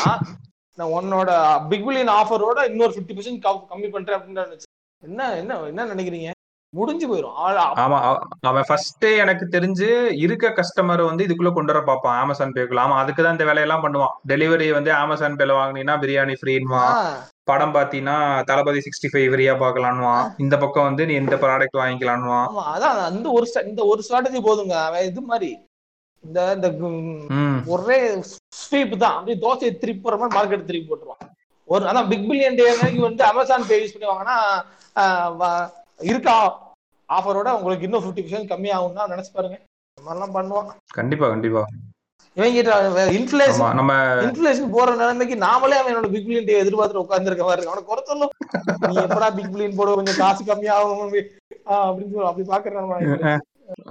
நான் 0.78 0.92
உன்னோட 0.96 1.30
பிக் 1.70 1.86
பில்லியன் 1.86 2.14
ஆஃபரோட 2.18 2.58
இன்னொரு 2.70 2.94
ஃபிஃப்டி 2.94 3.16
பர்சன்ட் 3.16 3.42
கம்மி 3.72 3.88
பண்றேன் 3.94 4.18
அப்படின்னு 4.18 4.66
என்ன 5.02 5.20
என்ன 5.40 5.58
என்ன 5.70 5.86
நினைக்கிறீங்க? 5.92 6.30
முடிஞ்சு 6.72 7.06
போயிடும் 7.06 7.36
ஆமா 7.82 7.98
அவ- 8.06 8.18
அவன் 8.48 8.66
ஃபர்ஸ்ட் 8.66 9.04
எனக்கு 9.20 9.44
தெரிஞ்சு 9.52 9.86
இருக்க 10.24 10.46
கஸ்டமர் 10.56 11.02
வந்து 11.04 11.24
இதுக்குள்ள 11.26 11.50
கொண்டு 11.52 11.72
வர 11.72 11.80
பார்ப்பான் 11.84 12.18
அமேசான் 12.18 12.54
பேக்குள்ள 12.56 12.82
ஆமா 12.82 12.96
அதுக்கு 13.02 13.22
தான் 13.22 13.36
இந்த 13.36 13.46
வேலையெல்லாம் 13.48 13.84
பண்ணுவான். 13.84 14.12
டெலிவரி 14.28 14.66
வந்து 14.72 14.90
அமேசான் 14.96 15.38
பேல 15.38 15.56
வாங்கினீங்கன்னா 15.56 15.96
பிரியாணி 16.02 16.34
ஃப்ரீன்வான் 16.40 16.92
படம் 17.48 17.74
பாத்தீங்கன்னா 17.74 18.16
தளபதி 18.44 18.80
சிக்ஸ்டி 18.86 19.10
ஃபைவ் 19.10 19.28
ஃப்ரீயா 19.30 19.54
பார்க்கலான்வான் 19.60 20.26
இந்த 20.38 20.56
பக்கம் 20.58 20.88
வந்து 20.88 21.06
நீ 21.06 21.14
இந்த 21.16 21.36
ப்ராடக்ட் 21.42 21.80
வாங்கிக்கலான்வான் 21.80 22.48
அதான் 22.72 23.00
அந்த 23.06 23.28
ஒரு 23.32 23.46
இந்த 23.64 23.82
ஒரு 23.86 24.02
ஸ்ட்ராட்டஜி 24.02 24.42
போதுங்க. 24.42 24.76
அவன் 24.84 25.06
இது 25.06 25.22
மாதிரி. 25.24 25.50
இந்த 26.24 26.38
இந்த 26.54 26.68
ஒரே 27.68 27.98
ஸ்வீப் 28.60 28.94
தான். 28.98 29.16
அப்படியே 29.16 29.38
தோசையை 29.42 29.72
திருப்பி 29.76 30.00
போற 30.00 30.16
மாதிரி 30.18 30.36
மார்க்கெட் 30.36 30.68
திருப்பி 30.68 30.88
போட்டுருவான். 30.88 31.24
ஒரு 31.68 31.84
அதான் 31.88 32.08
பிக் 32.10 32.26
பில்லியன் 32.28 32.58
டே 32.58 32.66
வந்து 33.02 33.24
அமேசான் 33.24 33.66
பே 33.66 33.76
யூஸ் 33.80 33.94
பண்ணி 33.94 34.08
வாங்கினா 34.08 34.36
ஆஹ் 34.96 35.32
வ- 35.40 35.68
இருக்கா? 36.00 36.36
ஆஃபரோட 37.08 37.50
உங்களுக்கு 37.56 37.86
இன்னும் 37.86 38.02
ஃபிஃப்டி 38.02 38.22
பர்சன்ட் 38.24 38.50
கம்மி 38.50 38.70
ஆகும்னா 38.74 39.04
நினைச்சு 39.12 39.30
பாருங்க. 39.34 39.56
இந்த 39.98 40.06
மாதிரிலாம் 40.06 40.34
பண்ணுவான். 40.36 40.68
கண்டிப்பா 40.94 41.28
கண்டிப்பா. 41.28 41.62
இவங்க 42.36 42.72
ஆமா 42.72 43.04
இன்ஃபிளேஷன் 43.14 43.78
நம்ம 43.78 43.92
இன்ஃபிளேஷன் 44.24 44.72
போற 44.74 44.88
நிலைமைக்கு 44.94 45.36
நாமளே 45.44 45.78
அவன் 45.78 45.90
என்னோட 45.92 46.08
பிக் 46.12 46.26
பில்லியன் 46.26 46.48
டே 46.48 46.58
எதிர்பார்த்து 46.58 47.02
உட்காந்துருக்க 47.02 47.44
மாதிரி 47.46 47.66
அவனை 47.66 47.82
குறை 47.84 48.02
சொல்லும் 48.04 48.32
நீ 48.84 48.94
எப்படா 49.04 49.28
பிக் 49.38 49.50
பில்லியன் 49.52 49.78
போட 49.78 49.94
கொஞ்சம் 49.94 50.20
காசு 50.20 50.42
கம்மியாகும் 50.44 51.02
அப்படின்னு 51.78 52.10
சொல்லி 52.10 52.28
அப்படி 52.28 52.46
பாக்குறேன் 52.48 53.40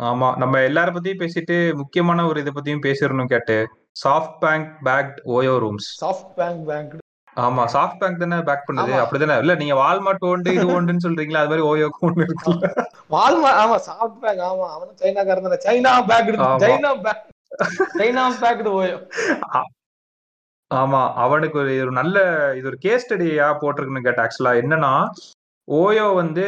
ஆமா 0.08 0.28
நம்ம 0.38 0.62
எல்லார 0.70 0.92
பத்தியும் 0.94 1.22
பேசிட்டு 1.24 1.58
முக்கியமான 1.82 2.26
ஒரு 2.28 2.42
இதை 2.44 2.54
பத்தியும் 2.54 2.86
பேசிடணும் 2.86 3.32
கேட்டு. 3.34 3.58
SoftBank 4.42 4.70
backed 4.88 5.20
Oyo 5.34 5.54
rooms 5.58 5.90
SoftBank 6.38 6.64
bank 6.70 6.94
ஆமா 7.38 7.64
சாஃப்ட் 7.74 8.00
பேங்க் 8.02 8.22
தானே 8.22 8.38
பேக் 8.48 8.66
பண்ணுது. 8.68 8.94
அப்படிதானே? 9.02 9.36
இல்ல 9.44 9.54
நீங்க 9.62 9.76
வால்மார்ட் 9.82 10.28
ஓண்டு 10.30 10.54
இது 10.58 10.66
ஓண்டுன்னு 10.76 11.06
சொல்றீங்களா? 11.06 11.42
அது 11.44 11.52
மாதிரி 11.52 11.66
ஓயோ 11.72 11.88
ஒன்று 12.08 12.26
இருக்குல்ல. 12.26 12.70
வால்மார்ட் 13.16 13.60
ஆமா 13.64 13.78
சாஃப்ட் 13.88 14.20
பேக் 14.24 14.42
ஆமா. 14.50 14.68
அவனும் 14.76 15.00
சைனாக்காரன் 15.02 15.48
தானே. 15.48 15.60
China 15.68 15.94
back. 16.12 16.32
China 16.66 16.92
back 17.06 17.24
China 18.00 18.24
backed 18.42 18.72
Oyo 18.80 18.98
ஆமா. 20.72 21.02
அவனுக்கு 21.24 21.58
ஒரு 21.84 21.92
நல்ல 22.00 22.16
இது 22.58 22.68
ஒரு 22.72 22.80
கேஸ் 22.86 23.06
ஸ்டடியா 23.06 23.46
போட்டிருக்குன்னு 23.62 24.08
கேட்ட 24.08 24.26
ஆக்சுவலா 24.26 24.54
என்னன்னா 24.62 24.94
ஓயோ 25.68 26.08
வந்து 26.20 26.44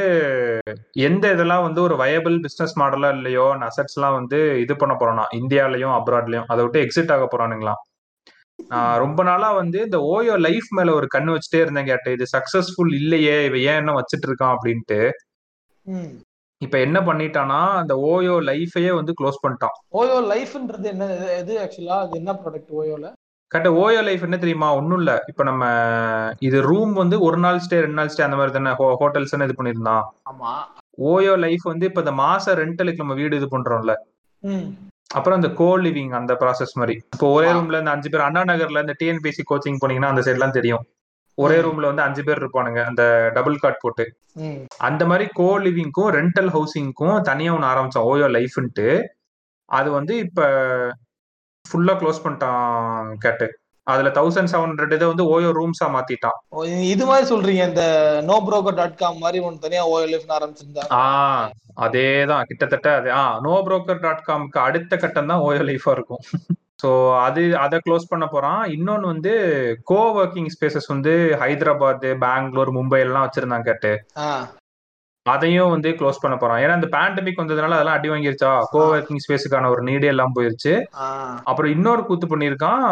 எந்த 1.08 1.26
இதெல்லாம் 1.36 1.64
வந்து 1.66 1.80
ஒரு 1.86 1.96
வயபிள் 2.02 2.36
பிசினஸ் 2.44 2.76
மாடலா 2.82 3.10
இல்லையோ 3.18 3.46
அசட்ஸ் 3.68 3.98
எல்லாம் 3.98 4.18
வந்து 4.20 4.38
இது 4.64 4.74
பண்ண 4.82 4.94
போறானா? 4.96 5.26
இந்தியாலயும் 5.40 5.96
அப்ராட்லயும் 5.98 6.48
அதை 6.52 6.60
விட்டு 6.66 6.84
எக்ஸிட் 6.86 7.14
ஆக 7.16 7.26
போறானுங்களாம். 7.34 7.82
நான் 8.70 9.00
ரொம்ப 9.00 9.24
நாளா 9.24 9.50
வந்து 9.52 9.80
இந்த 9.88 9.98
ஓயோ 10.14 10.36
லைஃப் 10.48 10.68
மேல 10.78 10.94
ஒரு 10.94 11.08
கண்ணு 11.16 11.34
வச்சுட்டே 11.36 11.62
இருந்தேன் 11.62 11.90
கேட்டேன் 11.92 12.16
இது 12.18 12.26
சக்சஸ்ஃபுல் 12.36 12.92
இல்லையே 13.02 13.36
இவ 13.46 13.58
ஏன் 13.70 13.80
என்ன 13.82 13.94
வச்சிட்டு 14.00 14.28
இருக்கான் 14.30 14.56
அப்படின்ட்டு. 14.56 15.00
இப்ப 16.62 16.76
என்ன 16.80 16.98
பண்ணிட்டானா 17.00 17.60
அந்த 17.82 17.94
ஓயோ 18.12 18.36
லைஃபையே 18.50 18.92
வந்து 19.00 19.14
க்ளோஸ் 19.20 19.42
பண்ணிட்டான். 19.44 19.76
ஓயோ 20.00 20.18
லைஃப்ன்றது 20.34 20.88
என்ன 20.94 21.06
எது 21.38 21.54
ஆக்சுவலா 21.64 21.98
அது 22.06 22.18
என்ன 22.22 22.32
ப்ராடக்ட் 22.42 22.74
ஓயோல? 22.82 23.08
கரெக்டா 23.52 23.72
ஓயோ 23.84 24.02
லைஃப் 24.08 24.26
என்ன 24.28 24.38
தெரியுமா? 24.38 24.68
ஒண்ணும் 24.80 25.00
இல்ல. 25.02 25.12
இப்ப 25.28 25.44
நம்ம 25.44 25.64
இது 26.48 26.58
ரூம் 26.62 26.92
வந்து 26.94 27.18
ஒரு 27.28 27.38
நாள் 27.38 27.62
ஸ்டே 27.66 27.80
ரெண்டு 27.86 28.00
நாள் 28.00 28.12
ஸ்டே 28.14 28.26
அந்த 28.26 28.40
மாதிரி 28.40 28.54
தானே? 28.58 28.74
ஹோட்டல்ஸ் 29.02 29.36
இது 29.48 29.58
பண்ணிருந்தான் 29.60 30.04
ஆமா. 30.32 30.52
ஓயோ 31.12 31.34
லைஃப் 31.46 31.66
வந்து 31.72 31.88
இப்ப 31.90 32.04
இந்த 32.06 32.14
மாச 32.24 32.56
ரெண்டலுக்கு 32.62 33.04
நம்ம 33.04 33.16
வீடு 33.22 33.40
இது 33.42 33.48
பண்றோம்ல. 33.56 33.96
அப்புறம் 35.14 35.42
இந்த 35.42 35.54
கோ 35.54 35.80
லிவிங் 35.80 36.10
அந்த 36.10 36.34
ப்ராசஸ் 36.40 36.74
மாதிரி. 36.74 36.96
இப்போ 37.14 37.32
ஒரே. 37.32 37.52
ரூம்ல 37.52 37.78
இந்த 37.78 37.92
அஞ்சு 37.92 38.10
பேர் 38.10 38.22
அண்ணா 38.22 38.42
நகர்ல 38.44 38.80
இந்த 38.80 38.96
டிஎன்பிசி 39.00 39.44
கோச்சிங் 39.50 39.80
போனீங்கன்னா 39.86 40.12
அந்த 40.14 40.22
சைட்லாம் 40.22 40.58
தெரியும். 40.60 40.84
ஒரே. 41.36 41.58
ரூம்ல 41.60 41.86
வந்து 41.86 42.02
அஞ்சு 42.02 42.24
பேர் 42.24 42.42
இருப்பானுங்க 42.44 42.86
அந்த 42.86 43.32
டபுள் 43.34 43.58
காட் 43.58 43.80
போட்டு. 43.80 44.06
அந்த 44.78 45.06
மாதிரி 45.06 45.30
கோ 45.34 45.60
லிவிங்க்கும் 45.60 46.12
ரெண்டல் 46.18 46.52
ஹவுசிங்க்கும் 46.56 47.22
தனியா 47.22 47.54
ஒன்று 47.54 47.68
ஆரம்பிச்சான் 47.68 48.08
ஓயோ 48.12 48.28
லைஃப்ன்ட்டு. 48.38 49.04
அது 49.66 49.92
வந்து 49.92 50.18
இப்ப 50.18 50.48
ஃபுல்லா 51.66 51.94
க்ளோஸ் 52.02 52.24
பண்ணிட்டான் 52.24 53.16
கேட்டு. 53.18 53.60
அதுல 53.92 54.10
தௌசண்ட் 54.18 54.52
செவன் 54.52 54.70
ஹண்ட்ரட் 54.72 54.96
இதை 54.98 55.08
வந்து 55.12 55.26
ஓயோ 55.34 55.50
ரூம்ஸா 55.58 55.88
மாத்திட்டான். 55.96 56.38
இது 56.94 57.04
மாதிரி 57.10 57.26
சொல்றீங்க 57.32 57.64
இந்த 57.72 57.84
நோ 58.30 58.38
broker 58.48 58.74
டாட் 58.80 59.00
காம் 59.02 59.24
மாதிரி 59.26 59.40
ஒன்று 59.48 59.66
தனியா 59.66 59.84
ஓயோ 59.94 60.08
லைஃப்னு 60.14 60.38
ஆரம்பிச்சிருந்தாங்க 60.38 60.94
ஆ 61.00 61.04
அதேதான் 61.86 62.48
கிட்டத்தட்ட 62.50 62.90
அதே 63.00 63.12
ஆ 63.20 63.26
நோ 63.46 63.54
புரோக்கர் 63.68 64.04
டாட் 64.06 64.26
காம்க்கு 64.30 64.60
அடுத்த 64.68 64.94
கட்டம் 65.04 65.32
தான் 65.32 65.44
ஓயோ 65.48 65.64
லைஃபா 65.70 65.94
இருக்கும். 65.98 66.24
ஸோ 66.82 66.90
அது 67.24 67.42
அதை 67.64 67.78
க்ளோஸ் 67.86 68.12
பண்ண 68.12 68.26
போறான். 68.34 68.62
இன்னொன்னு 68.76 69.08
வந்து 69.14 69.32
கோ 69.92 69.98
ஒர்க்கிங் 70.20 70.52
ஸ்பேசஸ் 70.54 70.88
வந்து 70.94 71.14
ஹைதராபாத் 71.42 72.06
பெங்களூர் 72.24 72.72
மும்பை 72.78 73.00
எல்லாம் 73.06 73.26
வச்சிருந்தாங்க 73.26 73.68
கேட்டு. 73.70 73.92
அதையும் 75.26 75.74
வந்து 75.74 75.90
க்ளோஸ் 76.00 76.22
பண்ண 76.22 76.36
போறான். 76.38 76.62
ஏன்னா 76.64 76.78
இந்த 76.80 76.90
பேண்டமிக் 76.94 77.42
வந்ததுனால 77.42 77.78
அதெல்லாம் 77.78 77.98
அடி 77.98 78.10
வாங்கிருச்சா? 78.12 78.52
கோ 78.74 78.84
ஒர்க்கிங் 78.94 79.24
ஸ்பேஸுக்கான 79.26 79.72
ஒரு 79.74 79.82
நீடே 79.90 80.10
எல்லாம் 80.14 80.36
போயிருச்சு. 80.38 80.74
அப்புறம் 81.50 81.74
இன்னொரு 81.76 82.04
கூத்து 82.08 82.28
பண்ணியிருக்கான் 82.34 82.86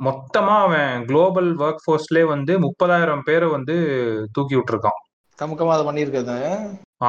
மொத்தமா 0.00 0.54
அவன் 0.66 1.04
குளோபல் 1.06 1.50
ஒர்க் 1.64 1.82
ஃபோர்ஸ்லேயே 1.84 2.26
வந்து 2.26 2.52
முப்பதாயிரம் 2.58 3.26
பேரை 3.28 3.48
வந்து 3.48 3.74
தூக்கி 4.32 4.54
விட்டுருக்கான். 4.56 4.98
கமுக்கமா 5.38 5.74
அதை 5.76 5.84
பண்ணியிருக்கிறது. 5.86 6.38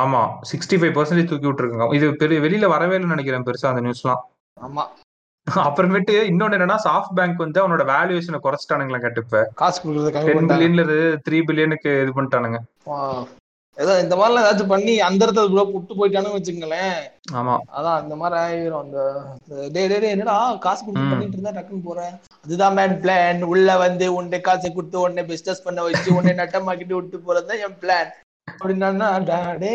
ஆமா 0.01 0.21
சிக்ஸ்டி 0.51 0.75
ஃபைவ் 0.79 0.95
பர்சன்டேஜ் 0.97 1.31
தூக்கி 1.31 1.47
விட்டுருக்காங்க. 1.47 1.87
இது 1.93 2.15
பெரிய 2.15 2.39
வெளியில 2.39 2.67
வரவே 2.67 2.95
இல்லைன்னு 2.97 3.15
நினைக்கிறேன் 3.15 3.47
பெருசா 3.47 3.71
அந்த 3.71 3.83
நியூஸ்லாம் 3.87 4.21
ஆமா. 4.57 4.83
அப்புறமேட்டு 5.47 6.13
இன்னொன்னு 6.29 6.57
என்னன்னா 6.57 6.77
சாஃப்ட் 6.85 7.15
பேங்க் 7.17 7.43
வந்து 7.43 7.61
அவனோட 7.61 7.83
வேல்யூவேஷனை 7.91 8.39
குறைச்சிட்டானுங்களா 8.45 9.01
கேட்டுப்ப 9.03 9.43
காசு 9.55 9.81
டென் 10.27 10.49
பில்லியன்ல 10.51 10.83
இருந்து 10.83 10.99
த்ரீ 11.27 11.39
பில்லியனுக்கு 11.49 11.91
இது 12.03 12.13
பண்ணிட்டானுங்க. 12.15 12.59
ஏதோ 13.77 13.93
இந்த 14.01 14.15
மாதிரிலாம் 14.15 14.43
ஏதாச்சும் 14.43 14.69
பண்ணி 14.69 14.93
அந்த 15.05 15.21
இடத்துல 15.23 15.49
கூட 15.49 15.63
புட்டு 15.67 15.93
போயிட்டானு 15.95 16.35
வச்சுங்களேன் 16.35 16.99
ஆமா. 17.33 17.55
அதான் 17.73 17.97
அந்த 17.97 18.13
மாதிரி 18.15 18.35
ஆயிரும். 18.41 18.83
அந்த 18.83 18.99
டே 19.69 19.83
டே 19.87 19.97
டே 19.99 20.09
என்னடா 20.09 20.35
காசு 20.63 20.81
கொடுத்து. 20.81 21.09
பண்ணிட்டு 21.11 21.37
இருந்தா 21.37 21.53
டக்குன்னு 21.53 21.87
போறேன். 21.87 22.13
அதுதான் 22.45 22.75
மேன் 22.77 22.95
பிளான் 23.01 23.41
உள்ள 23.49 23.69
வந்து 23.81 24.05
உன்னை 24.15 24.39
காசை 24.41 24.69
கொடுத்து 24.69 24.97
உன்னை 25.01 25.23
பிசினஸ் 25.25 25.65
பண்ண 25.65 25.83
வச்சு 25.83 26.15
உன்னை 26.15 26.33
நட்டமாக்கிட்டு 26.37 26.97
விட்டு 26.97 27.19
போறதுதான் 27.21 27.63
என் 27.65 27.79
பிளான் 27.81 28.11
அப்படின்னா 28.47 28.89
டே 29.61 29.73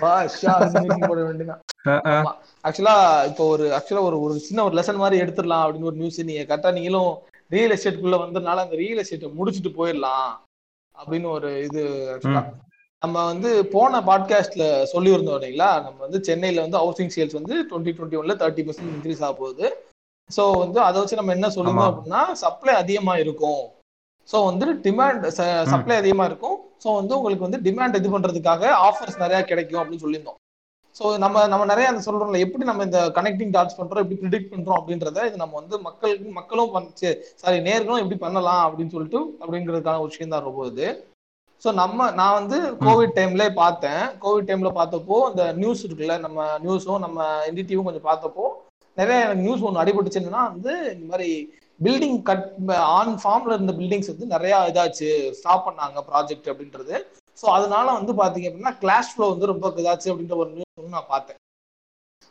போட 0.00 1.20
வேண்டியதான் 1.22 1.62
அஹ். 2.08 2.26
ஆக்சுவலா 2.64 2.96
இப்போ 3.28 3.44
ஒரு 3.52 3.64
ஆக்சுவலா 3.76 4.04
ஒரு 4.04 4.18
ஒரு 4.24 4.34
சின்ன 4.46 4.64
ஒரு 4.64 4.76
லெசன் 4.78 5.02
மாதிரி 5.02 5.22
எடுத்துடலாம் 5.22 5.64
அப்படின்னு 5.64 5.90
ஒரு 5.90 6.00
நியூஸ் 6.00 6.20
நீங்க 6.24 6.44
கரெக்டா 6.44 6.72
நீங்களும் 6.76 7.10
ரியல் 7.50 7.74
எஸ்டேட்குள்ள 7.74 8.18
வந்ததுனால 8.22 8.64
அந்த 8.64 8.76
ரியல் 8.76 9.02
எஸ்டேட்டை 9.02 9.30
முடிச்சுட்டு 9.36 9.72
போயிடலாம் 9.76 10.30
அப்படின்னு 10.94 11.28
ஒரு 11.30 11.50
இது 11.64 11.82
நம்ம 13.02 13.24
வந்து 13.24 13.50
போன 13.72 14.00
பாட்காஸ்ட்ல 14.06 14.64
சொல்லியிருந்தோம் 14.92 15.36
இல்லைங்களா? 15.38 15.68
நம்ம 15.84 15.98
வந்து 15.98 16.18
சென்னையில 16.24 16.64
வந்து 16.64 16.78
ஹவுசிங் 16.78 17.12
சேல்ஸ் 17.14 17.36
வந்து 17.38 17.54
டுவெண்ட்டி 17.68 17.92
டுவெண்ட்டி 17.96 18.18
ஒன்ல 18.20 18.34
தேர்ட்டி 18.40 18.62
பர்சன்ட் 18.66 18.92
இன்க்ரீஸ் 18.94 19.22
ஆக 19.26 19.34
போகுது 19.34 19.66
ஸோ 20.30 20.42
வந்து 20.58 20.78
அதை 20.86 20.96
வச்சு 21.00 21.18
நம்ம 21.20 21.32
என்ன 21.32 21.48
சொல்லியிருந்தோம் 21.48 21.84
ஆமா. 21.84 21.92
அப்படின்னா 21.92 22.22
சப்ளை 22.40 22.72
அதிகமா 22.74 23.14
இருக்கும். 23.16 23.62
ஸோ 24.28 24.38
வந்து 24.44 24.66
டிமாண்ட் 24.84 25.22
சப்ளை 25.70 25.94
அதிகமா 25.96 26.24
இருக்கும். 26.24 26.56
ஸோ 26.84 26.88
வந்து 26.94 27.16
உங்களுக்கு 27.16 27.46
வந்து 27.46 27.60
டிமாண்ட் 27.60 27.96
இது 27.96 28.08
பண்றதுக்காக 28.08 28.64
ஆஃபர்ஸ் 28.88 29.22
நிறைய 29.22 29.40
கிடைக்கும் 29.42 29.80
அப்படின்னு 29.80 30.04
சொல்லியிருந்தோம். 30.04 30.38
ஸோ 30.96 31.04
நம்ம 31.18 31.46
நம்ம 31.46 31.64
நிறைய 31.64 31.88
அந்த 31.88 32.02
சொல்றோம்ல 32.04 32.38
எப்படி 32.38 32.64
நம்ம 32.64 32.84
இந்த 32.84 33.00
கனெக்டிங் 33.16 33.54
டாட்ஸ் 33.56 33.78
பண்றோம் 33.78 34.02
எப்படி 34.04 34.18
ப்ரிடிக்ட் 34.22 34.52
பண்றோம் 34.52 34.78
அப்படின்றத 34.78 35.26
இது 35.26 35.36
நம்ம 35.36 35.56
வந்து 35.60 35.78
மக்களுக்கு 35.80 36.32
மக்களும் 36.32 36.72
சாரி 37.42 37.58
நேர்களும் 37.68 38.02
எப்படி 38.02 38.18
பண்ணலாம் 38.18 38.62
அப்படின்னு 38.66 38.94
சொல்லிட்டு 38.96 39.20
அப்படிங்கிறதுக்கான 39.42 40.00
ஒரு 40.00 40.12
விஷயம் 40.12 40.34
தான் 40.34 40.46
ரொம்ப 40.48 40.66
இது. 40.66 40.88
ஸோ 41.62 41.68
நம்ம 41.80 42.08
நான் 42.18 42.36
வந்து 42.40 42.58
கோவிட் 42.86 43.14
டைம்ல 43.18 43.44
பார்த்தேன். 43.62 44.02
கோவிட் 44.24 44.48
டைம்ல 44.48 44.70
பார்த்தப்போ 44.80 45.16
இந்த 45.30 45.44
நியூஸ் 45.60 45.84
இருக்குல்ல 45.86 46.16
நம்ம 46.26 46.44
நியூஸும் 46.64 47.04
நம்ம 47.06 47.18
என்டிடிவும் 47.48 47.88
கொஞ்சம் 47.88 48.08
பார்த்தப்போ 48.10 48.44
நிறைய 48.96 49.16
எனக்கு 49.24 49.44
நியூஸ் 49.46 49.64
ஒன்று 49.66 49.82
அடிபட்டுச்சு. 49.82 50.20
என்னன்னா 50.20 50.44
வந்து 50.52 50.72
இந்த 50.94 51.06
மாதிரி 51.12 51.30
பில்டிங் 51.80 52.20
கட் 52.28 52.46
ஆன் 52.98 53.12
ஃபார்ம்ல 53.22 53.56
இருந்த 53.56 53.72
பில்டிங்ஸ் 53.80 54.12
வந்து 54.12 54.26
நிறைய 54.34 54.54
இதாச்சு. 54.70 55.10
ஸ்டாப் 55.40 55.66
பண்ணாங்க 55.66 56.02
ப்ராஜெக்ட் 56.10 56.50
அப்படின்றது. 56.52 56.94
ஸோ 57.38 57.46
அதனால 57.56 57.86
வந்து 57.98 58.12
பாத்தீங்க 58.20 58.48
அப்படின்னா 58.50 58.74
கிளாஷ் 58.84 59.12
ஃப்ளோ 59.12 59.28
வந்து 59.32 59.50
ரொம்ப 59.52 59.72
இதாச்சு 59.82 60.08
அப்படின்ற 60.12 60.36
ஒரு 60.42 60.50
நியூஸ் 60.56 60.78
வந்து 60.80 60.96
நான் 60.96 61.12
பார்த்தேன். 61.14 61.38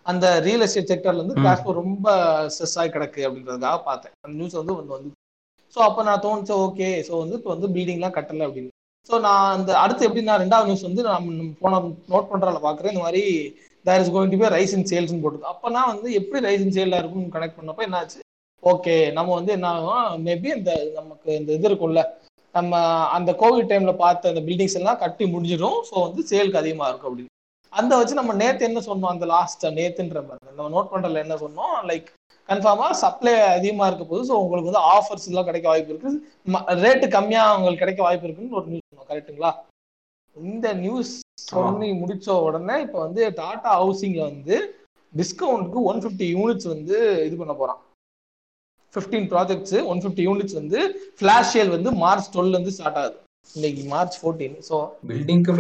அந்த 0.06 0.26
ரியல் 0.48 0.66
எஸ்டேட் 0.66 0.92
செக்டர்ல 0.92 1.22
இருந்து. 1.22 1.40
கிளாஷ் 1.44 1.62
ஃப்ளோ 1.62 1.76
ரொம்ப 1.84 2.08
ஸ்ட்ரெஸ் 2.56 2.78
ஆகி 2.82 2.92
கிடக்கு 2.96 3.22
அப்படின்றதுக்காக 3.28 3.80
பார்த்தேன். 3.90 4.16
அந்த 4.24 4.36
நியூஸ் 4.40 4.60
வந்து 4.62 4.76
வந்து 4.80 4.94
வந்து. 4.98 5.12
ஸோ 5.76 5.80
அப்போ 5.88 6.02
நான் 6.10 6.26
தோணுச்சு 6.26 6.56
ஓகே 6.66 6.90
ஸோ 7.08 7.14
வந்து 7.24 7.38
இப்போ 7.40 7.52
வந்து 7.56 7.70
பில்டிங்லாம் 7.76 8.18
கட்டலை 8.18 8.44
அப்படின்னு. 8.48 8.72
ஸோ 9.10 9.16
நான் 9.26 9.54
அந்த 9.58 9.72
அடுத்து 9.84 10.06
எப்படி 10.08 10.24
நான் 10.30 10.44
ரெண்டாவது 10.44 10.70
நியூஸ் 10.70 10.88
வந்து 10.88 11.04
நான் 11.10 11.28
போன 11.64 11.82
நோட் 12.14 12.30
பண்றால 12.32 12.60
பார்க்குறேன் 12.68 12.94
இந்த 12.94 13.04
மாதிரி 13.06 13.24
there 13.86 14.02
is 14.04 14.14
going 14.16 14.32
to 14.34 14.40
be 14.42 14.50
rise 14.58 14.74
in 14.78 14.88
சேல்ஸ்னு 14.92 15.22
போட்டுருக்கு. 15.24 15.52
அப்போ 15.54 15.70
வந்து 15.92 16.10
எப்படி 16.20 16.40
ரைஸ் 16.48 16.64
இன் 16.66 16.76
சேல்ல 16.78 17.00
இருக்கும்னு 17.02 17.36
கனெக்ட் 17.36 17.60
பண்ணப்போ 17.60 17.86
என்னாச்சு? 17.88 18.20
ஓகே 18.64 18.96
நம்ம 19.18 19.34
வந்து 19.40 19.52
என்ன 19.58 19.68
ஆகும் 19.76 20.26
மேபி 20.28 20.50
இந்த 20.58 20.72
நமக்கு 21.00 21.30
இந்த 21.40 21.52
இது 21.58 21.68
இருக்கும்ல. 21.70 22.04
நம்ம 22.56 22.82
அந்த 23.18 23.32
கோவிட் 23.42 23.72
டைம்ல 23.72 23.94
பார்த்த 24.04 24.34
அந்த 24.34 24.44
பில்டிங்ஸ் 24.48 24.78
எல்லாம் 24.80 25.02
கட்டி 25.04 25.26
முடிஞ்சிடும். 25.34 25.80
ஸோ 25.90 25.96
வந்து 26.08 26.22
சேலுக்கு 26.32 26.62
அதிகமாக 26.62 26.90
இருக்கும் 26.92 27.10
அப்படின்னு. 27.12 27.34
அந்த 27.74 27.92
வச்சு 27.98 28.20
நம்ம 28.20 28.34
நேத்து 28.44 28.70
என்ன 28.70 28.80
சொன்னோம்? 28.90 29.14
அந்த 29.16 29.26
லாஸ்ட் 29.36 29.66
நேத்துன்ற 29.80 30.20
மாதிரி. 30.28 30.56
நம்ம 30.60 30.70
நோட் 30.76 30.92
பண்றதுல 30.94 31.24
என்ன 31.26 31.38
சொன்னோம்? 31.46 31.76
லைக் 31.90 32.08
கன்ஃபார்மா 32.50 32.88
சப்ளை 33.04 33.34
அதிகமா 33.56 33.88
இருக்க 33.90 34.06
போது 34.12 34.22
ஸோ 34.30 34.36
உங்களுக்கு 34.44 34.70
வந்து 34.70 34.84
ஆஃபர்ஸ் 34.96 35.28
எல்லாம் 35.32 35.48
கிடைக்க 35.50 35.68
வாய்ப்பு 35.72 35.94
இருக்கு. 35.94 36.12
ரேட்டு 36.84 37.08
கம்மியா 37.16 37.44
உங்களுக்கு 37.58 37.84
கிடைக்க 37.84 38.02
வாய்ப்பு 38.08 38.28
இருக்குன்னு 38.28 38.58
ஒரு 38.60 38.68
நியூஸ் 38.74 38.88
சொன்னோம். 38.90 39.10
கரெக்ட்டுங்களா 39.12 39.52
இந்த 40.36 40.68
நியூஸ் 40.84 41.12
சொல்லி 41.52 41.90
முடிச்ச 42.02 42.28
உடனே 42.48 42.76
இப்போ 42.86 42.98
வந்து 43.06 43.22
டாடா 43.40 43.72
ஹவுசிங்ல 43.82 44.22
வந்து 44.32 44.56
டிஸ்கவுண்ட்க்கு 45.14 45.82
ஒன் 45.90 46.02
ஃபிஃப்டி 46.04 46.28
யூனிட்ஸ் 46.36 46.70
வந்து 46.74 46.98
இது 47.28 47.36
பண்ண 47.42 47.54
போறான். 47.62 47.80
Fifteen 48.94 49.28
projects 49.34 49.78
one 49.92 50.02
fifty 50.04 50.24
units 50.28 50.58
வந்து 50.60 50.80
ஃபிளாஷ் 51.20 51.52
சேல் 51.54 51.74
வந்து 51.76 51.90
மார்ச் 52.04 52.30
டுவெல் 52.34 52.54
இருந்து 52.56 52.74
ஸ்டார்ட் 52.78 53.00
ஆகுது. 53.02 53.18
இன்னைக்கு 53.58 53.84
மார்ச் 53.94 54.16
ஃபோர்டீன் 54.22 54.58
ஸோ 54.70 54.78
பில்டிங்க்கு 55.12 55.54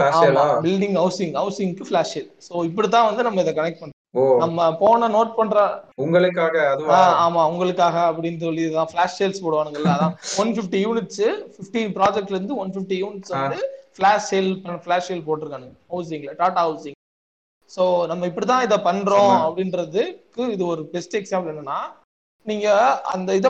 பில்டிங் 0.65 0.97
ஹவுசிங் 1.01 1.35
ஹவுசிங்க்கு 1.41 1.87
ஃபிளாஷ் 1.89 2.13
சேல் 2.15 2.31
ஸோ 2.47 2.63
இப்படித்தான் 2.69 3.07
வந்து 3.09 3.25
நம்ம 3.27 3.43
இதை 3.45 3.53
கனெக்ட் 3.59 3.81
பண்றோம். 3.81 3.93
ஓ 3.93 3.96
நம்ம 4.41 4.59
போன 4.77 5.07
நோட் 5.09 5.33
பண்ற 5.35 5.55
உங்களுக்காக 6.03 6.55
அதுவா? 6.69 6.99
ஆமா 7.23 7.41
உங்களுக்காக 7.49 7.97
அப்படின்னு 8.09 8.39
சொல்லி 8.41 8.63
தான் 8.71 8.89
ஃபிளாஷ் 8.91 9.17
சேல்ஸ் 9.17 9.43
போடுவானுங்கல்ல 9.43 9.91
அதான் 9.95 10.13
ஒன் 10.41 10.51
பிப்டி 10.57 10.79
யூனிட்ஸ் 10.83 11.25
பிப்டீன் 11.57 11.91
ப்ராஜெக்ட்ல 11.97 12.37
இருந்து 12.37 12.57
ஒன் 12.57 12.71
பிப்டி 12.75 12.97
யூனிட்ஸ் 13.01 13.33
வந்து 13.35 13.59
ஃபிளாஷ் 13.95 14.27
சேல் 14.29 14.49
ஃபிளாஷ் 14.79 15.07
சேல் 15.09 15.25
போட்டிருக்கானுங்க 15.27 15.75
ஹவுசிங்ல 15.91 16.33
டாடா 16.39 16.63
ஹவுசிங் 16.63 16.97
சோ 17.71 17.83
நம்ம 18.09 18.25
இப்படிதான் 18.29 18.65
இதை 18.65 18.77
பண்றோம். 18.83 19.31
அப்படின்றதுக்கு 19.45 20.43
இது 20.51 20.63
ஒரு 20.67 20.83
பெஸ்ட் 20.91 21.15
எக்ஸாம்பிள் 21.19 21.53
என்னன்னா 21.53 21.79
நீங்க 22.45 22.67
அந்த 23.13 23.29
இதை 23.35 23.49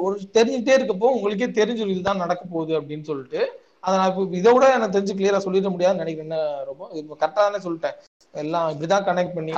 ஒரு- 0.00 0.26
தெரிஞ்சுட்டே 0.34 0.74
இருக்கப்போ 0.76 1.12
உங்களுக்கே 1.14 1.48
தெரிஞ்சிடும் 1.58 1.94
இதுதான் 1.94 2.22
நடக்க 2.24 2.42
போகுது 2.46 2.72
அப்படின்னு 2.80 3.06
சொல்லிட்டு 3.06 3.40
அதை 3.84 3.94
நான் 3.96 4.10
இப்போ 4.10 4.36
இதை 4.38 4.50
விட 4.52 4.66
எனக்கு 4.74 4.96
தெரிஞ்சு 4.96 5.14
கிளியரா 5.14 5.40
சொல்லிட 5.42 5.70
முடியாதுன்னு 5.72 6.04
நினைக்கிறேன் 6.04 6.36
ரொம்ப 6.68 6.82
இப்போ 6.94 7.14
கரெக்டா 7.16 7.40
தானே 7.42 7.58
சொல்லிட்டேன். 7.64 7.96
எல்லாம் 8.42 8.66
இப்படிதான் 8.72 9.06
கனெக்ட் 9.08 9.34
பண்ணி 9.36 9.52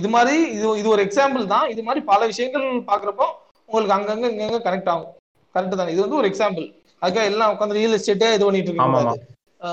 இது 0.00 0.08
மாதிரி 0.16 0.36
இது 0.56 0.66
இது 0.80 0.88
ஒரு 0.94 1.02
எக்ஸாம்பிள் 1.06 1.44
தான். 1.54 1.66
இது 1.72 1.82
மாதிரி 1.88 2.00
பல 2.10 2.20
விஷயங்கள் 2.32 2.66
பாக்குறப்போ 2.90 3.26
உங்களுக்கு 3.68 3.96
அங்கங்க 3.96 4.26
இங்கங்க 4.32 4.60
கனெக்ட் 4.66 4.90
ஆகும். 4.94 5.12
கரெக்ட் 5.54 5.80
தானே? 5.80 5.94
இது 5.94 6.04
வந்து 6.04 6.20
ஒரு 6.20 6.28
எக்ஸாம்பிள் 6.32 6.66
அதுக்காக 7.02 7.30
எல்லாம் 7.32 7.52
உட்காந்து 7.54 7.78
ரியல் 7.78 7.96
எஸ்டேட்டே 7.96 8.28
இது 8.36 8.46
பண்ணிட்டு 8.46 8.70
இருக்க 8.70 8.86
ஆமா, 8.86 9.00
கூடாது 9.00 9.24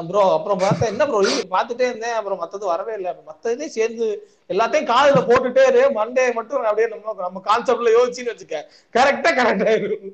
ப்ரோ 0.10 0.22
அப்புறம் 0.36 0.60
பார்த்தா 0.64 0.86
என்ன 0.92 1.06
ப்ரோ 1.10 1.20
பார்த்துட்டே 1.56 1.86
இருந்தேன். 1.90 2.16
அப்புறம் 2.20 2.40
மத்தது 2.44 2.66
வரவே 2.72 2.94
இல்லை. 3.00 3.12
மத்ததே 3.30 3.66
சேர்ந்து 3.76 4.06
எல்லாத்தையும் 4.54 4.90
காதுல 4.92 5.22
போட்டுட்டே 5.30 5.64
இரு. 5.72 5.84
மண்டே 5.98 6.26
மட்டும் 6.38 6.68
அப்படியே 6.70 6.88
நம்ம 6.94 7.16
நம்ம 7.26 7.42
கான்செப்ட்ல 7.50 7.94
யோசிச்சுன்னு 7.98 8.34
வச்சுக்க. 8.34 8.60
கரெக்டா 8.96 9.32
கரெக்ட் 9.40 9.68
ஆயிரும். 9.72 10.08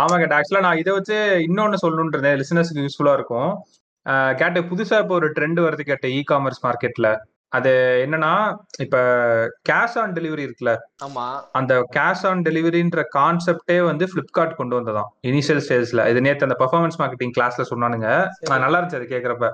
ஆமா 0.00 0.14
கேட்ட 0.20 0.36
ஆக்சுவலா 0.38 0.64
நான் 0.66 0.80
இதை 0.82 0.92
வச்சு 0.98 1.16
இன்னொன்னு 1.48 1.82
சொல்லணும்னு 1.84 2.14
இருந்தேன். 2.16 2.38
லிசனர்ஸ்க்கு 2.42 2.84
யூஸ்ஃபுல்லா 2.86 3.16
இருக்கும். 3.18 3.50
கேட்ட 4.38 4.60
புதுசா 4.62 4.98
இப்போ 5.00 5.14
ஒரு 5.14 5.28
ட்ரெண்ட் 5.28 5.60
வருது 5.60 5.82
கேட்ட 5.82 6.06
இ 6.08 6.20
காமர்ஸ் 6.30 6.62
மார்க்கெட்ல 6.64 7.08
அது 7.52 7.72
என்னன்னா 8.04 8.30
இப்ப 8.78 8.96
கேஷ் 9.68 9.96
ஆன் 9.98 10.14
டெலிவரி 10.14 10.42
இருக்குல்ல? 10.46 10.72
ஆமா. 11.06 11.26
அந்த 11.52 11.74
கேஷ் 11.96 12.24
ஆன் 12.26 12.42
டெலிவரின்ற 12.44 13.02
கான்செப்டே 13.14 13.78
வந்து 13.84 14.04
பிளிப்கார்ட் 14.04 14.54
கொண்டு 14.54 14.74
வந்ததாம். 14.76 15.08
இனிஷியல் 15.22 15.62
ஸ்டேஜ்ல 15.66 16.08
இது 16.08 16.20
நேத்து 16.20 16.46
அந்த 16.48 16.56
பெர்ஃபார்மன்ஸ் 16.62 16.98
மார்க்கெட்டிங் 16.98 17.34
கிளாஸ்ல 17.38 17.66
சொன்னானுங்க. 17.70 18.08
நல்லா 18.64 18.78
இருந்துச்சு 18.78 19.00
அது 19.00 19.14
கேக்குறப்ப. 19.14 19.48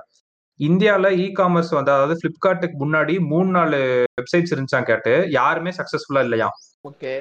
இந்தியால 0.59 1.07
இ 1.17 1.27
காமர்ஸ் 1.33 1.71
வந்து 1.73 1.91
அதாவது 1.91 2.15
பிளிப்கார்ட்டுக்கு 2.21 2.77
முன்னாடி 2.83 3.13
மூணு 3.29 3.49
நாலு 3.49 3.79
வெப்சைட்ஸ் 4.17 4.53
இருந்துச்சான் 4.53 4.83
கேட்டு 4.83 5.13
யாருமே 5.31 5.71
சக்சஸ்ஃபுல்லா 5.71 6.23
இல்லையா 6.23 6.49
ஓகே. 6.85 7.13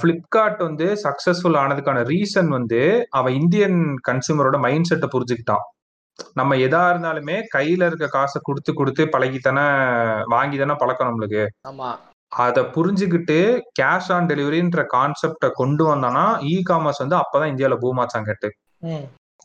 பிளிப்கார்ட் 0.00 0.62
வந்து 0.62 0.86
சக்சஸ்ஃபுல் 1.04 1.58
ஆனதுக்கான 1.58 2.02
ரீசன் 2.04 2.48
வந்து 2.48 2.80
அவன் 3.10 3.34
இந்தியன் 3.34 3.78
கன்சூமரோட 4.08 4.58
மைண்ட் 4.58 4.90
செட்டை 4.90 5.08
புரிஞ்சுக்கிட்டான். 5.12 5.64
நம்ம 6.34 6.56
எதா 6.56 6.82
இருந்தாலுமே 6.92 7.36
கையில 7.56 7.86
இருக்க 7.86 8.06
காசை 8.06 8.40
கொடுத்து 8.42 8.74
கொடுத்து 8.74 9.04
பழகித்தானே 9.04 9.64
வாங்கி 10.24 10.58
தானே 10.58 10.74
பழக்கம் 10.74 11.10
நம்மளுக்கு. 11.10 11.46
ஆமா. 11.68 11.90
அதை 12.32 12.62
புரிஞ்சுக்கிட்டு 12.64 13.38
கேஷ் 13.82 14.12
ஆன் 14.12 14.28
டெலிவரின்ற 14.28 14.84
கான்செப்டை 14.96 15.50
கொண்டு 15.52 15.94
வந்தானா 15.94 16.24
இ 16.40 16.62
காமர்ஸ் 16.70 16.98
வந்து 16.98 17.16
அப்பதான் 17.16 17.50
இந்தியால 17.52 17.76
பூம் 17.80 17.98
ஆச்சான் 17.98 18.24
கேட்டு. 18.24 18.50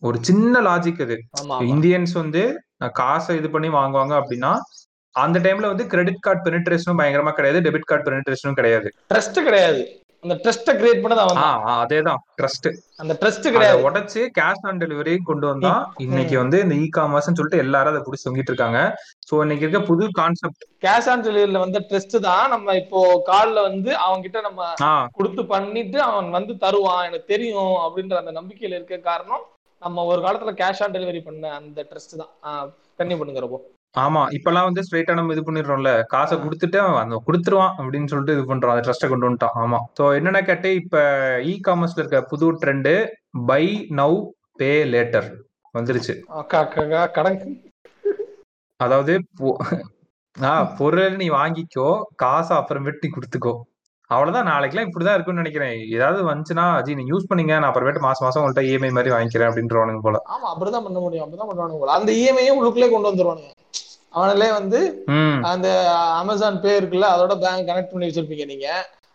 ஒரு 0.01 0.17
சின்ன 0.21 0.61
லாஜிக் 0.61 1.01
இது 1.01 1.17
ஆமா 1.41 1.57
இந்தியன்ஸ் 1.61 2.13
வந்து 2.13 2.41
காசை 2.93 3.37
இது 3.37 3.49
பண்ணி 3.49 3.69
வாங்குவாங்க 3.69 4.13
அப்படின்னா 4.21 4.51
அந்த 5.15 5.39
டைம்ல 5.39 5.67
வந்து 5.67 5.87
கிரெடிட் 5.87 6.19
கார்டு 6.19 6.51
பெனிட்ரேஷனும் 6.51 6.99
பயங்கரமா 6.99 7.31
கிடையாது 7.31 7.59
டெபிட் 7.61 7.89
கார்டு 7.89 8.11
பெனிட்ரேஷனும் 8.11 8.53
கிடையாது. 8.53 8.89
ட்ரஸ்ட் 9.13 9.39
கிடையாது. 9.43 9.81
அந்த 10.25 10.35
ட்ரஸ்ட்டை 10.43 10.73
கிரியேட் 10.77 11.01
பண்ணது 11.03 11.21
அவன் 11.23 11.39
அதேதான். 11.81 12.21
ட்ரஸ்ட் 12.39 12.67
அந்த 13.01 13.13
ட்ரஸ்ட் 13.21 13.47
கிடையாது. 13.55 13.81
உடைச்சு 13.87 14.21
கேஷ் 14.37 14.63
ஆன் 14.69 14.79
டெலிவரி 14.83 15.13
கொண்டு 15.29 15.45
வந்தா. 15.49 15.73
இன்னைக்கு 16.05 16.35
வந்து 16.41 16.57
இந்த 16.65 16.75
இ 16.83 16.85
காமர்ஸ் 16.97 17.27
சொல்லிட்டு 17.39 17.61
எல்லாரும் 17.65 17.91
அதை 17.93 18.01
பிடிச்சி 18.05 18.25
தொங்கிட்டு 18.27 18.51
இருக்காங்க. 18.53 18.79
சோ 19.27 19.41
இன்னைக்கு 19.45 19.65
இருக்க 19.65 19.81
புது 19.91 20.05
கான்செப்ட் 20.19 20.65
கேஷ் 20.85 21.09
ஆன் 21.13 21.25
டெலிவரியில 21.27 21.61
வந்த 21.65 21.81
ட்ரஸ்ட் 21.89 22.17
தான் 22.27 22.47
நம்ம 22.53 22.75
இப்போ 22.83 23.01
கால்ல 23.29 23.65
வந்து 23.69 23.91
அவங்க 24.05 24.23
கிட்ட 24.27 24.41
நம்ம 24.47 24.71
கொடுத்து 25.19 25.43
பண்ணிட்டு 25.53 25.99
அவன் 26.09 26.29
வந்து 26.37 26.55
தருவான். 26.65 27.05
எனக்கு 27.09 27.31
தெரியும் 27.33 27.75
அப்படின்ற 27.85 28.17
அந்த 28.23 28.33
நம்பிக்கையில 28.39 28.77
இருக்க 28.79 28.99
காரணம் 29.11 29.45
நம்ம 29.81 30.05
ஒரு 30.11 30.21
காலத்துல 30.25 30.53
கேஷ் 30.63 30.83
ஆன் 30.85 30.97
டெலிவரி 30.97 31.23
பண்ண 31.29 31.53
அந்த 31.59 31.87
ட்ரஸ்ட் 31.91 32.19
தான். 32.23 32.33
கன்னியூ 32.99 33.19
பண்ணுங்கிறப்போ 33.21 33.59
ஆமா 34.03 34.21
இப்பெல்லாம் 34.35 34.67
வந்து 34.67 34.83
ஸ்ட்ரைட்டா 34.85 35.13
நம்ம 35.17 35.33
இது 35.35 35.43
பண்ணிடுறோம்ல. 35.47 35.91
காசை 36.13 36.35
கொடுத்துட்டு 36.37 36.77
அவன் 36.85 37.13
கொடுத்துருவான் 37.27 37.75
அப்படின்னு 37.79 38.09
சொல்லிட்டு 38.11 38.35
இது 38.37 38.43
பண்றோம் 38.49 38.73
அந்த 38.73 38.83
ட்ரஸ்ட்டை 38.85 39.09
கொண்டு 39.11 39.27
வந்துட்டான். 39.27 39.55
ஆமா. 39.63 39.79
சோ 39.97 40.03
என்னென்ன 40.17 40.41
கேட்டு 40.49 40.69
இப்ப 40.81 40.95
இ 41.51 41.53
காமர்ஸ்ல 41.67 42.01
இருக்க 42.03 42.21
புது 42.31 42.47
trend 42.63 42.93
buy 43.51 43.63
now 44.01 44.17
pay 44.61 44.71
later 44.93 45.29
வந்துருச்சு. 45.75 46.13
கடன். 47.17 47.39
அதாவது 48.79 49.13
பொருள் 50.79 51.15
நீ 51.21 51.27
வாங்கிக்கோ 51.39 51.89
காசை 52.23 52.53
அப்புறமேட்டு 52.57 53.05
நீ 53.05 53.09
கொடுத்துக்கோ. 53.13 53.53
அவ்வளவுதான். 54.07 54.47
நாளைக்கெல்லாம் 54.47 54.87
இப்படிதான் 54.87 55.13
இருக்கும்னு 55.13 55.41
நினைக்கிறேன். 55.41 55.89
ஏதாவது 55.89 56.29
வந்துச்சுன்னா 56.29 56.65
அஜி 56.77 56.95
நீங்க 56.95 57.11
யூஸ் 57.13 57.29
பண்ணீங்க. 57.29 57.59
நான் 57.59 57.71
அப்புறமேட்டு 57.71 57.99
மாசம் 57.99 58.27
மாசம் 58.27 58.43
உங்கள்ட்ட 58.43 58.63
இஎம்ஐ 58.65 58.91
மாதிரி 58.91 59.13
வாங்கிக்கிறேன் 59.15 59.49
அப்படின்றவனுங்க 59.49 60.01
போல. 60.01 60.17
ஆமா 60.29 60.47
அப்படிதான் 60.51 60.83
பண்ண 60.83 60.99
முடியும். 60.99 61.25
அப்படிதான் 61.25 61.49
பண்ணுவானுங்க 61.51 61.79
போல. 61.79 61.91
அந்த 61.91 62.11
இஎம்ஐயும் 62.13 62.59
உள்ளுக்குள்ளே 62.59 62.89
கொண்டு 62.89 63.11
வந்துருவானுங்க. 63.11 63.51
அவனிலே 64.13 64.49
வந்து 64.51 64.79
அந்த 65.43 65.67
அமேசான் 66.19 66.61
பே 66.61 66.79
இருக்குல்ல 66.79 67.07
அதோட 67.15 67.39
பேங்க் 67.39 67.69
கனெக்ட் 67.69 67.91
பண்ணி 67.91 68.07
வச்சிருப்பீங்க 68.07 68.45
நீங்க. 68.45 68.67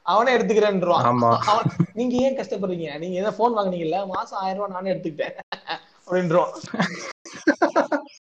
அவனே 0.06 0.36
எடுத்துக்கிறேன்றான் 0.36 1.06
ஆமா. 1.06 1.30
அவன் 1.50 1.68
நீங்க 1.92 2.16
ஏன் 2.16 2.38
கஷ்டப்படுறீங்க? 2.38 2.98
நீங்க 2.98 3.16
ஏதோ 3.16 3.30
போன் 3.30 3.56
வாங்குனீங்கல்ல? 3.56 4.06
மாசம் 4.06 4.38
ஆயிரம் 4.40 4.58
ரூபாய் 4.58 4.76
நானே 4.76 4.92
எடுத்துக்கிட்டேன். 4.92 5.34
அப்படின்றோம் 6.00 6.50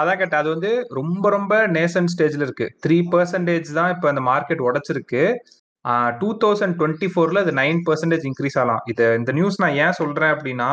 அதான் 0.00 0.18
கேட்டேன். 0.20 0.40
அது 0.42 0.50
வந்து 0.54 0.70
ரொம்ப 0.98 1.30
ரொம்ப 1.36 1.54
நேசன் 1.76 2.10
ஸ்டேஜ்ல 2.14 2.46
இருக்கு. 2.46 2.66
த்ரீ 2.84 2.98
பர்சன்டேஜ் 3.12 3.70
தான் 3.78 3.92
இப்ப 3.94 4.08
அந்த 4.12 4.22
மார்க்கெட் 4.30 4.66
உடைச்சிருக்கு. 4.68 5.22
டூ 6.20 6.28
தௌசண்ட் 6.42 6.76
டுவெண்ட்டி 6.78 7.08
ஃபோர்ல 7.12 7.42
அது 7.44 7.52
நைன் 7.60 7.80
பர்சன்டேஜ் 7.88 8.24
இன்க்ரீஸ் 8.30 8.56
ஆகலாம். 8.60 8.80
இது 8.92 9.04
இந்த 9.20 9.32
நியூஸ் 9.38 9.60
நான் 9.62 9.76
ஏன் 9.84 9.98
சொல்றேன் 10.00 10.32
அப்படின்னா. 10.34 10.70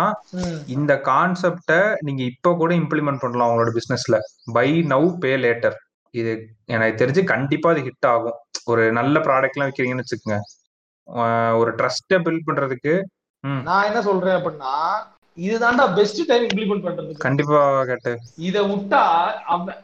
இந்த 0.76 0.94
கான்செப்டை 1.10 1.82
நீங்க 2.08 2.22
இப்ப 2.32 2.54
கூட 2.62 2.72
இம்ப்ளிமெண்ட் 2.82 3.24
பண்ணலாம் 3.24 3.50
உங்களோட 3.52 3.74
பிசினஸ்ல 3.78 4.20
பை 4.58 4.70
நவ் 4.94 5.08
பே 5.26 5.34
லேட்டர் 5.46 5.78
இது 6.14 6.32
எனக்கு 6.74 7.00
தெரிஞ்சு 7.02 7.22
கண்டிப்பா 7.34 7.70
அது 7.74 7.84
ஹிட் 7.88 8.08
ஆகும். 8.14 8.38
ஒரு 8.72 8.84
நல்ல 9.00 9.16
ப்ராடக்ட் 9.28 9.56
எல்லாம் 9.58 9.70
விற்கிறீங்கன்னு 9.70 10.06
வச்சுக்கோங்க. 10.06 10.40
ஒரு 11.62 11.72
ட்ரஸ்ட்டை 11.80 12.20
பில்ட் 12.26 12.48
பண்றதுக்கு 12.50 12.94
நான் 13.68 13.88
என்ன 13.88 14.02
சொல்றேன் 14.08 14.38
அப்படின்னா 14.38 14.76
இதுதான்டா 15.38 15.96
பெஸ்ட் 15.96 16.26
டைம் 16.26 16.44
இம்ப்ளிமெண்ட் 16.44 16.86
பண்றதுக்கு. 16.86 17.18
கண்டிப்பா 17.18 17.84
கேட்டு 17.84 18.20
இத 18.38 18.62
விட்டா 18.62 19.04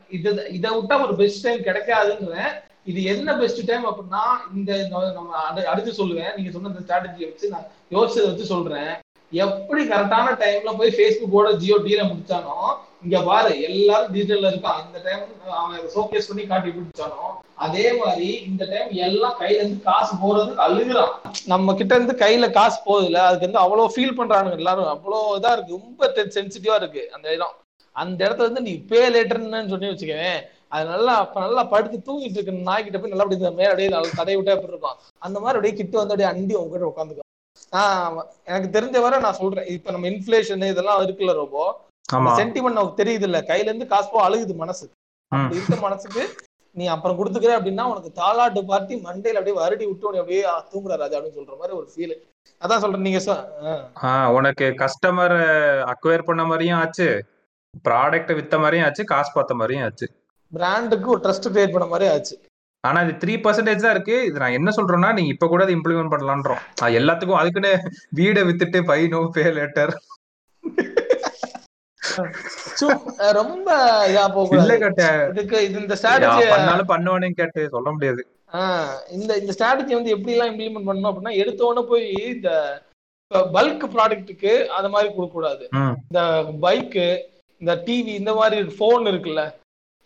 இத 0.09 0.47
இத 0.47 0.69
விட்டா 0.69 1.03
ஒரு 1.03 1.15
பெஸ்ட் 1.15 1.43
டைம் 1.43 1.61
கிடைக்காதுன்றேன் 1.61 2.51
இது 2.85 3.03
என்ன 3.03 3.37
பெஸ்ட் 3.37 3.65
டைம் 3.65 3.85
அப்படின்னா 3.85 4.23
இந்த 4.55 4.87
நம்ம 4.87 5.51
அடு- 5.51 5.63
அடுத்து 5.63 5.91
சொல்லுவேன். 5.91 6.35
நீங்க 6.35 6.51
சொன்ன 6.51 6.67
இந்த 6.67 6.79
ஸ்ட்ராட்டஜி 6.79 7.19
வச்சு 7.19 7.49
நான் 7.49 7.63
யோசிச்சதை 7.91 8.25
வச்சு 8.25 8.45
சொல்றேன். 8.45 8.99
எப்படி 9.31 9.81
கரெக்டான 9.89 10.27
டைம்ல 10.43 10.71
போய் 10.77 10.95
ஃபேஸ்புக்கோட 10.97 11.49
ஜியோ 11.61 11.77
டீல 11.87 12.03
முடிச்சானோ 12.11 12.55
இங்க 13.05 13.17
பாரு 13.27 13.51
எல்லாரும் 13.67 14.13
டிஜிட்டல்ல 14.13 14.49
இருக்கான். 14.51 14.79
இந்த 14.85 14.99
டைம் 15.05 15.21
அவன் 15.59 15.91
ஷோகேஸ் 15.93 16.27
பண்ணி 16.29 16.43
காட்டி 16.47 16.69
பிடிச்சானோ 16.77 17.27
அதே 17.65 17.85
மாதிரி 17.99 18.27
இந்த 18.49 18.63
டைம் 18.71 18.89
எல்லாம் 19.07 19.37
கையில 19.41 19.61
இருந்து 19.61 19.79
காசு 19.89 20.13
போறதுக்கு 20.23 20.65
அழுகுறான். 20.65 21.13
நம்ம 21.53 21.75
கிட்ட 21.79 21.93
இருந்து 21.95 22.15
கையில 22.23 22.49
காசு 22.57 22.77
போகுதுல 22.87 23.21
அதுக்கு 23.27 23.47
வந்து 23.47 23.63
அவ்வளவு 23.63 23.93
ஃபீல் 23.95 24.17
பண்றானுங்க 24.19 24.59
எல்லாரும். 24.61 24.91
அவ்வளவு 24.95 25.37
இதா 25.39 25.51
இருக்கு. 25.55 25.79
ரொம்ப 25.79 26.11
சென்சிட்டிவா 26.37 26.77
இருக்கு 26.81 27.03
அந்த 27.17 27.27
இடம். 27.37 27.55
அந்த 27.95 28.19
இடத்துல 28.25 28.47
இருந்து 28.47 28.67
நீ 28.67 28.73
பே 28.91 29.01
லேட்டர்ன்னு 29.15 29.71
சொல்லி 29.73 29.91
வச்சுக்கவேன் 29.91 30.41
அது 30.75 30.83
நல்லா 30.93 31.13
அப்ப 31.23 31.39
நல்லா 31.45 31.61
படுத்து 31.71 31.97
தூங்கிட்டு 32.07 32.37
இருக்கு 32.37 32.67
நாய்கிட்ட 32.67 32.97
போய் 32.99 33.13
நல்லா 33.13 33.25
அப்படி 33.25 33.55
மேல 33.61 33.71
அப்படியே 33.71 33.89
நல்லா 33.95 34.11
தடை 34.19 34.35
விட்டா 34.37 34.55
எப்படி 34.55 34.73
இருக்கும்? 34.73 34.99
அந்த 35.25 35.37
மாதிரி 35.39 35.57
அப்படியே 35.57 35.75
கிட்ட 35.79 35.97
வந்து 36.01 36.13
அப்படியே 36.13 36.31
அண்டி 36.33 36.53
உங்ககிட்ட 36.59 36.91
உட்காந்துக்கும். 36.91 37.28
ஆஹ் 37.71 38.15
எனக்கு 38.45 38.79
தெரிஞ்ச 38.79 39.01
வரை 39.01 39.19
நான் 39.19 39.33
சொல்றேன். 39.33 39.65
இப்ப 39.65 39.91
நம்ம 39.91 40.07
இன்ஃபிளேஷன் 40.07 40.69
இதெல்லாம் 40.69 41.01
இருக்குல்ல 41.01 41.33
ஆமா. 42.13 42.31
சென்டிமெண்ட் 42.35 42.71
நமக்கு 42.71 43.03
தெரியுது 43.03 43.21
இல்ல 43.21 43.41
கையில 43.41 43.61
இருந்து 43.61 43.87
காசு 43.87 44.09
போ 44.11 44.29
அழுகுது 44.29 44.55
மனசு. 44.55 44.85
இருக்க 45.51 45.75
மனசுக்கு 45.75 46.29
நீ 46.75 46.85
அப்புறம் 46.85 47.17
கொடுத்துக்கிற 47.17 47.59
அப்படின்னா 47.59 47.81
உனக்கு 47.83 48.11
தாலாட்டு 48.15 48.65
பார்ட்டி 48.65 48.95
மண்டையில 48.95 49.33
அப்படியே 49.33 49.57
வருடி 49.57 49.85
விட்டு 49.87 50.07
அப்படியே 50.07 50.45
"ஆ, 50.45 50.65
தூங்குறா 50.71 50.95
ராஜா 50.95 51.17
அப்படின்னு 51.17 51.39
சொல்ற 51.39 51.57
மாதிரி 51.57 51.77
ஒரு 51.77 51.89
ஃபீல் 51.95 52.15
அதான் 52.61 52.79
சொல்றேன். 52.79 53.01
நீங்க 53.01 53.19
உனக்கு 54.27 54.75
கஸ்டமர் 54.77 55.35
அக்வயர் 55.85 56.23
பண்ண 56.23 56.45
மாதிரியும் 56.45 56.79
ஆச்சு. 56.79 57.07
ப்ராடக்ட் 57.89 58.33
வித்த 58.35 58.59
மாதிரியும் 58.59 58.85
ஆச்சு. 58.85 59.03
காசு 59.03 59.31
பார்த்த 59.33 59.53
மாதிரியும் 59.53 59.85
ஆச்சு. 59.85 60.07
பிராண்டுக்கு 60.53 61.09
ஒரு 61.09 61.19
ட்ரஸ்ட் 61.19 61.49
கிரியேட் 61.49 61.71
பண்ண 61.71 61.87
மாதிரி 61.87 62.11
ஆச்சு. 62.11 62.35
ஆனா 62.87 62.99
இது 63.05 63.13
த்ரீ 63.21 63.33
பர்சன்டேஜ் 63.45 63.83
தான் 63.85 63.93
இருக்கு. 63.95 64.17
இது 64.27 64.37
நான் 64.41 64.55
என்ன 64.57 64.69
சொல்றேன்னா 64.77 65.09
நீங்க 65.15 65.31
இப்ப 65.35 65.47
கூட 65.53 65.63
அதை 65.65 65.73
இம்ப்ளிமெண்ட் 65.77 66.13
பண்ணலான்றோம். 66.13 66.61
எல்லாத்துக்கும் 66.99 67.39
அதுக்குன்னு 67.39 67.71
வீடை 68.19 68.41
வித்துட்டு 68.49 68.81
பை 68.91 69.01
நோ 69.13 69.21
பே 69.37 69.45
லேட்டர் 69.57 69.93
ரொம்ப 73.39 73.69
இதா 74.11 74.23
போக 74.35 74.55
இல்ல 74.59 74.75
கட்ட. 74.83 75.03
இதுக்கு 75.31 75.57
இது 75.65 75.75
இந்த 75.83 75.95
ஸ்ட்ராட்டஜி 75.99 76.45
பண்ணாலும் 76.53 76.91
பண்ணுவானே 76.93 77.29
கேட்டு 77.39 77.61
சொல்ல 77.75 77.89
முடியாது. 77.95 78.21
இந்த 79.15 79.31
இந்த 79.41 79.51
ஸ்ட்ராட்டஜி 79.55 79.93
வந்து 79.97 80.13
எப்படி 80.15 80.35
எல்லாம் 80.35 80.51
இம்ப்ளிமெண்ட் 80.51 80.87
பண்ணணும் 80.89 81.09
அப்படின்னா 81.11 81.33
எடுத்த 81.41 81.67
உடனே 81.69 81.83
போய் 81.91 82.07
இந்த 82.35 82.51
பல்க் 83.55 83.85
ப்ராடக்ட்டுக்கு 83.95 84.53
அது 84.77 84.87
மாதிரி 84.93 85.09
கொடுக்க 85.15 85.33
கூடாது. 85.35 85.65
இந்த 86.07 86.21
பைக்கு 86.65 87.07
இந்த 87.61 87.73
டிவி 87.87 88.13
இந்த 88.21 88.33
மாதிரி 88.39 88.75
ஃபோன் 88.77 89.05
இருக்குல்ல 89.11 89.43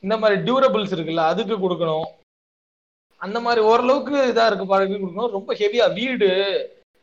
இந்த 0.03 0.15
மாதிரி 0.23 0.37
டியூரபிள்ஸ் 0.47 0.95
இருக்குல்ல 0.97 1.25
அதுக்கு 1.33 1.57
கொடுக்கணும். 1.65 2.09
அந்த 3.23 3.37
மாதிரி 3.45 3.61
ஓரளவுக்கு 3.71 4.15
இதா 4.31 4.45
இருக்கு 4.47 4.65
கொடுக்கணும் 4.69 5.35
ரொம்ப 5.37 5.51
ஹெவியா 5.61 5.85
வீடு 5.99 6.29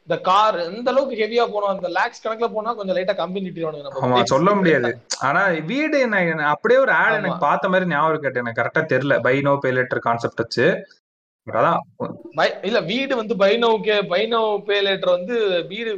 இந்த 0.09 0.17
கார் 0.29 0.57
எந்த 0.69 0.89
அளவுக்கு 0.93 1.21
ஹெவியா 1.23 1.45
போனோம் 1.51 1.73
அந்த 1.73 1.89
லேக்ஸ் 1.97 2.23
கணக்குல 2.23 2.49
போனா 2.55 2.71
கொஞ்சம் 2.79 2.97
லைட்டா 2.97 3.15
கம்பி 3.19 3.43
நிட்டிடுவானுங்க 3.45 4.31
சொல்ல 4.33 4.51
முடியாது. 4.59 4.91
ஆனா 5.29 5.43
வீடு 5.73 5.99
எனக்கு 6.07 6.49
அப்படியே 6.55 6.79
ஒரு 6.85 6.93
ஆட். 7.01 7.19
எனக்கு 7.19 7.45
பார்த்த 7.49 7.71
மாதிரி 7.73 7.91
ஞாபகம் 7.93 8.25
கேட்டு 8.25 8.43
எனக்கு 8.43 8.61
கரெக்டா 8.61 8.83
தெரியல. 8.95 9.17
Buy 9.27 9.37
now 9.49 9.53
pay 9.65 9.73
later 9.77 10.07
concept 10.09 10.43
வச்சு. 10.45 10.67
இல்ல 12.69 12.79
வீடு 12.91 13.13
வந்து 13.21 13.35
பைனோவுக்கு 13.43 13.95
பைனோ 14.11 14.41
பே 14.67 14.77
லேட்டர் 14.87 15.17
வந்து 15.17 15.37
வீடு 15.71 15.91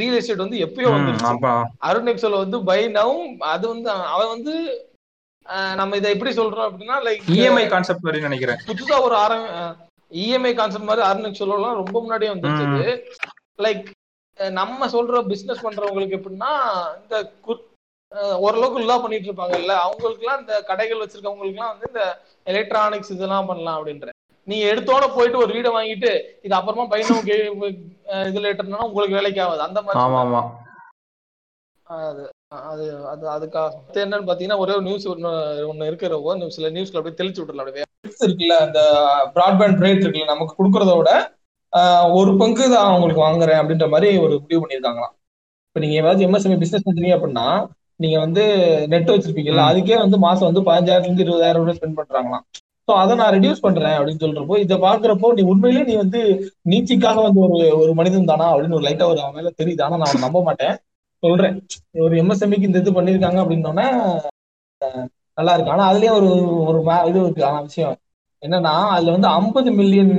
ரியல் 0.00 0.16
எஸ்டேட் 0.18 0.44
வந்து 0.44 0.62
எப்பயோ 0.66 0.92
அப்ப 1.30 1.50
அருண் 1.88 2.10
எக்ஸோல 2.12 2.38
வந்து 2.44 2.58
பை 2.70 2.80
நவ் 2.96 3.16
அது 3.52 3.64
வந்து 3.74 3.90
அவன் 4.14 4.32
வந்து 4.34 4.54
நம்ம 5.74 5.96
இதை 5.96 6.10
எப்படி 6.12 6.32
சொல்றோம் 6.36 6.68
அப்படின்னா 6.68 6.96
லைக் 7.06 7.22
இஎம்ஐ 7.36 7.66
கான்செப்ட் 7.68 8.04
மாதிரி 8.04 8.22
நினைக்கிறேன். 8.22 8.60
புதுசா 8.68 8.96
ஒரு 9.02 9.16
ஆரம் 9.16 9.46
இஎம்ஐ 10.12 10.52
கான்செப்ட் 10.54 10.88
மாதிரி 10.88 11.06
அருண் 11.06 11.28
எக்ஸோலாம் 11.30 11.80
ரொம்ப 11.82 11.96
முன்னாடியே 12.00 12.32
வந்துருச்சு 12.32 12.92
லைக் 13.58 13.86
நம்ம 14.60 14.86
சொல்ற 14.86 15.22
பிசினஸ் 15.32 15.64
பண்றவங்களுக்கு 15.66 16.18
எப்படின்னா 16.18 16.50
இந்த 17.00 17.16
ஓரளவுக்கு 18.46 18.82
இதா 18.82 18.96
பண்ணிட்டு 19.02 19.28
இருப்பாங்கல்ல 19.28 19.74
அவங்களுக்குலாம் 19.84 20.40
இந்த 20.40 20.62
கடைகள் 20.68 21.02
வச்சிருக்கவங்களுக்குலாம் 21.02 21.72
வந்து 21.72 21.88
இந்த 21.88 22.02
எலக்ட்ரானிக்ஸ் 22.46 23.12
இதெல்லாம் 23.14 23.48
பண்ணலாம் 23.50 23.78
அப்படின்ற. 23.78 24.08
நீங்க 24.48 24.64
எடுத்தோட 24.72 25.04
போயிட்டு 25.14 25.38
ஒரு 25.44 25.52
வீடை 25.56 25.70
வாங்கிட்டு 25.76 26.10
இது 26.46 26.54
அப்புறமா 26.58 26.84
பையனும் 26.92 27.26
இதுல 28.28 28.50
இட்டோம்னா 28.52 28.86
உங்களுக்கு 28.88 29.18
வேலைக்கு 29.18 29.42
ஆகாது. 29.44 29.62
அந்த 29.68 29.80
மாதிரி 29.82 30.00
அது. 31.86 32.24
அது 32.52 32.84
அது 33.12 33.24
அதுக்காக. 33.36 33.70
என்னன்னு 34.02 34.28
பாத்தீங்கன்னா 34.28 34.58
ஒரே 34.64 34.74
நியூஸ் 34.86 35.06
ஒன்னு 35.12 35.30
ஒன்னு 35.70 35.88
இருக்கிற 35.90 36.18
ஒரு 36.26 36.50
சில 36.56 36.68
நியூஸ்ல 36.74 36.98
அப்படியே 36.98 37.18
தெளிச்சு 37.20 37.40
விட்டுறலாம். 37.40 37.66
அப்படியே 37.66 37.86
இருக்குல்ல 38.26 38.56
அந்த 38.66 38.80
பிராட்பேண்ட் 39.36 39.82
ரேட் 39.84 40.02
இருக்குல்ல 40.02 40.32
நமக்கு 40.34 40.58
கொடுக்கறத 40.58 40.92
விட 40.98 41.12
ஒரு 42.18 42.32
பங்கு 42.42 42.66
தான் 42.74 42.92
உங்களுக்கு 42.96 43.22
வாங்குறேன் 43.24 43.60
அப்படின்ற 43.60 43.86
மாதிரி 43.94 44.10
ஒரு 44.24 44.34
முடிவு 44.42 44.60
பண்ணியிருக்காங்களாம். 44.62 45.14
இப்போ 45.68 45.80
நீங்க 45.84 45.96
ஏதாச்சும் 46.02 46.28
எம்எஸ்எம்இ 46.28 46.60
பிசினஸ் 46.62 46.86
பண்றீங்க 46.86 47.16
அப்படின்னா 47.16 47.46
நீங்க 48.00 48.16
வந்து 48.24 48.42
நெட் 48.92 49.12
வச்சிருப்பீங்கல்ல. 49.12 49.64
அதுக்கே 49.70 49.98
வந்து 50.04 50.18
மாசம் 50.26 50.48
வந்து 50.48 50.62
பதினஞ்சாயிரத்துல 50.68 51.10
இருந்து 51.10 51.26
இருபதாயிரம் 51.26 51.62
ரூபாய் 51.62 51.78
ஸ்பெண்ட் 51.78 51.98
பண்றாங்களாம். 52.00 52.44
ஸோ 52.88 52.92
அதை 53.02 53.12
நான் 53.20 53.32
ரெடியூஸ் 53.36 53.62
பண்றேன் 53.66 53.96
அப்படின்னு 53.98 54.22
சொல்றப்போ 54.24 54.56
இதை 54.64 54.76
பாக்குறப்போ 54.86 55.28
நீ 55.38 55.42
உண்மையிலேயே 55.52 55.86
நீ 55.90 55.94
வந்து 56.02 56.20
நீச்சிக்காக 56.72 57.22
வந்து 57.28 57.40
ஒரு 57.46 57.56
ஒரு 57.82 57.92
மனிதன் 58.00 58.30
தானா 58.32 58.46
அப்படின்னு 58.52 58.78
ஒரு 58.78 58.86
லைட்டா 58.88 59.08
ஒரு 59.12 59.20
அவன் 59.24 59.36
மேல 59.38 59.52
தெரியுது. 59.60 59.82
ஆனா 59.82 59.96
நான் 60.02 60.24
நம்ப 60.26 60.40
மாட்டேன். 60.48 60.74
சொல்றேன். 61.22 61.56
ஒரு 62.04 62.14
எம்எஸ்எம்இக்கு 62.22 62.68
இந்த 62.68 62.82
இது 62.82 62.96
பண்ணிருக்காங்க 62.98 63.38
அப்படின்னோடனே 63.42 63.86
நல்லா 65.38 65.54
இருக்கு 65.54 65.72
ஆனா 65.74 65.84
அதுலயும் 65.90 66.16
ஒரு 66.18 66.28
ஒரு 66.68 66.78
இது 67.10 67.18
இருக்கு. 67.24 67.42
ஆனா 67.44 67.60
விஷயம். 67.62 67.96
என்னன்னா 68.42 68.74
அதுல 68.94 69.14
வந்து 69.16 69.28
ஐம்பது 69.38 69.70
மில்லியன் 69.72 70.14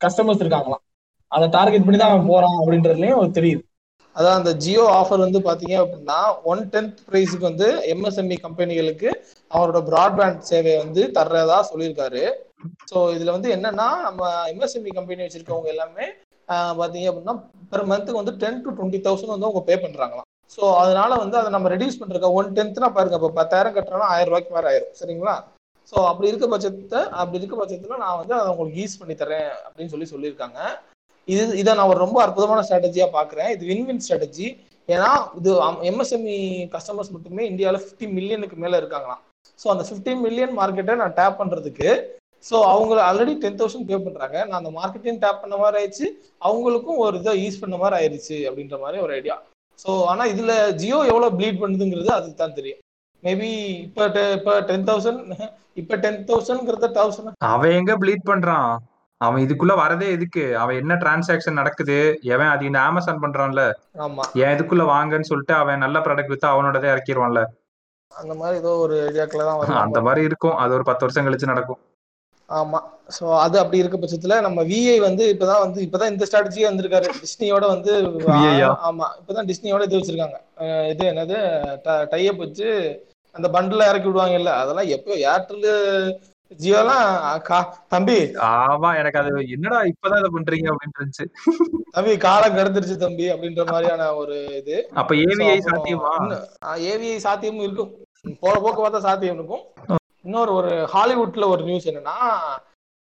கஸ்டமர்ஸ் 0.00 0.42
இருக்காங்களாம். 0.44 0.82
அதை 1.32 1.46
டார்கெட் 1.56 1.86
பண்ணி 1.86 1.98
தான் 1.98 2.12
அவன் 2.12 2.30
போறான் 2.32 2.58
அப்படின்றதுலயும் 2.60 3.20
ஒரு 3.20 3.30
தெரியுது. 3.38 3.62
அதான் 4.16 4.38
அந்த 4.38 4.50
ஜியோ 4.64 4.82
ஆஃபர் 4.98 5.24
வந்து 5.24 5.38
பாத்தீங்க 5.46 5.76
அப்படின்னா 5.82 6.18
ஒன் 6.50 6.62
டென்த் 6.72 6.98
ப்ரைஸுக்கு 7.08 7.48
வந்து 7.48 7.68
எம்எஸ்எம்இ 7.92 8.36
கம்பெனிகளுக்கு 8.44 9.08
அவரோட 9.50 9.78
ப்ராட்பேண்ட் 9.88 10.44
சேவையை 10.50 10.76
வந்து 10.84 11.02
தர்றதா 11.16 11.58
சொல்லியிருக்காரு. 11.70 12.22
ஸோ 12.90 12.98
இதுல 13.16 13.34
வந்து 13.36 13.48
என்னன்னா 13.56 13.88
நம்ம 14.04 14.20
எம்எஸ்எம்இ 14.52 14.92
கம்பெனி 14.98 15.24
வச்சிருக்கவங்க 15.24 15.70
எல்லாமே 15.74 16.06
பார்த்தீங்க 16.48 17.08
அப்படின்னா 17.10 17.34
பெர் 17.72 17.88
மந்த்துக்கு 17.90 18.22
வந்து 18.22 18.36
டென் 18.42 18.62
டு 18.64 18.70
டுவெண்ட்டி 18.78 19.00
தௌசண்ட் 19.06 19.34
வந்து 19.34 19.48
அவங்க 19.48 19.62
பே 19.68 19.76
பண்ணுறாங்களாம் 19.84 20.28
ஸோ 20.54 20.62
அதனால 20.80 21.12
வந்து 21.22 21.36
அதை 21.40 21.50
நம்ம 21.54 21.68
ரெடியூஸ் 21.74 22.00
பண்றதுக்கு 22.00 22.36
ஒன் 22.38 22.50
டென்த்னா 22.56 22.88
பாருங்க 22.96 23.18
இப்போ 23.20 23.30
பத்தாயிரம் 23.38 23.74
கட்டுறோம்னா 23.76 24.08
ஆயிரம் 24.14 24.30
ரூபாய்க்கு 24.30 24.56
மேலே 24.56 24.68
ஆயிரும். 24.70 24.92
சரிங்களா? 25.00 25.34
ஸோ 25.92 25.96
அப்படி 26.10 26.28
இருக்க 26.30 26.46
பட்சத்தை 26.52 27.00
அப்படி 27.20 27.38
இருக்க 27.40 27.54
பட்சத்தில் 27.60 28.02
நான் 28.02 28.18
வந்து 28.20 28.34
அதை 28.40 28.48
உங்களுக்கு 28.52 28.82
ஈஸ் 28.84 28.98
பண்ணி 29.00 29.14
தரேன் 29.22 29.50
அப்படின்னு 29.64 29.92
சொல்லி 29.94 30.08
சொல்லியிருக்காங்க. 30.12 30.58
இது 31.28 31.42
இதை 31.62 31.70
நான் 31.78 31.90
ஒரு 31.92 32.00
ரொம்ப 32.04 32.18
அற்புதமான 32.24 32.62
ஸ்ட்ராட்டஜியாக 32.66 33.10
பார்க்குறேன் 33.18 33.50
இது 33.54 33.68
வின் 33.70 33.86
வின் 33.88 34.02
ஸ்ட்ராட்டஜி 34.06 34.46
ஏன்னா 34.88 35.10
இது 35.38 35.50
எம்எஸ்எம்இ 35.90 36.38
கஸ்டமர்ஸ் 36.74 37.14
மட்டுமே 37.14 37.42
இந்தியாவில் 37.50 37.82
ஃபிஃப்டி 37.84 38.06
மில்லியனுக்கு 38.16 38.56
மேலே 38.64 38.78
இருக்காங்களாம். 38.82 39.22
ஸோ 39.58 39.66
அந்த 39.74 39.84
ஃபிஃப்டி 39.88 40.14
மில்லியன் 40.24 40.54
மார்க்கெட்டை 40.60 40.96
நான் 41.02 41.16
டேப் 41.20 41.40
பண்ணுறதுக்கு 41.40 41.88
ஸோ 42.44 42.56
அவங்க 42.72 42.94
ஆல்ரெடி 43.08 43.34
டென் 43.42 43.58
தௌசண்ட் 43.60 43.88
பே 43.90 43.98
பண்றாங்க. 44.06 44.36
நான் 44.48 44.60
அந்த 44.60 44.72
மார்க்கெட்டையும் 44.78 45.20
டேப் 45.24 45.42
பண்ண 45.42 45.56
மாதிரி 45.62 45.78
ஆயிடுச்சு. 45.80 46.06
அவங்களுக்கும் 46.48 47.02
ஒரு 47.04 47.18
இதை 47.22 47.34
யூஸ் 47.42 47.60
பண்ண 47.62 47.76
மாதிரி 47.82 47.98
ஆயிடுச்சு 47.98 48.38
அப்படின்ற 48.48 48.78
மாதிரி 48.84 48.98
ஒரு 49.04 49.12
ஐடியா 49.18 49.36
ஸோ 49.82 49.90
ஆனா 50.10 50.24
இதுல 50.32 50.52
ஜியோ 50.80 50.98
எவ்வளவு 51.10 51.36
ப்ளீட் 51.38 51.60
பண்ணுதுங்கிறது 51.62 52.10
அதுக்கு 52.16 52.38
தான் 52.40 52.56
தெரியும். 52.58 52.80
மேபி 53.22 53.50
இப்போ 53.86 54.02
இப்போ 54.38 54.54
டென் 54.70 54.84
தௌசண்ட் 54.88 55.20
இப்போ 55.80 55.94
டென் 56.02 56.18
தௌசண்ட்ங்கிறத 56.30 56.90
தௌசண்ட் 56.98 57.46
அவன் 57.52 57.76
எங்க 57.78 57.92
ப்ளீட் 58.02 58.28
பண்றான்? 58.30 58.68
அவன் 59.20 59.42
இதுக்குள்ள 59.44 59.74
வரதே 59.80 60.08
எதுக்கு? 60.16 60.44
அவன் 60.62 60.78
என்ன 60.82 60.92
டிரான்சாக்ஷன் 61.02 61.58
நடக்குது? 61.60 61.96
எவன் 62.34 62.50
அது 62.54 62.62
இந்த 62.70 62.80
அமேசான் 62.88 63.22
பண்றான்ல? 63.24 63.62
ஆமா. 64.04 64.24
ஏன் 64.42 64.54
இதுக்குள்ள 64.56 64.84
வாங்கன்னு 64.94 65.30
சொல்லிட்டு 65.30 65.54
அவன் 65.62 65.82
நல்ல 65.84 65.98
ப்ராடக்ட் 66.06 66.32
வித்து 66.32 66.48
அவனோடதே 66.52 66.92
இறக்கிடுவான்ல 66.94 67.42
அந்த 68.12 68.32
மாதிரி 68.40 68.56
ஏதோ 68.62 68.72
ஒரு 68.84 68.96
ஐடியாக்குள்ள 69.08 69.44
தான் 69.48 69.82
அந்த 69.86 70.00
மாதிரி 70.06 70.22
இருக்கும். 70.28 70.56
அது 70.62 70.74
ஒரு 70.78 70.84
பத்து 70.90 71.04
வருஷம் 71.06 71.26
கழிச்சு 71.26 71.52
நடக்கும். 71.52 71.80
ஆமா. 72.60 72.78
சோ 73.16 73.24
அது 73.38 73.56
அப்படி 73.58 73.80
இருக்க 73.82 73.96
பட்சத்துல 73.98 74.36
நம்ம 74.40 74.62
விஐ 74.62 74.98
வந்து 75.00 75.24
இப்பதான் 75.32 75.62
வந்து 75.64 75.80
இப்பதான் 75.86 76.12
இந்த 76.12 76.26
ஸ்ட்ராட்டஜியே 76.28 76.68
வந்திருக்காரு. 76.68 77.08
டிஸ்னியோட 77.22 77.64
வந்து? 77.66 77.92
ஆமா. 78.88 79.08
இப்பதான் 79.20 79.48
டிஸ்னியோட 79.50 79.82
இது 79.88 79.98
வச்சிருக்காங்க. 79.98 80.38
இது 80.92 81.04
என்னது? 81.12 81.38
டைப் 82.12 82.42
வச்சு 82.44 82.68
அந்த 83.34 83.48
பண்டில் 83.48 83.88
இறக்கி 83.90 84.08
விடுவாங்கல்ல. 84.08 84.52
அதெல்லாம் 84.62 84.92
எப்போ 84.96 85.12
ஏர்டெல் 85.32 85.68
ஜியோலாம் 86.60 87.06
தம்பி. 87.88 88.18
ஆமா 88.48 88.88
எனக்கு 88.98 89.20
அது 89.20 89.30
என்னடா 89.54 89.78
இப்பதான் 89.92 90.20
இதை 90.22 90.30
பண்றீங்க 90.34 90.68
அப்படின்னு 90.72 90.96
இருந்துச்சு. 90.98 91.26
தம்பி 91.90 92.12
காலம் 92.16 92.56
கடந்துருச்சு 92.58 92.96
தம்பி 92.96 93.26
அப்படின்ற 93.32 93.64
மாதிரியான 93.72 94.08
ஒரு 94.14 94.36
இது. 94.60 94.76
அப்ப 94.94 95.14
ஏவிஐ 95.26 95.58
சாத்தியமா? 95.68 96.12
ஏவிஐ 96.92 97.18
சாத்தியமும் 97.26 97.66
இருக்கும். 97.68 97.92
போற 98.42 98.54
போக்கு 98.58 98.82
பார்த்தா 98.82 99.06
சாத்தியம் 99.08 99.38
இருக்கும். 99.40 99.64
இன்னொரு 100.24 100.52
ஒரு 100.58 100.70
ஹாலிவுட்ல 100.92 101.46
ஒரு 101.54 101.62
நியூஸ் 101.68 101.88
என்னன்னா 101.90 102.16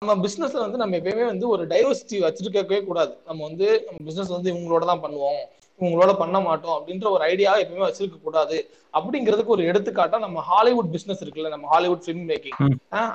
நம்ம 0.02 0.14
பிசினஸ்ல 0.24 0.64
வந்து 0.64 0.80
நம்ம 0.80 0.96
எப்பயுமே 0.96 1.24
வந்து 1.30 1.46
ஒரு 1.48 1.62
டைவர்சிட்டி 1.70 2.16
வச்சிருக்கவே 2.24 2.78
கூடாது. 2.88 3.12
நம்ம 3.28 3.40
வந்து 3.48 3.68
நம்ம 3.86 3.98
பிசினஸ் 4.08 4.34
வந்து 4.34 4.50
இவங்களோட 4.52 4.84
தான் 4.90 5.02
பண்ணுவோம். 5.04 5.40
இவங்களோட 5.80 6.12
பண்ண 6.20 6.36
மாட்டோம் 6.40 6.76
அப்படின்ற 6.76 7.06
ஒரு 7.14 7.22
ஐடியா 7.30 7.50
எப்பயுமே 7.62 7.86
வச்சிருக்க 7.86 8.18
கூடாது. 8.22 8.56
அப்படிங்கிறதுக்கு 8.98 9.54
ஒரு 9.56 9.64
எடுத்துக்காட்டா 9.70 10.18
நம்ம 10.26 10.42
ஹாலிவுட் 10.50 10.92
பிசினஸ் 10.94 11.22
இருக்குல்ல 11.24 11.50
நம்ம 11.54 11.68
ஹாலிவுட் 11.74 12.04
ஃபிலிம் 12.04 12.28
மேக்கிங். 12.30 12.58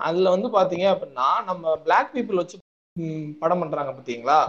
அதுல 0.07 0.33
வந்து 0.35 0.49
பாத்தீங்க 0.57 0.87
அப்படின்னா 0.93 1.27
நம்ம 1.49 1.75
பிளாக் 1.85 2.13
பீப்புள் 2.15 2.41
வச்சு 2.41 2.59
படம் 3.43 3.61
பண்றாங்க 3.63 3.91
பாத்தீங்களா? 3.97 4.39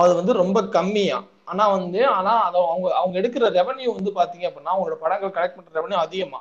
அது 0.00 0.12
வந்து 0.20 0.32
ரொம்ப 0.42 0.58
கம்மியா. 0.78 1.18
ஆனா 1.50 1.64
வந்து 1.74 2.00
ஆனா 2.10 2.32
அத 2.44 2.56
அவங்க 2.64 2.88
அவங்க 2.98 3.14
எடுக்கிற 3.20 3.48
ரெவன்யூ 3.56 3.88
வந்து 3.94 4.10
பாத்தீங்க 4.16 4.46
அப்படின்னா 4.48 4.74
அவங்களோட 4.74 4.98
படங்கள் 5.00 5.34
கலெக்ட் 5.36 5.56
பண்ற 5.56 5.72
ரெவன்யூ 5.78 5.98
அதிகமா. 6.02 6.40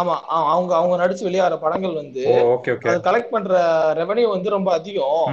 ஆமா 0.00 0.14
அவங்க 0.50 0.72
அவங்க 0.78 0.96
நடிச்சு 1.02 1.26
வெளியாகிற 1.28 1.58
படங்கள் 1.62 2.00
வந்து 2.00 2.24
கலெக்ட் 3.06 3.34
பண்ற 3.34 3.54
ரெவன்யூ 4.00 4.28
வந்து 4.28 4.56
ரொம்ப 4.56 4.70
அதிகம். 4.72 5.24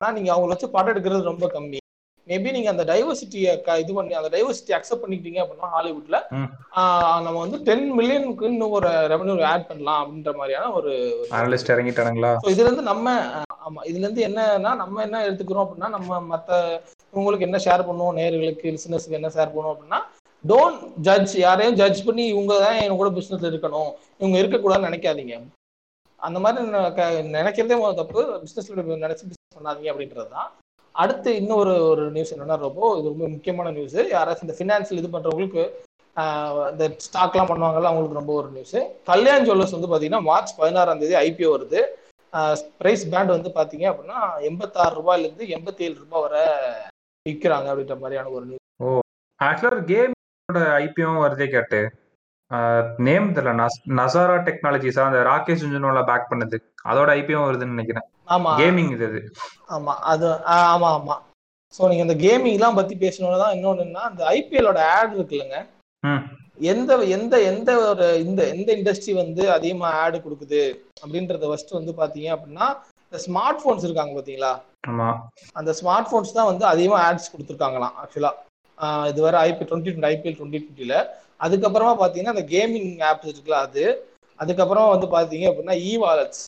ஆனா 0.00 0.14
நீங்க 0.16 0.30
அவங்கள 0.32 0.52
வச்சு 0.52 0.68
படம் 0.70 0.92
எடுக்கிறது 0.92 1.30
ரொம்ப 1.30 1.46
கம்மி. 1.52 1.80
மேபி 2.26 2.52
நீங்க 2.54 2.70
அந்த 2.72 2.84
டைவர்சிட்டியை 2.84 3.50
இது 3.82 3.92
பண்ணி 3.94 4.14
அந்த 4.14 4.30
டைவர்சிட்டி 4.32 4.72
அக்செப்ட் 4.76 5.02
பண்ணிக்கிட்டீங்க 5.02 5.40
அப்படின்னா 5.42 5.68
ஹாலிவுட்ல 5.74 6.16
நம்ம 7.24 7.36
வந்து 7.42 7.58
டென் 7.68 7.86
மில்லியனுக்கு 7.98 8.48
இன்னும் 8.48 8.74
ஒரு 8.78 8.90
ரெவன்யூ 9.12 9.36
ஆட் 9.50 9.68
பண்ணலாம் 9.68 10.00
அப்படின்ற 10.02 10.32
மாதிரியான 10.36 10.72
ஒரு 10.72 10.92
அனலிஸ்ட் 11.38 11.72
இறங்கிட்டானுங்களா? 11.74 12.32
இதுல 12.52 12.66
இருந்து 12.66 12.90
நம்ம 12.90 13.06
ஆமா. 13.66 13.80
இதுல 13.82 14.04
இருந்து 14.04 14.26
என்னன்னா 14.26 14.72
நம்ம 14.80 15.02
என்ன 15.02 15.22
எடுத்துக்கிறோம் 15.26 15.64
அப்படின்னா 15.64 15.90
நம்ம 15.94 16.18
மத்த 16.28 16.50
உங்களுக்கு 17.10 17.46
என்ன 17.46 17.58
ஷேர் 17.64 17.84
பண்ணுவோம் 17.84 18.18
நேர்களுக்கு 18.18 18.78
பிசினஸ்க்கு 18.78 19.10
என்ன 19.10 19.28
ஷேர் 19.28 19.52
பண்ணுவோம் 19.56 19.76
அப்படின்னா 19.76 19.98
டோன்ட் 20.48 20.90
ஜட்ஜ் 21.00 21.36
யாரையும் 21.36 21.74
ஜட்ஜ் 21.74 22.04
பண்ணி 22.04 22.26
இவங்க 22.26 22.58
தான் 22.58 22.74
என் 22.74 22.96
கூட 22.96 23.10
பிசினஸ் 23.10 23.44
இருக்கணும். 23.44 23.92
இவங்க 24.18 24.38
இருக்கக்கூடாதுன்னு 24.38 24.92
நினைக்காதீங்க. 24.92 25.42
அந்த 26.16 26.38
மாதிரி 26.38 26.70
க- 26.70 27.10
நினைக்கிறதே 27.38 27.78
முதல்ல 27.78 27.94
தப்பு. 27.94 28.22
பிசினஸ்ல 28.22 28.78
நினைச்சு 28.78 29.26
பிசினஸ் 29.30 29.56
பண்ணாதீங்க 29.58 29.90
அப்படின்றது 29.92 30.28
தான். 30.28 30.52
அடுத்து 30.92 31.36
இன்னொரு 31.36 31.88
ஒரு 31.88 32.10
நியூஸ் 32.10 32.34
என்னன்னா 32.34 32.56
ரொம்ப 32.56 32.96
இது 32.98 33.08
ரொம்ப 33.08 33.28
முக்கியமான 33.28 33.70
நியூஸ் 33.70 33.94
யாராச்சும் 33.94 34.48
இந்த 34.48 34.54
ஃபினான்ஷியல் 34.58 34.92
இது 34.92 35.18
பண்ணுறவங்களுக்கு 35.18 35.70
இந்த 36.70 36.88
ஸ்டாக்லாம் 36.88 37.48
பண்ணுவாங்கல்ல 37.50 37.90
அவங்களுக்கு 37.90 38.20
ரொம்ப 38.20 38.32
ஒரு 38.32 38.48
நியூஸ் 38.48 38.76
கல்யாண் 39.04 39.50
ஜுவல்லர்ஸ் 39.50 39.80
வந்து 39.80 39.88
பார்த்தீங்கன்னா 39.88 40.22
மார்ச் 40.22 40.56
பதினாறாம் 40.56 40.98
தேதி 40.98 41.14
ஐபிஓ 41.14 41.48
வருது. 41.48 41.80
பிரைஸ் 42.78 43.08
பேண்ட் 43.10 43.28
வந்து 43.28 43.50
பார்த்தீங்க 43.54 43.80
அப்படின்னா 43.80 44.40
எண்பத்தாறு 44.40 44.96
ரூபாயிலேருந்து 45.00 45.44
எண்பத்தி 45.56 45.78
ஏழு 45.78 45.94
ரூபாய் 45.94 46.20
வரை 46.20 46.40
விற்கிறாங்க 47.26 47.68
அப்படின்ற 47.72 47.96
மாதிரியான 48.02 48.32
ஒரு 48.36 48.44
நியூஸ் 48.48 49.04
ஆக்சுவலா 49.40 49.80
கேமோட 49.90 50.58
ஐபிஎம் 50.82 51.22
வருதே 51.24 51.48
கேட்டு 51.54 51.80
நேம் 53.06 53.32
தெரியல 53.36 53.52
நசாரா 53.98 54.34
டெக்னாலஜிஸா 54.48 55.04
அந்த 55.08 55.20
ராகேஷ் 55.28 55.62
ஜுன்ஜுனோல 55.62 56.02
பேக் 56.10 56.28
பண்ணது. 56.32 56.56
அதோட 56.90 57.08
ஐபிஎம் 57.20 57.46
வருதுன்னு 57.46 57.74
நினைக்கிறேன். 57.76 58.06
ஆமா. 58.34 58.50
கேமிங் 58.60 58.92
இது 58.96 59.06
அது. 59.08 59.20
ஆமா 59.76 59.94
அது 60.12 60.26
ஆமா 60.74 60.90
ஆமா. 60.98 61.16
ஸோ 61.74 61.88
நீங்க 61.90 62.04
இந்த 62.06 62.16
கேமிங்லாம் 62.24 62.78
பத்தி 62.78 62.94
பேசணும்னு 63.02 63.42
தான் 63.42 63.54
இன்னொன்னு 63.56 63.84
என்னன்னா 63.84 64.04
அந்த 64.10 64.22
ஐபிஎலோட 64.36 64.80
ஆட் 64.96 65.14
இருக்குல்லங்க. 65.16 65.58
எந்த 66.72 66.90
எந்த 67.16 67.34
எந்த 67.50 67.70
ஒரு 67.88 68.06
இந்த 68.26 68.40
எந்த 68.54 68.68
இண்டஸ்ட்ரி 68.78 69.14
வந்து 69.22 69.42
அதிகமா 69.56 69.88
ஆடு 70.02 70.18
கொடுக்குது 70.26 70.62
அப்படின்றத 71.02 71.48
ஃபர்ஸ்ட் 71.50 71.78
வந்து 71.78 71.94
பாத்தீங்க 72.00 72.28
அப்படின்னா 72.36 72.68
இந்த 73.06 73.18
ஸ்மார்ட் 73.26 73.62
போன்ஸ் 73.64 73.86
இருக்காங்க 73.88 74.14
பாத்தீங்களா? 74.18 74.52
அந்த 75.56 75.70
ஸ்மார்ட் 75.78 76.10
போன்ஸ் 76.10 76.32
தான் 76.32 76.50
வந்து 76.50 76.64
அதிகமா 76.72 76.98
ஆட்ஸ் 77.06 77.32
கொடுத்துருக்காங்களாம் 77.32 77.96
ஆக்சுவலா 78.02 78.32
இதுவரை 79.10 79.38
IP 79.46 79.64
twenty 79.64 79.90
twenty 79.90 80.10
IPL 80.12 80.36
twenty 80.38 80.60
டுவெண்ட்டில 80.60 80.96
அதுக்கப்புறமா 81.40 81.94
பாத்தீங்கன்னா 82.00 82.34
அந்த 82.34 82.44
கேமிங் 82.52 82.90
ஆப்ஸ் 83.08 83.30
இருக்குல்ல 83.30 83.58
அது. 83.66 83.84
அதுக்கப்புறமா 84.38 84.88
வந்து 84.92 85.08
பாத்தீங்க 85.14 85.46
அப்படின்னா 85.50 85.76
இ 85.84 85.92
வாலெட்ஸ் 86.02 86.42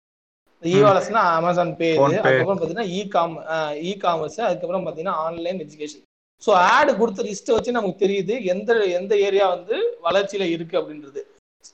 இ 0.62 0.76
வாலெட்ஸ்னா 0.84 1.22
அமேசான் 1.36 1.72
பே 1.78 1.88
இது. 1.90 1.98
அதுக்கப்புறம் 2.20 2.60
பாத்தீங்கன்னா 2.60 2.90
இ 2.96 3.00
காம் 3.14 3.34
இ 3.82 3.92
காமர்ஸ் 4.04 4.38
அதுக்கப்புறம் 4.48 4.86
பாத்தீங்கன்னா 4.86 5.16
ஆன்லைன் 5.24 5.60
எஜுகேஷன் 5.64 6.04
ஸோ 6.42 6.50
ஆடு 6.70 6.90
கொடுத்த 6.98 7.26
லிஸ்ட்டை 7.28 7.54
வச்சு 7.54 7.76
நமக்கு 7.76 8.02
தெரியுது 8.04 8.34
எந்த 8.52 8.70
எந்த 8.98 9.12
ஏரியா 9.26 9.46
வந்து 9.54 9.76
வளர்ச்சியில 10.06 10.44
இருக்கு 10.54 10.76
அப்படின்றது. 10.80 11.20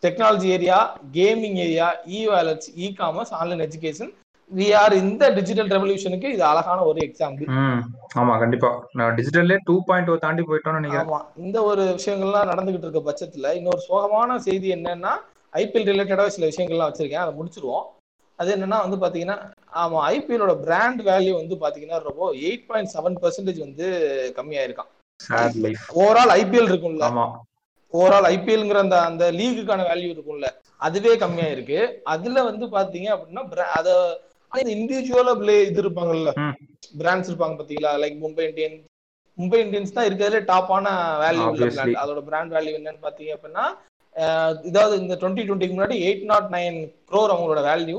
Technology 0.02 0.48
area 0.54 0.78
gaming 1.16 1.58
area 1.64 1.88
e 2.14 2.20
wallets 2.30 2.70
e 2.76 2.88
commerce 3.00 3.34
online 3.40 3.64
education 3.66 4.12
V 4.50 4.74
R 4.74 4.94
இந்த 4.94 5.30
டிஜிட்டல் 5.30 5.68
ரெவல்யூஷனுக்கு 5.68 6.28
இது 6.32 6.44
அழகான 6.44 6.84
ஒரு 6.84 6.98
எக்ஸாம்பிள் 7.00 7.46
ஆமா 8.14 8.34
கண்டிப்பா. 8.38 8.70
நான் 8.92 9.14
டிஜிட்டல்லே 9.14 9.56
டூ 9.64 9.84
பாயிண்ட் 9.84 10.10
ஓ 10.10 10.16
தாண்டி 10.16 10.42
போயிட்டோம்னு 10.42 10.80
நினைக்கிறேன். 10.80 11.06
ஆமா 11.06 11.20
இந்த 11.36 11.62
ஒரு 11.62 11.82
விஷயங்கள்லாம் 11.94 12.50
நடந்துகிட்டு 12.52 12.86
இருக்க 12.88 13.00
பட்சத்துல 13.00 13.54
இன்னொரு 13.54 13.80
சோகமான 13.88 14.36
செய்தி 14.38 14.72
என்னன்னா 14.72 15.12
ஐபிஎல் 15.52 15.88
ரிலேட்டடா 15.90 16.26
சில 16.26 16.46
விஷயங்கள்லாம் 16.46 16.90
வச்சிருக்கேன் 16.90 17.24
அதை 17.24 17.34
முடிச்சிருவோம். 17.38 17.84
அது 18.38 18.56
என்னன்னா 18.56 18.78
வந்து 18.84 18.96
பாத்தீங்கன்னா 18.96 19.36
ஆமா 19.74 19.98
ஐபிஎலோட 20.10 20.54
பிராண்ட் 20.62 21.02
வேல்யூ 21.02 21.32
வந்து 21.32 21.54
பாத்தீங்கன்னா 21.54 21.98
ரொம்ப 22.02 22.32
எயிட் 22.42 22.66
பாயிண்ட் 22.66 22.92
செவன் 22.94 23.18
பர்சன்டேஜ் 23.22 23.60
வந்து 23.60 23.86
கம்மியாயிருக்கான். 24.36 24.90
ஓவரால் 25.96 26.32
ஐபிஎல் 26.38 26.70
இருக்கும்ல. 26.70 27.04
ஆமா. 27.04 27.26
ஓவரால் 27.92 28.28
ஐபிஎல்ங்கிற 28.30 28.78
அந்த 28.78 28.96
அந்த 29.02 29.32
லீகுக்கான 29.32 29.82
வேல்யூ 29.90 30.08
இருக்கும்ல. 30.14 30.46
அதுவே 30.80 31.16
கம்மியா 31.16 31.46
இருக்கு 31.46 31.78
அதுல 32.04 32.42
வந்து 32.42 32.66
பாத்தீங்க 32.66 33.08
அப்படின்னா 33.14 33.42
bra- 33.52 33.70
அத 34.54 34.66
இண்டிவிஜுவலா 34.76 35.32
பிளே 35.40 35.54
இது 35.68 35.80
இருப்பாங்கல்ல. 35.82 36.30
பிராண்ட்ஸ் 37.00 37.30
இருப்பாங்க 37.30 37.56
பாத்தீங்களா? 37.60 37.92
Like 38.02 38.18
Mumbai 38.24 38.44
Indians 38.48 38.82
Mumbai 39.38 39.58
Indians 39.64 39.94
தான் 39.96 40.06
இருக்கிறதுல 40.08 40.40
டாப்பான 40.50 40.86
வேல்யூ 41.22 41.44
உள்ள 41.44 41.54
Obviously. 41.54 41.76
பிராண்ட் 41.78 42.00
அதோட 42.02 42.20
பிராண்ட் 42.28 42.54
வேல்யூ 42.56 42.74
என்னன்னு 42.78 43.04
பாத்தீங்க 43.06 43.32
அப்படின்னா 43.36 43.64
இதாவது 44.64 44.94
இந்த 45.02 45.14
டுவெண்ட்டி 45.20 45.44
டுவெண்ட்டிக்கு 45.46 45.76
முன்னாடி 45.76 45.96
எயிட் 46.06 46.26
நாட் 46.32 46.48
நைன் 46.54 46.76
க்ரோர் 47.08 47.32
அவங்களோட 47.34 47.62
வேல்யூ 47.70 47.98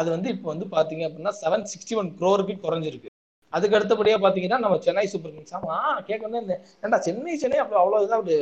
அது 0.00 0.08
வந்து 0.14 0.28
இப்போ 0.34 0.48
வந்து 0.52 0.66
பாத்தீங்க 0.74 1.04
அப்படின்னா 1.08 1.32
செவன் 1.40 1.66
சிக்ஸ்டி 1.72 1.94
ஒன் 2.00 2.10
க்ரோருக்கு 2.18 2.54
குறைஞ்சிருக்கு. 2.64 3.08
அதுக்கு 3.54 3.78
அடுத்தபடியா 3.78 4.16
பாத்தீங்கன்னா 4.22 4.58
நம்ம 4.58 4.78
சென்னை 4.78 5.06
சூப்பர் 5.06 5.32
கிங்ஸ் 5.32 5.54
ஆமா 5.54 5.76
கேட்க 6.04 6.26
வந்து 6.28 6.54
ஏன்டா 6.82 6.98
சென்னை 6.98 7.36
சென்னை 7.36 7.58
அப்படி 7.58 7.80
அவ்வளவு 7.80 8.06
இதா 8.06 8.18
அப்படி 8.18 8.36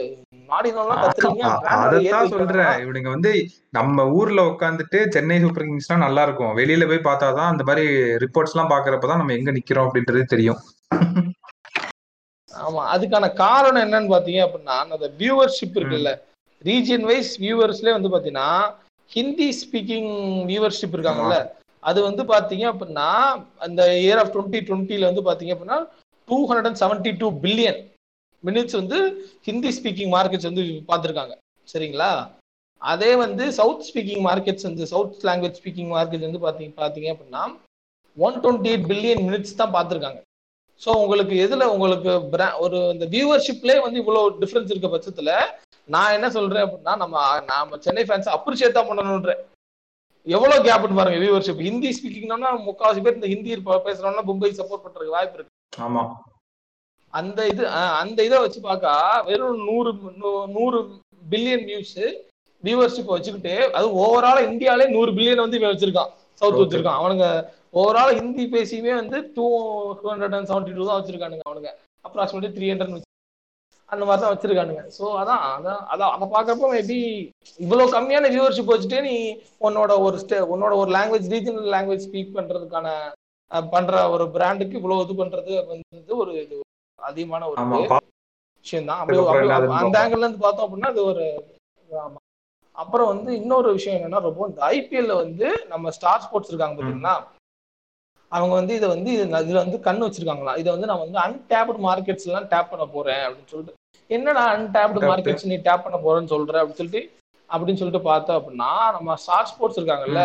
நாடினெல்லாம் 0.49 1.01
கத்துறீங்க? 1.03 1.43
அ- 1.43 1.59
brand 1.59 1.93
value 1.93 2.03
ஏத்தி 2.03 2.17
அதத்தான் 2.17 2.29
சொல்றேன்? 2.29 2.87
இவனுங்க 2.87 3.09
வந்து 3.09 3.33
நம்ம 3.71 4.09
ஊர்ல 4.11 4.43
உட்காந்துட்டு 4.43 5.09
சென்னை 5.09 5.41
சூப்பர் 5.41 5.65
கிங்ஸ்னா 5.65 5.97
நல்லா 5.97 6.23
இருக்கும். 6.23 6.57
வெளியில 6.57 6.87
போய் 6.89 7.15
பார்த்தாதான் 7.15 7.49
அந்த 7.49 7.65
மாதிரி 7.65 7.87
ரிப்போர்ட்ஸ் 7.93 8.55
எல்லாம் 8.55 8.71
பாக்குறப்பதான் 8.71 9.17
நம்ம 9.17 9.33
எங்க 9.33 9.53
நிக்கிறோம் 9.53 9.89
அப்படின்றது 9.89 10.23
தெரியும். 10.23 10.59
ஆமா. 12.53 12.83
அதுக்கான 12.95 13.33
காரணம் 13.33 13.93
என்னன்னு 13.93 14.13
பாத்தீங்க 14.13 14.49
அப்படின்னா 14.49 14.77
அந்த 14.79 15.11
வியூவர்ஷிப் 15.19 15.75
இருக்குல்ல. 15.75 16.11
ரீஜியன் 16.65 17.01
வைஸ் 17.01 17.41
வியூவர்ஸ்லயே 17.41 18.01
வந்து 18.01 18.09
பாத்தீங்கன்னா 18.09 18.75
ஹிந்தி 19.07 19.49
ஸ்பீக்கிங் 19.61 20.11
வியூவர்ஷிப் 20.47 20.93
இருக்காங்கல்ல. 20.93 21.37
அது 21.83 21.99
வந்து 22.03 22.23
பாத்தீங்க 22.29 22.65
அப்படின்னா 22.71 23.09
அந்த 23.67 23.81
இயர் 24.03 24.21
ஆஃப் 24.21 24.33
டுவெண்ட்டி 24.35 24.61
டுவெண்ட்டில 24.67 25.09
வந்து 25.09 25.25
பாத்தீங்க 25.29 25.55
அப்படின்னா 25.55 25.79
two 26.29 26.37
hundred 26.43 26.69
and 26.69 26.81
seventy 26.83 27.13
two 27.21 27.29
billion 27.43 27.81
minutes 28.45 28.79
வந்து 28.79 28.99
ஹிந்தி 29.49 29.71
ஸ்பீக்கிங் 29.77 30.13
மார்க்கெட்ஸ் 30.15 30.49
வந்து 30.49 30.63
பார்த்துருக்காங்க 30.89 31.35
சரிங்களா? 31.69 32.11
அதே 32.83 33.11
வந்து 33.21 33.45
சவுத் 33.57 33.85
ஸ்பீக்கிங் 33.89 34.25
மார்க்கெட்ஸ் 34.25 34.67
வந்து 34.69 34.85
சவுத் 34.93 35.27
லாங்குவேஜ் 35.27 35.59
ஸ்பீக்கிங் 35.61 35.91
மார்க்கெட் 35.93 36.27
வந்து 36.27 36.41
பார்த்தீங்க 36.45 36.73
பார்த்தீங்க 36.79 37.09
அப்படின்னா 37.13 37.43
one 38.17 38.39
twenty 38.41 38.71
eight 38.71 38.89
billion 38.89 39.23
minutes 39.27 39.59
தான் 39.61 39.75
பார்த்துருக்காங்க 39.77 40.21
ஸோ 40.81 40.91
உங்களுக்கு 41.03 41.35
எதில் 41.45 41.71
உங்களுக்கு 41.73 42.13
bra- 42.33 42.57
ஒரு 42.65 42.79
இந்த 42.95 43.07
வியூவர்ஷிப்லேயே 43.13 43.81
வந்து 43.85 44.01
இவ்வளோ 44.03 44.23
டிஃப்ரென்ஸ் 44.41 44.73
இருக்க 44.73 44.89
பட்சத்தில் 44.89 45.33
நான் 45.89 46.15
என்ன 46.17 46.29
சொல்கிறேன் 46.35 46.65
அப்படின்னா 46.67 46.95
நம்ம 46.97 47.17
நாம 47.49 47.79
சென்னை 47.85 48.05
ஃபேன்ஸ் 48.09 48.29
அப்ரிஷியேட் 48.37 48.79
தான் 48.79 48.89
பண்ணணுன்றேன் 48.91 49.41
எவ்வளவு 50.27 50.65
கேப்னு 50.65 50.95
பாருங்க 50.95 51.19
வியூவர்ஷிப் 51.19 51.61
ஹிந்தி 51.61 51.89
ஸ்பீக்கிங்னா 51.89 52.49
முக்காவாசி 52.67 53.03
பேர் 53.03 53.15
இந்த 53.15 53.27
ஹிந்தி 53.27 53.57
ப- 53.57 53.83
பேசுறவங்க 53.85 54.23
மும்பை 54.27 54.51
சப்போர்ட் 54.51 54.85
பண்றதுக்கு 54.85 55.09
வாய்ப்பு 55.09 55.35
இருக்கு. 55.35 55.83
ஆமா. 55.83 56.03
அந்த 57.09 57.47
இது 57.47 57.69
அந்த 57.69 58.25
இதை 58.25 58.39
வச்சு 58.39 58.61
பார்க்கா 58.61 59.25
வெறும் 59.25 59.65
நூறு 59.65 59.95
நூறு 60.49 60.79
பில்லியன் 61.31 61.65
வியூஸ் 61.65 61.97
வியூவர்ஷிப் 62.65 63.05
வச்சுக்கிட்டு 63.05 63.73
அது 63.73 63.87
ஓவரால் 63.99 64.49
இந்தியாலே 64.49 64.89
நூறு 64.89 65.13
பில்லியன் 65.13 65.37
வந்து 65.37 65.59
இவன் 65.59 65.77
வச்சிருக்கான். 65.77 66.11
சவுத். 66.33 66.55
வச்சிருக்கான். 66.55 67.01
அவனுங்க 67.01 67.27
ஓவரால் 67.75 68.15
ஹிந்தி 68.15 68.47
பேசியுமே 68.47 68.95
வந்து 68.95 69.31
two 69.35 69.47
hundred 70.05 70.35
and 70.35 70.49
seventy 70.49 70.75
two 70.75 70.87
தான் 70.87 71.05
வச்சிருக்கானுங்க 71.05 71.41
அவனுங்க. 71.49 71.71
அப்ராக்சிமேட்லி 72.05 72.53
த்ரீ 72.57 72.71
ஹண்ட்ரட் 72.71 73.11
அந்த 73.93 74.05
மாதிரி 74.05 74.23
தான் 74.23 74.33
வச்சிருக்கானுங்க. 74.33 74.83
ஸோ 74.97 75.05
அதான் 75.21 75.43
அதான் 75.51 75.81
அதான் 75.93 76.13
அதை 76.15 76.27
பார்க்கறப்ப 76.31 76.69
மேபி 76.73 76.99
இவ்வளவு 77.61 77.95
கம்மியான 77.95 78.31
வியூவர்ஷிப் 78.33 78.73
வச்சுட்டு 78.73 79.01
நீ 79.03 79.17
உன்னோட 79.61 79.93
ஒரு 80.05 80.17
ஸ்டே 80.23 80.39
உன்னோட 80.53 80.73
ஒரு 80.79 80.91
லாங்குவேஜ் 80.95 81.27
ரீஜனல் 81.33 81.73
லாங்குவேஜ் 81.75 82.07
ஸ்பீக் 82.07 82.37
பண்றதுக்கான 82.37 82.89
அஹ், 83.51 83.67
பண்ற 83.73 83.95
ஒரு 84.13 84.25
பிராண்டுக்கு 84.35 84.79
இவ்வளவு 84.79 85.03
இது 85.03 85.15
பண்றது 85.19 85.53
வந்து 85.69 86.13
ஒரு 86.19 86.33
இது 86.43 86.59
அதிகமான 86.99 87.43
ஒரு. 87.51 87.59
விஷயம் 88.67 88.89
தான் 88.89 89.01
அந்த. 89.01 89.13
ஆங்கிள் 90.01 90.23
இருந்து 90.23 90.41
பார்த்தோம் 90.43 90.67
அப்படின்னா 90.67 90.91
அது 90.93 91.03
ஒரு 91.07 91.25
ஆமா. 91.89 92.19
அப்புறம் 92.77 93.09
வந்து 93.13 93.31
இன்னொரு 93.39 93.69
விஷயம் 93.77 93.97
என்னன்னா 93.99 94.21
ரொம்ப 94.27 94.47
இந்த 94.49 94.61
ஐபிஎல்ல 94.73 95.15
வந்து 95.19 95.47
நம்ம 95.73 95.91
ஸ்டார் 95.97 96.23
ஸ்போர்ட்ஸ் 96.25 96.51
இருக்காங்க 96.51 96.77
பாத்தீங்களா 96.79 97.15
அவங்க 98.33 98.55
வந்து 98.55 98.75
இதை 98.77 98.89
வந்து 98.93 99.11
இது- 99.15 99.41
இதுல 99.41 99.63
வந்து 99.63 99.79
கண்ணு 99.85 100.07
வச்சிருக்காங்களா? 100.07 100.53
இதை 100.61 100.71
வந்து 100.75 100.89
நான் 100.91 101.03
வந்து 101.03 101.19
அன்டேப்டு 101.23 101.81
மார்க்கெட்ஸ் 101.85 102.29
எல்லாம் 102.29 102.47
டேப் 102.53 102.71
பண்ண 102.71 102.85
போறேன் 102.93 103.25
அப்படின்னு 103.25 103.51
சொல்லிட்டு 103.51 103.75
என்னடா 104.13 104.43
அன்டேப்டு. 104.53 105.01
மார்க்கெட்ஸ் 105.09 105.51
நீ 105.51 105.57
டேப் 105.67 105.85
பண்ண 105.85 105.99
போறேன்னு 106.05 106.33
சொல்ற 106.33 106.55
அப்படின்னு 106.61 106.81
சொல்லிட்டு 106.81 107.03
அப்படின்னு 107.51 107.81
சொல்லிட்டு 107.81 108.09
பார்த்தோம் 108.09 108.39
அப்படின்னா 108.39 108.71
நம்ம 108.97 109.17
ஸ்டார் 109.23 109.49
ஸ்போர்ட்ஸ் 109.51 109.79
இருக்காங்கல்ல 109.81 110.23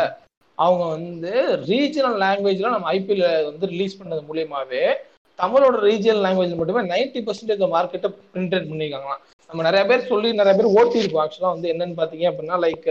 அவங்க 0.57 0.83
வந்து 0.93 1.31
ரீஜனல் 1.69 2.17
லாங்குவேஜ்ல 2.21 2.73
நம்ம 2.73 2.89
ஐபிஎல் 2.93 3.25
வந்து 3.49 3.65
ரிலீஸ் 3.73 3.99
பண்ணது 3.99 4.21
மூலியமாவே 4.29 4.83
தமிழோட 5.39 5.75
ரீஜனல் 5.83 6.23
லாங்குவேஜ் 6.25 6.59
மட்டுமே 6.59 6.83
நைன்டி 6.91 7.19
பர்சன்டேஜ் 7.25 7.63
மார்க்கெட்டை 7.73 8.09
பிரிண்டட் 8.31 8.69
பண்ணியிருக்காங்களாம் 8.69 9.21
நம்ம 9.49 9.63
நிறைய 9.63 9.83
பேர் 9.85 10.09
சொல்லி 10.09 10.29
நிறைய 10.33 10.53
பேர் 10.55 10.75
ஓட்டி 10.77 11.01
இருக்கோம் 11.01 11.23
ஆக்சுவலா 11.23 11.53
வந்து 11.53 11.71
என்னன்னு 11.73 11.99
பாத்தீங்க 11.99 12.25
அப்படின்னா 12.31 12.57
லைக் 12.63 12.87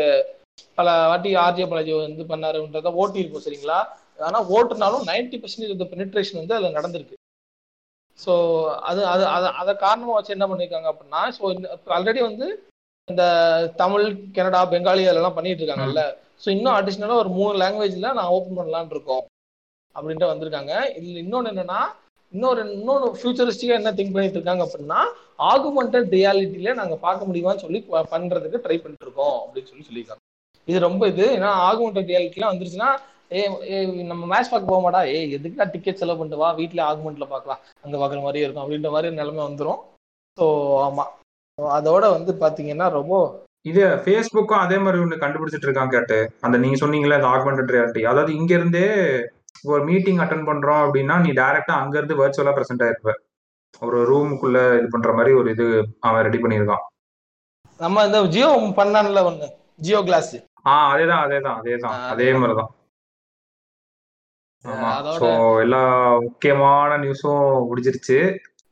பல 0.78 0.90
வாட்டி 1.08 1.30
ஆர்ஜே 1.36 1.66
பாலாஜி 1.66 1.92
வந்து 1.98 2.24
பண்ணாருன்றத 2.24 2.92
ஓட்டி 2.94 3.22
இருக்கும் 3.22 3.44
சரிங்களா? 3.46 3.78
ஆனா 4.20 4.38
ஓட்டுனாலும் 4.50 5.06
நைன்டி 5.08 5.36
பர்சன்டேஜ் 5.36 5.90
பெனிட்ரேஷன் 5.92 6.40
வந்து 6.40 6.56
அதுல 6.56 6.70
நடந்திருக்கு. 6.78 7.16
ஸோ 8.18 8.32
அது 8.82 9.00
அது 9.06 9.24
அதை 9.28 9.48
அதை 9.54 9.72
காரணமா 9.76 10.14
வச்சு 10.14 10.32
என்ன 10.32 10.46
பண்ணியிருக்காங்க 10.46 10.90
அப்படின்னா 10.92 11.22
ஸோ 11.36 11.42
ஆல்ரெடி 11.96 12.20
வந்து 12.22 12.46
இந்த 13.08 13.24
தமிழ் 13.76 14.04
கன்னடா 14.36 14.60
பெங்காலி 14.70 15.02
அதெல்லாம் 15.06 15.34
பண்ணிட்டு 15.34 15.62
இருக்காங்கல்ல. 15.62 16.02
ஸோ 16.42 16.48
இன்னும் 16.48 16.76
அடிஷ்னலாக 16.76 17.22
ஒரு 17.22 17.30
மூணு 17.30 17.54
லாங்குவேஜ்ல 17.58 18.08
நான் 18.12 18.32
ஓப்பன் 18.34 18.58
பண்ணலாம்னு 18.58 18.90
இருக்கோம். 18.90 19.24
அப்படின்ட்டு 19.96 20.30
வந்திருக்காங்க. 20.30 20.72
இதுல 20.98 21.20
இன்னொன்று 21.22 21.52
என்னன்னா 21.52 21.80
இன்னொரு 22.32 22.60
இன்னொன்று 22.72 23.08
ஃபியூச்சரிஸ்டிக்காக 23.18 23.80
என்ன 23.80 23.92
திங்க் 23.92 24.14
பண்ணிட்டு 24.14 24.38
இருக்காங்க 24.38 24.62
அப்படின்னா 24.66 25.00
ஆகுமெண்டட் 25.50 26.08
ரியாலிட்டியில 26.14 26.74
நாங்கள் 26.74 26.98
பார்க்க 26.98 27.28
முடியுமான்னு 27.28 27.64
சொல்லி 27.64 27.80
ப- 27.86 28.06
பண்றதுக்கு 28.12 28.62
ட்ரை 28.64 28.78
பண்ணிட்டு 28.78 29.06
இருக்கோம் 29.06 29.36
அப்படின்னு 29.40 29.70
சொல்லி 29.70 29.86
சொல்லியிருக்காங்க. 29.88 30.22
இது 30.68 30.78
ரொம்ப 30.80 31.02
இது 31.06 31.24
ஏன்னா 31.36 31.50
ஆகுமெண்டட் 31.68 32.10
ரியாலிட்டிலாம் 32.10 32.52
வந்துருச்சுன்னா 32.52 32.90
ஏ 33.32 33.42
நம்ம 34.02 34.26
மேட்ச் 34.26 34.50
பார்க்க 34.50 34.70
போக 34.70 34.90
மாட்டா 34.90 35.06
ஏ 35.06 35.38
எதுக்குடா 35.38 35.70
டிக்கெட் 35.70 35.94
செலவு 35.94 36.18
பண்ணிட்டு 36.18 36.44
வா? 36.44 36.52
வீட்டில் 36.52 36.84
ஆகுமெண்ட்ல 36.84 37.26
பார்க்கலாம். 37.26 37.58
அங்கே 37.82 37.96
பார்க்குற 37.96 38.20
மாதிரியே 38.20 38.44
இருக்கும். 38.44 38.64
அப்படின்ற 38.64 38.90
மாதிரி 38.90 39.14
நிலைமை 39.14 39.44
வந்துடும் 39.44 39.80
ஸோ 40.40 40.44
ஆமா. 40.86 41.02
So, 41.58 41.70
அதோட 41.78 42.10
வந்து 42.10 42.32
பாத்தீங்கன்னா 42.32 42.90
ரொம்ப 42.90 43.44
இது 43.62 43.86
ஃபேஸ்புக்கும் 43.86 44.62
அதே 44.64 44.78
மாதிரி 44.78 45.02
ஒண்ணு 45.02 45.16
கண்டுபிடிச்சிட்டு 45.16 45.66
இருக்காங்க 45.68 45.96
கேட்டு. 45.96 46.32
அந்த 46.40 46.58
நீங்க 46.58 46.86
சொன்னீங்களே 46.86 47.14
அந்த 47.14 47.26
ஆக்மெண்டட் 47.26 47.74
ரியாலிட்டி 47.76 48.02
அதாவது 48.02 48.34
இங்க 48.34 48.54
இருந்தே 48.54 48.84
ஒரு 49.62 49.84
மீட்டிங் 49.84 50.18
அட்டன் 50.18 50.48
பண்றோம் 50.48 50.82
அப்படின்னா 50.84 51.20
நீ 51.20 51.30
டைரக்டா 51.30 51.74
அங்க 51.82 51.98
இருந்து 51.98 52.26
வர்ச்சுவலா 52.26 52.52
பிரசன்ட் 52.56 52.84
ஆயிருப்ப. 52.86 53.12
ஒரு 53.80 53.98
ரூமுக்குள்ள 54.12 54.78
இது 54.78 54.88
பண்ற 54.90 55.12
மாதிரி 55.12 55.34
ஒரு 55.34 55.50
இது 55.50 55.86
அவன் 56.00 56.22
ரெடி 56.22 56.38
பண்ணியிருக்கான். 56.38 56.84
நம்ம 57.78 58.04
இந்த 58.04 58.24
ஜியோ 58.24 58.72
பண்ணான்ல 58.76 59.22
ஒண்ணு. 59.30 59.48
ஜியோ 59.76 60.02
கிளாஸ் 60.02 60.36
ஆஹ் 60.64 60.88
அதேதான் 60.92 61.22
அதேதான் 61.26 61.58
அதேதான். 61.62 61.96
ஆ, 61.96 62.08
அதே 62.08 62.32
மாதிரிதான். 62.32 62.70
எல்லா 65.60 65.82
முக்கியமான 66.18 66.96
நியூஸும் 66.98 67.66
முடிஞ்சிருச்சு. 67.70 68.18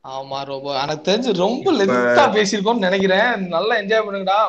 ஆமா 0.07 0.39
ரொம்ப. 0.45 0.81
எனக்கு 0.81 1.11
தெரிஞ்சு 1.11 1.31
ரொம்ப 1.35 1.71
லென்த்தா 1.73 2.25
பேசியிருக்கோம்னு 2.35 2.85
நினைக்கிறேன். 2.87 3.47
நல்லா 3.47 3.75
என்ஜாய் 3.75 4.05
பண்ணுங்கடா 4.07 4.39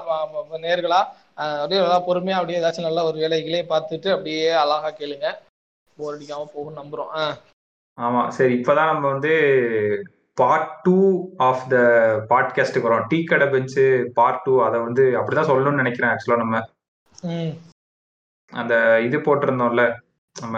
நேர்களா. 0.65 1.01
அப்படியே 1.35 1.81
நல்லா 1.81 2.01
பொறுமையா 2.09 2.39
அப்படியே 2.41 2.59
ஏதாச்சும் 2.61 2.87
நல்ல 2.89 3.05
ஒரு 3.05 3.19
வேலைகளே 3.23 3.61
பார்த்துட்டு 3.73 4.09
அப்படியே 4.11 4.51
அழகா 4.63 4.91
கேளுங்க. 4.91 5.31
போர் 5.97 6.15
அடிக்காம 6.15 6.47
போகும் 6.55 6.79
நம்புறோம். 6.81 7.35
ஆமா 7.99 8.23
சரி. 8.29 8.55
இப்பதான் 8.55 8.91
நம்ம 8.93 9.11
வந்து 9.13 9.35
பார்ட் 10.35 10.73
டூ 10.83 10.97
ஆஃப் 11.37 11.69
த 11.69 11.77
பாட்காஸ்ட்டுக்கு 12.31 12.89
வரோம். 12.89 13.07
டீ 13.09 13.25
கடை 13.25 13.47
பெஞ்சு 13.49 13.85
பார்ட் 14.19 14.43
டூ 14.43 14.55
அதை 14.65 14.81
வந்து 14.81 15.05
அப்படிதான் 15.21 15.51
சொல்லணும்னு 15.51 15.83
நினைக்கிறேன் 15.83 16.13
ஆக்சுவலா 16.13 16.43
நம்ம. 16.43 16.65
அந்த 18.53 18.75
இது 19.07 19.19
போட்டிருந்தோம்ல. 19.19 19.85
நம்ம 20.37 20.57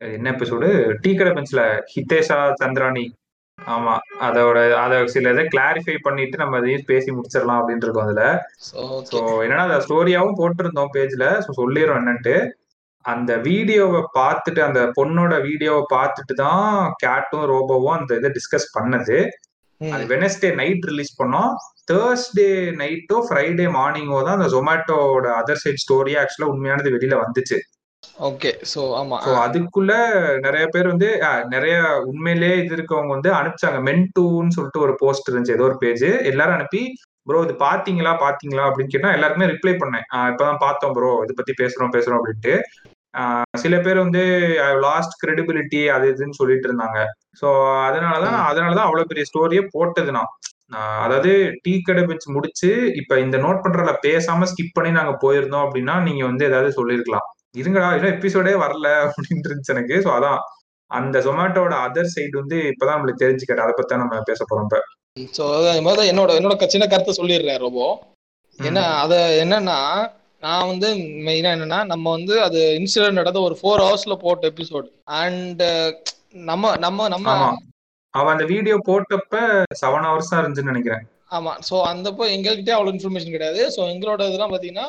என்ன 0.00 0.28
எபிசோடு 0.34 0.68
டீ 1.02 1.10
கடை 1.14 1.32
பெஞ்ச்ல 1.32 1.62
ஹிதேஷா 1.92 2.38
சந்திராணி 2.62 3.04
ஆமா 3.58 3.92
அதோட 4.26 4.58
அத 4.84 4.94
சில 5.06 5.32
இதை 5.34 5.42
கிளாரிஃபை 5.52 5.96
பண்ணிட்டு 6.06 6.36
நம்ம 6.36 6.56
அதையும் 6.60 6.88
பேசி 6.90 7.10
முடிச்சிடலாம் 7.16 7.60
அப்படின்னு 7.60 7.86
இருக்கோம் 7.86 8.06
அதுல. 8.06 8.24
ஸோ 9.10 9.18
என்னன்னா 9.44 9.66
அந்த 9.68 9.78
ஸ்டோரியாவும் 9.84 10.38
போட்டிருந்தோம் 10.40 10.92
பேஜ்ல 10.96 11.26
ஸோ 11.44 11.50
சொல்லிடுறோம் 11.60 12.00
என்னன்ட்டு. 12.00 12.34
அந்த 13.04 13.32
வீடியோவை 13.46 14.00
பார்த்துட்டு 14.18 14.60
அந்த 14.66 14.80
பொண்ணோட 14.98 15.34
வீடியோவை 15.46 15.84
பார்த்துட்டு 15.94 16.34
தான் 16.42 16.66
கேட்டும் 17.04 17.46
ரோபோவும் 17.52 17.96
அந்த 17.98 18.18
இதை 18.20 18.30
டிஸ்கஸ் 18.38 18.68
பண்ணது. 18.76 19.18
அது 19.80 20.04
வெனஸ்டே 20.14 20.50
நைட் 20.60 20.84
ரிலீஸ் 20.90 21.14
பண்ணோம். 21.20 21.52
தேர்ஸ்டே 21.90 22.48
நைட்டோ 22.80 23.16
ஃப்ரைடே 23.28 23.66
மார்னிங்கோ 23.78 24.18
தான் 24.26 24.38
அந்த 24.38 24.48
ஜொமேட்டோட 24.56 25.26
அதர் 25.40 25.62
சைட் 25.62 25.82
ஸ்டோரியே 25.84 26.18
ஆக்சுவலா 26.22 26.50
உண்மையானது 26.54 26.94
வெளியில 26.96 27.16
வந்துச்சு. 27.24 27.58
ஓகே 28.20 28.50
சோ 28.72 28.80
ஆமா 28.96 29.16
ஸோ 29.24 29.32
அதுக்குள்ள 29.42 29.92
நிறைய 30.38 30.64
பேர் 30.66 30.88
வந்து 30.88 31.08
நிறைய 31.48 31.74
உண்மையிலேயே 32.04 32.56
இது 32.56 32.76
இருக்கவங்க 32.76 33.12
வந்து 33.12 33.30
அனுப்பிச்சாங்க. 33.32 33.78
மென் 33.82 34.04
டூன்னு 34.16 34.54
சொல்லிட்டு 34.56 34.80
ஒரு 34.80 34.94
போஸ்ட் 34.98 35.30
இருந்துச்சு 35.30 35.54
ஏதோ 35.54 35.64
ஒரு 35.64 35.78
பேஜ். 35.78 36.08
எல்லாரும் 36.30 36.54
அனுப்பி 36.54 36.82
ப்ரோ 37.26 37.40
இது 37.42 37.54
பாத்தீங்களா 37.60 38.12
பாத்தீங்களா? 38.22 38.62
அப்படின்னு 38.68 38.92
கேட்டா 38.92 39.12
எல்லாருக்குமே 39.12 39.50
ரிப்ளை 39.50 39.74
பண்ணேன். 39.76 40.06
"ஆஹ் 40.14 40.28
இப்பதான் 40.30 40.62
பார்த்தோம் 40.62 40.94
ப்ரோ. 40.94 41.10
இதை 41.24 41.34
பத்தி 41.36 41.52
பேசுறோம் 41.60 41.92
பேசுறோம் 41.94 42.18
அப்படின்ட்டு. 42.20 42.54
ஆஹ் 43.14 43.58
சில 43.58 43.74
பேர் 43.80 43.98
வந்து 43.98 44.22
லாஸ்ட் 44.80 45.14
கிரெடிபிலிட்டி 45.22 45.90
அது 45.90 46.06
இதுன்னு 46.12 46.38
சொல்லிட்டு 46.38 46.68
இருந்தாங்க. 46.68 46.98
ஸோ 47.40 47.48
அதனாலதான் 47.84 48.38
அதனாலதான் 48.48 48.86
அவ்வளவு 48.86 49.06
பெரிய 49.06 49.24
ஸ்டோரியே 49.30 49.62
போட்டது 49.72 50.12
நான். 50.12 50.32
அதாவது 51.00 51.30
டீ 51.62 51.80
கடை 51.80 52.02
வச்சு 52.04 52.28
முடிச்சு 52.32 52.68
இப்ப 53.00 53.18
இந்த 53.18 53.36
நோட் 53.38 53.62
பண்றதுல 53.64 53.94
பேசாம 54.04 54.46
ஸ்கிப் 54.46 54.74
பண்ணி 54.74 54.90
நாங்க 54.90 55.14
போயிருந்தோம் 55.22 55.64
அப்படின்னா 55.66 55.94
நீங்க 56.00 56.22
வந்து 56.26 56.44
ஏதாவது 56.44 56.70
சொல்லிருக்கலாம் 56.76 57.26
இருங்கடா 57.54 57.88
இன்னும் 57.94 58.12
எபிசோடே 58.12 58.52
வரல 58.60 58.88
அப்படின்னு 59.04 59.46
இருந்துச்சு 59.46 59.74
எனக்கு. 59.74 59.96
ஸோ 59.98 60.10
அதான். 60.12 60.40
அந்த 60.90 61.18
ஜொமேட்டோட 61.20 61.74
அதர் 61.84 62.12
சைடு 62.14 62.34
வந்து 62.34 62.56
இப்பதான் 62.70 62.96
நம்மளுக்கு 62.96 63.22
தெரிஞ்சுக்கிட்டு 63.22 63.64
அதை 63.64 63.74
பத்தி 63.76 63.96
நம்ம 63.96 64.20
பேச 64.22 64.44
போறோம் 64.44 64.66
இப்ப. 64.66 64.80
சோ 65.36 65.44
முதல்ல 65.80 66.08
என்னோட 66.10 66.30
என்னோட 66.38 66.56
க- 66.56 66.68
சின்ன 66.68 66.86
கருத்தை 66.86 67.14
சொல்லிடுறேன் 67.16 67.58
ரோபோ. 67.58 67.86
என்ன 68.58 68.80
அத 68.96 69.14
என்னன்னா 69.42 69.78
நான் 70.42 70.68
வந்து 70.68 70.88
மெயினா 71.26 71.50
என்னன்னா 71.52 71.84
நம்ம 71.84 72.10
வந்து 72.10 72.42
அது 72.42 72.60
இன்சிடென்ட் 72.78 73.12
நடந்த 73.12 73.40
ஒரு 73.40 73.54
ஃபோர் 73.60 73.82
ஹவர்ஸ்ல 73.82 74.14
போட்ட 74.16 74.46
எபிசோட் 74.48 74.88
அண்ட் 75.20 75.62
நம்ம 76.44 76.76
நம்ம 76.76 77.08
நம்ம 77.08 77.28
அவன் 78.14 78.32
அந்த 78.32 78.44
வீடியோ 78.44 78.76
போட்டப்ப 78.86 79.36
செவன் 79.80 80.06
ஹவர்ஸ் 80.08 80.30
தான் 80.30 80.40
இருந்துச்சுன்னு 80.42 80.72
நினைக்கிறேன். 80.72 81.04
ஆமா. 81.30 81.52
சோ 81.68 81.74
அந்தப்போ 81.86 82.24
எங்ககிட்டயே 82.34 82.74
அவ்வளவு 82.74 82.94
இன்ஃபர்மேஷன் 82.94 83.30
கிடையாது. 83.30 83.62
சோ 83.68 83.80
எங்களோட 83.92 84.20
இதெல்லாம் 84.28 84.52
பாத்தீங்கன்னா 84.52 84.86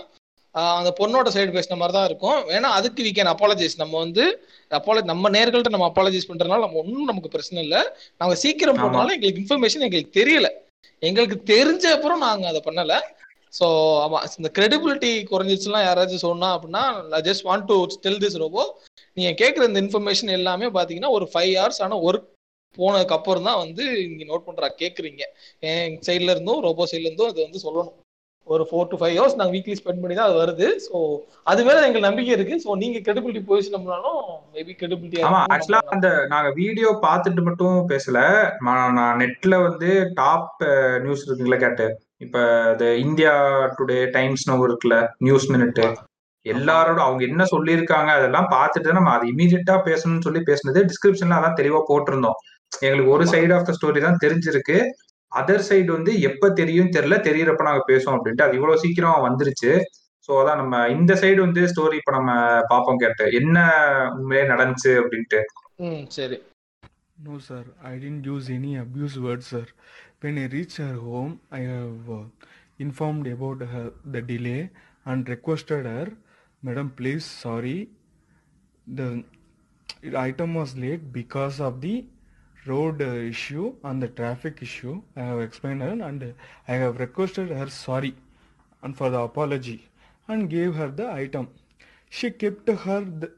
அந்த 0.55 0.89
பொண்ணோட 0.99 1.27
சைடு 1.35 1.55
பேசின 1.55 1.77
மாதிரி 1.81 1.95
தான் 1.97 2.07
இருக்கும். 2.09 2.39
வேணா 2.49 2.69
அதுக்கு 2.79 3.05
வி 3.05 3.11
கேன் 3.17 3.31
அப்பாலஜைஸ் 3.33 3.75
நம்ம 3.81 3.93
வந்து 4.03 4.23
அப்பாலஜி 4.79 5.07
நம்ம 5.11 5.29
நேர்கள்ட்ட 5.35 5.71
நம்ம 5.75 5.87
அப்பாலஜைஸ் 5.91 6.29
பண்றதுனால 6.29 6.63
நம்ம 6.65 6.79
ஒன்றும் 6.83 7.09
நமக்கு 7.11 7.33
பிரச்சனை 7.35 7.59
இல்லை. 7.65 7.81
நாங்க 8.21 8.35
சீக்கிரம். 8.43 8.81
போனாலும் 8.83 9.15
எங்களுக்கு 9.17 9.41
இன்ஃபர்மேஷன் 9.43 9.85
எங்களுக்கு 9.87 10.17
தெரியல. 10.19 10.49
எங்களுக்கு 11.03 11.37
தெரிஞ்ச 11.53 11.85
அப்புறம் 11.97 12.23
நாங்க 12.27 12.45
அதை 12.51 12.61
பண்ணல. 12.67 12.95
சோ 13.57 13.65
ஆமா 14.03 14.19
இந்த 14.39 14.49
கிரெடிபிலிட்டி 14.57 15.09
குறைஞ்சிச்சுலாம் 15.31 15.85
யாராச்சும் 15.87 16.25
சொன்னா 16.27 16.47
அப்படின்னா 16.55 16.83
just 17.27 17.45
want 17.49 17.67
to 17.71 17.75
tell 18.05 18.21
this 18.23 18.39
robo 18.43 18.63
நீங்க 19.17 19.31
கேட்குற 19.41 19.63
இந்த 19.69 19.81
இன்ஃபர்மேஷன் 19.85 20.31
எல்லாமே 20.37 20.69
பாத்தீங்கன்னா 20.77 21.11
ஒரு 21.17 21.25
ஃபைவ் 21.33 21.51
ஹவர்ஸ் 21.57 21.81
ஆன 21.87 21.99
ஒர்க் 22.07 22.29
போனதுக்கு 22.77 23.15
அப்புறம் 23.17 23.47
தான் 23.49 23.59
வந்து 23.63 23.83
நீங்க 24.11 24.25
நோட் 24.29 24.47
பண்றா 24.47 24.67
கேக்குறீங்க. 24.81 25.23
என் 25.71 25.99
சைட்ல 26.07 26.33
இருந்தும் 26.35 26.63
ரோபோ 26.67 26.87
சைட்ல 26.91 27.09
இருந்தும் 27.09 27.31
அது 27.31 27.39
வந்து 27.47 27.59
சொல்லணும். 27.65 27.97
ஒரு 28.47 28.63
ஃபோர் 28.69 28.89
டு 28.91 28.97
ஃபைவ் 28.99 29.15
ஹவர்ஸ் 29.17 29.37
நாங்கள் 29.39 29.55
வீக்லி 29.55 29.75
ஸ்பெண்ட் 29.79 30.01
பண்ணி 30.01 30.15
தான் 30.17 30.29
அது 30.29 30.37
வருது. 30.41 30.67
ஸோ 30.85 30.95
அது 31.51 31.61
மேல 31.67 31.83
எங்களுக்கு 31.85 32.07
நம்பிக்கை 32.07 32.33
இருக்கு. 32.35 32.55
ஸோ 32.63 32.75
நீங்க 32.81 32.97
கிரெடிபிலிட்டி 33.05 33.41
போயிடுச்சுனோம்னாலும் 33.49 34.21
மேபி 34.55 34.73
கிரெடிபிலிட்டி 34.79 35.21
ஆமா 35.27 35.41
ஆக்சுவலா 35.55 35.81
அந்த 35.95 36.09
நாங்க 36.33 36.49
வீடியோ 36.61 36.89
பார்த்துட்டு 37.05 37.43
மட்டும் 37.49 37.77
பேசல. 37.91 38.19
நான் 38.97 39.19
நெட்ல 39.21 39.61
வந்து 39.67 39.89
டாப் 40.21 40.63
நியூஸ் 41.05 41.25
இருக்குங்களா 41.27 41.59
கேட்டு. 41.65 41.87
இப்ப 42.25 42.39
இந்த 42.73 42.87
இந்தியா 43.05 43.33
டுடே 43.77 43.99
டைம்ஸ் 44.17 44.47
நோ 44.49 44.57
இருக்குல்ல 44.67 44.97
நியூஸ் 45.27 45.47
மினிட் 45.53 45.81
எல்லாரோட 46.45 46.99
அவங்க 47.05 47.21
என்ன 47.29 47.43
சொல்லியிருக்காங்க 47.51 48.09
அதெல்லாம் 48.17 48.47
பார்த்துட்டு 48.53 48.95
நம்ம 48.97 49.11
அது 49.17 49.25
இமீடியட்டா 49.33 49.75
பேசணும்னு 49.85 50.25
சொல்லி 50.25 50.41
பேசுனது. 50.49 50.79
டிஸ்கிரிப்ஷன்ல 50.89 51.37
அதான் 51.39 51.59
தெளிவா 51.59 51.81
போட்டிருந்தோம். 51.91 52.37
எங்களுக்கு 52.81 53.13
ஒரு 53.15 53.25
சைடு 53.31 53.53
ஆஃப் 53.57 53.67
த 53.67 53.73
ஸ்டோரி 53.77 53.99
தான் 54.05 54.21
தெரிஞ்சிருக்கு. 54.23 54.77
அதர் 55.39 55.65
சைடு 55.69 55.89
வந்து 55.97 56.13
எப்ப 56.29 56.49
தெரியும் 56.61 56.93
தெரியல 56.95 57.17
தெரியறப்ப 57.27 57.67
நாங்க 57.69 57.83
பேசுவோம் 57.91 58.17
அப்படின்ட்டு 58.17 58.45
அது 58.45 58.57
இவ்வளவு 58.59 58.81
சீக்கிரம் 58.83 59.25
வந்துருச்சு 59.27 59.71
ஸோ 60.29 60.31
அதான் 60.41 60.61
நம்ம 60.61 60.75
இந்த 60.95 61.13
சைடு 61.21 61.39
வந்து 61.47 61.61
ஸ்டோரி 61.71 61.97
இப்ப 62.01 62.13
நம்ம 62.17 62.31
பார்ப்போம் 62.71 63.01
கேட்டு 63.03 63.25
என்ன 63.41 63.57
உண்மையே 64.17 64.43
நடந்துச்சு 64.53 64.93
அப்படின்ட்டு 65.03 65.41
ம் 65.85 66.03
சரி 66.17 66.39
No, 67.17 67.39
sir, 67.39 67.63
I 67.81 67.97
didn't 67.97 68.25
use 68.25 68.49
any 68.49 68.75
abuse 68.75 69.17
words, 69.17 69.47
sir. 69.47 69.65
When 70.19 70.37
I 70.37 70.47
reached 70.47 70.77
her 70.77 70.95
home, 70.95 71.39
I 71.51 71.59
have 71.61 72.09
uh, 72.09 72.23
informed 72.79 73.27
about 73.27 73.61
her, 73.63 73.93
the 74.05 74.21
delay 74.21 74.61
and 75.05 75.29
requested 75.29 75.85
her, 75.85 76.07
Madam, 76.63 76.89
please, 76.91 77.23
sorry, 77.23 77.89
the 78.87 79.23
item 80.15 80.55
was 80.55 80.75
late 80.75 81.13
because 81.13 81.59
of 81.59 81.79
the 81.81 82.05
road 82.65 83.01
uh, 83.01 83.05
issue 83.05 83.75
and 83.83 84.01
the 84.01 84.07
traffic 84.07 84.61
issue. 84.61 85.01
I 85.15 85.21
have 85.21 85.41
explained 85.41 85.81
her 85.81 85.91
and 85.91 86.33
I 86.67 86.73
have 86.73 86.99
requested 86.99 87.49
her 87.49 87.69
sorry 87.69 88.15
and 88.81 88.97
for 88.97 89.09
the 89.09 89.19
apology 89.19 89.89
and 90.27 90.49
gave 90.49 90.75
her 90.75 90.89
the 90.89 91.11
item. 91.11 91.49
She 92.09 92.31
kept 92.31 92.69
her 92.69 93.01
the, 93.01 93.31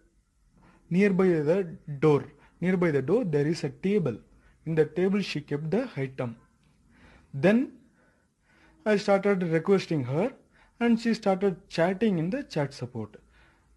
nearby 0.89 1.27
the 1.27 1.63
door 1.99 2.25
nearby 2.61 2.91
the 2.91 3.01
door 3.01 3.23
there 3.23 3.47
is 3.47 3.63
a 3.63 3.69
table 3.69 4.17
in 4.65 4.75
the 4.75 4.85
table 4.85 5.21
she 5.21 5.41
kept 5.41 5.69
the 5.71 5.89
item 6.03 6.35
then 7.33 7.59
i 8.85 8.95
started 8.95 9.43
requesting 9.57 10.03
her 10.03 10.31
and 10.79 10.99
she 10.99 11.13
started 11.13 11.57
chatting 11.69 12.19
in 12.19 12.29
the 12.29 12.43
chat 12.43 12.73
support 12.73 13.17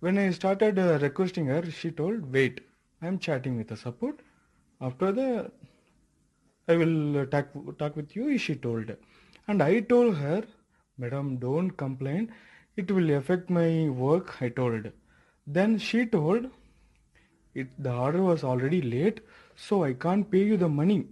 when 0.00 0.18
i 0.18 0.30
started 0.30 0.78
uh, 0.78 0.98
requesting 1.02 1.46
her 1.46 1.62
she 1.70 1.90
told 1.90 2.32
wait 2.32 2.60
i 3.02 3.06
am 3.06 3.18
chatting 3.18 3.56
with 3.56 3.68
the 3.68 3.76
support 3.76 4.20
after 4.80 5.12
the 5.12 5.50
i 6.68 6.76
will 6.76 7.26
talk, 7.26 7.48
talk 7.78 7.96
with 7.96 8.14
you 8.14 8.38
she 8.38 8.55
told. 8.55 8.94
And 9.46 9.62
i 9.62 9.80
told 9.80 10.16
her 10.16 10.44
madam 10.98 11.36
don't 11.36 11.70
complain. 11.70 12.32
It 12.76 12.90
will 12.90 13.10
affect 13.10 13.50
my 13.50 13.88
work 13.88 14.40
i 14.40 14.48
told. 14.48 14.92
Then 15.46 15.78
she 15.78 16.06
told 16.06 16.46
it 17.55 17.68
the 17.82 17.92
order 17.92 18.22
was 18.22 18.44
already 18.44 18.82
late 18.82 19.20
so 19.56 19.82
i 19.84 19.92
can't 19.92 20.30
pay 20.30 20.44
you 20.44 20.56
the 20.56 20.68
money. 20.68 21.06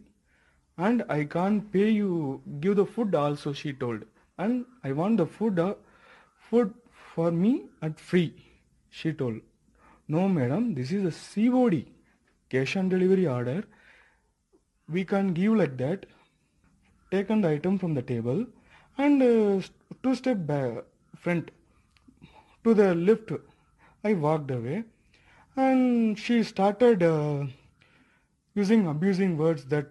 And 0.78 1.02
i 1.08 1.24
can't 1.24 1.72
pay 1.72 1.90
you 1.90 2.42
give 2.60 2.76
the 2.76 2.86
food 2.86 3.14
also 3.14 3.52
she 3.52 3.72
told. 3.72 4.04
And 4.38 4.64
i 4.84 4.92
want 4.92 5.16
the 5.16 5.26
food 5.26 5.58
uh, 5.58 5.74
food 6.38 6.74
for 7.14 7.30
me 7.30 7.64
at 7.82 7.98
free 7.98 8.34
she 8.90 9.12
told. 9.12 9.40
No 10.08 10.28
madam 10.28 10.74
this 10.74 10.92
is 10.92 11.04
a 11.04 11.50
cod 11.50 11.95
cash 12.50 12.76
on 12.76 12.88
delivery 12.88 13.26
order 13.26 13.64
we 14.88 15.04
can't 15.04 15.34
give 15.34 15.54
like 15.54 15.76
that 15.76 16.06
taken 17.10 17.40
the 17.40 17.48
item 17.48 17.78
from 17.78 17.94
the 17.94 18.02
table 18.02 18.44
and 18.98 19.22
uh, 19.22 19.60
two 20.02 20.14
step 20.14 20.46
back 20.46 20.84
front 21.16 21.50
to 22.64 22.74
the 22.74 22.94
lift. 22.94 23.32
I 24.04 24.14
walked 24.14 24.50
away 24.50 24.84
and 25.56 26.18
she 26.18 26.42
started 26.42 27.02
uh, 27.02 27.46
using 28.54 28.86
abusing 28.86 29.36
words 29.36 29.64
that 29.66 29.86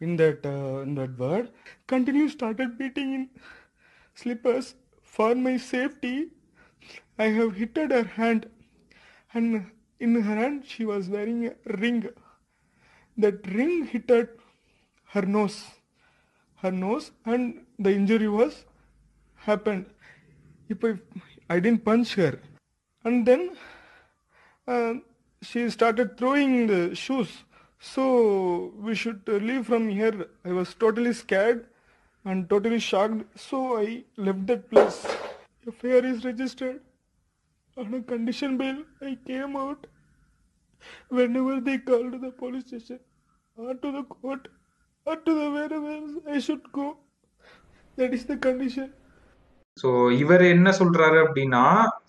in 0.00 0.16
that 0.16 0.44
uh, 0.44 0.80
in 0.82 0.94
that 0.96 1.18
word 1.18 1.50
continue 1.86 2.28
started 2.28 2.76
beating 2.78 3.14
in 3.14 3.30
slippers 4.14 4.74
for 5.02 5.34
my 5.34 5.56
safety. 5.56 6.28
I 7.18 7.28
have 7.28 7.56
hit 7.56 7.76
her 7.76 8.04
hand 8.04 8.50
and 9.32 9.70
in 10.00 10.20
her 10.20 10.34
hand 10.34 10.64
she 10.66 10.84
was 10.84 11.08
wearing 11.08 11.46
a 11.46 11.54
ring. 11.78 12.08
That 13.16 13.46
ring 13.52 13.86
hit 13.86 14.10
her, 14.10 14.28
her 15.06 15.22
nose. 15.22 15.64
Her 16.56 16.70
nose 16.70 17.10
and 17.24 17.64
the 17.78 17.92
injury 17.92 18.28
was 18.28 18.64
happened. 19.34 19.86
If 20.68 20.84
I, 20.84 20.94
I 21.48 21.60
didn't 21.60 21.84
punch 21.84 22.14
her. 22.14 22.40
And 23.04 23.26
then 23.26 23.56
uh, 24.66 24.94
she 25.42 25.70
started 25.70 26.18
throwing 26.18 26.66
the 26.66 26.94
shoes. 26.94 27.28
So 27.78 28.72
we 28.78 28.94
should 28.94 29.22
leave 29.28 29.66
from 29.66 29.88
here. 29.88 30.26
I 30.44 30.52
was 30.52 30.74
totally 30.74 31.12
scared 31.12 31.66
and 32.24 32.48
totally 32.50 32.80
shocked. 32.80 33.38
So 33.38 33.78
i 33.78 34.02
left 34.16 34.46
that 34.46 34.70
place. 34.70 35.06
Fire 35.80 36.04
is 36.04 36.24
registered 36.24 36.80
on 37.76 37.94
a 37.94 38.02
condition 38.02 38.56
bail 38.56 38.76
i 39.02 39.16
came 39.26 39.56
out. 39.56 39.86
Whenever 41.10 41.60
they 41.60 41.78
called 41.80 42.12
to 42.12 42.18
the 42.18 42.30
police 42.32 42.66
station 42.66 42.98
or 43.56 43.74
to 43.74 43.92
the 43.92 44.02
court 44.04 44.42
or 45.06 45.16
to 45.16 45.34
the 45.34 45.50
wherever 45.50 45.94
i 46.28 46.38
should 46.38 46.64
go. 46.72 46.86
That 47.98 48.12
is 48.12 48.24
the 48.26 48.38
condition. 48.38 48.88
So 49.78 49.88
இவர் 50.14 50.42
என்ன 50.46 50.68
சொல்றாரு 50.72 51.18
அப்படின்னா 51.24 51.62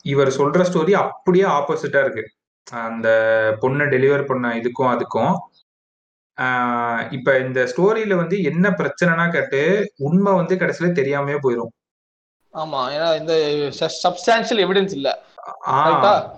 இவர் 0.04 0.30
சொல்ற 0.38 0.60
story 0.68 0.94
அப்படியே 1.00 1.46
ஆப்போசிட்டா 1.56 2.02
இருக்கு. 2.04 2.24
அந்த 2.88 3.08
பொண்ணை 3.62 3.86
டெலிவர் 3.94 4.24
பண்ண 4.26 4.54
இதுக்கும் 4.60 4.92
அதுக்கும். 4.94 5.34
ஆஹ் 6.38 7.02
இப்ப 7.12 7.38
இந்த 7.40 7.60
ஸ்டோரியில 7.72 8.16
வந்து 8.16 8.38
என்ன 8.50 8.70
பிரச்சனைனா 8.80 9.26
கேட்டு 9.36 9.62
உண்மை 10.08 10.34
வந்து 10.34 10.56
கடைசியில 10.62 10.90
தெரியாமயே 11.00 11.40
போயிடும் 11.46 11.72
ஆமா 12.54 12.82
ஏன்னா 12.96 13.10
இந்த 13.22 13.34
சப்ஸ்டான்ஷியல் 14.04 14.62
எவிடன்ஸ் 14.66 14.94
இல்ல? 15.00 15.10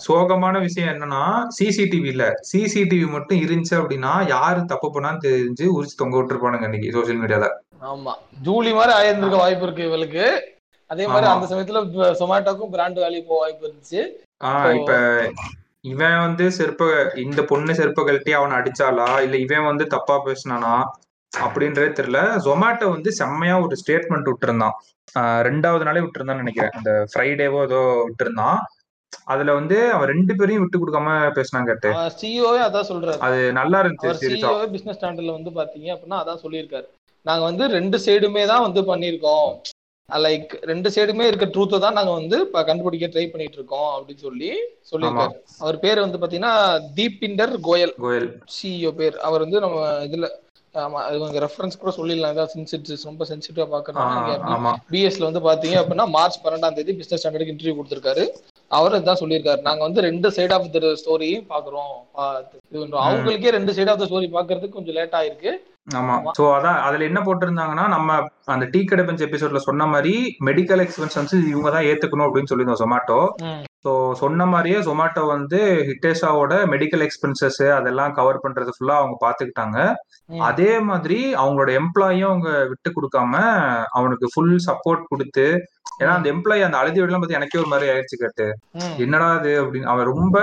சோகமான 0.07 0.59
விஷயம் 0.59 0.89
என்னன்னா 0.89 1.47
சிசிடிவி 1.59 2.05
இல்ல 2.05 2.33
சிசிடிவி 2.53 3.09
மட்டும் 3.09 3.37
இருந்துச்சு 3.37 3.71
அப்படின்னா 3.71 4.27
யாரு 4.27 4.65
தப்பு 4.65 4.87
பண்ணான்னு 4.93 5.23
தெரிஞ்சு 5.23 5.69
உரிச்சு 5.75 5.97
தொங்க 5.97 6.17
விட்டுருப்பானுங்க 6.17 6.63
இன்னைக்கு 6.63 6.89
சோசியல் 6.91 7.21
மீடியால 7.21 7.47
ஆமா. 7.81 8.13
ஜூலி 8.43 8.73
மாதிரி 8.73 8.93
ஆயிருந்திருக்க 8.99 9.37
வாய்ப்பு 9.37 9.63
இருக்கு 9.63 9.85
இவளுக்கு. 9.85 10.57
அதே 10.87 11.07
மாதிரி. 11.07 11.31
அந்த 11.31 11.55
சமயத்துல 11.55 11.81
சொமேட்டோக்கும் 12.19 12.69
பிராண்ட் 12.69 12.99
வேல்யூ 12.99 13.21
போக 13.27 13.39
வாய்ப்பு 13.39 13.67
இருந்துச்சு. 13.67 14.01
ஆஹ் 14.43 14.79
இப்ப 14.79 15.31
இவன் 15.81 16.19
வந்து 16.19 16.47
செருப்ப 16.47 17.17
இந்த 17.17 17.43
பொண்ணு 17.43 17.73
செருப்ப 17.73 18.05
கழட்டி 18.05 18.31
அவனை 18.31 18.57
அடிச்சாளா? 18.57 19.21
இல்ல 19.21 19.37
இவன் 19.37 19.65
வந்து 19.65 19.87
தப்பா 19.87 20.25
பேசினானா? 20.25 20.73
அப்படின்றதே 21.37 21.89
தெரியல. 21.93 22.19
ஜொமேட்டோ 22.45 22.89
வந்து 22.89 23.11
செம்மையா 23.11 23.61
ஒரு 23.61 23.75
ஸ்டேட்மெண்ட் 23.75 24.31
விட்டுருந்தான். 24.31 24.75
ரெண்டாவது 25.19 25.83
நாளே 25.83 25.99
விட்டுருந்தான்னு 25.99 26.35
நினைக்கிறேன். 26.35 26.71
இந்த 26.77 27.05
ஃப்ரைடேவோ 27.13 27.61
ஏதோ 27.63 28.05
விட்டுருந்தான். 28.07 28.57
அதுல 29.33 29.53
வந்து 29.59 29.77
அவன் 29.95 30.09
ரெண்டு 30.11 30.33
பேரையும் 30.39 30.63
விட்டு 30.63 30.79
கொடுக்காம 30.81 31.09
பேசினாங்க 31.37 31.67
கேட்டு 31.71 31.91
சிஇஓவே 32.21 32.61
அதான் 32.67 32.89
சொல்றாரு. 32.91 33.19
அது 33.27 33.39
நல்லா 33.59 33.77
இருந்துச்சு 33.81 34.09
அவர் 34.09 34.21
சீரியஸா. 34.23 34.49
சிஇஓ 34.51 34.69
பிசினஸ் 34.75 34.97
ஸ்டாண்டர்ட்ல 34.99 35.35
வந்து 35.37 35.51
பாத்தீங்க 35.59 35.89
அப்படின்னா 35.95 36.19
அதான் 36.23 36.41
சொல்லியிருக்காரு. 36.45 36.87
நாங்க 37.25 37.43
வந்து 37.49 37.63
ரெண்டு 37.77 37.97
சைடுமே 38.05 38.43
தான் 38.51 38.65
வந்து 38.67 38.81
பண்ணியிருக்கோம். 38.91 39.49
லைக் 40.09 40.51
ரெண்டு 40.69 40.89
சைடுமே 40.95 41.25
இருக்க 41.29 41.45
ட்ரூத்தை 41.55 41.77
தான் 41.79 41.97
நாங்க 41.97 42.11
வந்து 42.19 42.37
இப்ப 42.45 42.63
கண்டுபிடிக்க 42.69 43.07
ட்ரை 43.13 43.25
பண்ணிட்டு 43.31 43.57
இருக்கோம் 43.59 43.89
அப்படின்னு 43.95 44.25
சொல்லி 44.27 44.51
சொல்லியிருக்காரு. 44.91 45.35
அவர் 45.63 45.77
பேர் 45.83 46.03
வந்து 46.05 46.21
பாத்தீங்கன்னா 46.21 46.53
தீபிண்டர் 46.99 47.53
கோயல். 47.67 47.93
கோயல். 48.05 48.29
சிஇஓ 48.55 48.91
பேர். 49.01 49.17
அவர் 49.29 49.43
வந்து 49.45 49.59
நம்ம 49.65 49.81
இதுல 50.09 50.29
ஆமா 50.75 50.99
கொஞ்சம் 51.21 51.43
ரெஃபரன்ஸ் 51.43 51.79
கூட 51.81 51.91
சொல்லிடலாம். 51.97 52.33
ஏதாவது 52.35 52.53
சென்சிட்டிவ் 52.55 53.05
ரொம்ப 53.09 53.25
சென்சிட்டிவா 53.29 53.67
பாக்கணும் 53.75 54.49
ஆமா. 54.55 54.71
பிஎஸ்ல 54.91 55.27
வந்து 55.29 55.41
பாத்தீங்க 55.47 55.77
அப்படின்னா 55.81 56.07
மார்ச் 56.17 56.41
பன்னெண்டாம் 56.45 56.77
தேதி 56.79 56.93
பிசினஸ் 56.99 57.21
ஸ்டாண்டர்டுக்கு 57.21 57.53
இன்டர்வியூ 57.55 57.77
கொடுத்திருக்காரு. 57.77 58.25
அவர் 58.71 58.97
இதான் 58.97 59.21
சொல்லியிருக்காரு 59.21 59.61
நாங்க 59.61 59.81
வந்து 59.85 60.05
ரெண்டு 60.05 60.27
சைடு 60.35 60.53
ஆஃப் 60.55 60.67
த 60.73 60.91
ஸ்டோரியும் 60.99 61.47
பாக்குறோம். 61.49 61.93
அவங்களுக்கே 63.03 63.55
ரெண்டு 63.57 63.73
சைடு 63.77 63.91
ஆஃப் 63.91 64.01
த 64.01 64.07
ஸ்டோரி 64.09 64.29
பாக்குறதுக்கு 64.33 64.77
கொஞ்சம் 64.77 64.97
லேட் 64.99 65.17
ஆயிருக்கு 65.19 65.51
ஆமா 65.95 66.15
சோ 66.37 66.43
அதான் 66.55 66.79
அதுல 66.87 67.05
என்ன 67.07 67.19
போட்டிருந்தாங்கன்னா 67.21 67.85
நம்ம 67.93 68.15
அந்த 68.53 68.65
டீ 68.73 68.79
கடை 68.83 69.03
பெஞ்ச் 69.05 69.23
எபிசோட்ல 69.25 69.59
சொன்ன 69.63 69.87
மாதிரி 69.93 70.11
மெடிக்கல் 70.47 70.81
எக்ஸ்பென்ஸ் 70.83 71.17
வந்து 71.19 71.37
இவங்க 71.51 71.69
தான் 71.71 71.87
ஏத்துக்கணும் 71.89 72.27
அப்படின்னு 72.27 72.51
சொல்லியிருந்தோம் 72.51 72.81
ஜொமேட்டோ 72.83 73.17
ம். 73.45 73.63
ஸோ 73.85 73.91
சொன்ன 74.21 74.45
மாதிரியே 74.45 74.79
ஜொமேட்டோ 74.87 75.23
வந்து 75.27 75.59
ஹிட்டேஷாவோட 75.89 76.53
மெடிக்கல் 76.73 77.05
எக்ஸ்பென்சஸ் 77.05 77.61
அதெல்லாம் 77.77 78.15
கவர் 78.17 78.41
பண்றது 78.43 78.73
ஃபுல்லா 78.75 78.95
அவங்க 78.99 79.17
பாத்துக்கிட்டாங்க. 79.21 79.77
அதே 80.47 80.71
மாதிரி 80.89 81.19
அவங்களோட 81.39 81.69
எம்ப்ளாயும் 81.79 82.29
அவங்க 82.29 82.51
விட்டு 82.71 82.91
கொடுக்காம 82.91 83.33
அவனுக்கு 83.97 84.27
ஃபுல் 84.33 84.55
சப்போர்ட் 84.67 85.09
கொடுத்து 85.09 85.45
ஏன்னா 85.99 86.11
அந்த 86.17 86.27
எம்ப்ளாயி 86.33 86.61
அந்த 86.63 86.77
அழுதி 86.77 86.99
எல்லாம் 86.99 87.19
பத்தி 87.19 87.35
எனக்கே 87.35 87.59
ஒரு 87.59 87.67
மாதிரி 87.67 87.91
ஆயிடுச்சு 87.91 88.17
கேட்டு. 88.17 88.47
என்னடா 88.97 89.35
இது 89.35 89.51
அப்படின்னு 89.63 89.91
அவன் 89.93 90.11
ரொம்ப 90.13 90.37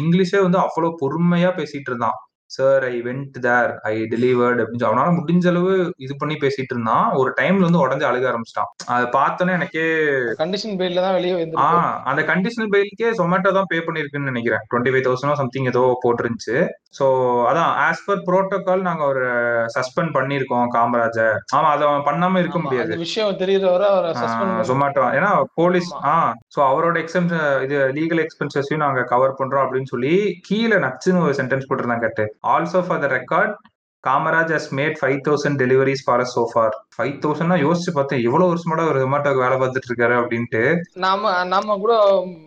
இங்கிலீஷே 0.00 0.40
வந்து 0.42 0.58
அவ்வளவு 0.58 0.98
பொறுமையா 1.02 1.50
பேசிட்டு 1.60 1.90
இருந்தான். 1.92 2.18
Sir 2.56 2.84
I 2.90 2.94
went 3.06 3.36
there 3.46 3.70
I 3.90 3.94
delivered 4.12 4.60
அப்படின்னு 4.62 4.88
அவனால 4.90 5.08
முடிஞ்ச 5.18 5.46
அளவு 5.52 5.72
இது 6.04 6.14
பண்ணி 6.20 6.36
பேசிட்டு 6.44 6.74
இருந்தான். 6.74 7.06
ஒரு 7.20 7.30
டைம்ல 7.40 7.66
வந்து 7.68 7.82
உடஞ்சு 7.84 8.06
அழுக 8.10 8.26
ஆரம்பிச்சிட்டான். 8.30 8.70
அதை 8.94 9.06
பார்த்தோன்னே 9.18 9.56
எனக்கே 9.58 9.86
கண்டிஷன் 10.42 10.78
பெயில்ல 10.80 11.04
தான் 11.06 11.16
வெளியே 11.18 11.34
ஆ 11.34 11.38
வந்து 11.42 11.58
அந்த 12.10 12.22
கண்டிஷனல் 12.30 12.72
பெயிலுக்கே 12.74 13.10
ஜொமேட்டோ 13.20 13.52
தான் 13.58 13.70
பே 13.72 13.80
பண்ணிருக்குன்னு 13.88 14.32
நினைக்கிறேன். 14.32 14.64
டுவெண்ட்டி 14.70 14.92
ஃபைவ் 14.94 15.06
தௌசண்ட் 15.08 15.40
சம்திங் 15.42 15.70
ஏதோ 15.72 15.82
போட்டிருந்துச்சு. 16.04 16.56
ஸோ 16.98 17.06
அதான் 17.48 17.72
ஆஸ் 17.86 18.04
பர் 18.06 18.22
ப்ரோட்டோகால் 18.28 18.86
நாங்க 18.88 19.02
ஒரு 19.12 19.24
சஸ்பெண்ட் 19.76 20.14
பண்ணியிருக்கோம் 20.16 20.68
காமராஜர் 20.76 21.36
ஆமா 21.56 21.68
அதை 21.74 21.84
அவன் 21.88 22.06
பண்ணாம 22.08 22.40
இருக்க 22.42 22.58
முடியாது. 22.64 22.92
விஷயம் 23.04 23.38
தெரியற 23.42 23.66
வரை 23.74 23.88
அவரை 23.94 24.12
சஸ்பெண்ட் 24.22 24.64
ஜொமேட்டோ 24.70 25.04
ஏன்னா 25.18 25.30
போலீஸ் 25.60 25.90
ஆ 26.12 26.16
சோ 26.56 26.60
அவரோட 26.70 26.96
எக்ஸ்பென்ஸ் 27.02 27.34
இது 27.66 27.78
லீகல் 27.98 28.22
எக்ஸ்பென்சஸையும் 28.24 28.84
நாங்க 28.86 29.06
கவர் 29.14 29.38
பண்றோம் 29.42 29.64
அப்படின்னு 29.64 29.92
சொல்லி 29.94 30.14
கீழே 30.48 30.78
நச்சுன்னு 30.86 31.24
ஒரு 31.28 31.36
சென்டென்ஸ் 31.40 31.68
போட்டிருந்தாங்க 31.68 32.04
கேட்டு. 32.06 32.24
Also 32.44 32.80
for 32.86 33.00
the 33.00 33.08
record 33.14 33.54
Kamaraj 34.04 34.52
has 34.54 34.68
made 34.72 34.96
five 34.98 35.16
thousand 35.24 35.58
deliveries 35.58 36.02
for 36.04 36.20
as 36.20 36.34
so far 36.34 36.74
five 36.94 37.14
தௌசண்ட்னா 37.22 37.56
யோசிச்சு 37.62 37.92
பார்த்தேன் 37.92 38.22
எவ்வளவு 38.22 38.50
வருஷமாட 38.50 38.82
ஒரு 38.84 38.98
ஜொமேட்டோக்கு 39.00 39.42
வேலை 39.42 39.56
பார்த்துட்டு 39.58 39.88
இருக்காரு 39.90 40.14
அப்படின்ட்டு. 40.18 40.62
நாம 40.98 41.22
நம்ம 41.44 41.76
கூட 41.78 41.94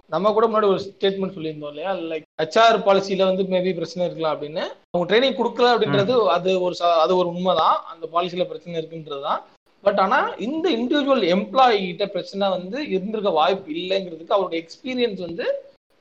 நம்ம 0.08 0.32
கூட 0.32 0.48
முன்னாடி 0.48 0.68
ஒரு 0.68 0.82
ஸ்டேட்மெண்ட் 0.86 1.36
சொல்லியிருந்தோம் 1.36 1.70
இல்லையா? 1.70 1.92
லைக் 2.10 2.26
ஹெச்ஆர் 2.42 2.80
பாலிசில 2.86 3.26
வந்து 3.26 3.44
மேபி 3.46 3.76
பிரச்சனை 3.76 4.06
இருக்கலாம் 4.06 4.36
அப்படின்னு. 4.36 4.64
அவங்க 4.88 5.08
ட்ரைனிங் 5.10 5.38
கொடுக்கல 5.38 5.74
அப்படின்றது 5.74 6.16
அது 6.32 6.62
ஒரு 6.62 6.76
ச- 6.80 7.00
அது 7.00 7.18
ஒரு 7.18 7.30
உண்மைதான். 7.30 7.78
அந்த 7.86 8.08
பாலிசில 8.14 8.46
பிரச்சனை 8.46 8.82
இருக்குன்றது 8.82 9.22
தான் 9.22 9.42
பட் 9.84 10.00
ஆனா 10.00 10.18
இந்த 10.40 10.70
இண்டிவிஜுவல் 10.72 11.24
எம்ப்ளாயி 11.32 11.78
கிட்ட 11.82 12.06
பிரச்சனை 12.08 12.50
வந்து 12.50 12.90
இருந்திருக்க 12.90 13.30
வாய்ப்பு 13.32 13.72
இல்லைங்கிறதுக்கு 13.74 14.36
அவரோட 14.36 14.56
எக்ஸ்பீரியன்ஸ் 14.60 15.22
வந்து 15.22 15.46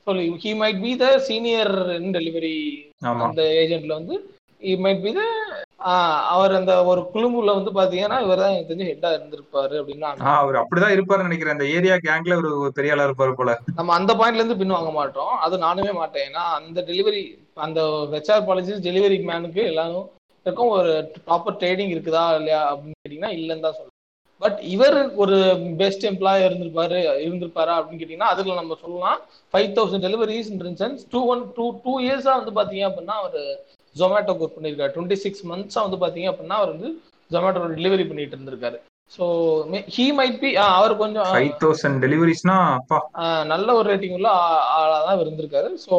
சொல்லி 0.07 0.25
he 0.43 0.51
might 0.61 0.79
be 0.85 0.91
the 1.01 1.07
senior 1.29 1.73
in 1.97 2.13
delivery 2.17 2.55
அந்த 3.27 3.41
ஏஜென்ட்ல 3.61 3.97
வந்து. 3.99 4.15
ஹி 4.61 4.73
மைட் 4.83 5.03
பி 5.05 5.11
த 5.17 5.21
அவர் 6.33 6.53
அந்த 6.57 6.73
ஒரு 6.89 7.01
குழுமுல 7.13 7.53
வந்து 7.57 7.71
பாத்தீங்கன்னா 7.77 8.17
இவர் 8.25 8.41
தான் 8.41 8.51
எனக்கு 8.53 8.69
தெரிஞ்சு 8.71 8.89
ஹெட்டா 8.89 9.11
இருந்திருப்பாரு 9.15 9.75
அப்படின்னு 9.79 10.07
அவர் 10.33 10.59
அப்படிதான் 10.61 10.95
இருப்பாருன்னு 10.95 11.29
நினைக்கிறேன். 11.29 11.55
இந்த 11.57 11.67
ஏரியா 11.77 11.95
கேங்க்ல 12.07 12.35
ஒரு 12.41 12.71
பெரிய 12.77 12.95
ஆளா 12.95 13.07
இருப்பாரு 13.09 13.33
போல. 13.39 13.53
நம்ம 13.79 13.93
அந்த 13.99 14.13
பாயிண்ட்ல 14.19 14.43
இருந்து 14.43 14.59
பின் 14.61 14.75
வாங்க 14.77 14.91
மாட்டோம். 14.99 15.33
அது 15.45 15.57
நானுமே 15.65 15.93
மாட்டேன். 16.01 16.27
ஏன்னா 16.29 16.43
அந்த 16.59 16.81
டெலிவரி 16.89 17.23
அந்த 17.67 17.79
ஹெச்ஆர் 18.15 18.45
பாலிசிஸ் 18.49 18.85
டெலிவரி 18.89 19.17
மேனுக்கு 19.31 19.63
எல்லாரும் 19.71 20.07
இருக்கும் 20.45 20.73
ஒரு 20.77 20.91
ப்ராப்பர் 21.25 21.57
ட்ரேடிங் 21.61 21.93
இருக்குதா 21.95 22.25
இல்லையா 22.39 22.61
அப்படின்னு 22.73 22.99
கேட்டீங்கன்னா 23.01 23.33
இல்லைன்னு 23.39 23.65
தான் 23.65 23.77
சொல்லுவேன். 23.79 23.90
பட் 24.41 24.59
இவர் 24.67 24.97
ஒரு 25.15 25.37
பெஸ்ட் 25.77 26.05
எம்ப்ளாயர் 26.05 26.47
இருந்திருப்பாரு 26.47 26.97
இருந்திருப்பாரா 27.25 27.73
அப்படின்னு 27.77 28.01
கேட்டீங்கன்னா 28.01 28.31
அதுல 28.33 28.53
நம்ம 28.53 28.77
சொல்லலாம் 28.81 29.19
five 29.53 29.69
thousand 29.73 30.05
deliveries 30.07 30.49
since 30.79 31.01
two 31.09 31.25
one 31.25 31.43
two 31.55 31.65
two 31.85 31.93
இயர்ஸா 31.99 32.33
வந்து 32.37 32.53
பாத்தீங்க 32.59 32.85
அப்படின்னா 32.89 33.17
அவர் 33.21 33.39
ஜொமேட்டோ 33.95 34.33
ஒர்க் 34.35 34.55
பண்ணியிருக்காரு. 34.57 34.93
டுவெண்ட்டி 34.95 35.17
சிக்ஸ் 35.23 35.43
மந்த்ஸா 35.47 35.81
வந்து 35.81 35.97
பாத்தீங்க 35.97 36.29
அப்படின்னா 36.31 36.57
அவர் 36.57 36.73
வந்து 36.75 36.89
ஜொமேட்டோ 37.31 37.61
டெலிவரி 37.75 38.05
பண்ணிட்டு 38.07 38.35
இருந்திருக்காரு. 38.37 38.77
ஸோ 39.11 39.23
ஹீ 39.95 40.05
மைட் 40.19 40.37
பி 40.39 40.49
அவர் 40.71 40.93
கொஞ்சம் 40.97 41.29
ஃபைவ் 41.31 41.55
தௌசண்ட் 41.59 41.99
டெலிவரிஸ்னா 42.05 42.57
நல்ல 43.45 43.73
ஒரு 43.73 43.93
ரேட்டிங் 43.93 44.13
உள்ள 44.13 44.29
ஆ- 44.41 44.65
ஆளா 44.77 45.03
தான் 45.03 45.19
இருந்திருக்காரு. 45.19 45.69
ஸோ 45.85 45.95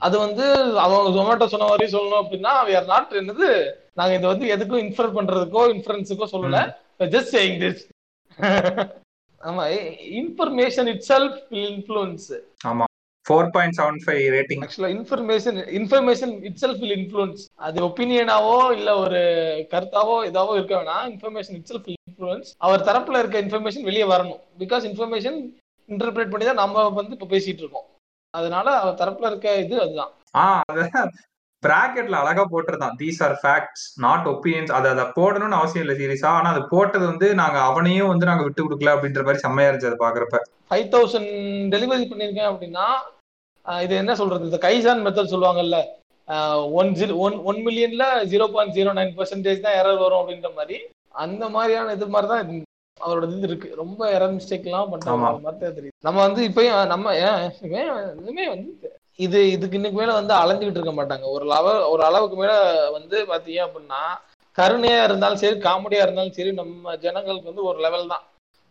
அது 0.00 0.18
வந்து 0.18 0.44
அவங்க 0.84 1.10
ஜொமேட்டோ 1.10 1.46
சொன்ன 1.46 1.66
வரையும் 1.66 1.94
சொல்லணும் 1.96 2.22
அப்படின்னா 2.22 2.52
we 2.68 2.74
are 2.74 2.86
நாட் 2.86 3.12
என்னது 3.12 3.48
நாங்க 3.92 4.14
இதை 4.14 4.28
வந்து 4.28 4.46
எதுக்கும் 4.56 4.84
இன்ஃபர் 4.84 5.16
பண்றதுக்கோ 5.16 5.62
இன்ஃபரன்ஸுக்கோ 5.74 6.28
சொல்லல. 6.34 6.60
ஜஸ்ட் 7.00 7.32
சேயிங் 7.36 7.58
திஸ் 7.64 7.82
ஆமா 9.40 9.64
இன்ஃபர்மேஷன் 10.20 10.88
இட் 10.92 11.04
செல்ஃப் 11.10 11.36
இன்ஃபுளுன்ஸ் 11.64 12.26
ஆமா. 12.66 12.84
Four 13.26 13.50
point 13.54 13.76
seven 13.78 13.98
five 14.04 14.22
rating 14.34 14.62
ஆக்சுவலா 14.64 14.90
information 14.94 15.58
information 15.78 16.32
itself 16.62 16.80
will 16.82 16.96
influence 16.98 17.42
அது 17.58 17.78
ஒப்பீனியனாவோ 17.88 18.56
இல்ல 18.78 18.90
ஒரு 18.98 19.20
கருத்தாவோ 19.72 20.16
இதாவோ 20.28 20.54
இருக்க 20.56 20.74
வேணாம் 20.76 21.06
இன்ஃபர்மேஷன் 21.12 21.56
இட் 21.58 21.68
செல்ஃப் 21.70 21.88
இன்ஃபுளுன்ஸ் 21.94 22.50
அவர் 22.58 22.86
தரப்புல 22.88 23.20
இருக்க 23.22 23.38
இன்ஃபர்மேஷன் 23.38 23.88
வெளியே 23.88 24.06
வரணும். 24.06 24.40
பிகாஸ் 24.58 24.86
இன்ஃபர்மேஷன் 24.90 25.38
இன்டர்பிரேட் 25.88 26.32
பண்ணி 26.32 26.46
தான் 26.46 26.62
நம்ம 26.62 26.88
வந்து 26.90 27.16
இப்ப 27.18 27.28
பேசிட்டு 27.34 27.62
இருக்கோம். 27.64 27.88
அதனால 28.34 28.66
அவர் 28.80 29.00
தரப்புல 29.00 29.30
இருக்க 29.30 29.48
இது 29.58 29.76
அதுதான். 29.80 30.12
பிராக்கெட்ல 31.62 32.20
அழகா 32.20 32.42
போட்டிருந்தான். 32.46 32.94
These 33.00 33.20
are 33.26 33.36
facts 33.40 33.84
not 34.04 34.26
opinions 34.32 34.72
அதை 34.76 34.88
அதை 34.94 35.04
போடணும்னு 35.16 35.58
அவசியம் 35.58 35.84
இல்லை 35.84 35.96
சீரியஸா 36.00 36.30
ஆனா 36.36 36.50
அது 36.54 36.62
போட்டது 36.70 37.04
வந்து 37.10 37.28
நாங்க 37.40 37.58
அவனையும் 37.68 38.10
வந்து 38.12 38.28
நாங்க 38.30 38.44
விட்டு 38.46 38.64
கொடுக்கல 38.64 38.94
அப்படின்ற 38.96 39.24
மாதிரி 39.26 39.42
செம்மையா 39.44 39.68
இருந்துச்சு 39.68 39.90
அதை 39.90 40.00
பாக்குறப்ப 40.04 40.38
ஃபைவ் 40.70 40.86
தௌசண்ட் 40.94 41.30
டெலிவரி 41.74 42.06
பண்ணியிருக்கேன் 42.10 42.50
அப்படின்னா 42.50 42.86
இது 43.66 43.94
என்ன 44.02 44.12
சொல்றது? 44.20 44.46
இந்த 44.48 44.58
கைசான் 44.60 45.04
மெத்தட் 45.04 45.32
சொல்லுவாங்கல்ல 45.32 45.78
one 46.80 46.90
zero 46.98 47.14
one 47.24 47.36
one 47.50 47.60
மில்லியன்ல 47.66 48.04
zero 48.32 48.46
point 48.52 48.76
zero 48.76 48.90
nine 48.98 49.14
percentage 49.16 49.64
தான் 49.64 49.78
எரர் 49.80 50.02
வரும் 50.02 50.20
அப்படின்ற 50.20 50.50
மாதிரி 50.58 50.76
அந்த 51.24 51.44
மாதிரியான 51.54 51.94
இது 51.96 52.08
மாதிரி 52.14 52.28
தான் 52.32 52.50
அவரோட 52.96 53.26
இது 53.30 53.48
இருக்கு. 53.48 53.68
ரொம்ப 53.80 54.00
எரர் 54.16 54.34
மிஸ்டேக் 54.34 54.66
எல்லாம் 54.68 54.90
பண்ற 54.92 55.06
ஆமா. 55.12 55.28
மாதிரி 55.38 55.60
தான் 55.60 55.76
தெரியுது. 55.76 55.94
நம்ம 56.06 56.18
வந்து 56.26 56.40
இப்பயும் 56.48 56.90
நம்ம 56.92 57.14
ஏன் 57.20 57.44
வந்து 58.54 58.72
இது 59.18 59.38
இதுக்கு 59.50 59.76
இன்னைக்கு 59.78 59.98
மேல 60.00 60.12
வந்து 60.12 60.34
அலைஞ்சுக்கிட்டு 60.34 60.80
இருக்க 60.80 60.94
மாட்டாங்க. 60.98 61.24
ஒரு 61.36 61.44
அளவு 61.52 61.72
ஒரு 61.92 62.02
அளவுக்கு 62.04 62.36
மேல 62.36 62.52
வந்து 62.96 63.16
பாத்தீங்க 63.32 63.60
அப்படின்னா 63.66 64.00
கருணையா 64.58 65.02
இருந்தாலும் 65.02 65.40
சரி 65.42 65.56
காமெடியா 65.60 66.02
இருந்தாலும் 66.06 66.36
சரி 66.38 66.52
நம்ம 66.52 66.94
ஜனங்களுக்கு 66.96 67.50
வந்து 67.50 67.64
ஒரு 67.64 67.78
லெவல் 67.80 68.12
தான். 68.12 68.24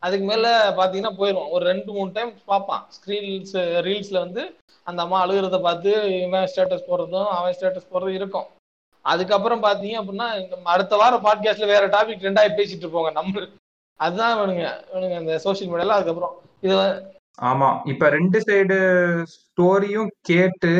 அதுக்கு 0.04 0.26
மேல 0.26 0.46
பாத்தீங்கன்னா 0.78 1.14
போயிடும் 1.20 1.50
ஒரு 1.56 1.64
ரெண்டு 1.66 1.92
மூணு 1.92 2.10
டைம் 2.12 2.32
பார்ப்பான். 2.46 2.84
ஸ்க்ரீன்ஸ் 2.96 3.54
ரீல்ஸ்ல 3.88 4.18
வந்து 4.26 4.44
அந்த 4.88 5.00
அம்மா 5.02 5.18
அழுகிறத 5.26 5.58
பார்த்து 5.62 5.92
இவன் 6.22 6.48
ஸ்டேட்டஸ் 6.52 6.88
போடுறதும் 6.90 7.30
அவன் 7.38 7.56
ஸ்டேட்டஸ் 7.58 7.90
போடுறதும் 7.92 8.18
இருக்கும். 8.20 8.48
அதுக்கப்புறம் 9.06 9.64
பாத்தீங்க 9.64 9.98
அப்படின்னா 10.02 10.28
அடுத்த 10.64 10.96
வாரம் 10.96 11.26
பாட்காஸ்ட்ல 11.26 11.68
வேற 11.74 11.88
டாபிக் 11.88 12.28
ரெண்டாயிரம் 12.28 12.60
பேசிட்டு 12.60 12.86
இருப்போங்க 12.86 13.12
நம்ம. 13.12 13.46
அதுதான் 14.00 14.38
வேணுங்க. 14.40 14.66
வேணுங்க 14.94 15.16
அந்த 15.16 15.40
சோஷியல் 15.46 15.72
மீடியால 15.72 15.98
அதுக்கப்புறம் 15.98 16.36
இது 16.62 16.76
ஆமா. 17.40 17.82
இப்ப 17.86 18.10
ரெண்டு 18.10 18.40
சைடு 18.40 18.78
ஸ்டோரியும் 19.36 20.08
கேட்டு 20.22 20.72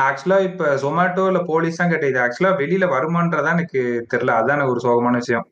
ஆக்சுவலா 0.00 0.40
இப்ப 0.40 0.74
ஜொமேட்டோ 0.74 1.26
இல்ல 1.26 1.38
போலீஸ் 1.38 1.76
தான் 1.76 1.90
கேட்டது. 1.90 2.20
ஆக்சுவலா 2.20 2.56
வெளியில 2.56 2.88
வருமானதான் 2.88 3.52
எனக்கு 3.52 4.06
தெரியல. 4.14 4.30
அதான் 4.30 4.56
எனக்கு 4.56 4.70
ஒரு 4.70 4.80
சோகமான 4.80 5.12
விஷயம். 5.12 5.46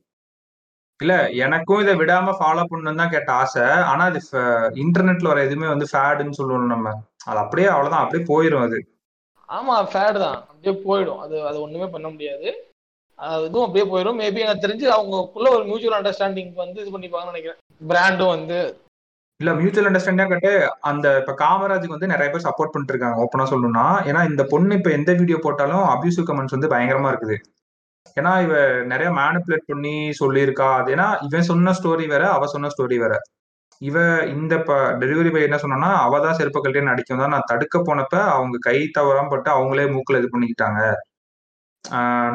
இல்ல 1.01 1.31
எனக்கும் 1.31 1.81
இதை 1.81 1.95
விடாம 1.95 2.35
ஃபாலோ 2.41 2.65
பண்ணணும் 2.71 2.97
தான் 2.97 3.11
கேட்ட 3.11 3.33
ஆசை. 3.33 3.63
ஆனா 3.63 4.05
அது 4.05 4.21
இன்டர்நெட்ல 4.75 5.23
வர 5.23 5.43
எதுவுமே 5.43 5.67
வந்து 5.69 5.87
ஃபேடுன்னு 5.93 6.31
சொல்லுவோம் 6.31 6.67
நம்ம. 6.67 6.93
அது 7.25 7.39
அப்படியே 7.39 7.69
அவ்வளவுதான். 7.69 8.05
அப்படியே 8.05 8.27
போயிடும் 8.33 8.63
அது. 8.63 8.79
ஆமா 9.49 9.89
ஃபேடு 9.93 10.19
தான். 10.19 10.45
அப்படியே 10.49 10.85
போயிடும். 10.85 11.19
அது 11.19 11.47
அது 11.47 11.61
ஒண்ணுமே 11.61 11.87
பண்ண 11.87 12.09
முடியாது. 12.09 12.71
அது 13.19 13.61
அப்படியே 13.61 13.87
போயிடும் 13.91 14.21
மேபி 14.21 14.39
எனக்கு 14.39 14.69
தெரிஞ்சு 14.69 14.87
அவங்களுக்குள்ள 14.89 15.49
ஒரு 15.51 15.65
மியூச்சுவல் 15.65 15.99
அண்டர்ஸ்டாண்டிங் 15.99 16.55
வந்து 16.55 16.81
இது 16.81 16.99
பண்ணிப்பாங்கன்னு 16.99 17.35
நினைக்கிறேன். 17.35 17.59
பிராண்டும் 17.89 18.35
வந்து 18.37 18.59
இல்ல 19.43 19.51
மியூச்சுவல் 19.61 19.89
அண்டர்ஸ்டாண்டிங் 19.89 20.33
கட்டு 20.33 20.51
அந்த 20.91 21.07
இப்ப 21.21 21.33
காமராஜுக்கு 21.43 21.97
வந்து 21.97 22.11
நிறைய 22.13 22.29
பேர் 22.33 22.45
சப்போர்ட் 22.49 22.73
பண்ணிட்டு 22.73 22.93
இருக்காங்க 22.95 23.17
ஓப்பனா 23.25 23.45
சொல்லணும்னா. 23.53 23.87
ஏன்னா 24.11 24.21
இந்த 24.31 24.43
பொண்ணு 24.53 24.77
இப்ப 24.81 24.91
எந்த 24.99 25.11
வீடியோ 25.21 25.39
போட்டாலும் 25.47 25.85
அபியூசிவ் 25.95 26.27
கமெண்ட்ஸ் 26.29 26.57
வந்து 26.57 26.73
பயங்கரமா 26.75 27.11
இருக்குது. 27.13 27.37
ஏன்னா 28.17 28.33
இவ 28.47 28.55
நிறைய 28.93 29.09
மேனுபுலேட் 29.21 29.69
பண்ணி 29.73 29.95
சொல்லியிருக்கா. 30.23 30.69
அது 30.81 30.91
ஏன்னா 30.97 31.09
இவன் 31.29 31.49
சொன்ன 31.51 31.75
ஸ்டோரி 31.79 32.07
வேற 32.15 32.25
அவ 32.37 32.47
சொன்ன 32.55 32.71
ஸ்டோரி 32.75 32.97
வேற. 33.05 33.15
இவ 33.81 33.97
இந்த 34.35 34.55
டெலிவரி 35.03 35.31
பாய் 35.35 35.49
என்ன 35.49 35.59
சொன்னா 35.65 35.91
அவ 36.07 36.21
தான் 36.27 36.39
செருப்பு 36.41 36.61
கழட்டி 36.65 36.83
நடிக்கும் 36.91 37.23
தான் 37.23 37.35
நான் 37.35 37.49
தடுக்க 37.53 37.77
போனப்ப 37.89 38.15
அவங்க 38.37 38.57
கை 38.69 38.79
தவறாம 38.99 39.31
பட்டு 39.35 39.51
அவங்களே 39.57 39.87
மூக்கில் 39.95 40.21
இது 40.21 40.31
பண்ணிக்கிட்டாங்க. 40.35 40.81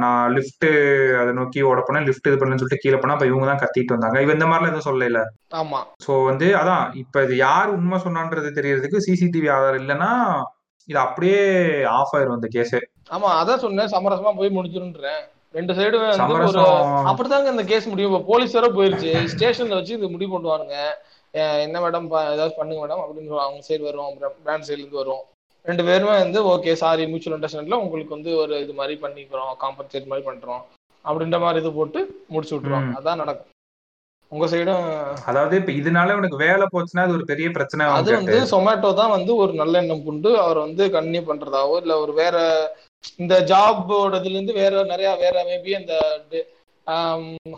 நான் 0.03 0.34
லிஃப்ட் 0.36 0.65
அதை 1.22 1.32
நோக்கி 1.38 1.60
ஓட 1.69 1.80
போனேன். 1.88 2.06
லிஃப்ட் 2.07 2.28
இது 2.30 2.40
பண்ணுன்னு 2.40 2.61
சொல்லிட்டு 2.61 2.84
கீழே 2.84 2.98
போனா 2.98 3.15
அப்ப 3.15 3.30
இவங்க 3.30 3.45
தான் 3.49 3.61
கத்திட்டு 3.61 3.95
வந்தாங்க. 3.95 4.18
இவ 4.26 4.34
இந்த 4.38 4.48
மாதிரிலாம் 4.49 4.72
எதுவும் 4.74 4.90
சொல்லல 4.90 5.22
ஆமா. 5.61 5.80
சோ 6.06 6.11
வந்து 6.30 6.48
அதான் 6.61 6.84
இப்ப 7.02 7.24
இது 7.28 7.36
யார் 7.45 7.74
உண்மை 7.78 7.99
சொன்னான்றது 8.06 8.52
தெரியறதுக்கு 8.60 9.06
சிசிடிவி 9.07 9.49
ஆதாரம் 9.56 9.82
இல்லைன்னா 9.84 10.11
இது 10.90 10.99
அப்படியே 11.06 11.41
ஆஃப் 11.95 12.14
ஆயிரும் 12.18 12.38
இந்த 12.40 12.49
கேஸே 12.57 12.82
ஆமா 13.15 13.30
அதான் 13.40 13.64
சொன்னேன் 13.65 13.91
சமரசமா 13.95 14.32
போய் 14.40 14.56
முடிஞ்சிருன்றேன். 14.57 15.24
ரெண்டு 15.57 15.74
சைடு 15.78 15.98
அப்படிதாங்க 17.10 17.53
இந்த 17.56 17.64
கேஸ் 17.72 17.90
முடியும். 17.91 18.11
இப்ப 18.11 18.26
போலீஸ் 18.32 18.57
வர 18.57 18.68
போயிருச்சு. 18.78 19.11
ஸ்டேஷன்ல 19.34 19.78
வச்சு 19.80 19.98
இது 19.98 20.14
முடிவு 20.15 20.32
பண்ணுவானுங்க. 20.36 20.78
என்ன 21.65 21.78
மேடம் 21.84 22.06
ஏதாவது 22.34 22.53
பண்ணுங்க 22.60 22.82
மேடம் 22.84 23.02
அப்படின்னு 23.03 23.41
அவங்க 23.45 23.64
சைடு 23.69 23.84
வரும் 23.90 24.14
பிராண்ட் 24.45 24.68
சைடுல 24.68 24.84
இருந்து 24.84 25.02
வரும் 25.03 25.24
ரெண்டு 25.68 25.84
பேருமே 25.84 26.15
வந்து 26.18 26.39
ஓகே 26.52 26.73
சாரி 26.81 27.03
மியூச்சுவல் 27.07 27.35
அண்டர்ஸ்டாண்ட்ல 27.38 27.80
உங்களுக்கு 27.84 28.15
வந்து 28.15 28.31
ஒரு 28.38 28.56
இது 28.61 28.73
மாதிரி 28.73 28.95
பண்ணிக்கிறோம் 29.02 29.53
காம்பன்சேட் 29.64 30.10
மாதிரி 30.11 30.26
பண்றோம் 30.27 30.64
அப்படின்ற 31.06 31.38
மாதிரி 31.39 31.61
இது 31.61 31.72
போட்டு 31.73 31.99
முடிச்சு 32.30 32.53
விட்டுருவாங்க. 32.53 32.91
அதான் 32.98 33.22
நடக்கும். 33.22 33.52
உங்க 34.31 34.45
சைடும் 34.52 34.88
அதாவது 35.30 35.56
இப்ப 35.60 35.72
இதனால 35.72 36.15
உனக்கு 36.18 36.38
வேலை 36.41 36.65
போச்சுன்னா 36.68 37.03
அது 37.06 37.15
ஒரு 37.18 37.26
பெரிய 37.30 37.48
பிரச்சனை 37.49 37.84
அது 37.91 38.11
வந்து 38.15 38.39
சொமேட்டோ 38.49 38.89
தான் 38.98 39.14
வந்து 39.14 39.31
ஒரு 39.44 39.53
நல்ல 39.53 39.81
எண்ணம் 39.81 40.03
கொண்டு 40.03 40.30
அவர் 40.41 40.60
வந்து 40.65 40.85
கன்னியூ 40.95 41.22
பண்றதாவோ 41.23 41.76
இல்ல 41.84 41.94
ஒரு 41.99 42.14
வேற 42.14 42.35
இந்த 43.19 43.35
ஜாபோட 43.52 44.14
இதுல 44.19 44.35
இருந்து 44.35 44.56
வேற 44.60 44.84
நிறைய 44.85 45.10
வேற 45.23 45.35
மேபி 45.48 45.73
அந்த 45.80 45.94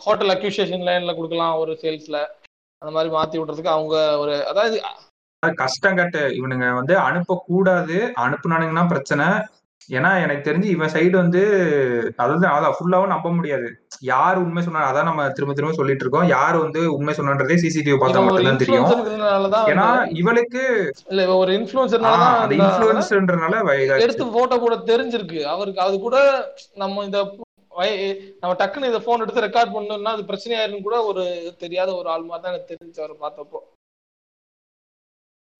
ஹோட்டல் 0.03 0.33
அக்யூசியேஷன் 0.35 0.87
லைன்ல 0.87 1.15
கொடுக்கலாம் 1.15 1.59
ஒரு 1.63 1.73
சேல்ஸ்ல 1.83 2.19
அந்த 2.81 2.91
மாதிரி 2.91 3.09
மாத்தி 3.13 3.39
விடுறதுக்கு 3.39 3.75
அவங்க 3.75 3.95
ஒரு 4.19 4.35
அதாவது 4.49 4.77
அது 4.89 5.08
கஷ்டம் 5.59 5.97
கட்டு 5.97 6.21
இவனுங்க 6.37 6.67
வந்து 6.77 6.93
அனுப்ப 7.03 7.37
கூடாது 7.45 7.97
அனுப்புனானுங்கன்னா 8.23 8.83
பிரச்சனை. 8.89 9.27
ஏன்னா 9.89 10.09
எனக்கு 10.23 10.43
தெரிஞ்சு 10.45 10.67
இவன் 10.69 10.91
சைடு 10.93 11.15
வந்து 11.15 11.41
அதாவது 12.15 12.45
அதான் 12.47 12.75
ஃபுல்லாவும் 12.75 13.13
நம்ப 13.13 13.29
முடியாது. 13.31 13.67
யார் 14.09 14.41
உண்மை 14.41 14.61
சொன்னா 14.65 14.81
அதான் 14.89 15.07
நம்ம 15.09 15.23
திரும்ப 15.29 15.53
திரும்ப 15.53 15.77
சொல்லிட்டு 15.77 16.03
இருக்கோம். 16.05 16.27
யார் 16.33 16.57
வந்து 16.57 16.81
உண்மை 16.95 17.13
சொன்னான்றதே 17.15 17.57
சிசிடிவி 17.61 17.97
பார்த்தா 17.97 18.23
மட்டும்தான் 18.25 18.61
தெரியும். 18.61 18.89
ஏன்னா 19.71 19.87
இவளுக்கு 20.19 20.63
இல்ல 21.11 21.21
ஒரு 21.35 21.49
ஆஹ், 21.49 21.57
இன்ஃபுளுசர்னாலதான் 21.59 22.35
அந்த 22.35 22.55
இந்த 22.57 22.67
இன்ஃபுளுன்ஸ்ன்றனால 22.67 23.63
எடுத்து 23.99 24.27
போட்டோ 24.35 24.57
கூட 24.59 24.77
தெரிஞ்சிருக்கு. 24.91 25.41
அவருக்கு 25.53 25.81
அது 25.81 25.97
கூட 25.99 26.17
நம்ம 26.77 27.03
இந்த 27.05 27.19
நம்ம 28.39 28.53
டக்குன்னு 28.59 28.87
இதை 28.87 29.01
போன் 29.03 29.21
எடுத்து 29.21 29.45
ரெக்கார்ட் 29.45 29.75
பண்ணோம்னா 29.75 30.13
அது 30.15 30.29
பிரச்சனையாயிருன்னு 30.29 30.81
கூட 30.83 30.97
ஒரு 31.09 31.23
தெரியாத 31.61 31.89
ஒரு 31.95 32.09
ஆள் 32.09 32.25
மாதிரி 32.25 32.43
தான் 32.43 32.53
எனக்கு 32.53 32.71
தெரிஞ்சு 32.73 32.99
அவர் 33.01 33.21
பார்த்தப்போ. 33.21 33.59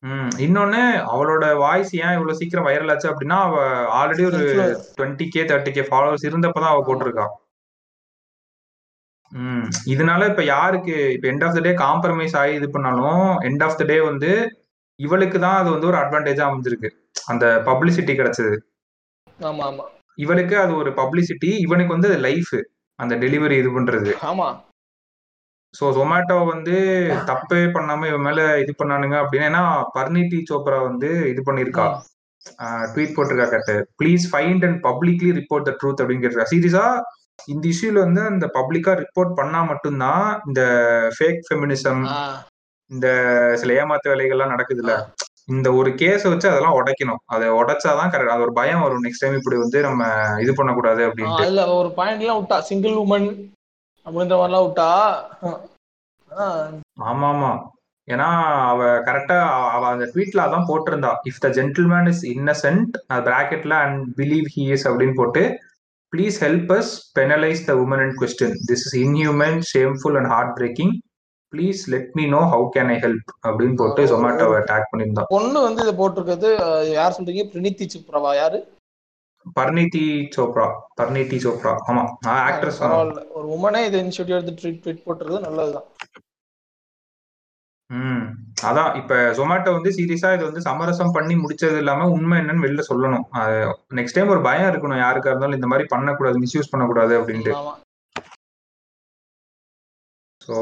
ம் 0.03 0.29
இன்னொன்னு 0.37 0.81
அவளோட 1.13 1.45
வாய்ஸ் 1.57 1.91
ஏன் 1.99 2.13
இவ்வளவு 2.13 2.37
சீக்கிரம் 2.37 2.67
வைரல் 2.67 2.91
ஆச்சு 2.91 3.09
அப்படின்னா 3.09 3.37
அவ 3.43 3.55
ஆல்ரெடி 3.99 4.23
ஒரு 4.25 4.41
twenty 4.97 5.25
K 5.29 5.41
thirty 5.43 5.71
K 5.71 5.83
followers 5.89 6.27
இருந்தப்பதான் 6.29 6.71
அவ. 6.71 6.83
போட்டிருக்கா. 6.87 7.25
ம் 9.31 9.65
இதனால 9.85 10.27
இப்ப 10.29 10.43
யாருக்கு 10.45 10.93
இப்ப 11.11 11.27
end 11.27 11.43
of 11.43 11.55
the 11.55 11.59
day 11.59 11.73
compromise 11.81 12.35
ஆகி 12.35 12.53
இது 12.53 12.69
பண்ணாலும் 12.69 13.27
எண்ட் 13.41 13.63
ஆஃப் 13.63 13.77
த 13.77 13.85
டே 13.85 13.97
வந்து 14.01 14.31
இவளுக்கு 14.99 15.37
தான் 15.39 15.57
அது 15.57 15.69
வந்து 15.71 15.87
ஒரு 15.87 15.97
அட்வான்டேஜா 15.97 16.45
அமைஞ்சிருக்கு. 16.47 16.89
அந்த 17.27 17.45
பப்ளிசிட்டி 17.65 18.13
கிடைச்சது. 18.15 18.55
ஆமா 19.39 19.63
ஆமா. 19.65 19.85
இவளுக்கு 20.17 20.55
அது 20.59 20.73
ஒரு 20.75 20.91
பப்ளிசிட்டி 20.93 21.51
இவனுக்கு 21.59 21.93
வந்து 21.93 22.09
லைஃப் 22.19 22.55
அந்த 22.99 23.15
டெலிவரி 23.15 23.57
இது 23.57 23.69
பண்றது. 23.69 24.11
ஆமா. 24.23 24.47
ஸோ 25.73 25.85
ஜொமேட்டோ 25.97 26.37
வந்து 26.51 26.75
தப்பே 27.29 27.59
பண்ணாம 27.75 28.07
இவன் 28.09 28.25
மேல 28.27 28.41
இது 28.63 28.71
பண்ணானுங்க 28.79 29.15
அப்படின்னா. 29.23 29.49
ஏன்னா 29.49 29.63
பர்னிட்டி 29.97 30.39
சோப்ரா 30.49 30.79
வந்து 30.87 31.09
இது 31.31 31.41
பண்ணியிருக்கா. 31.47 31.85
ட்வீட் 32.93 33.15
போட்டிருக்கா 33.15 33.47
கட்டு. 33.47 33.75
Please 33.99 34.23
find 34.31 34.65
and 34.67 34.79
publicly 34.87 35.31
report 35.39 35.67
the 35.69 35.73
truth 35.79 36.01
அப்படின்னு 36.01 36.23
கேட்டிருக்கா 36.23 36.51
சீரியஸா 36.53 36.85
இந்த 37.47 37.65
இஷ்யூல 37.73 37.99
வந்து 38.05 38.21
அந்த 38.31 38.45
பப்ளிக்கா 38.57 38.93
ரிப்போர்ட் 39.01 39.33
பண்ணா 39.39 39.59
மட்டும்தான் 39.71 40.25
இந்த 40.47 40.61
ஃபேக் 41.17 41.43
ஃபெமினிசம் 41.47 42.01
இந்த 42.91 43.07
சில 43.61 43.73
ஏமாத்து 43.81 44.11
வேலைகள்லாம் 44.11 44.53
நடக்குதுல்ல. 44.53 44.93
இந்த 45.53 45.67
ஒரு 45.79 45.89
கேஸை 46.01 46.27
வச்சு 46.31 46.47
அதெல்லாம் 46.51 46.77
உடைக்கணும். 46.79 47.21
அதை 47.33 47.45
உடைச்சாதான் 47.59 48.11
கரெக்ட் 48.13 48.33
அது 48.33 48.45
ஒரு 48.47 48.53
பயம் 48.59 48.83
வரும். 48.85 49.03
நெக்ஸ்ட் 49.05 49.23
டைம் 49.23 49.37
இப்படி 49.39 49.57
வந்து 49.57 49.79
நம்ம 49.87 50.01
இது 50.43 50.51
பண்ணக்கூடாது 50.59 51.01
அதுல 51.37 51.63
ஒரு 51.77 51.91
பாயிண்ட் 51.99 52.23
எல்லாம் 52.23 52.39
விட்டா 52.41 52.59
சிங்கிள் 52.69 52.97
உமன் 53.05 53.27
அப்படின்ற 54.09 54.35
மாதிரிலாம் 54.39 54.67
விட்டா? 54.67 54.89
ஆமா 57.09 57.27
ஆமா 57.33 57.51
ஏன்னா 58.07 58.27
அவ 58.69 58.85
கரெக்டா 59.07 59.35
அவ 59.73 59.81
அந்த 59.93 60.05
ட்வீட்ல 60.13 60.43
அதான் 60.45 60.69
போட்டிருந்தா. 60.69 61.11
If 61.29 61.41
the 61.43 61.49
gentleman 61.57 62.07
is 62.11 62.23
innocent 62.35 62.95
பிராக்கெட்ல 63.27 63.73
and 63.85 63.99
believe 64.19 64.47
he 64.55 64.63
is 64.75 64.85
அப்படின்னு 64.89 65.15
போட்டு 65.19 65.43
please 66.13 66.37
help 66.45 66.71
us 66.77 66.91
penalise 67.17 67.61
the 67.67 67.73
woman 67.83 68.01
and 68.05 68.17
question 68.21 68.55
this 68.69 68.85
is 68.87 68.95
inhuman 69.03 69.59
shameful 69.73 70.17
and 70.21 70.31
heartbreaking 70.59 70.93
please 71.53 71.81
let 71.93 72.09
me 72.17 72.25
know 72.35 72.41
how 72.53 72.65
can 72.75 72.89
I 72.95 72.97
help 73.05 73.29
அப்படின்னு 73.47 73.77
போட்டு 73.81 74.01
ஜொமேட்டோவை 74.13 74.59
take 74.71 74.89
பண்ணியிருந்தான். 74.91 75.29
பொண்ணு 75.35 75.59
வந்து 75.67 75.83
இதை 75.85 75.93
போட்டிருக்கிறது 76.01 76.49
யார் 76.97 77.15
சொல்றீங்க? 77.17 77.45
பிரினித்தி 77.53 77.87
சுப்ரவா? 77.93 78.31
யாரு? 78.41 78.59
பர்னிதி 79.57 80.05
சோப்ரா 80.35 80.67
பர்னிதி 80.99 81.37
சோப்ரா. 81.45 81.73
ஆமா 81.89 82.03
ஆக்ட்ரஸ் 82.49 82.81
பரவாயில்ல. 82.81 83.21
ஒரு 83.37 83.47
உமனே 83.55 83.81
இதை 83.87 83.99
இனிஷியேட்டிவ் 84.03 84.37
எடுத்து 84.37 84.59
ட்வீட் 84.61 84.81
ட்வீட் 84.83 85.05
போட்டுறது 85.07 85.39
நல்லதுதான். 85.47 85.87
ம் 87.89 88.25
அதான். 88.69 88.91
இப்ப 88.99 89.13
ஜொமேட்டோ 89.37 89.71
வந்து 89.75 89.91
சீரியஸா 89.97 90.29
இது 90.35 90.43
வந்து 90.47 90.61
சமரசம் 90.67 91.13
பண்ணி 91.15 91.35
முடிச்சது 91.43 91.77
இல்லாம 91.83 92.07
உண்மை 92.15 92.35
என்னன்னு 92.41 92.65
வெளில 92.65 92.83
சொல்லணும். 92.89 93.25
நெக்ஸ்ட் 93.99 94.17
டைம் 94.17 94.33
ஒரு 94.35 94.41
பயம் 94.47 94.69
இருக்கணும். 94.71 95.03
யாருக்கா 95.05 95.31
இருந்தாலும் 95.31 95.59
இந்த 95.59 95.69
மாதிரி 95.71 95.87
பண்ணக்கூடாது 95.93 96.43
மிஸ்யூஸ் 96.43 96.71
பண்ணக்கூடாது 96.73 97.13
அப்படின்ட்டு. 97.19 97.53
ஸோ 100.47 100.55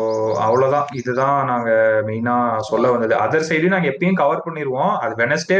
அவ்வளவுதான். 0.45 0.88
இதுதான் 0.99 1.38
நாங்க 1.49 1.69
மெயினா 2.07 2.35
சொல்ல 2.69 2.91
வந்தது. 2.93 3.14
அதர் 3.26 3.49
சைடு 3.49 3.73
நாங்க 3.73 3.89
எப்பயும் 3.91 4.22
கவர் 4.22 4.45
பண்ணிடுவோம் 4.45 4.93
அது 5.03 5.14
வெனஸ்டே 5.23 5.59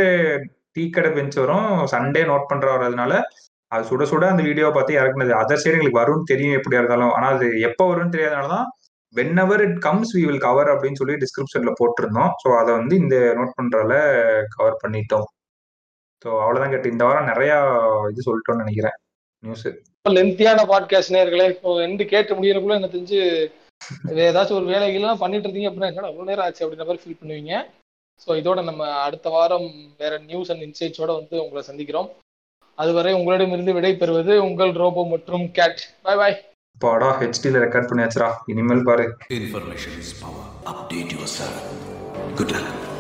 டீ 0.78 0.86
கடை 0.96 1.12
பெஞ்சரும் 1.18 1.70
சண்டே 1.94 2.24
நோட் 2.32 2.50
பண்ற 2.54 2.68
வர்றதுனால 2.76 3.14
அது 3.72 3.84
சுட 3.92 4.04
சுட 4.10 4.26
அந்த 4.34 4.44
வீடியோ 4.48 4.68
பார்த்து 4.76 5.00
இறக்குனது. 5.00 5.32
அதர் 5.42 5.62
சைடு 5.62 5.78
எங்களுக்கு 5.78 6.02
வரும்னு 6.02 6.30
தெரியும் 6.32 6.58
எப்படியா 6.58 6.82
இருந்தாலும். 6.82 7.14
ஆனா 7.16 7.28
அது 7.36 7.48
எப்போ 7.70 7.86
வரும்னு 7.90 8.14
தெரியாதனால 8.16 8.52
தான் 8.56 8.68
whenever 9.44 9.64
it 9.66 9.80
comes 9.86 10.14
we 10.18 10.22
will 10.28 10.46
cover 10.46 10.70
அப்படின்னு 10.74 11.00
சொல்லி 11.02 11.16
டிஸ்கிரிப்ஷன்ல 11.24 11.72
போட்டிருந்தோம். 11.80 12.32
ஸோ 12.42 12.48
அதை 12.60 12.72
வந்து 12.80 12.96
இந்த 13.04 13.16
நோட் 13.38 13.58
பண்றதுல 13.60 13.96
கவர் 14.56 14.82
பண்ணிட்டோம். 14.84 15.28
ஸோ 16.24 16.30
அவ்வளவுதான் 16.44 16.74
கேட்டு. 16.74 16.94
இந்த 16.96 17.04
வாரம் 17.08 17.30
நிறைய 17.32 17.52
இது 18.12 18.28
சொல்லிட்டோம்னு 18.28 18.64
நினைக்கிறேன். 18.66 18.98
நியூஸ் 19.44 19.68
லென்த்தியான 20.18 20.62
பாட்காஸ்ட் 20.72 21.16
நேர்களே 21.16 21.48
இப்போ 21.54 21.72
எண்டு 21.88 22.04
கேட்டு 22.14 22.38
முடியறதுக்குள்ள 22.38 22.80
எனக்கு 22.80 22.96
தெரிஞ்சு 22.96 23.22
ஏதாச்சும் 24.28 24.60
ஒரு 24.60 24.68
வேலைகள்லாம் 24.74 25.22
பண்ணிட்டு 25.24 25.48
இருந்தீங்க 25.48 25.70
அப்படின்னா 25.70 25.92
என்னடா 25.92 26.12
அவ்வளோ 26.12 26.30
நேரம் 26.30 26.46
ஆச்சு 26.46 26.64
அப்படின்ற 26.66 26.86
மாதிரி 26.88 27.04
ஃபீல் 27.04 27.20
பண்ணுவீங்க. 27.20 27.54
ஸோ 28.22 28.30
இதோட 28.40 28.60
நம்ம 28.64 28.84
அடுத்த 29.04 29.30
வாரம் 29.30 29.68
வேற 30.00 30.14
நியூஸ் 30.26 30.52
அண்ட் 30.52 30.66
இன்சைட்ஸோட 30.68 31.12
வந்து 31.20 31.36
உங்களை 31.44 31.64
சந்திக்கிறோம் 31.68 32.10
அதுவரை 32.78 33.14
உங்களிடமிருந்து 33.14 33.74
விடை 33.74 33.94
பெறுவது 33.96 34.34
உங்கள் 34.42 34.74
ரோபோ 34.76 35.04
மற்றும் 35.10 35.46
கேட் 35.52 35.82
பாய் 36.02 36.20
பாய் 36.20 36.38
பாடா 36.82 37.10
ஹெச்டில 37.22 37.64
ரெக்கார்ட் 37.64 37.90
பண்ணியாச்சுரா 37.92 38.30
இனிமேல் 38.48 38.86
பாரு 38.90 39.06
Information 39.40 39.96
is 40.00 40.12
power. 40.16 40.44
Update 40.66 41.12
yourself. 41.12 41.58
Good 42.36 42.52
luck. 42.56 42.97